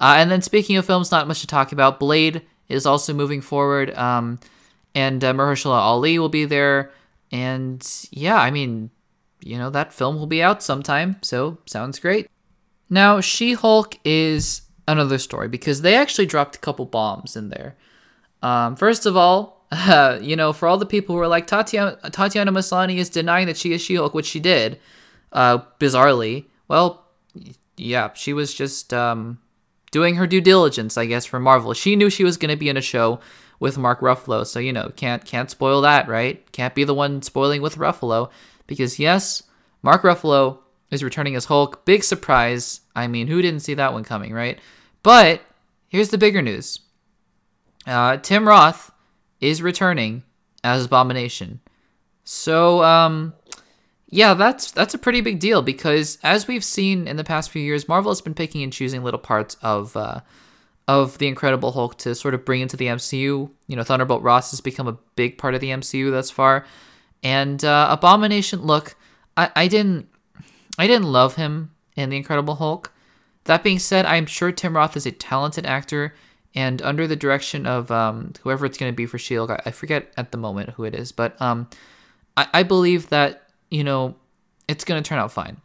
Uh, 0.00 0.14
and 0.18 0.30
then 0.30 0.40
speaking 0.40 0.76
of 0.76 0.86
films, 0.86 1.10
not 1.10 1.26
much 1.26 1.40
to 1.40 1.48
talk 1.48 1.72
about. 1.72 1.98
Blade 1.98 2.42
is 2.68 2.86
also 2.86 3.12
moving 3.12 3.40
forward, 3.40 3.92
um, 3.96 4.38
and 4.94 5.24
uh, 5.24 5.32
Mahershala 5.32 5.78
Ali 5.78 6.18
will 6.18 6.28
be 6.28 6.44
there. 6.44 6.92
And 7.32 7.84
yeah, 8.12 8.36
I 8.36 8.52
mean, 8.52 8.90
you 9.40 9.58
know, 9.58 9.70
that 9.70 9.92
film 9.92 10.18
will 10.18 10.26
be 10.26 10.42
out 10.42 10.62
sometime, 10.62 11.16
so 11.22 11.58
sounds 11.66 11.98
great. 11.98 12.28
Now, 12.88 13.20
She 13.20 13.52
Hulk 13.52 13.98
is 14.04 14.62
another 14.88 15.18
story 15.18 15.48
because 15.48 15.82
they 15.82 15.94
actually 15.94 16.26
dropped 16.26 16.56
a 16.56 16.60
couple 16.60 16.84
bombs 16.84 17.36
in 17.36 17.48
there. 17.48 17.76
Um, 18.42 18.76
first 18.76 19.06
of 19.06 19.16
all, 19.16 19.64
uh, 19.70 20.18
you 20.22 20.36
know, 20.36 20.52
for 20.52 20.66
all 20.66 20.78
the 20.78 20.86
people 20.86 21.14
who 21.14 21.20
are 21.20 21.28
like, 21.28 21.46
Tatiana, 21.46 21.98
Tatiana 22.10 22.52
Maslany 22.52 22.96
is 22.96 23.08
denying 23.08 23.46
that 23.46 23.56
she 23.56 23.72
is 23.72 23.80
She 23.80 23.94
Hulk, 23.94 24.14
which 24.14 24.26
she 24.26 24.40
did, 24.40 24.78
uh, 25.32 25.58
bizarrely. 25.78 26.46
Well, 26.68 27.06
yeah, 27.76 28.12
she 28.14 28.32
was 28.32 28.52
just 28.52 28.92
um, 28.92 29.38
doing 29.90 30.16
her 30.16 30.26
due 30.26 30.40
diligence, 30.40 30.98
I 30.98 31.06
guess, 31.06 31.24
for 31.24 31.40
Marvel. 31.40 31.72
She 31.74 31.96
knew 31.96 32.10
she 32.10 32.24
was 32.24 32.36
going 32.36 32.50
to 32.50 32.56
be 32.56 32.68
in 32.68 32.76
a 32.76 32.82
show 32.82 33.20
with 33.58 33.78
Mark 33.78 34.00
Ruffalo, 34.00 34.46
so 34.46 34.58
you 34.58 34.72
know, 34.72 34.90
can't 34.96 35.24
can't 35.24 35.50
spoil 35.50 35.82
that, 35.82 36.08
right? 36.08 36.50
Can't 36.52 36.74
be 36.74 36.84
the 36.84 36.94
one 36.94 37.22
spoiling 37.22 37.60
with 37.60 37.76
Ruffalo. 37.76 38.30
Because 38.70 39.00
yes, 39.00 39.42
Mark 39.82 40.02
Ruffalo 40.02 40.58
is 40.92 41.02
returning 41.02 41.34
as 41.34 41.46
Hulk. 41.46 41.84
Big 41.84 42.04
surprise. 42.04 42.82
I 42.94 43.08
mean, 43.08 43.26
who 43.26 43.42
didn't 43.42 43.60
see 43.60 43.74
that 43.74 43.92
one 43.92 44.04
coming, 44.04 44.32
right? 44.32 44.60
But 45.02 45.42
here's 45.88 46.10
the 46.10 46.18
bigger 46.18 46.40
news 46.40 46.78
uh, 47.84 48.18
Tim 48.18 48.46
Roth 48.46 48.92
is 49.40 49.60
returning 49.60 50.22
as 50.62 50.84
Abomination. 50.84 51.58
So, 52.22 52.84
um, 52.84 53.34
yeah, 54.08 54.34
that's 54.34 54.70
that's 54.70 54.94
a 54.94 54.98
pretty 54.98 55.20
big 55.20 55.40
deal 55.40 55.62
because 55.62 56.16
as 56.22 56.46
we've 56.46 56.62
seen 56.62 57.08
in 57.08 57.16
the 57.16 57.24
past 57.24 57.50
few 57.50 57.62
years, 57.62 57.88
Marvel 57.88 58.12
has 58.12 58.20
been 58.20 58.34
picking 58.34 58.62
and 58.62 58.72
choosing 58.72 59.02
little 59.02 59.18
parts 59.18 59.56
of 59.62 59.96
uh, 59.96 60.20
of 60.86 61.18
the 61.18 61.26
Incredible 61.26 61.72
Hulk 61.72 61.98
to 61.98 62.14
sort 62.14 62.34
of 62.34 62.44
bring 62.44 62.60
into 62.60 62.76
the 62.76 62.86
MCU. 62.86 63.50
You 63.66 63.76
know, 63.76 63.82
Thunderbolt 63.82 64.22
Ross 64.22 64.52
has 64.52 64.60
become 64.60 64.86
a 64.86 64.98
big 65.16 65.38
part 65.38 65.56
of 65.56 65.60
the 65.60 65.70
MCU 65.70 66.12
thus 66.12 66.30
far. 66.30 66.66
And 67.22 67.64
uh, 67.64 67.88
Abomination, 67.90 68.62
look, 68.62 68.96
I, 69.36 69.50
I 69.54 69.68
didn't 69.68 70.08
I 70.78 70.86
didn't 70.86 71.12
love 71.12 71.34
him 71.34 71.72
in 71.96 72.10
The 72.10 72.16
Incredible 72.16 72.54
Hulk. 72.56 72.92
That 73.44 73.62
being 73.62 73.78
said, 73.78 74.06
I'm 74.06 74.26
sure 74.26 74.52
Tim 74.52 74.76
Roth 74.76 74.96
is 74.96 75.06
a 75.06 75.12
talented 75.12 75.66
actor, 75.66 76.14
and 76.54 76.80
under 76.82 77.06
the 77.06 77.16
direction 77.16 77.66
of 77.66 77.90
um, 77.90 78.32
whoever 78.42 78.66
it's 78.66 78.78
going 78.78 78.92
to 78.92 78.96
be 78.96 79.06
for 79.06 79.18
Shield, 79.18 79.50
I, 79.50 79.60
I, 79.66 79.70
forget 79.70 80.12
at 80.16 80.30
the 80.32 80.38
moment 80.38 80.70
who 80.70 80.84
it 80.84 80.94
is, 80.94 81.12
but 81.12 81.40
um, 81.40 81.68
I, 82.36 82.46
I 82.52 82.62
believe 82.62 83.08
that 83.10 83.48
you 83.70 83.84
know 83.84 84.16
it's 84.68 84.84
going 84.84 85.02
to 85.02 85.06
turn 85.06 85.18
out 85.18 85.32
fine. 85.32 85.58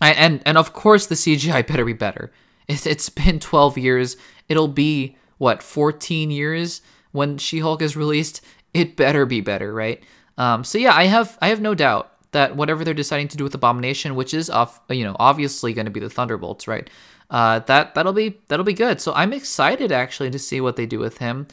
I, 0.00 0.12
and 0.12 0.42
and 0.46 0.56
of 0.56 0.72
course 0.72 1.06
the 1.06 1.14
CGI 1.14 1.66
better 1.66 1.84
be 1.84 1.92
better. 1.92 2.32
It's, 2.68 2.86
it's 2.86 3.08
been 3.08 3.40
12 3.40 3.78
years. 3.78 4.16
It'll 4.48 4.68
be 4.68 5.16
what 5.38 5.62
14 5.62 6.30
years 6.30 6.82
when 7.10 7.38
She 7.38 7.58
Hulk 7.58 7.82
is 7.82 7.96
released. 7.96 8.42
It 8.72 8.94
better 8.94 9.26
be 9.26 9.40
better, 9.40 9.74
right? 9.74 10.00
Um, 10.38 10.64
so 10.64 10.78
yeah, 10.78 10.94
I 10.94 11.04
have 11.04 11.38
I 11.40 11.48
have 11.48 11.60
no 11.60 11.74
doubt 11.74 12.12
that 12.32 12.56
whatever 12.56 12.84
they're 12.84 12.94
deciding 12.94 13.28
to 13.28 13.36
do 13.36 13.44
with 13.44 13.54
Abomination, 13.54 14.14
which 14.14 14.32
is 14.32 14.48
off, 14.48 14.80
you 14.88 15.04
know, 15.04 15.16
obviously 15.18 15.72
going 15.72 15.86
to 15.86 15.90
be 15.90 16.00
the 16.00 16.10
Thunderbolts, 16.10 16.68
right? 16.68 16.88
Uh, 17.28 17.60
that 17.60 17.94
that'll 17.94 18.12
be 18.12 18.38
that'll 18.48 18.64
be 18.64 18.72
good. 18.72 19.00
So 19.00 19.12
I'm 19.14 19.32
excited 19.32 19.92
actually 19.92 20.30
to 20.30 20.38
see 20.38 20.60
what 20.60 20.76
they 20.76 20.86
do 20.86 20.98
with 20.98 21.18
him. 21.18 21.46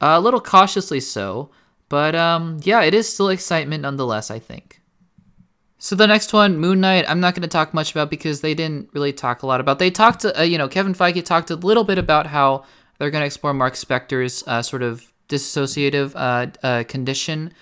Uh, 0.00 0.16
a 0.16 0.20
little 0.20 0.40
cautiously 0.40 1.00
so, 1.00 1.50
but 1.88 2.14
um, 2.14 2.60
yeah, 2.62 2.82
it 2.82 2.94
is 2.94 3.12
still 3.12 3.28
excitement 3.28 3.82
nonetheless. 3.82 4.30
I 4.30 4.38
think. 4.38 4.80
So 5.82 5.96
the 5.96 6.06
next 6.06 6.34
one, 6.34 6.58
Moon 6.58 6.78
Knight, 6.80 7.06
I'm 7.08 7.20
not 7.20 7.34
going 7.34 7.42
to 7.42 7.48
talk 7.48 7.72
much 7.72 7.90
about 7.92 8.10
because 8.10 8.42
they 8.42 8.52
didn't 8.52 8.90
really 8.92 9.14
talk 9.14 9.42
a 9.42 9.46
lot 9.46 9.60
about. 9.60 9.78
They 9.78 9.90
talked, 9.90 10.26
uh, 10.26 10.42
you 10.42 10.58
know, 10.58 10.68
Kevin 10.68 10.92
Feige 10.92 11.24
talked 11.24 11.50
a 11.50 11.56
little 11.56 11.84
bit 11.84 11.96
about 11.96 12.26
how 12.26 12.64
they're 12.98 13.10
going 13.10 13.22
to 13.22 13.26
explore 13.26 13.54
Mark 13.54 13.72
Spector's 13.72 14.44
uh, 14.46 14.60
sort 14.60 14.82
of 14.82 15.10
dissociative 15.30 16.12
uh, 16.14 16.48
uh, 16.62 16.84
condition, 16.84 17.54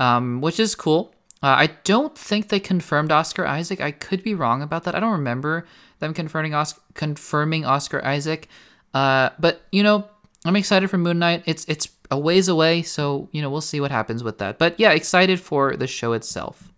um, 0.00 0.40
which 0.40 0.58
is 0.58 0.74
cool. 0.74 1.14
Uh, 1.42 1.54
I 1.58 1.66
don't 1.84 2.16
think 2.18 2.48
they 2.48 2.58
confirmed 2.58 3.12
Oscar 3.12 3.46
Isaac. 3.46 3.80
I 3.80 3.92
could 3.92 4.22
be 4.22 4.34
wrong 4.34 4.62
about 4.62 4.84
that. 4.84 4.94
I 4.94 5.00
don't 5.00 5.12
remember 5.12 5.66
them 6.00 6.12
confirming 6.12 6.54
Oscar, 6.54 6.80
confirming 6.94 7.64
Oscar 7.64 8.04
Isaac. 8.04 8.48
Uh, 8.92 9.30
but 9.38 9.62
you 9.70 9.82
know, 9.82 10.08
I'm 10.44 10.56
excited 10.56 10.90
for 10.90 10.98
Moon 10.98 11.18
Knight. 11.18 11.44
It's 11.46 11.64
it's 11.66 11.88
a 12.10 12.18
ways 12.18 12.48
away, 12.48 12.82
so 12.82 13.28
you 13.30 13.40
know 13.40 13.50
we'll 13.50 13.60
see 13.60 13.80
what 13.80 13.90
happens 13.90 14.24
with 14.24 14.38
that. 14.38 14.58
But 14.58 14.80
yeah, 14.80 14.90
excited 14.90 15.38
for 15.38 15.76
the 15.76 15.86
show 15.86 16.12
itself. 16.14 16.72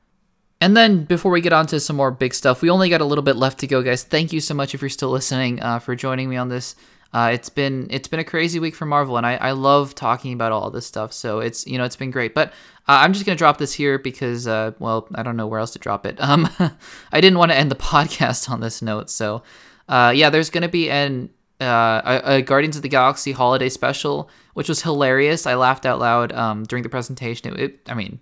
And 0.61 0.77
then 0.77 1.05
before 1.05 1.33
we 1.33 1.41
get 1.41 1.53
on 1.53 1.67
to 1.69 1.81
some 1.81 1.97
more 1.97 2.13
big 2.13 2.35
stuff, 2.35 2.63
we 2.63 2.71
only 2.71 2.89
got 2.89 3.01
a 3.01 3.05
little 3.05 3.25
bit 3.25 3.35
left 3.35 3.59
to 3.61 3.67
go, 3.67 3.83
guys. 3.83 4.05
Thank 4.05 4.33
you 4.33 4.41
so 4.41 4.55
much 4.55 4.75
if 4.75 4.81
you're 4.81 4.91
still 4.91 5.11
listening 5.11 5.61
uh, 5.61 5.81
for 5.81 5.97
joining 5.97 6.29
me 6.29 6.37
on 6.37 6.51
this 6.51 6.77
uh, 7.13 7.31
it's 7.33 7.51
been 7.51 7.87
it's 7.91 8.09
been 8.09 8.21
a 8.21 8.25
crazy 8.25 8.59
week 8.59 8.75
for 8.75 8.87
Marvel, 8.87 9.19
and 9.19 9.27
I, 9.27 9.35
I 9.37 9.51
love 9.51 9.95
talking 9.95 10.33
about 10.33 10.51
all 10.51 10.71
this 10.71 10.87
stuff. 10.87 11.13
So 11.13 11.41
it's 11.41 11.67
you 11.67 11.77
know 11.77 11.85
it's 11.85 11.97
been 11.97 12.11
great. 12.11 12.35
But 12.35 12.53
uh, 12.89 13.01
I'm 13.03 13.13
just 13.13 13.25
gonna 13.25 13.37
drop 13.37 13.59
this 13.59 13.73
here 13.73 13.99
because 13.99 14.47
uh, 14.47 14.73
well 14.79 15.09
I 15.15 15.23
don't 15.23 15.37
know 15.37 15.47
where 15.47 15.61
else 15.61 15.73
to 15.73 15.79
drop 15.79 16.07
it. 16.07 16.17
Um, 16.21 16.49
I 17.13 17.21
didn't 17.21 17.39
want 17.39 17.53
to 17.53 17.57
end 17.57 17.71
the 17.71 17.77
podcast 17.93 18.51
on 18.51 18.61
this 18.61 18.83
note. 18.83 19.11
So 19.11 19.43
uh, 19.89 20.13
yeah, 20.15 20.31
there's 20.31 20.51
gonna 20.51 20.69
be 20.69 20.91
an 20.91 21.31
uh, 21.61 22.21
a, 22.25 22.35
a, 22.37 22.43
Guardians 22.43 22.77
of 22.77 22.83
the 22.83 22.89
Galaxy 22.89 23.33
holiday 23.33 23.69
special, 23.69 24.29
which 24.55 24.69
was 24.69 24.83
hilarious. 24.83 25.47
I 25.47 25.55
laughed 25.55 25.87
out 25.87 26.01
loud 26.01 26.33
um, 26.33 26.65
during 26.65 26.83
the 26.83 26.89
presentation. 26.89 27.55
It, 27.55 27.61
it, 27.61 27.81
I 27.87 27.95
mean, 27.95 28.19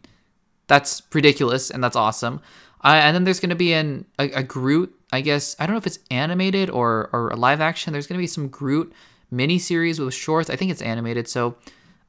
that's 0.67 1.03
ridiculous 1.15 1.71
and 1.71 1.83
that's 1.83 1.97
awesome. 1.97 2.43
Uh, 2.85 3.01
and 3.03 3.15
then 3.15 3.25
there's 3.25 3.41
going 3.41 3.51
to 3.51 3.57
be 3.57 3.73
an 3.73 4.05
a, 4.19 4.31
a, 4.33 4.43
Groot. 4.43 4.95
I 5.13 5.21
guess 5.21 5.57
I 5.59 5.67
don't 5.67 5.75
know 5.75 5.79
if 5.79 5.87
it's 5.87 5.99
animated 6.11 6.71
or 6.71 7.11
or 7.13 7.35
live 7.37 7.61
action. 7.61 7.93
There's 7.93 8.07
going 8.07 8.19
to 8.19 8.23
be 8.23 8.27
some 8.27 8.49
Groot 8.49 8.93
mini 9.31 9.59
series 9.59 9.99
with 9.99 10.15
shorts. 10.15 10.51
I 10.51 10.57
think 10.57 10.71
it's 10.71 10.83
animated. 10.83 11.29
So 11.29 11.57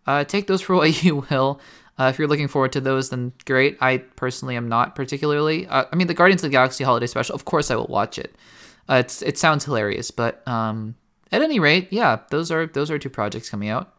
uh, 0.06 0.24
take 0.24 0.48
those 0.48 0.62
for 0.62 0.76
what 0.78 1.04
you 1.04 1.26
will. 1.30 1.60
Uh, 2.00 2.06
if 2.06 2.18
you're 2.18 2.28
looking 2.28 2.48
forward 2.48 2.72
to 2.74 2.82
those, 2.82 3.10
then 3.10 3.34
great. 3.46 3.78
I 3.82 3.98
personally 3.98 4.56
am 4.56 4.70
not 4.70 4.96
particularly. 4.96 5.68
Uh, 5.68 5.86
I 5.92 5.96
mean, 5.96 6.08
the 6.08 6.14
Guardians 6.14 6.44
of 6.44 6.50
the 6.50 6.56
Galaxy 6.56 6.84
holiday 6.84 7.08
special. 7.08 7.36
Of 7.36 7.46
course, 7.46 7.70
I 7.70 7.76
will 7.76 7.88
watch 7.88 8.18
it. 8.18 8.36
Uh, 8.90 8.96
it's 8.96 9.22
it 9.22 9.38
sounds 9.38 9.66
hilarious, 9.66 10.12
but 10.12 10.46
um, 10.48 10.96
at 11.32 11.42
any 11.42 11.60
rate, 11.60 11.88
yeah, 11.92 12.20
those 12.30 12.52
are 12.52 12.66
those 12.66 12.90
are 12.90 12.98
two 12.98 13.10
projects 13.10 13.50
coming 13.50 13.70
out. 13.70 13.94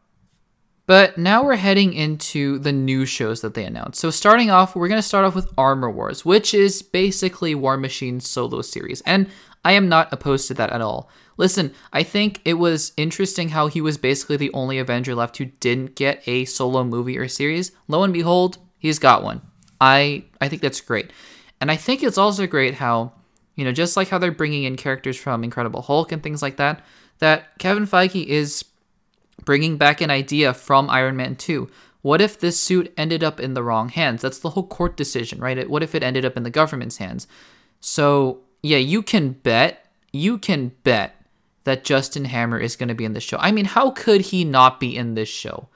But 0.87 1.17
now 1.17 1.45
we're 1.45 1.57
heading 1.57 1.93
into 1.93 2.59
the 2.59 2.73
new 2.73 3.07
shows 3.07 3.41
that 3.43 3.55
they 3.55 3.65
announced. 3.65 4.01
So 4.01 4.11
starting 4.11 4.51
off, 4.51 4.75
we're 4.75 4.89
to 4.89 5.01
start 5.01 5.25
off 5.25 5.35
with 5.35 5.53
Armor 5.57 5.91
Wars, 5.91 6.25
which 6.25 6.53
is 6.53 6.83
basically 6.83 7.55
War 7.55 7.77
Machine's 7.77 8.29
solo 8.29 8.63
series. 8.63 9.01
And 9.03 9.29
I 9.65 9.73
am 9.73 9.89
not 9.89 10.13
opposed 10.13 10.49
to 10.49 10.55
that 10.55 10.71
at 10.71 10.81
all. 10.81 11.09
Listen, 11.37 11.73
I 11.93 12.03
think 12.03 12.41
it 12.45 12.55
was 12.55 12.93
interesting 12.97 13.51
how 13.51 13.67
he 13.67 13.81
was 13.81 13.99
basically 13.99 14.37
the 14.37 14.53
only 14.53 14.79
Avenger 14.79 15.15
left 15.15 15.39
who 15.39 15.47
didn't 15.47 15.95
get 15.95 16.23
a 16.27 16.45
solo 16.45 16.85
movie 16.85 17.19
or 17.19 17.29
series. 17.29 17.73
Lo 17.89 18.03
and 18.03 18.13
behold, 18.13 18.59
he's 18.79 18.99
got 18.99 19.23
one. 19.23 19.41
I 19.81 20.25
I 20.41 20.49
think 20.49 20.63
that's 20.63 20.81
great. 20.81 21.11
And 21.61 21.71
I 21.71 21.77
think 21.77 22.03
it's 22.03 22.19
also 22.19 22.47
great 22.47 22.75
how, 22.75 23.13
you 23.55 23.65
know, 23.65 23.73
just 23.73 23.97
like 23.97 24.09
how 24.09 24.19
they're 24.19 24.33
bringing 24.33 24.65
in 24.65 24.77
characters 24.77 25.17
from 25.17 25.45
Incredible 25.45 25.83
Hulk 25.83 26.13
and 26.13 26.23
things 26.23 26.43
like 26.43 26.57
that, 26.57 26.85
that 27.19 27.59
Kevin 27.59 27.87
Feige 27.87 28.27
is 28.27 28.65
bringing 29.45 29.77
back 29.77 30.01
an 30.01 30.11
idea 30.11 30.55
from 30.55 30.91
Iron 30.91 31.17
Man 31.17 31.37
2. 31.37 31.69
What 32.03 32.21
if 32.21 32.39
this 32.39 32.59
suit 32.59 32.93
ended 32.97 33.23
up 33.23 33.39
in 33.39 33.55
the 33.55 33.63
wrong 33.63 33.89
hands? 33.89 34.23
That's 34.23 34.41
the 34.41 34.51
whole 34.51 34.67
court 34.67 34.97
decision, 34.97 35.41
right? 35.41 35.71
What 35.71 35.85
if 35.85 35.95
it 35.95 36.03
ended 36.03 36.25
up 36.25 36.37
in 36.37 36.43
the 36.43 36.51
government's 36.51 36.97
hands? 36.97 37.29
So, 37.81 38.41
yeah, 38.63 38.79
you 38.79 39.03
can 39.03 39.31
bet, 39.31 39.87
you 40.13 40.39
can 40.39 40.73
bet 40.83 41.22
that 41.65 41.85
Justin 41.85 42.25
Hammer 42.25 42.59
is 42.59 42.77
going 42.77 42.89
to 42.89 42.95
be 42.95 43.05
in 43.05 43.13
this 43.13 43.23
show. 43.23 43.39
I 43.39 43.53
mean, 43.53 43.67
how 43.67 43.91
could 43.91 44.21
he 44.21 44.45
not 44.45 44.81
be 44.81 44.97
in 44.97 45.15
this 45.15 45.29
show? 45.29 45.69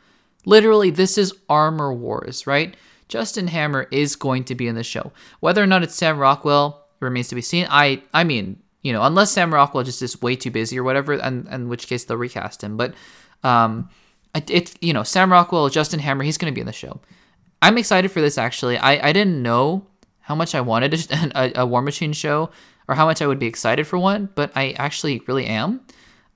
Literally, 0.45 0.91
this 0.91 1.19
is 1.19 1.35
Armor 1.49 1.93
Wars, 1.93 2.47
right? 2.47 2.77
Justin 3.09 3.49
Hammer 3.49 3.87
is 3.91 4.17
going 4.17 4.45
to 4.45 4.55
be 4.55 4.67
in 4.67 4.75
the 4.75 4.83
show. 4.83 5.13
Whether 5.41 5.63
or 5.63 5.67
not 5.67 5.83
it's 5.83 5.95
Sam 5.95 6.19
Rockwell 6.19 6.85
remains 7.01 7.29
to 7.29 7.35
be 7.35 7.41
seen. 7.41 7.67
I 7.71 8.03
I 8.13 8.25
mean, 8.25 8.61
you 8.83 8.93
know, 8.93 9.03
unless 9.03 9.33
Sam 9.33 9.53
Rockwell 9.53 9.85
just 9.85 10.03
is 10.03 10.21
way 10.21 10.37
too 10.37 10.51
busy 10.51 10.79
or 10.79 10.85
whatever, 10.85 11.13
and 11.15 11.47
in 11.49 11.69
which 11.69 11.87
case 11.87 12.05
they'll 12.05 12.17
recast 12.17 12.63
him. 12.63 12.77
But 12.77 12.95
um, 13.45 13.91
it's 14.35 14.75
you 14.81 14.93
know 14.93 15.03
Sam 15.03 15.31
Rockwell, 15.31 15.69
Justin 15.69 16.01
Hammer, 16.01 16.25
he's 16.25 16.39
going 16.39 16.53
to 16.53 16.55
be 16.55 16.61
in 16.61 16.67
the 16.67 16.73
show. 16.73 17.01
I'm 17.63 17.79
excited 17.79 18.11
for 18.11 18.21
this 18.21 18.39
actually. 18.39 18.77
I 18.77 19.09
I 19.09 19.13
didn't 19.13 19.43
know 19.43 19.87
how 20.21 20.35
much 20.35 20.55
I 20.55 20.61
wanted 20.61 20.95
a, 21.11 21.53
a 21.61 21.67
War 21.67 21.83
Machine 21.83 22.13
show 22.13 22.51
or 22.89 22.95
how 22.95 23.07
much 23.07 23.21
I 23.23 23.27
would 23.27 23.39
be 23.39 23.47
excited 23.47 23.87
for 23.87 23.99
one, 23.99 24.31
but 24.35 24.51
I 24.55 24.73
actually 24.73 25.23
really 25.27 25.47
am. 25.47 25.81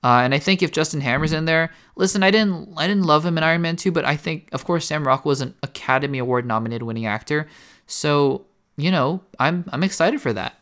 Uh, 0.03 0.21
and 0.23 0.33
I 0.33 0.39
think 0.39 0.63
if 0.63 0.71
Justin 0.71 1.01
Hammer's 1.01 1.31
in 1.31 1.45
there, 1.45 1.71
listen, 1.95 2.23
I 2.23 2.31
didn't 2.31 2.73
I 2.75 2.87
didn't 2.87 3.05
love 3.05 3.25
him 3.25 3.37
in 3.37 3.43
Iron 3.43 3.61
Man 3.61 3.75
2, 3.75 3.91
but 3.91 4.05
I 4.05 4.15
think 4.15 4.49
of 4.51 4.65
course 4.65 4.85
Sam 4.85 5.07
Rockwell 5.07 5.31
was 5.31 5.41
an 5.41 5.53
Academy 5.61 6.17
Award 6.17 6.45
nominated 6.45 6.83
winning 6.83 7.05
actor. 7.05 7.47
So, 7.85 8.45
you 8.77 8.89
know, 8.89 9.21
I'm 9.39 9.65
I'm 9.71 9.83
excited 9.83 10.21
for 10.21 10.33
that. 10.33 10.61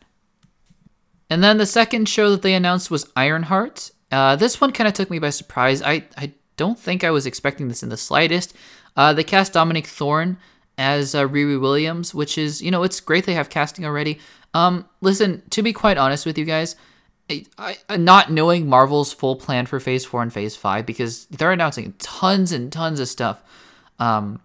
And 1.30 1.44
then 1.44 1.58
the 1.58 1.66
second 1.66 2.08
show 2.08 2.30
that 2.30 2.42
they 2.42 2.54
announced 2.54 2.90
was 2.90 3.10
Ironheart. 3.14 3.92
Uh, 4.10 4.34
this 4.34 4.60
one 4.60 4.72
kind 4.72 4.88
of 4.88 4.94
took 4.94 5.10
me 5.10 5.20
by 5.20 5.30
surprise. 5.30 5.80
I, 5.80 6.04
I 6.16 6.32
don't 6.56 6.78
think 6.78 7.04
I 7.04 7.12
was 7.12 7.24
expecting 7.24 7.68
this 7.68 7.84
in 7.84 7.88
the 7.88 7.96
slightest. 7.96 8.54
Uh, 8.96 9.12
they 9.12 9.22
cast 9.22 9.52
Dominique 9.52 9.86
Thorne 9.86 10.36
as 10.76 11.14
uh, 11.14 11.28
Riri 11.28 11.60
Williams, 11.60 12.12
which 12.12 12.36
is, 12.36 12.60
you 12.60 12.72
know, 12.72 12.82
it's 12.82 12.98
great 13.00 13.26
they 13.26 13.34
have 13.34 13.48
casting 13.48 13.86
already. 13.86 14.18
Um, 14.54 14.88
listen, 15.00 15.42
to 15.50 15.62
be 15.62 15.72
quite 15.72 15.98
honest 15.98 16.26
with 16.26 16.36
you 16.38 16.44
guys, 16.44 16.76
I, 17.58 17.76
I, 17.88 17.96
not 17.96 18.32
knowing 18.32 18.68
Marvel's 18.68 19.12
full 19.12 19.36
plan 19.36 19.66
for 19.66 19.78
Phase 19.78 20.04
4 20.04 20.22
and 20.22 20.32
Phase 20.32 20.56
5, 20.56 20.84
because 20.84 21.26
they're 21.26 21.52
announcing 21.52 21.94
tons 21.98 22.52
and 22.52 22.72
tons 22.72 22.98
of 22.98 23.08
stuff. 23.08 23.42
Um, 23.98 24.40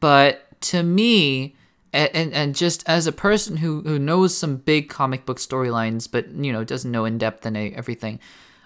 but 0.00 0.60
to 0.62 0.82
me, 0.82 1.54
and, 1.92 2.32
and, 2.34 2.54
just 2.54 2.86
as 2.86 3.06
a 3.06 3.12
person 3.12 3.56
who, 3.56 3.80
who 3.82 3.98
knows 3.98 4.36
some 4.36 4.56
big 4.56 4.90
comic 4.90 5.24
book 5.24 5.38
storylines, 5.38 6.10
but, 6.10 6.28
you 6.30 6.52
know, 6.52 6.62
doesn't 6.64 6.90
know 6.90 7.06
in 7.06 7.16
depth 7.16 7.46
and 7.46 7.56
everything, 7.56 8.20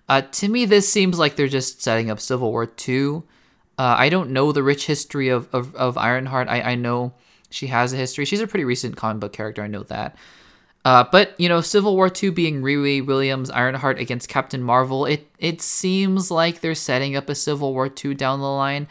uh, 0.09 0.23
to 0.23 0.49
me, 0.49 0.65
this 0.65 0.91
seems 0.91 1.19
like 1.19 1.37
they're 1.37 1.47
just 1.47 1.83
setting 1.83 2.11
up 2.11 2.19
Civil 2.19 2.51
War 2.51 2.67
2. 2.67 3.23
Uh, 3.79 3.95
I 3.97 4.09
don't 4.09 4.31
know 4.31 4.51
the 4.51 4.65
rich 4.65 4.87
history 4.87 5.29
of, 5.29 5.49
of, 5.55 5.77
of 5.77 5.97
Ironheart. 5.97 6.49
I, 6.49 6.63
I 6.63 6.75
know 6.75 7.13
she 7.51 7.69
has 7.69 7.93
a 7.93 7.97
history. 7.97 8.25
She's 8.25 8.41
a 8.41 8.47
pretty 8.49 8.65
recent 8.65 8.97
comic 8.97 9.21
book 9.21 9.33
character. 9.33 9.63
I 9.63 9.69
know 9.69 9.85
that. 9.85 10.17
Uh, 10.85 11.05
but 11.13 11.39
you 11.39 11.49
know, 11.49 11.61
Civil 11.61 11.95
War 11.95 12.09
Two 12.09 12.33
being 12.33 12.63
Riri 12.63 13.05
Williams 13.05 13.51
Ironheart 13.51 13.99
against 13.99 14.29
Captain 14.29 14.63
Marvel, 14.63 15.05
it 15.05 15.29
it 15.39 15.61
seems 15.61 16.31
like 16.31 16.61
they're 16.61 16.75
setting 16.75 17.17
up 17.17 17.29
a 17.29 17.35
Civil 17.35 17.73
War 17.73 17.89
Two 17.89 18.15
down 18.15 18.41
the 18.41 18.47
line. 18.47 18.89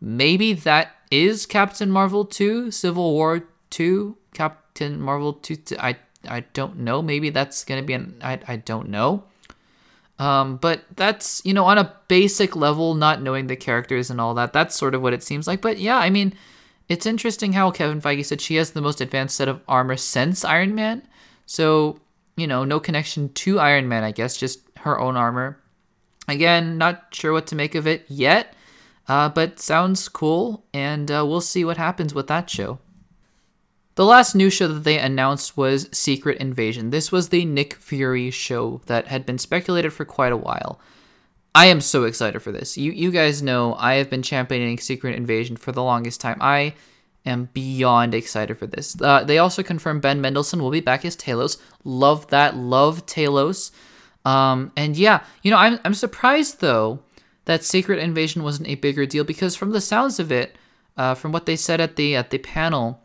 Maybe 0.00 0.52
that 0.52 0.96
is 1.10 1.46
Captain 1.46 1.90
Marvel 1.90 2.24
Two, 2.24 2.70
Civil 2.70 3.12
War 3.12 3.44
Two, 3.70 4.16
Captain 4.34 5.00
Marvel 5.00 5.34
Two. 5.34 5.56
I 5.78 5.96
I 6.28 6.40
don't 6.54 6.78
know. 6.78 7.02
Maybe 7.02 7.30
that's 7.30 7.64
gonna 7.64 7.82
be 7.82 7.92
an 7.94 8.16
I 8.20 8.40
I 8.48 8.56
don't 8.56 8.88
know. 8.88 9.24
Um, 10.18 10.56
but 10.56 10.82
that's, 10.96 11.40
you 11.44 11.54
know, 11.54 11.64
on 11.64 11.78
a 11.78 11.94
basic 12.08 12.56
level, 12.56 12.94
not 12.94 13.22
knowing 13.22 13.46
the 13.46 13.54
characters 13.54 14.10
and 14.10 14.20
all 14.20 14.34
that, 14.34 14.52
that's 14.52 14.74
sort 14.74 14.96
of 14.96 15.02
what 15.02 15.12
it 15.14 15.22
seems 15.22 15.46
like. 15.46 15.60
But 15.60 15.78
yeah, 15.78 15.96
I 15.96 16.10
mean, 16.10 16.34
it's 16.88 17.06
interesting 17.06 17.52
how 17.52 17.70
Kevin 17.70 18.00
Feige 18.00 18.24
said 18.24 18.40
she 18.40 18.56
has 18.56 18.72
the 18.72 18.80
most 18.80 19.00
advanced 19.00 19.36
set 19.36 19.46
of 19.46 19.60
armor 19.68 19.96
since 19.96 20.44
Iron 20.44 20.74
Man. 20.74 21.06
So, 21.48 21.98
you 22.36 22.46
know, 22.46 22.64
no 22.64 22.78
connection 22.78 23.32
to 23.32 23.58
Iron 23.58 23.88
Man, 23.88 24.04
I 24.04 24.12
guess, 24.12 24.36
just 24.36 24.60
her 24.80 25.00
own 25.00 25.16
armor. 25.16 25.58
Again, 26.28 26.76
not 26.76 27.06
sure 27.12 27.32
what 27.32 27.46
to 27.46 27.56
make 27.56 27.74
of 27.74 27.86
it 27.86 28.04
yet, 28.06 28.54
uh, 29.08 29.30
but 29.30 29.58
sounds 29.58 30.10
cool, 30.10 30.66
and 30.74 31.10
uh, 31.10 31.24
we'll 31.26 31.40
see 31.40 31.64
what 31.64 31.78
happens 31.78 32.12
with 32.12 32.26
that 32.26 32.50
show. 32.50 32.80
The 33.94 34.04
last 34.04 34.34
new 34.34 34.50
show 34.50 34.68
that 34.68 34.84
they 34.84 34.98
announced 34.98 35.56
was 35.56 35.88
Secret 35.90 36.36
Invasion. 36.36 36.90
This 36.90 37.10
was 37.10 37.30
the 37.30 37.46
Nick 37.46 37.74
Fury 37.74 38.30
show 38.30 38.82
that 38.84 39.06
had 39.06 39.24
been 39.24 39.38
speculated 39.38 39.94
for 39.94 40.04
quite 40.04 40.32
a 40.32 40.36
while. 40.36 40.78
I 41.54 41.66
am 41.66 41.80
so 41.80 42.04
excited 42.04 42.40
for 42.40 42.52
this. 42.52 42.76
You 42.76 42.92
you 42.92 43.10
guys 43.10 43.42
know 43.42 43.74
I 43.74 43.94
have 43.94 44.10
been 44.10 44.22
championing 44.22 44.78
Secret 44.78 45.16
Invasion 45.16 45.56
for 45.56 45.72
the 45.72 45.82
longest 45.82 46.20
time. 46.20 46.36
I 46.42 46.74
am 47.28 47.48
beyond 47.52 48.14
excited 48.14 48.58
for 48.58 48.66
this. 48.66 48.96
Uh, 49.00 49.24
they 49.24 49.38
also 49.38 49.62
confirmed 49.62 50.02
Ben 50.02 50.20
Mendelsohn 50.20 50.62
will 50.62 50.70
be 50.70 50.80
back 50.80 51.04
as 51.04 51.16
Talos. 51.16 51.58
Love 51.84 52.28
that. 52.28 52.56
Love 52.56 53.06
Talos. 53.06 53.70
Um, 54.24 54.72
and 54.76 54.96
yeah, 54.96 55.24
you 55.42 55.50
know, 55.50 55.56
I'm 55.56 55.78
I'm 55.84 55.94
surprised 55.94 56.60
though 56.60 57.00
that 57.44 57.64
Secret 57.64 57.98
Invasion 57.98 58.42
wasn't 58.42 58.68
a 58.68 58.74
bigger 58.74 59.06
deal 59.06 59.24
because 59.24 59.56
from 59.56 59.70
the 59.70 59.80
sounds 59.80 60.20
of 60.20 60.30
it, 60.30 60.56
uh, 60.96 61.14
from 61.14 61.32
what 61.32 61.46
they 61.46 61.56
said 61.56 61.80
at 61.80 61.96
the 61.96 62.16
at 62.16 62.30
the 62.30 62.38
panel, 62.38 63.00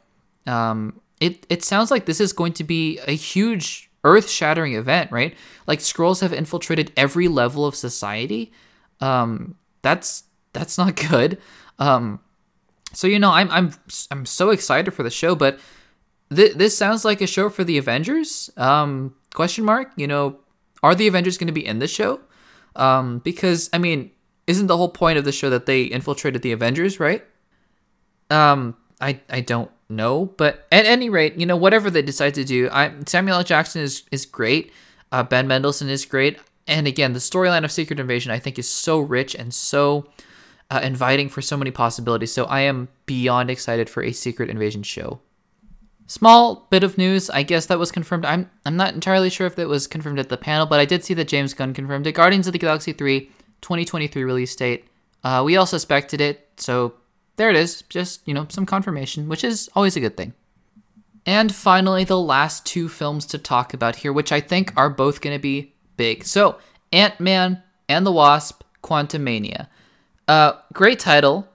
um, 0.45 0.99
it 1.21 1.45
it 1.49 1.63
sounds 1.63 1.91
like 1.91 2.05
this 2.05 2.19
is 2.19 2.33
going 2.33 2.53
to 2.53 2.63
be 2.63 2.99
a 3.07 3.13
huge 3.13 3.89
earth-shattering 4.03 4.73
event, 4.73 5.11
right? 5.11 5.33
Like 5.65 5.79
Skrulls 5.79 6.19
have 6.19 6.33
infiltrated 6.33 6.91
every 6.97 7.29
level 7.29 7.65
of 7.65 7.75
society. 7.75 8.51
Um, 8.99 9.55
that's 9.81 10.23
that's 10.51 10.77
not 10.77 10.95
good. 11.09 11.37
Um, 11.79 12.19
so 12.93 13.07
you 13.07 13.19
know, 13.19 13.31
I'm 13.31 13.49
I'm 13.51 13.73
I'm 14.11 14.25
so 14.25 14.51
excited 14.51 14.91
for 14.91 15.03
the 15.03 15.09
show, 15.09 15.35
but 15.35 15.59
th- 16.33 16.53
this 16.53 16.77
sounds 16.77 17.03
like 17.03 17.21
a 17.21 17.27
show 17.27 17.49
for 17.49 17.63
the 17.63 17.77
Avengers. 17.77 18.49
Um, 18.55 19.15
question 19.33 19.65
mark. 19.65 19.91
You 19.95 20.07
know, 20.07 20.37
are 20.81 20.95
the 20.95 21.07
Avengers 21.07 21.37
going 21.37 21.47
to 21.47 21.53
be 21.53 21.65
in 21.65 21.79
the 21.79 21.87
show? 21.87 22.21
Um, 22.75 23.19
because 23.19 23.69
I 23.73 23.77
mean, 23.79 24.11
isn't 24.47 24.67
the 24.67 24.77
whole 24.77 24.89
point 24.89 25.17
of 25.17 25.25
the 25.25 25.31
show 25.31 25.49
that 25.49 25.65
they 25.65 25.83
infiltrated 25.83 26.41
the 26.41 26.51
Avengers, 26.51 26.99
right? 26.99 27.23
Um, 28.29 28.75
I 29.01 29.19
I 29.29 29.41
don't 29.41 29.71
know, 29.89 30.25
but 30.37 30.67
at 30.71 30.85
any 30.85 31.09
rate, 31.09 31.35
you 31.35 31.45
know, 31.45 31.57
whatever 31.57 31.89
they 31.89 32.01
decide 32.01 32.35
to 32.35 32.43
do, 32.43 32.69
I 32.71 32.93
Samuel 33.07 33.37
L. 33.37 33.43
Jackson 33.43 33.81
is 33.81 34.03
is 34.11 34.25
great. 34.25 34.71
Uh, 35.11 35.23
ben 35.23 35.47
Mendelsohn 35.47 35.89
is 35.89 36.05
great, 36.05 36.39
and 36.67 36.87
again, 36.87 37.13
the 37.13 37.19
storyline 37.19 37.63
of 37.63 37.71
Secret 37.71 37.99
Invasion 37.99 38.31
I 38.31 38.39
think 38.39 38.59
is 38.59 38.69
so 38.69 38.99
rich 38.99 39.35
and 39.35 39.53
so 39.53 40.07
uh, 40.69 40.79
inviting 40.83 41.29
for 41.29 41.41
so 41.41 41.57
many 41.57 41.71
possibilities. 41.71 42.33
So 42.33 42.45
I 42.45 42.61
am 42.61 42.89
beyond 43.05 43.49
excited 43.49 43.89
for 43.89 44.03
a 44.03 44.11
Secret 44.11 44.49
Invasion 44.49 44.83
show. 44.83 45.19
Small 46.07 46.67
bit 46.69 46.83
of 46.83 46.97
news, 46.97 47.29
I 47.29 47.43
guess 47.43 47.67
that 47.67 47.79
was 47.79 47.91
confirmed. 47.91 48.25
I'm 48.25 48.49
I'm 48.65 48.75
not 48.75 48.93
entirely 48.93 49.29
sure 49.29 49.47
if 49.47 49.55
that 49.55 49.69
was 49.69 49.87
confirmed 49.87 50.19
at 50.19 50.29
the 50.29 50.37
panel, 50.37 50.65
but 50.65 50.79
I 50.79 50.85
did 50.85 51.03
see 51.03 51.13
that 51.13 51.29
James 51.29 51.53
Gunn 51.53 51.73
confirmed 51.73 52.07
it. 52.07 52.11
Guardians 52.11 52.45
of 52.47 52.53
the 52.53 52.59
Galaxy 52.59 52.91
3 52.91 53.21
2023 53.61 54.23
release 54.23 54.55
date. 54.55 54.85
Uh, 55.23 55.41
we 55.45 55.55
all 55.55 55.65
suspected 55.65 56.19
it, 56.19 56.49
so 56.57 56.95
there 57.37 57.49
it 57.49 57.55
is. 57.55 57.83
Just, 57.83 58.27
you 58.27 58.33
know, 58.33 58.45
some 58.49 58.65
confirmation, 58.65 59.29
which 59.29 59.43
is 59.43 59.69
always 59.75 59.95
a 59.95 60.01
good 60.01 60.17
thing. 60.17 60.33
And 61.25 61.55
finally, 61.55 62.03
the 62.03 62.19
last 62.19 62.65
two 62.65 62.89
films 62.89 63.25
to 63.27 63.37
talk 63.37 63.73
about 63.73 63.97
here, 63.97 64.11
which 64.11 64.31
I 64.31 64.41
think 64.41 64.73
are 64.75 64.89
both 64.89 65.21
going 65.21 65.35
to 65.35 65.41
be 65.41 65.73
big. 65.95 66.25
So, 66.25 66.57
Ant 66.91 67.19
Man 67.19 67.63
and 67.87 68.05
the 68.05 68.11
Wasp 68.11 68.63
Quantumania. 68.83 69.67
Uh, 70.33 70.57
great 70.73 70.97
title. 70.97 71.47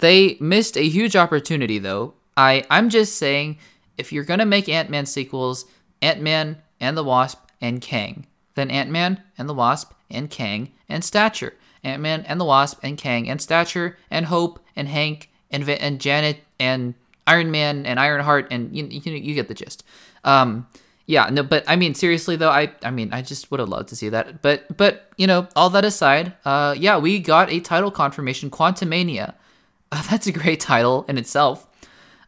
They 0.00 0.36
missed 0.38 0.76
a 0.76 0.86
huge 0.86 1.16
opportunity, 1.16 1.78
though. 1.78 2.12
I, 2.36 2.62
I'm 2.68 2.90
just 2.90 3.16
saying, 3.16 3.56
if 3.96 4.12
you're 4.12 4.22
to 4.38 4.44
make 4.44 4.68
Ant 4.68 4.90
Man 4.90 5.06
sequels, 5.06 5.64
Ant 6.02 6.20
Man 6.20 6.60
and 6.78 6.94
the 6.94 7.02
Wasp 7.02 7.40
and 7.62 7.80
Kang, 7.80 8.26
then 8.54 8.70
Ant 8.70 8.90
Man 8.90 9.22
and 9.38 9.48
the 9.48 9.54
Wasp 9.54 9.92
and 10.10 10.28
Kang 10.28 10.72
and 10.90 11.02
Stature. 11.02 11.54
Ant 11.82 12.02
Man 12.02 12.22
and 12.28 12.38
the 12.38 12.44
Wasp 12.44 12.80
and 12.82 12.98
Kang 12.98 13.30
and 13.30 13.40
Stature 13.40 13.96
and 14.10 14.26
Hope 14.26 14.60
and 14.76 14.88
Hank 14.88 15.30
and 15.50 15.66
and 15.66 15.98
Janet 15.98 16.40
and 16.60 16.92
Iron 17.26 17.50
Man 17.50 17.86
and 17.86 17.98
Ironheart 17.98 18.48
and 18.50 18.76
you 18.76 18.84
you, 18.88 19.10
you 19.10 19.34
get 19.34 19.48
the 19.48 19.54
gist. 19.54 19.84
Um, 20.22 20.66
yeah, 21.08 21.30
no, 21.30 21.42
but 21.42 21.64
I 21.66 21.76
mean 21.76 21.94
seriously 21.94 22.36
though, 22.36 22.50
I 22.50 22.70
I 22.82 22.90
mean 22.90 23.14
I 23.14 23.22
just 23.22 23.50
would 23.50 23.60
have 23.60 23.70
loved 23.70 23.88
to 23.88 23.96
see 23.96 24.10
that. 24.10 24.42
But 24.42 24.76
but 24.76 25.10
you 25.16 25.26
know 25.26 25.48
all 25.56 25.70
that 25.70 25.82
aside, 25.82 26.34
uh, 26.44 26.74
yeah, 26.78 26.98
we 26.98 27.18
got 27.18 27.50
a 27.50 27.60
title 27.60 27.90
confirmation, 27.90 28.50
Quantumania. 28.50 29.32
Uh, 29.90 30.02
that's 30.10 30.26
a 30.26 30.32
great 30.32 30.60
title 30.60 31.06
in 31.08 31.16
itself. 31.16 31.66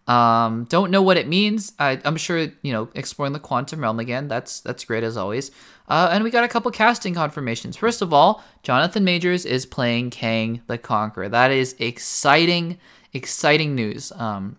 Um, 0.08 0.64
don't 0.64 0.90
know 0.90 1.02
what 1.02 1.18
it 1.18 1.28
means. 1.28 1.74
I 1.78 1.90
I, 1.90 2.08
am 2.08 2.16
sure 2.16 2.38
you 2.62 2.72
know 2.72 2.88
exploring 2.94 3.34
the 3.34 3.38
quantum 3.38 3.82
realm 3.82 4.00
again. 4.00 4.28
That's 4.28 4.60
that's 4.60 4.82
great 4.86 5.04
as 5.04 5.18
always. 5.18 5.50
Uh, 5.86 6.08
and 6.10 6.24
we 6.24 6.30
got 6.30 6.44
a 6.44 6.48
couple 6.48 6.70
casting 6.70 7.12
confirmations. 7.12 7.76
First 7.76 8.00
of 8.00 8.14
all, 8.14 8.42
Jonathan 8.62 9.04
Majors 9.04 9.44
is 9.44 9.66
playing 9.66 10.08
Kang 10.08 10.62
the 10.68 10.78
Conqueror. 10.78 11.28
That 11.28 11.50
is 11.50 11.76
exciting, 11.78 12.78
exciting 13.12 13.74
news. 13.74 14.10
Um, 14.12 14.56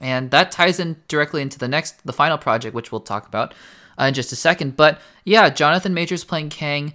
and 0.00 0.30
that 0.30 0.50
ties 0.50 0.80
in 0.80 0.96
directly 1.08 1.42
into 1.42 1.58
the 1.58 1.68
next, 1.68 2.04
the 2.06 2.12
final 2.12 2.38
project, 2.38 2.74
which 2.74 2.90
we'll 2.90 3.00
talk 3.00 3.26
about 3.26 3.54
uh, 4.00 4.04
in 4.04 4.14
just 4.14 4.32
a 4.32 4.36
second. 4.36 4.76
But 4.76 5.00
yeah, 5.24 5.50
Jonathan 5.50 5.94
Majors 5.94 6.24
playing 6.24 6.48
Kang. 6.48 6.94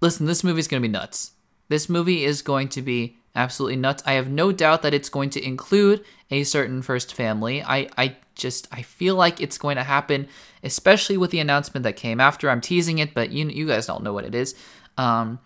Listen, 0.00 0.26
this 0.26 0.42
movie 0.42 0.60
is 0.60 0.68
going 0.68 0.82
to 0.82 0.88
be 0.88 0.92
nuts. 0.92 1.32
This 1.68 1.88
movie 1.88 2.24
is 2.24 2.42
going 2.42 2.68
to 2.70 2.82
be 2.82 3.16
absolutely 3.34 3.76
nuts. 3.76 4.02
I 4.04 4.14
have 4.14 4.28
no 4.28 4.52
doubt 4.52 4.82
that 4.82 4.92
it's 4.92 5.08
going 5.08 5.30
to 5.30 5.44
include 5.44 6.04
a 6.30 6.44
certain 6.44 6.82
first 6.82 7.14
family. 7.14 7.62
I, 7.62 7.88
I 7.96 8.16
just 8.34 8.68
I 8.72 8.82
feel 8.82 9.14
like 9.14 9.40
it's 9.40 9.58
going 9.58 9.76
to 9.76 9.84
happen, 9.84 10.28
especially 10.62 11.16
with 11.16 11.30
the 11.30 11.38
announcement 11.38 11.84
that 11.84 11.96
came 11.96 12.20
after. 12.20 12.50
I'm 12.50 12.60
teasing 12.60 12.98
it, 12.98 13.14
but 13.14 13.30
you 13.30 13.48
you 13.48 13.66
guys 13.66 13.86
don't 13.86 14.02
know 14.02 14.12
what 14.12 14.24
it 14.24 14.34
is. 14.34 14.54
Um, 14.98 15.38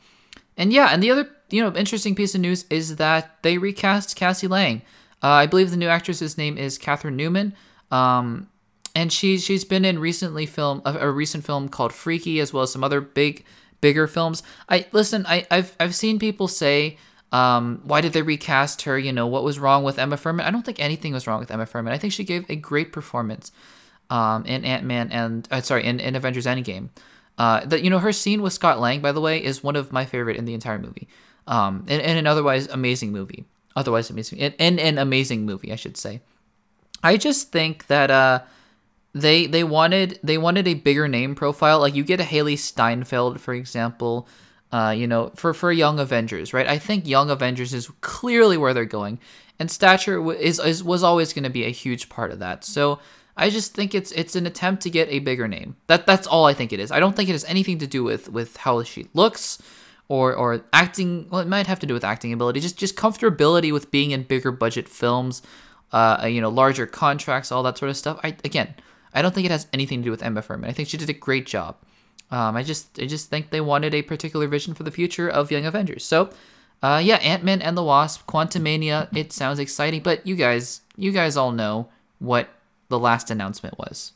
and 0.57 0.73
yeah, 0.73 0.89
and 0.91 1.03
the 1.03 1.11
other 1.11 1.29
you 1.51 1.63
know 1.63 1.75
interesting 1.75 2.15
piece 2.15 2.35
of 2.35 2.41
news 2.41 2.65
is 2.71 2.97
that 2.97 3.43
they 3.43 3.59
recast 3.59 4.17
Cassie 4.17 4.49
Lang. 4.49 4.83
Uh, 5.23 5.29
I 5.29 5.47
believe 5.47 5.71
the 5.71 5.77
new 5.77 5.89
actress's 5.89 6.37
name 6.37 6.59
is 6.59 6.79
Catherine 6.79 7.17
Newman. 7.17 7.55
Um, 7.91 8.49
and 8.95 9.13
she's 9.13 9.45
she's 9.45 9.65
been 9.65 9.85
in 9.85 9.99
recently 9.99 10.47
film 10.47 10.83
a, 10.85 10.95
a 10.99 11.11
recent 11.11 11.45
film 11.45 11.69
called 11.69 11.93
Freaky, 11.93 12.41
as 12.41 12.53
well 12.53 12.63
as 12.63 12.73
some 12.73 12.83
other 12.83 13.01
big 13.01 13.45
bigger 13.81 14.07
films. 14.07 14.43
I 14.69 14.87
listen. 14.93 15.27
I 15.27 15.47
I've 15.51 15.77
I've 15.79 15.95
seen 15.95 16.19
people 16.19 16.49
say 16.49 16.97
um, 17.33 17.83
why 17.85 18.01
did 18.01 18.13
they 18.13 18.23
recast 18.23 18.83
her? 18.83 18.99
You 18.99 19.13
know, 19.13 19.27
what 19.27 19.45
was 19.45 19.59
wrong 19.59 19.85
with 19.85 19.99
Emma 19.99 20.17
Fuhrmann? 20.17 20.45
I 20.45 20.51
don't 20.51 20.65
think 20.65 20.81
anything 20.81 21.13
was 21.13 21.27
wrong 21.27 21.41
with 21.41 21.51
Emma 21.51 21.67
Fuhrmann. 21.67 21.93
I 21.93 21.99
think 21.99 22.13
she 22.13 22.25
gave 22.25 22.49
a 22.49 22.57
great 22.57 22.93
performance 22.93 23.53
um, 24.11 24.45
in 24.47 24.65
Ant 24.65 24.85
Man 24.85 25.11
and 25.11 25.47
uh, 25.51 25.61
sorry 25.61 25.85
in, 25.85 26.01
in 26.01 26.17
Avengers 26.17 26.47
Endgame. 26.47 26.89
Uh, 27.39 27.65
that 27.67 27.83
you 27.83 27.91
know 27.91 27.99
her 27.99 28.13
scene 28.13 28.41
with 28.41 28.55
Scott 28.55 28.81
Lang, 28.81 29.03
by 29.03 29.13
the 29.13 29.21
way, 29.21 29.43
is 29.43 29.63
one 29.63 29.77
of 29.77 29.93
my 29.93 30.07
favorite 30.07 30.39
in 30.39 30.47
the 30.47 30.55
entire 30.55 30.79
movie. 30.79 31.09
Um, 31.47 31.85
in 31.87 32.01
an 32.01 32.27
otherwise 32.27 32.67
amazing 32.69 33.13
movie, 33.13 33.45
otherwise 33.77 34.11
amazing, 34.11 34.39
in, 34.39 34.53
in 34.55 34.79
an 34.81 34.99
amazing 34.99 35.47
movie, 35.47 35.73
I 35.73 35.77
should 35.77 35.97
say. 35.97 36.23
I 37.03 37.17
just 37.17 37.53
think 37.53 37.87
that 37.87 38.11
uh, 38.11 38.41
they 39.15 39.47
they 39.47 39.63
wanted 39.63 40.19
they 40.25 40.39
wanted 40.39 40.67
a 40.67 40.75
bigger 40.75 41.07
name 41.07 41.37
profile. 41.37 41.79
Like 41.79 41.95
you 41.95 42.03
get 42.03 42.21
a 42.21 42.25
Hailee 42.25 42.59
Steinfeld, 42.59 43.41
for 43.41 43.55
example 43.55 44.27
uh, 44.73 44.91
you 44.91 45.07
know, 45.07 45.31
for 45.35 45.55
for 45.55 45.71
Young 45.73 45.99
Avengers, 45.99 46.53
right? 46.53 46.67
I 46.67 46.79
think 46.79 47.07
Young 47.07 47.31
Avengers 47.31 47.73
is 47.73 47.91
clearly 48.01 48.57
where 48.57 48.75
they're 48.75 48.85
going, 48.85 49.19
and 49.59 49.71
stature 49.71 50.33
is, 50.33 50.59
is 50.59 50.83
was 50.83 51.03
always 51.03 51.33
going 51.33 51.45
to 51.45 51.51
be 51.51 51.65
a 51.65 51.71
huge 51.71 52.09
part 52.09 52.31
of 52.33 52.41
that. 52.41 52.65
So 52.65 52.99
I 53.37 53.49
just 53.49 53.75
think 53.75 53.95
it's 53.95 54.13
it's 54.13 54.35
an 54.35 54.47
attempt 54.47 54.83
to 54.83 54.91
get 54.91 55.09
a 55.09 55.21
bigger 55.21 55.47
name. 55.47 55.77
That 55.87 56.07
that's 56.07 56.27
all 56.27 56.47
I 56.47 56.55
think 56.55 56.73
it 56.73 56.81
is. 56.81 56.91
I 56.91 57.01
don't 57.01 57.15
think 57.15 57.29
it 57.29 57.33
has 57.33 57.45
anything 57.45 57.79
to 57.79 57.87
do 57.87 58.03
with 58.03 58.29
with 58.29 58.57
how 58.59 58.83
she 58.83 59.07
looks 59.15 59.63
or 60.09 60.35
or 60.35 60.65
acting. 60.73 61.29
Well, 61.31 61.41
it 61.41 61.49
might 61.49 61.67
have 61.67 61.81
to 61.81 61.87
do 61.87 61.95
with 61.95 62.05
acting 62.05 62.33
ability. 62.33 62.61
Just 62.61 62.77
just 62.77 62.97
comfortability 62.97 63.73
with 63.73 63.91
being 63.91 64.11
in 64.11 64.23
bigger 64.23 64.53
budget 64.53 64.89
films, 64.89 65.43
uh, 65.93 66.27
you 66.29 66.41
know, 66.41 66.49
larger 66.49 66.87
contracts, 66.87 67.51
all 67.51 67.63
that 67.65 67.79
sort 67.79 67.91
of 67.91 67.97
stuff. 67.97 68.21
I 68.23 68.37
again, 68.45 68.75
I 69.13 69.23
don't 69.23 69.35
think 69.35 69.47
it 69.47 69.51
has 69.51 69.67
anything 69.73 70.01
to 70.01 70.05
do 70.05 70.11
with 70.11 70.23
Emma 70.23 70.43
Fuhrmann. 70.43 70.69
I 70.69 70.73
think 70.73 70.89
she 70.89 70.97
did 70.97 71.11
a 71.11 71.15
great 71.15 71.47
job. 71.47 71.77
Um, 72.31 72.57
I 72.57 72.63
just 72.63 72.99
I 73.01 73.07
just 73.07 73.31
think 73.31 73.51
they 73.51 73.61
wanted 73.61 73.95
a 73.95 74.03
particular 74.03 74.49
vision 74.49 74.75
for 74.75 74.83
the 74.83 74.91
future 74.91 75.29
of 75.29 75.51
Young 75.51 75.65
Avengers. 75.65 76.05
So, 76.05 76.31
uh, 76.83 77.01
yeah, 77.03 77.17
Ant 77.17 77.45
Man 77.45 77.63
and 77.63 77.77
the 77.77 77.85
Wasp, 77.85 78.27
Quantumania. 78.27 79.09
It 79.17 79.33
sounds 79.33 79.59
exciting, 79.59 80.03
but 80.03 80.27
you 80.27 80.35
guys 80.35 80.83
you 80.97 81.13
guys 81.13 81.37
all 81.37 81.53
know 81.53 81.89
what 82.19 82.49
the 82.89 82.99
last 82.99 83.31
announcement 83.31 83.79
was. 83.79 84.13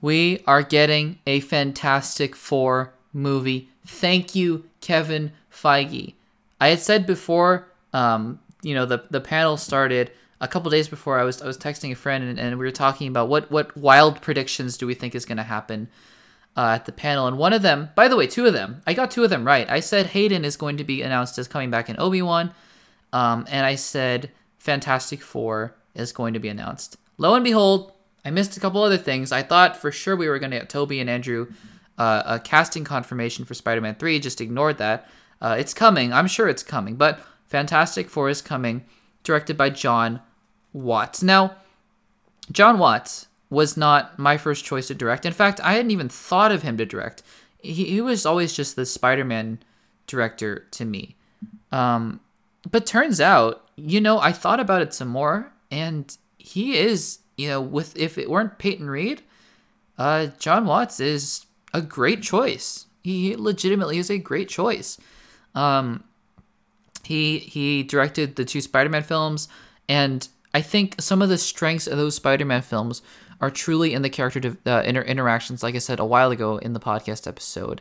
We 0.00 0.42
are 0.46 0.62
getting 0.62 1.18
a 1.26 1.40
Fantastic 1.40 2.36
Four 2.36 2.92
movie. 3.12 3.68
Thank 3.84 4.34
you, 4.34 4.64
Kevin 4.80 5.32
Feige. 5.52 6.14
I 6.60 6.68
had 6.68 6.80
said 6.80 7.06
before, 7.06 7.68
um, 7.92 8.40
you 8.62 8.74
know, 8.74 8.86
the 8.86 9.04
the 9.10 9.20
panel 9.20 9.56
started 9.56 10.10
a 10.40 10.48
couple 10.48 10.70
days 10.70 10.88
before. 10.88 11.18
I 11.18 11.24
was 11.24 11.42
I 11.42 11.46
was 11.46 11.58
texting 11.58 11.92
a 11.92 11.96
friend 11.96 12.24
and, 12.24 12.38
and 12.38 12.58
we 12.58 12.64
were 12.64 12.72
talking 12.72 13.08
about 13.08 13.28
what 13.28 13.50
what 13.50 13.76
wild 13.76 14.20
predictions 14.20 14.76
do 14.76 14.86
we 14.86 14.94
think 14.94 15.14
is 15.14 15.24
going 15.24 15.38
to 15.38 15.42
happen 15.42 15.88
uh, 16.56 16.72
at 16.74 16.86
the 16.86 16.92
panel, 16.92 17.26
and 17.26 17.38
one 17.38 17.52
of 17.52 17.62
them, 17.62 17.90
by 17.94 18.08
the 18.08 18.16
way, 18.16 18.26
two 18.26 18.46
of 18.46 18.52
them, 18.52 18.82
I 18.86 18.94
got 18.94 19.10
two 19.10 19.24
of 19.24 19.30
them 19.30 19.46
right. 19.46 19.68
I 19.70 19.80
said 19.80 20.06
Hayden 20.06 20.44
is 20.44 20.56
going 20.56 20.76
to 20.78 20.84
be 20.84 21.02
announced 21.02 21.38
as 21.38 21.46
coming 21.46 21.70
back 21.70 21.88
in 21.88 21.98
Obi 22.00 22.22
Wan, 22.22 22.52
um, 23.12 23.46
and 23.48 23.64
I 23.64 23.76
said 23.76 24.30
Fantastic 24.58 25.22
Four 25.22 25.76
is 25.94 26.12
going 26.12 26.34
to 26.34 26.40
be 26.40 26.48
announced. 26.48 26.96
Lo 27.16 27.34
and 27.34 27.44
behold, 27.44 27.92
I 28.24 28.30
missed 28.30 28.56
a 28.56 28.60
couple 28.60 28.82
other 28.82 28.98
things. 28.98 29.32
I 29.32 29.42
thought 29.42 29.76
for 29.76 29.92
sure 29.92 30.16
we 30.16 30.28
were 30.28 30.38
going 30.38 30.50
to 30.50 30.58
get 30.58 30.68
Tobey 30.68 31.00
and 31.00 31.08
Andrew 31.08 31.48
uh, 31.98 32.22
a 32.24 32.40
casting 32.40 32.84
confirmation 32.84 33.44
for 33.44 33.54
Spider-Man 33.54 33.96
Three. 33.96 34.18
Just 34.18 34.40
ignored 34.40 34.78
that. 34.78 35.08
Uh, 35.40 35.56
it's 35.58 35.74
coming. 35.74 36.12
I'm 36.12 36.26
sure 36.26 36.48
it's 36.48 36.62
coming. 36.62 36.96
But 36.96 37.20
Fantastic 37.46 38.08
Four 38.08 38.28
is 38.28 38.40
coming, 38.40 38.84
directed 39.24 39.56
by 39.56 39.70
Jon 39.70 40.20
Watts. 40.72 41.22
Now, 41.22 41.56
Jon 42.50 42.78
Watts 42.78 43.26
was 43.50 43.76
not 43.76 44.18
my 44.18 44.36
first 44.36 44.64
choice 44.64 44.88
to 44.88 44.94
direct. 44.94 45.26
In 45.26 45.32
fact, 45.32 45.60
I 45.62 45.74
hadn't 45.74 45.90
even 45.90 46.08
thought 46.08 46.52
of 46.52 46.62
him 46.62 46.76
to 46.76 46.86
direct. 46.86 47.22
He, 47.60 47.84
he 47.84 48.00
was 48.00 48.26
always 48.26 48.52
just 48.52 48.76
the 48.76 48.86
Spider 48.86 49.24
Man 49.24 49.58
director 50.06 50.66
to 50.72 50.84
me. 50.84 51.16
Um, 51.72 52.20
but 52.70 52.86
turns 52.86 53.20
out, 53.20 53.64
you 53.76 54.00
know, 54.00 54.18
I 54.18 54.32
thought 54.32 54.60
about 54.60 54.82
it 54.82 54.92
some 54.92 55.08
more, 55.08 55.52
and 55.70 56.16
he 56.38 56.76
is, 56.76 57.18
you 57.36 57.48
know, 57.48 57.60
with 57.60 57.96
if 57.96 58.18
it 58.18 58.30
weren't 58.30 58.58
Peyton 58.58 58.90
Reed, 58.90 59.22
uh, 59.96 60.28
Jon 60.38 60.66
Watts 60.66 61.00
is 61.00 61.46
a 61.72 61.82
great 61.82 62.22
choice. 62.22 62.86
He 63.02 63.36
legitimately 63.36 63.98
is 63.98 64.10
a 64.10 64.18
great 64.18 64.48
choice. 64.48 64.98
Um, 65.54 66.04
he 67.04 67.38
he 67.38 67.82
directed 67.82 68.36
the 68.36 68.44
two 68.44 68.60
Spider-Man 68.60 69.02
films, 69.02 69.48
and 69.88 70.28
I 70.52 70.60
think 70.60 70.96
some 71.00 71.22
of 71.22 71.28
the 71.28 71.38
strengths 71.38 71.86
of 71.86 71.96
those 71.96 72.16
Spider-Man 72.16 72.62
films 72.62 73.02
are 73.40 73.50
truly 73.50 73.94
in 73.94 74.02
the 74.02 74.10
character 74.10 74.56
uh, 74.66 74.82
inter- 74.84 75.02
interactions. 75.02 75.62
Like 75.62 75.74
I 75.74 75.78
said 75.78 76.00
a 76.00 76.04
while 76.04 76.30
ago 76.30 76.58
in 76.58 76.72
the 76.72 76.80
podcast 76.80 77.26
episode, 77.26 77.80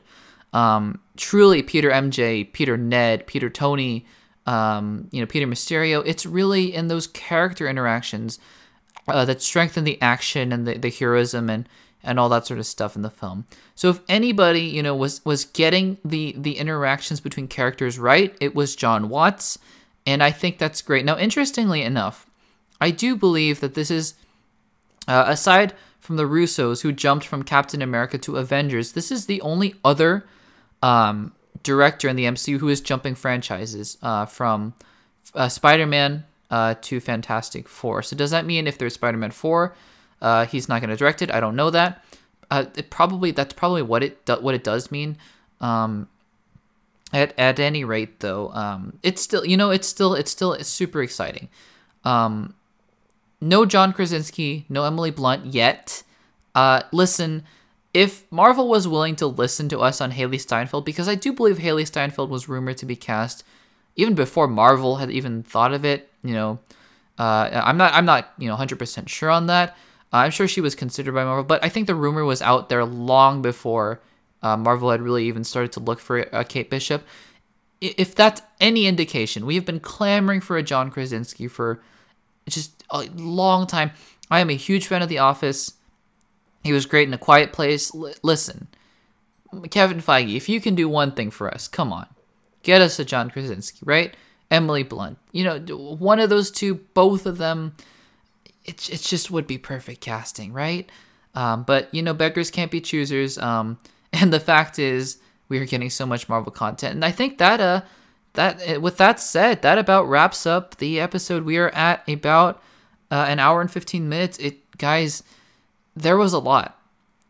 um, 0.53 0.99
truly 1.17 1.63
Peter 1.63 1.89
MJ, 1.89 2.51
Peter 2.51 2.77
Ned, 2.77 3.27
Peter 3.27 3.49
Tony, 3.49 4.05
um, 4.45 5.09
you 5.11 5.19
know 5.19 5.27
Peter 5.27 5.47
Mysterio. 5.47 6.03
It's 6.05 6.25
really 6.25 6.73
in 6.73 6.87
those 6.87 7.07
character 7.07 7.67
interactions 7.67 8.39
uh, 9.07 9.25
that 9.25 9.41
strengthen 9.41 9.83
the 9.83 10.01
action 10.01 10.51
and 10.51 10.67
the, 10.67 10.77
the 10.77 10.89
heroism 10.89 11.49
and 11.49 11.67
and 12.07 12.19
all 12.19 12.29
that 12.29 12.47
sort 12.47 12.59
of 12.59 12.65
stuff 12.65 12.95
in 12.95 13.01
the 13.01 13.09
film. 13.09 13.45
So 13.75 13.89
if 13.89 13.99
anybody, 14.07 14.61
you 14.61 14.81
know, 14.81 14.95
was 14.95 15.23
was 15.25 15.45
getting 15.45 15.97
the 16.03 16.33
the 16.37 16.57
interactions 16.57 17.19
between 17.19 17.47
characters 17.47 17.99
right, 17.99 18.35
it 18.39 18.55
was 18.55 18.75
Jon 18.75 19.09
Watts, 19.09 19.59
and 20.05 20.23
I 20.23 20.31
think 20.31 20.57
that's 20.57 20.81
great. 20.81 21.05
Now, 21.05 21.17
interestingly 21.17 21.81
enough, 21.81 22.25
I 22.79 22.91
do 22.91 23.15
believe 23.15 23.59
that 23.59 23.75
this 23.75 23.91
is 23.91 24.15
uh, 25.07 25.25
aside 25.27 25.73
from 25.99 26.15
the 26.15 26.23
Russos 26.23 26.81
who 26.81 26.93
jumped 26.93 27.25
from 27.25 27.43
Captain 27.43 27.81
America 27.81 28.17
to 28.19 28.37
Avengers, 28.37 28.93
this 28.93 29.11
is 29.11 29.25
the 29.25 29.41
only 29.41 29.75
other 29.83 30.25
um, 30.81 31.33
director 31.63 32.07
in 32.07 32.15
the 32.15 32.23
MCU 32.23 32.59
who 32.59 32.69
is 32.69 32.79
jumping 32.79 33.15
franchises 33.15 33.97
uh, 34.01 34.25
from 34.25 34.73
uh, 35.35 35.49
Spider-Man 35.49 36.23
uh, 36.49 36.75
to 36.81 37.01
Fantastic 37.01 37.67
Four. 37.67 38.01
So 38.01 38.15
does 38.15 38.31
that 38.31 38.45
mean 38.45 38.67
if 38.67 38.77
there's 38.77 38.93
Spider-Man 38.93 39.31
four, 39.31 39.75
uh, 40.21 40.45
he's 40.45 40.67
not 40.69 40.81
going 40.81 40.89
to 40.89 40.95
direct 40.95 41.21
it? 41.21 41.31
I 41.31 41.39
don't 41.39 41.55
know 41.55 41.69
that. 41.69 42.03
Uh, 42.49 42.65
it 42.75 42.89
probably 42.89 43.31
that's 43.31 43.53
probably 43.53 43.81
what 43.81 44.03
it 44.03 44.25
do, 44.25 44.35
what 44.35 44.55
it 44.55 44.63
does 44.63 44.91
mean. 44.91 45.17
Um, 45.59 46.07
at 47.13 47.37
at 47.37 47.59
any 47.59 47.83
rate, 47.83 48.19
though, 48.19 48.49
um, 48.51 48.99
it's 49.03 49.21
still 49.21 49.45
you 49.45 49.57
know 49.57 49.71
it's 49.71 49.87
still 49.87 50.13
it's 50.13 50.31
still 50.31 50.53
it's 50.53 50.69
super 50.69 51.01
exciting. 51.01 51.49
Um, 52.03 52.53
no 53.41 53.65
John 53.65 53.93
Krasinski, 53.93 54.65
no 54.69 54.83
Emily 54.85 55.11
Blunt 55.11 55.47
yet. 55.47 56.03
Uh, 56.55 56.81
listen, 56.91 57.43
if 57.93 58.29
Marvel 58.31 58.67
was 58.67 58.87
willing 58.87 59.15
to 59.17 59.27
listen 59.27 59.69
to 59.69 59.79
us 59.79 60.01
on 60.01 60.11
Hailee 60.11 60.41
Steinfeld, 60.41 60.85
because 60.85 61.07
I 61.07 61.15
do 61.15 61.33
believe 61.33 61.57
Hailee 61.57 61.87
Steinfeld 61.87 62.29
was 62.29 62.49
rumored 62.49 62.77
to 62.77 62.85
be 62.85 62.95
cast 62.95 63.43
even 63.97 64.13
before 64.13 64.47
Marvel 64.47 64.97
had 64.97 65.11
even 65.11 65.43
thought 65.43 65.73
of 65.73 65.83
it. 65.83 66.09
You 66.23 66.33
know, 66.33 66.59
uh, 67.17 67.49
I'm 67.51 67.77
not 67.77 67.93
I'm 67.93 68.05
not 68.05 68.31
you 68.37 68.47
know 68.47 68.55
100% 68.55 69.09
sure 69.09 69.29
on 69.29 69.47
that. 69.47 69.75
I'm 70.11 70.31
sure 70.31 70.47
she 70.47 70.61
was 70.61 70.75
considered 70.75 71.13
by 71.13 71.23
Marvel, 71.23 71.43
but 71.43 71.63
I 71.63 71.69
think 71.69 71.87
the 71.87 71.95
rumor 71.95 72.23
was 72.23 72.41
out 72.41 72.69
there 72.69 72.85
long 72.85 73.41
before 73.41 74.01
uh, 74.41 74.55
Marvel 74.55 74.91
had 74.91 75.01
really 75.01 75.25
even 75.25 75.43
started 75.43 75.71
to 75.73 75.79
look 75.79 75.99
for 75.99 76.19
a 76.19 76.43
Kate 76.43 76.69
Bishop. 76.69 77.03
If 77.81 78.15
that's 78.15 78.41
any 78.59 78.87
indication, 78.87 79.45
we 79.45 79.55
have 79.55 79.65
been 79.65 79.79
clamoring 79.79 80.41
for 80.41 80.57
a 80.57 80.63
John 80.63 80.89
Krasinski 80.89 81.47
for 81.47 81.81
just 82.47 82.83
a 82.89 83.03
long 83.15 83.67
time. 83.67 83.91
I 84.31 84.39
am 84.39 84.49
a 84.49 84.55
huge 84.55 84.87
fan 84.87 85.01
of 85.01 85.09
The 85.09 85.19
Office. 85.19 85.73
He 86.63 86.73
was 86.73 86.85
great 86.85 87.07
in 87.07 87.13
A 87.13 87.17
Quiet 87.17 87.53
Place. 87.53 87.93
L- 87.93 88.13
listen, 88.23 88.67
Kevin 89.69 90.01
Feige, 90.01 90.35
if 90.35 90.49
you 90.49 90.59
can 90.59 90.75
do 90.75 90.89
one 90.89 91.11
thing 91.11 91.31
for 91.31 91.53
us, 91.53 91.67
come 91.67 91.93
on, 91.93 92.07
get 92.63 92.81
us 92.81 92.99
a 92.99 93.05
John 93.05 93.29
Krasinski, 93.29 93.79
right? 93.83 94.15
Emily 94.49 94.83
Blunt. 94.83 95.17
You 95.31 95.43
know, 95.43 95.59
one 95.77 96.19
of 96.19 96.29
those 96.29 96.51
two, 96.51 96.75
both 96.93 97.25
of 97.25 97.37
them, 97.37 97.73
it, 98.67 98.89
it 98.89 99.01
just 99.01 99.31
would 99.31 99.47
be 99.47 99.57
perfect 99.57 100.01
casting, 100.01 100.53
right? 100.53 100.89
Um, 101.33 101.63
but, 101.63 101.93
you 101.93 102.01
know, 102.01 102.13
beggars 102.13 102.51
can't 102.51 102.71
be 102.71 102.81
choosers. 102.81 103.37
Um, 103.37 103.79
and 104.13 104.31
the 104.31 104.39
fact 104.39 104.79
is, 104.79 105.17
we 105.49 105.59
are 105.59 105.65
getting 105.65 105.89
so 105.89 106.05
much 106.05 106.27
Marvel 106.27 106.51
content. 106.51 106.93
And 106.93 107.05
I 107.05 107.11
think 107.11 107.37
that, 107.37 107.61
uh, 107.61 107.81
that 108.33 108.59
eh, 108.63 108.77
with 108.77 108.97
that 108.97 109.19
said, 109.19 109.61
that 109.61 109.77
about 109.77 110.09
wraps 110.09 110.45
up 110.45 110.77
the 110.77 110.99
episode. 110.99 111.43
We 111.43 111.57
are 111.57 111.69
at 111.69 112.07
about 112.07 112.61
uh, 113.09 113.25
an 113.27 113.39
hour 113.39 113.61
and 113.61 113.71
15 113.71 114.09
minutes. 114.09 114.37
It, 114.39 114.77
guys, 114.77 115.23
there 115.95 116.17
was 116.17 116.33
a 116.33 116.39
lot. 116.39 116.77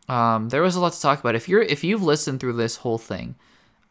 Um, 0.08 0.48
there 0.48 0.62
was 0.62 0.74
a 0.74 0.80
lot 0.80 0.94
to 0.94 1.00
talk 1.00 1.20
about. 1.20 1.34
If 1.34 1.48
you're 1.48 1.62
if 1.62 1.84
you've 1.84 2.02
listened 2.02 2.40
through 2.40 2.54
this 2.54 2.76
whole 2.76 2.98
thing, 2.98 3.34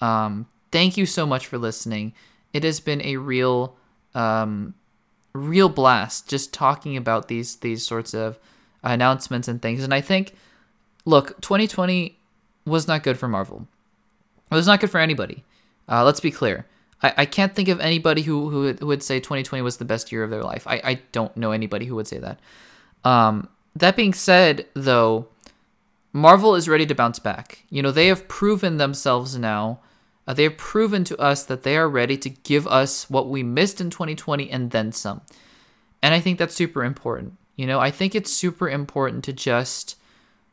um, 0.01 0.47
thank 0.71 0.97
you 0.97 1.05
so 1.05 1.27
much 1.27 1.45
for 1.45 1.59
listening 1.59 2.13
it 2.53 2.63
has 2.63 2.79
been 2.79 3.01
a 3.03 3.17
real 3.17 3.75
um, 4.15 4.73
real 5.37 5.69
blast 5.69 6.27
just 6.27 6.53
talking 6.53 6.97
about 6.97 7.27
these 7.27 7.57
these 7.57 7.85
sorts 7.85 8.13
of 8.13 8.39
announcements 8.83 9.47
and 9.47 9.61
things. 9.61 9.83
And 9.83 9.93
I 9.93 10.01
think, 10.01 10.33
look, 11.05 11.39
2020 11.41 12.17
was 12.65 12.87
not 12.87 13.03
good 13.03 13.17
for 13.17 13.27
Marvel. 13.27 13.67
It 14.51 14.55
was 14.55 14.67
not 14.67 14.79
good 14.79 14.89
for 14.89 14.99
anybody. 14.99 15.43
Uh, 15.89 16.03
let's 16.03 16.19
be 16.19 16.31
clear. 16.31 16.65
I, 17.01 17.13
I 17.17 17.25
can't 17.25 17.55
think 17.55 17.69
of 17.69 17.79
anybody 17.79 18.23
who, 18.23 18.49
who, 18.49 18.73
who 18.73 18.87
would 18.87 19.03
say 19.03 19.19
2020 19.19 19.61
was 19.61 19.77
the 19.77 19.85
best 19.85 20.11
year 20.11 20.23
of 20.23 20.29
their 20.29 20.43
life. 20.43 20.65
I, 20.67 20.81
I 20.83 21.01
don't 21.11 21.35
know 21.37 21.51
anybody 21.51 21.85
who 21.85 21.95
would 21.95 22.07
say 22.07 22.19
that. 22.19 22.39
Um, 23.03 23.49
that 23.75 23.95
being 23.95 24.13
said, 24.13 24.65
though, 24.73 25.27
Marvel 26.13 26.55
is 26.55 26.67
ready 26.67 26.85
to 26.85 26.95
bounce 26.95 27.19
back. 27.19 27.63
You 27.69 27.81
know, 27.81 27.91
they 27.91 28.07
have 28.07 28.27
proven 28.27 28.77
themselves 28.77 29.37
now 29.37 29.79
uh, 30.27 30.33
they 30.33 30.43
have 30.43 30.57
proven 30.57 31.03
to 31.05 31.17
us 31.17 31.43
that 31.45 31.63
they 31.63 31.77
are 31.77 31.87
ready 31.87 32.17
to 32.17 32.29
give 32.29 32.67
us 32.67 33.09
what 33.09 33.29
we 33.29 33.43
missed 33.43 33.79
in 33.79 33.89
2020 33.89 34.49
and 34.51 34.71
then 34.71 34.91
some. 34.91 35.21
And 36.03 36.13
I 36.13 36.19
think 36.19 36.37
that's 36.37 36.55
super 36.55 36.83
important. 36.83 37.37
You 37.55 37.65
know, 37.65 37.79
I 37.79 37.89
think 37.89 38.13
it's 38.13 38.31
super 38.31 38.69
important 38.69 39.23
to 39.23 39.33
just, 39.33 39.95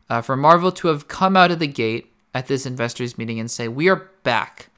uh, 0.09 0.23
for 0.23 0.37
Marvel 0.37 0.73
to 0.73 0.89
have 0.89 1.09
come 1.09 1.37
out 1.37 1.51
of 1.51 1.59
the 1.59 1.67
gate 1.67 2.13
at 2.33 2.47
this 2.47 2.65
investors 2.65 3.19
meeting 3.19 3.41
and 3.41 3.51
say, 3.51 3.69
we 3.69 3.89
are 3.89 4.11
back. 4.23 4.69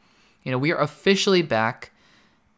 You 0.42 0.50
know, 0.50 0.58
we 0.58 0.72
are 0.72 0.80
officially 0.80 1.42
back 1.42 1.92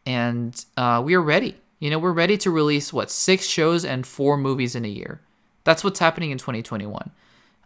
and 0.05 0.65
uh, 0.77 1.01
we 1.03 1.13
are 1.15 1.21
ready. 1.21 1.57
You 1.79 1.89
know, 1.89 1.99
we're 1.99 2.11
ready 2.11 2.37
to 2.37 2.51
release, 2.51 2.91
what, 2.91 3.11
six 3.11 3.45
shows 3.45 3.85
and 3.85 4.07
four 4.07 4.37
movies 4.37 4.75
in 4.75 4.85
a 4.85 4.89
year. 4.89 5.21
That's 5.65 5.83
what's 5.83 5.99
happening 5.99 6.31
in 6.31 6.37
2021. 6.37 7.11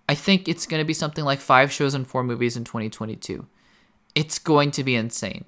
I 0.09 0.15
think 0.15 0.47
it's 0.47 0.67
going 0.67 0.81
to 0.81 0.85
be 0.85 0.93
something 0.93 1.23
like 1.23 1.39
five 1.39 1.71
shows 1.71 1.93
and 1.93 2.05
four 2.05 2.23
movies 2.23 2.57
in 2.57 2.63
2022 2.63 3.47
it's 4.15 4.39
going 4.39 4.71
to 4.71 4.83
be 4.83 4.95
insane. 4.95 5.45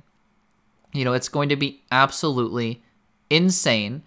You 0.94 1.06
know, 1.06 1.14
it's 1.14 1.30
going 1.30 1.50
to 1.50 1.56
be 1.56 1.82
absolutely 1.92 2.82
insane. 3.30 4.04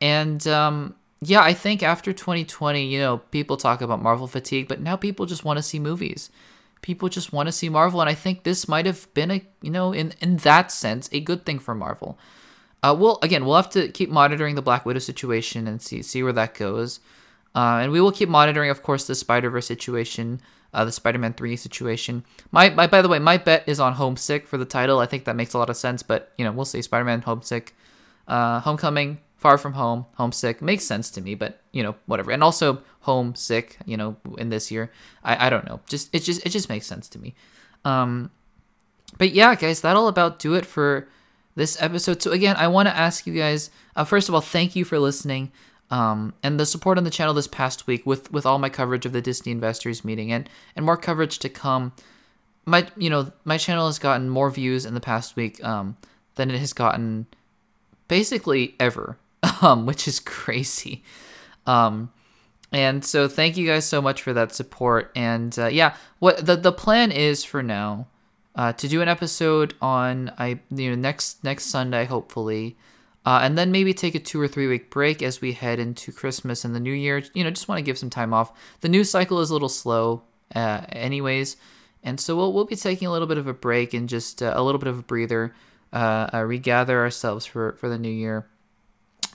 And 0.00 0.46
um, 0.46 0.94
yeah, 1.20 1.42
I 1.42 1.54
think 1.54 1.82
after 1.82 2.12
2020, 2.12 2.84
you 2.84 2.98
know, 2.98 3.18
people 3.18 3.56
talk 3.56 3.80
about 3.80 4.02
Marvel 4.02 4.26
fatigue, 4.26 4.68
but 4.68 4.80
now 4.80 4.96
people 4.96 5.26
just 5.26 5.44
want 5.44 5.56
to 5.58 5.62
see 5.62 5.78
movies. 5.78 6.30
People 6.80 7.08
just 7.08 7.32
want 7.32 7.48
to 7.48 7.52
see 7.52 7.68
Marvel, 7.68 8.00
and 8.00 8.08
I 8.08 8.14
think 8.14 8.44
this 8.44 8.68
might 8.68 8.86
have 8.86 9.12
been 9.12 9.32
a, 9.32 9.42
you 9.60 9.70
know, 9.70 9.92
in 9.92 10.14
in 10.20 10.36
that 10.38 10.70
sense, 10.70 11.08
a 11.10 11.18
good 11.18 11.44
thing 11.44 11.58
for 11.58 11.74
Marvel. 11.74 12.16
Uh, 12.84 12.94
we'll 12.96 13.18
again, 13.20 13.44
we'll 13.44 13.56
have 13.56 13.70
to 13.70 13.88
keep 13.88 14.10
monitoring 14.10 14.54
the 14.54 14.62
Black 14.62 14.86
Widow 14.86 15.00
situation 15.00 15.66
and 15.66 15.82
see 15.82 16.02
see 16.02 16.22
where 16.22 16.32
that 16.34 16.54
goes, 16.54 17.00
uh, 17.58 17.78
and 17.82 17.92
we 17.92 18.00
will 18.00 18.12
keep 18.12 18.28
monitoring, 18.28 18.70
of 18.70 18.82
course, 18.82 19.06
the 19.06 19.14
Spider 19.14 19.50
Verse 19.50 19.66
situation 19.66 20.40
uh, 20.74 20.84
the 20.84 20.92
Spider-Man 20.92 21.34
3 21.34 21.56
situation. 21.56 22.24
My, 22.50 22.70
my, 22.70 22.86
by 22.86 23.02
the 23.02 23.08
way, 23.08 23.18
my 23.18 23.36
bet 23.36 23.64
is 23.66 23.80
on 23.80 23.94
Homesick 23.94 24.46
for 24.46 24.58
the 24.58 24.64
title. 24.64 24.98
I 24.98 25.06
think 25.06 25.24
that 25.24 25.36
makes 25.36 25.54
a 25.54 25.58
lot 25.58 25.70
of 25.70 25.76
sense, 25.76 26.02
but 26.02 26.32
you 26.36 26.44
know, 26.44 26.52
we'll 26.52 26.64
see. 26.64 26.82
Spider-Man, 26.82 27.22
Homesick, 27.22 27.74
uh, 28.26 28.60
Homecoming, 28.60 29.18
Far 29.36 29.56
From 29.56 29.74
Home, 29.74 30.06
Homesick 30.14 30.60
makes 30.60 30.84
sense 30.84 31.10
to 31.12 31.20
me, 31.20 31.34
but 31.34 31.60
you 31.72 31.82
know, 31.82 31.94
whatever. 32.06 32.30
And 32.32 32.42
also 32.42 32.82
Homesick, 33.00 33.78
you 33.86 33.96
know, 33.96 34.16
in 34.36 34.50
this 34.50 34.70
year, 34.70 34.90
I, 35.24 35.46
I 35.46 35.50
don't 35.50 35.64
know. 35.64 35.80
Just 35.88 36.14
it 36.14 36.20
just 36.20 36.44
it 36.44 36.50
just 36.50 36.68
makes 36.68 36.86
sense 36.86 37.08
to 37.10 37.18
me. 37.18 37.34
Um, 37.84 38.30
but 39.16 39.30
yeah, 39.30 39.54
guys, 39.54 39.80
that'll 39.80 40.08
about 40.08 40.38
do 40.40 40.54
it 40.54 40.66
for 40.66 41.08
this 41.54 41.80
episode. 41.80 42.20
So 42.20 42.32
again, 42.32 42.56
I 42.56 42.66
want 42.68 42.88
to 42.88 42.96
ask 42.96 43.26
you 43.26 43.34
guys. 43.34 43.70
Uh, 43.94 44.04
first 44.04 44.28
of 44.28 44.34
all, 44.34 44.40
thank 44.40 44.76
you 44.76 44.84
for 44.84 44.98
listening 44.98 45.52
um, 45.90 46.34
and 46.42 46.60
the 46.60 46.66
support 46.66 46.98
on 46.98 47.04
the 47.04 47.10
channel 47.10 47.34
this 47.34 47.46
past 47.46 47.86
week 47.86 48.04
with 48.04 48.30
with 48.32 48.44
all 48.44 48.58
my 48.58 48.68
coverage 48.68 49.06
of 49.06 49.12
the 49.12 49.22
Disney 49.22 49.52
investors 49.52 50.04
meeting 50.04 50.30
and 50.32 50.48
and 50.76 50.84
more 50.84 50.96
coverage 50.96 51.38
to 51.40 51.48
come. 51.48 51.92
My 52.66 52.86
you 52.96 53.08
know 53.08 53.32
my 53.44 53.56
channel 53.56 53.86
has 53.86 53.98
gotten 53.98 54.28
more 54.28 54.50
views 54.50 54.84
in 54.84 54.94
the 54.94 55.00
past 55.00 55.36
week 55.36 55.62
um, 55.64 55.96
than 56.34 56.50
it 56.50 56.58
has 56.58 56.72
gotten 56.72 57.26
basically 58.06 58.74
ever, 58.78 59.16
um, 59.62 59.86
which 59.86 60.06
is 60.06 60.20
crazy. 60.20 61.02
Um, 61.66 62.10
and 62.70 63.04
so 63.04 63.28
thank 63.28 63.56
you 63.56 63.66
guys 63.66 63.86
so 63.86 64.02
much 64.02 64.22
for 64.22 64.34
that 64.34 64.54
support. 64.54 65.10
And 65.16 65.58
uh, 65.58 65.68
yeah, 65.68 65.96
what 66.18 66.44
the 66.44 66.56
the 66.56 66.72
plan 66.72 67.12
is 67.12 67.44
for 67.44 67.62
now 67.62 68.08
uh, 68.54 68.72
to 68.74 68.88
do 68.88 69.00
an 69.00 69.08
episode 69.08 69.74
on 69.80 70.32
I 70.36 70.60
you 70.70 70.90
know 70.90 70.96
next 70.96 71.42
next 71.42 71.66
Sunday 71.66 72.04
hopefully. 72.04 72.76
Uh, 73.28 73.40
and 73.42 73.58
then 73.58 73.70
maybe 73.70 73.92
take 73.92 74.14
a 74.14 74.18
two 74.18 74.40
or 74.40 74.48
three 74.48 74.66
week 74.66 74.88
break 74.88 75.22
as 75.22 75.42
we 75.42 75.52
head 75.52 75.78
into 75.78 76.10
Christmas 76.10 76.64
and 76.64 76.74
the 76.74 76.80
New 76.80 76.94
Year. 76.94 77.22
You 77.34 77.44
know, 77.44 77.50
just 77.50 77.68
want 77.68 77.78
to 77.78 77.82
give 77.82 77.98
some 77.98 78.08
time 78.08 78.32
off. 78.32 78.50
The 78.80 78.88
news 78.88 79.10
cycle 79.10 79.40
is 79.40 79.50
a 79.50 79.52
little 79.52 79.68
slow, 79.68 80.22
uh, 80.54 80.86
anyways, 80.88 81.58
and 82.02 82.18
so 82.18 82.34
we'll 82.34 82.54
we'll 82.54 82.64
be 82.64 82.74
taking 82.74 83.06
a 83.06 83.12
little 83.12 83.28
bit 83.28 83.36
of 83.36 83.46
a 83.46 83.52
break 83.52 83.92
and 83.92 84.08
just 84.08 84.42
uh, 84.42 84.54
a 84.56 84.62
little 84.62 84.78
bit 84.78 84.88
of 84.88 84.98
a 84.98 85.02
breather, 85.02 85.54
uh, 85.92 86.30
uh, 86.32 86.42
regather 86.42 87.00
ourselves 87.00 87.44
for 87.44 87.72
for 87.72 87.90
the 87.90 87.98
New 87.98 88.08
Year. 88.08 88.46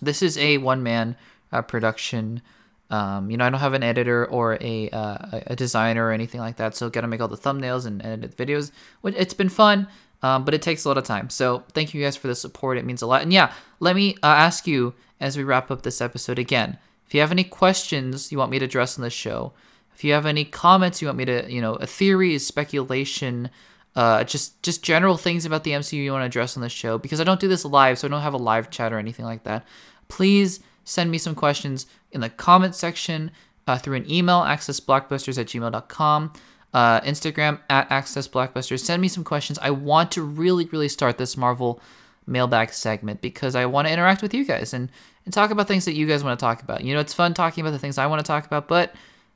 This 0.02 0.24
is 0.24 0.40
a 0.40 0.58
one 0.58 0.82
man 0.82 1.16
uh, 1.52 1.62
production. 1.62 2.42
Um, 2.90 3.30
you 3.30 3.38
know, 3.38 3.46
I 3.46 3.52
don't 3.52 3.60
have 3.60 3.76
an 3.76 3.84
editor 3.84 4.26
or 4.26 4.58
a 4.60 4.90
uh, 4.90 5.42
a 5.46 5.56
designer 5.56 6.08
or 6.08 6.12
anything 6.12 6.42
like 6.42 6.56
that, 6.56 6.76
so 6.76 6.90
gotta 6.90 7.06
make 7.06 7.22
all 7.22 7.28
the 7.28 7.38
thumbnails 7.38 7.86
and 7.86 8.04
edit 8.04 8.36
the 8.36 8.44
videos. 8.44 8.72
It's 9.04 9.36
been 9.36 9.50
fun, 9.50 9.88
um, 10.24 10.46
but 10.46 10.54
it 10.54 10.62
takes 10.62 10.86
a 10.86 10.88
lot 10.88 10.98
of 10.98 11.04
time. 11.04 11.30
So 11.30 11.64
thank 11.74 11.94
you 11.94 12.02
guys 12.02 12.16
for 12.16 12.28
the 12.28 12.36
support. 12.36 12.78
It 12.78 12.86
means 12.86 13.02
a 13.02 13.08
lot. 13.08 13.22
And 13.22 13.32
yeah, 13.32 13.52
let 13.80 13.96
me 13.96 14.16
uh, 14.24 14.28
ask 14.28 14.66
you 14.66 14.96
as 15.20 15.38
we 15.38 15.44
wrap 15.44 15.70
up 15.70 15.84
this 15.84 16.02
episode 16.02 16.40
again. 16.40 16.80
If 17.06 17.14
you 17.14 17.20
have 17.20 17.32
any 17.32 17.44
questions 17.44 18.32
you 18.32 18.38
want 18.38 18.50
me 18.50 18.58
to 18.58 18.66
address 18.66 18.98
on 18.98 19.04
the 19.04 19.10
show, 19.10 19.54
if 19.94 20.04
you 20.04 20.14
have 20.14 20.26
any 20.26 20.46
comments 20.46 21.02
you 21.02 21.08
want 21.08 21.18
me 21.18 21.26
to, 21.26 21.52
you 21.52 21.62
know, 21.62 21.76
a 21.76 21.86
theory, 21.86 22.40
speculation, 22.40 23.50
uh, 23.96 24.24
just 24.24 24.64
just 24.64 24.82
general 24.82 25.18
things 25.18 25.46
about 25.46 25.64
the 25.64 25.72
MCU 25.72 26.04
you 26.04 26.12
want 26.12 26.24
to 26.24 26.26
address 26.26 26.58
on 26.58 26.64
the 26.64 26.70
show, 26.70 26.98
because 26.98 27.22
I 27.22 27.24
don't 27.24 27.40
do 27.40 27.48
this 27.48 27.64
live, 27.64 28.00
so 28.00 28.08
I 28.08 28.12
don't 28.12 28.22
have 28.22 28.34
a 28.34 28.38
live 28.38 28.72
chat 28.72 28.92
or 28.92 28.98
anything 28.98 29.26
like 29.26 29.44
that. 29.44 29.68
Please 30.08 30.62
send 30.84 31.12
me 31.12 31.18
some 31.18 31.36
questions 31.36 31.86
in 32.12 32.22
the 32.22 32.30
comment 32.30 32.76
section 32.76 33.30
uh, 33.68 33.78
through 33.78 33.96
an 33.96 34.12
email, 34.12 34.42
accessblockbusters 34.42 35.38
at 35.38 35.48
gmail.com, 35.48 36.34
uh, 36.74 37.02
Instagram 37.02 37.60
at 37.70 37.90
accessblockbusters. 37.90 38.80
Send 38.80 39.02
me 39.02 39.08
some 39.08 39.24
questions. 39.24 39.60
I 39.62 39.72
want 39.72 40.12
to 40.14 40.22
really, 40.22 40.66
really 40.66 40.90
start 40.90 41.18
this 41.18 41.38
Marvel 41.38 41.82
mailbag 42.26 42.74
segment 42.74 43.22
because 43.22 43.56
I 43.56 43.66
want 43.66 43.88
to 43.88 43.94
interact 43.94 44.22
with 44.22 44.34
you 44.34 44.46
guys 44.46 44.74
and, 44.74 44.90
and 45.26 45.34
talk 45.34 45.52
about 45.52 45.68
things 45.68 45.86
that 45.86 45.94
you 45.94 46.08
guys 46.08 46.24
want 46.24 46.40
to 46.40 46.44
talk 46.44 46.62
about. 46.62 46.84
You 46.84 46.94
know, 46.94 47.00
it's 47.00 47.14
fun 47.14 47.34
talking 47.34 47.62
about 47.62 47.72
the 47.72 47.80
things 47.80 47.98
I 47.98 48.08
want 48.08 48.20
to 48.20 48.28
talk 48.28 48.46
about, 48.46 48.68
but 48.68 48.94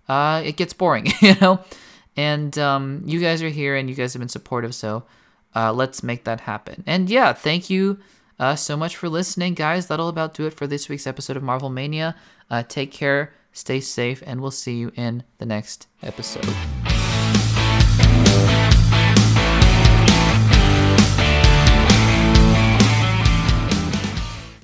uh, 0.08 0.42
it 0.44 0.58
gets 0.58 0.74
boring, 0.74 1.08
you 1.22 1.36
know? 1.42 1.60
And 2.16 2.58
um, 2.58 3.04
you 3.06 3.20
guys 3.20 3.44
are 3.44 3.50
here 3.50 3.76
and 3.76 3.90
you 3.90 3.96
guys 3.96 4.14
have 4.14 4.20
been 4.20 4.30
supportive, 4.30 4.74
so 4.74 5.04
uh, 5.56 5.72
let's 5.72 6.02
make 6.02 6.24
that 6.24 6.42
happen. 6.42 6.84
And 6.88 7.10
yeah, 7.10 7.34
thank 7.34 7.70
you 7.70 8.00
uh, 8.40 8.56
so 8.56 8.76
much 8.76 8.96
for 8.96 9.08
listening, 9.08 9.54
guys. 9.54 9.88
That'll 9.88 10.10
about 10.10 10.34
do 10.34 10.48
it 10.48 10.54
for 10.54 10.66
this 10.66 10.90
week's 10.90 11.06
episode 11.06 11.38
of 11.38 11.44
Marvel 11.44 11.70
Mania. 11.70 12.16
Uh, 12.50 12.64
take 12.64 12.92
care, 12.92 13.34
stay 13.52 13.80
safe, 13.80 14.24
and 14.26 14.42
we'll 14.42 14.52
see 14.52 14.78
you 14.78 14.92
in 14.96 15.24
the 15.38 15.46
next 15.46 15.88
episode. 16.02 16.97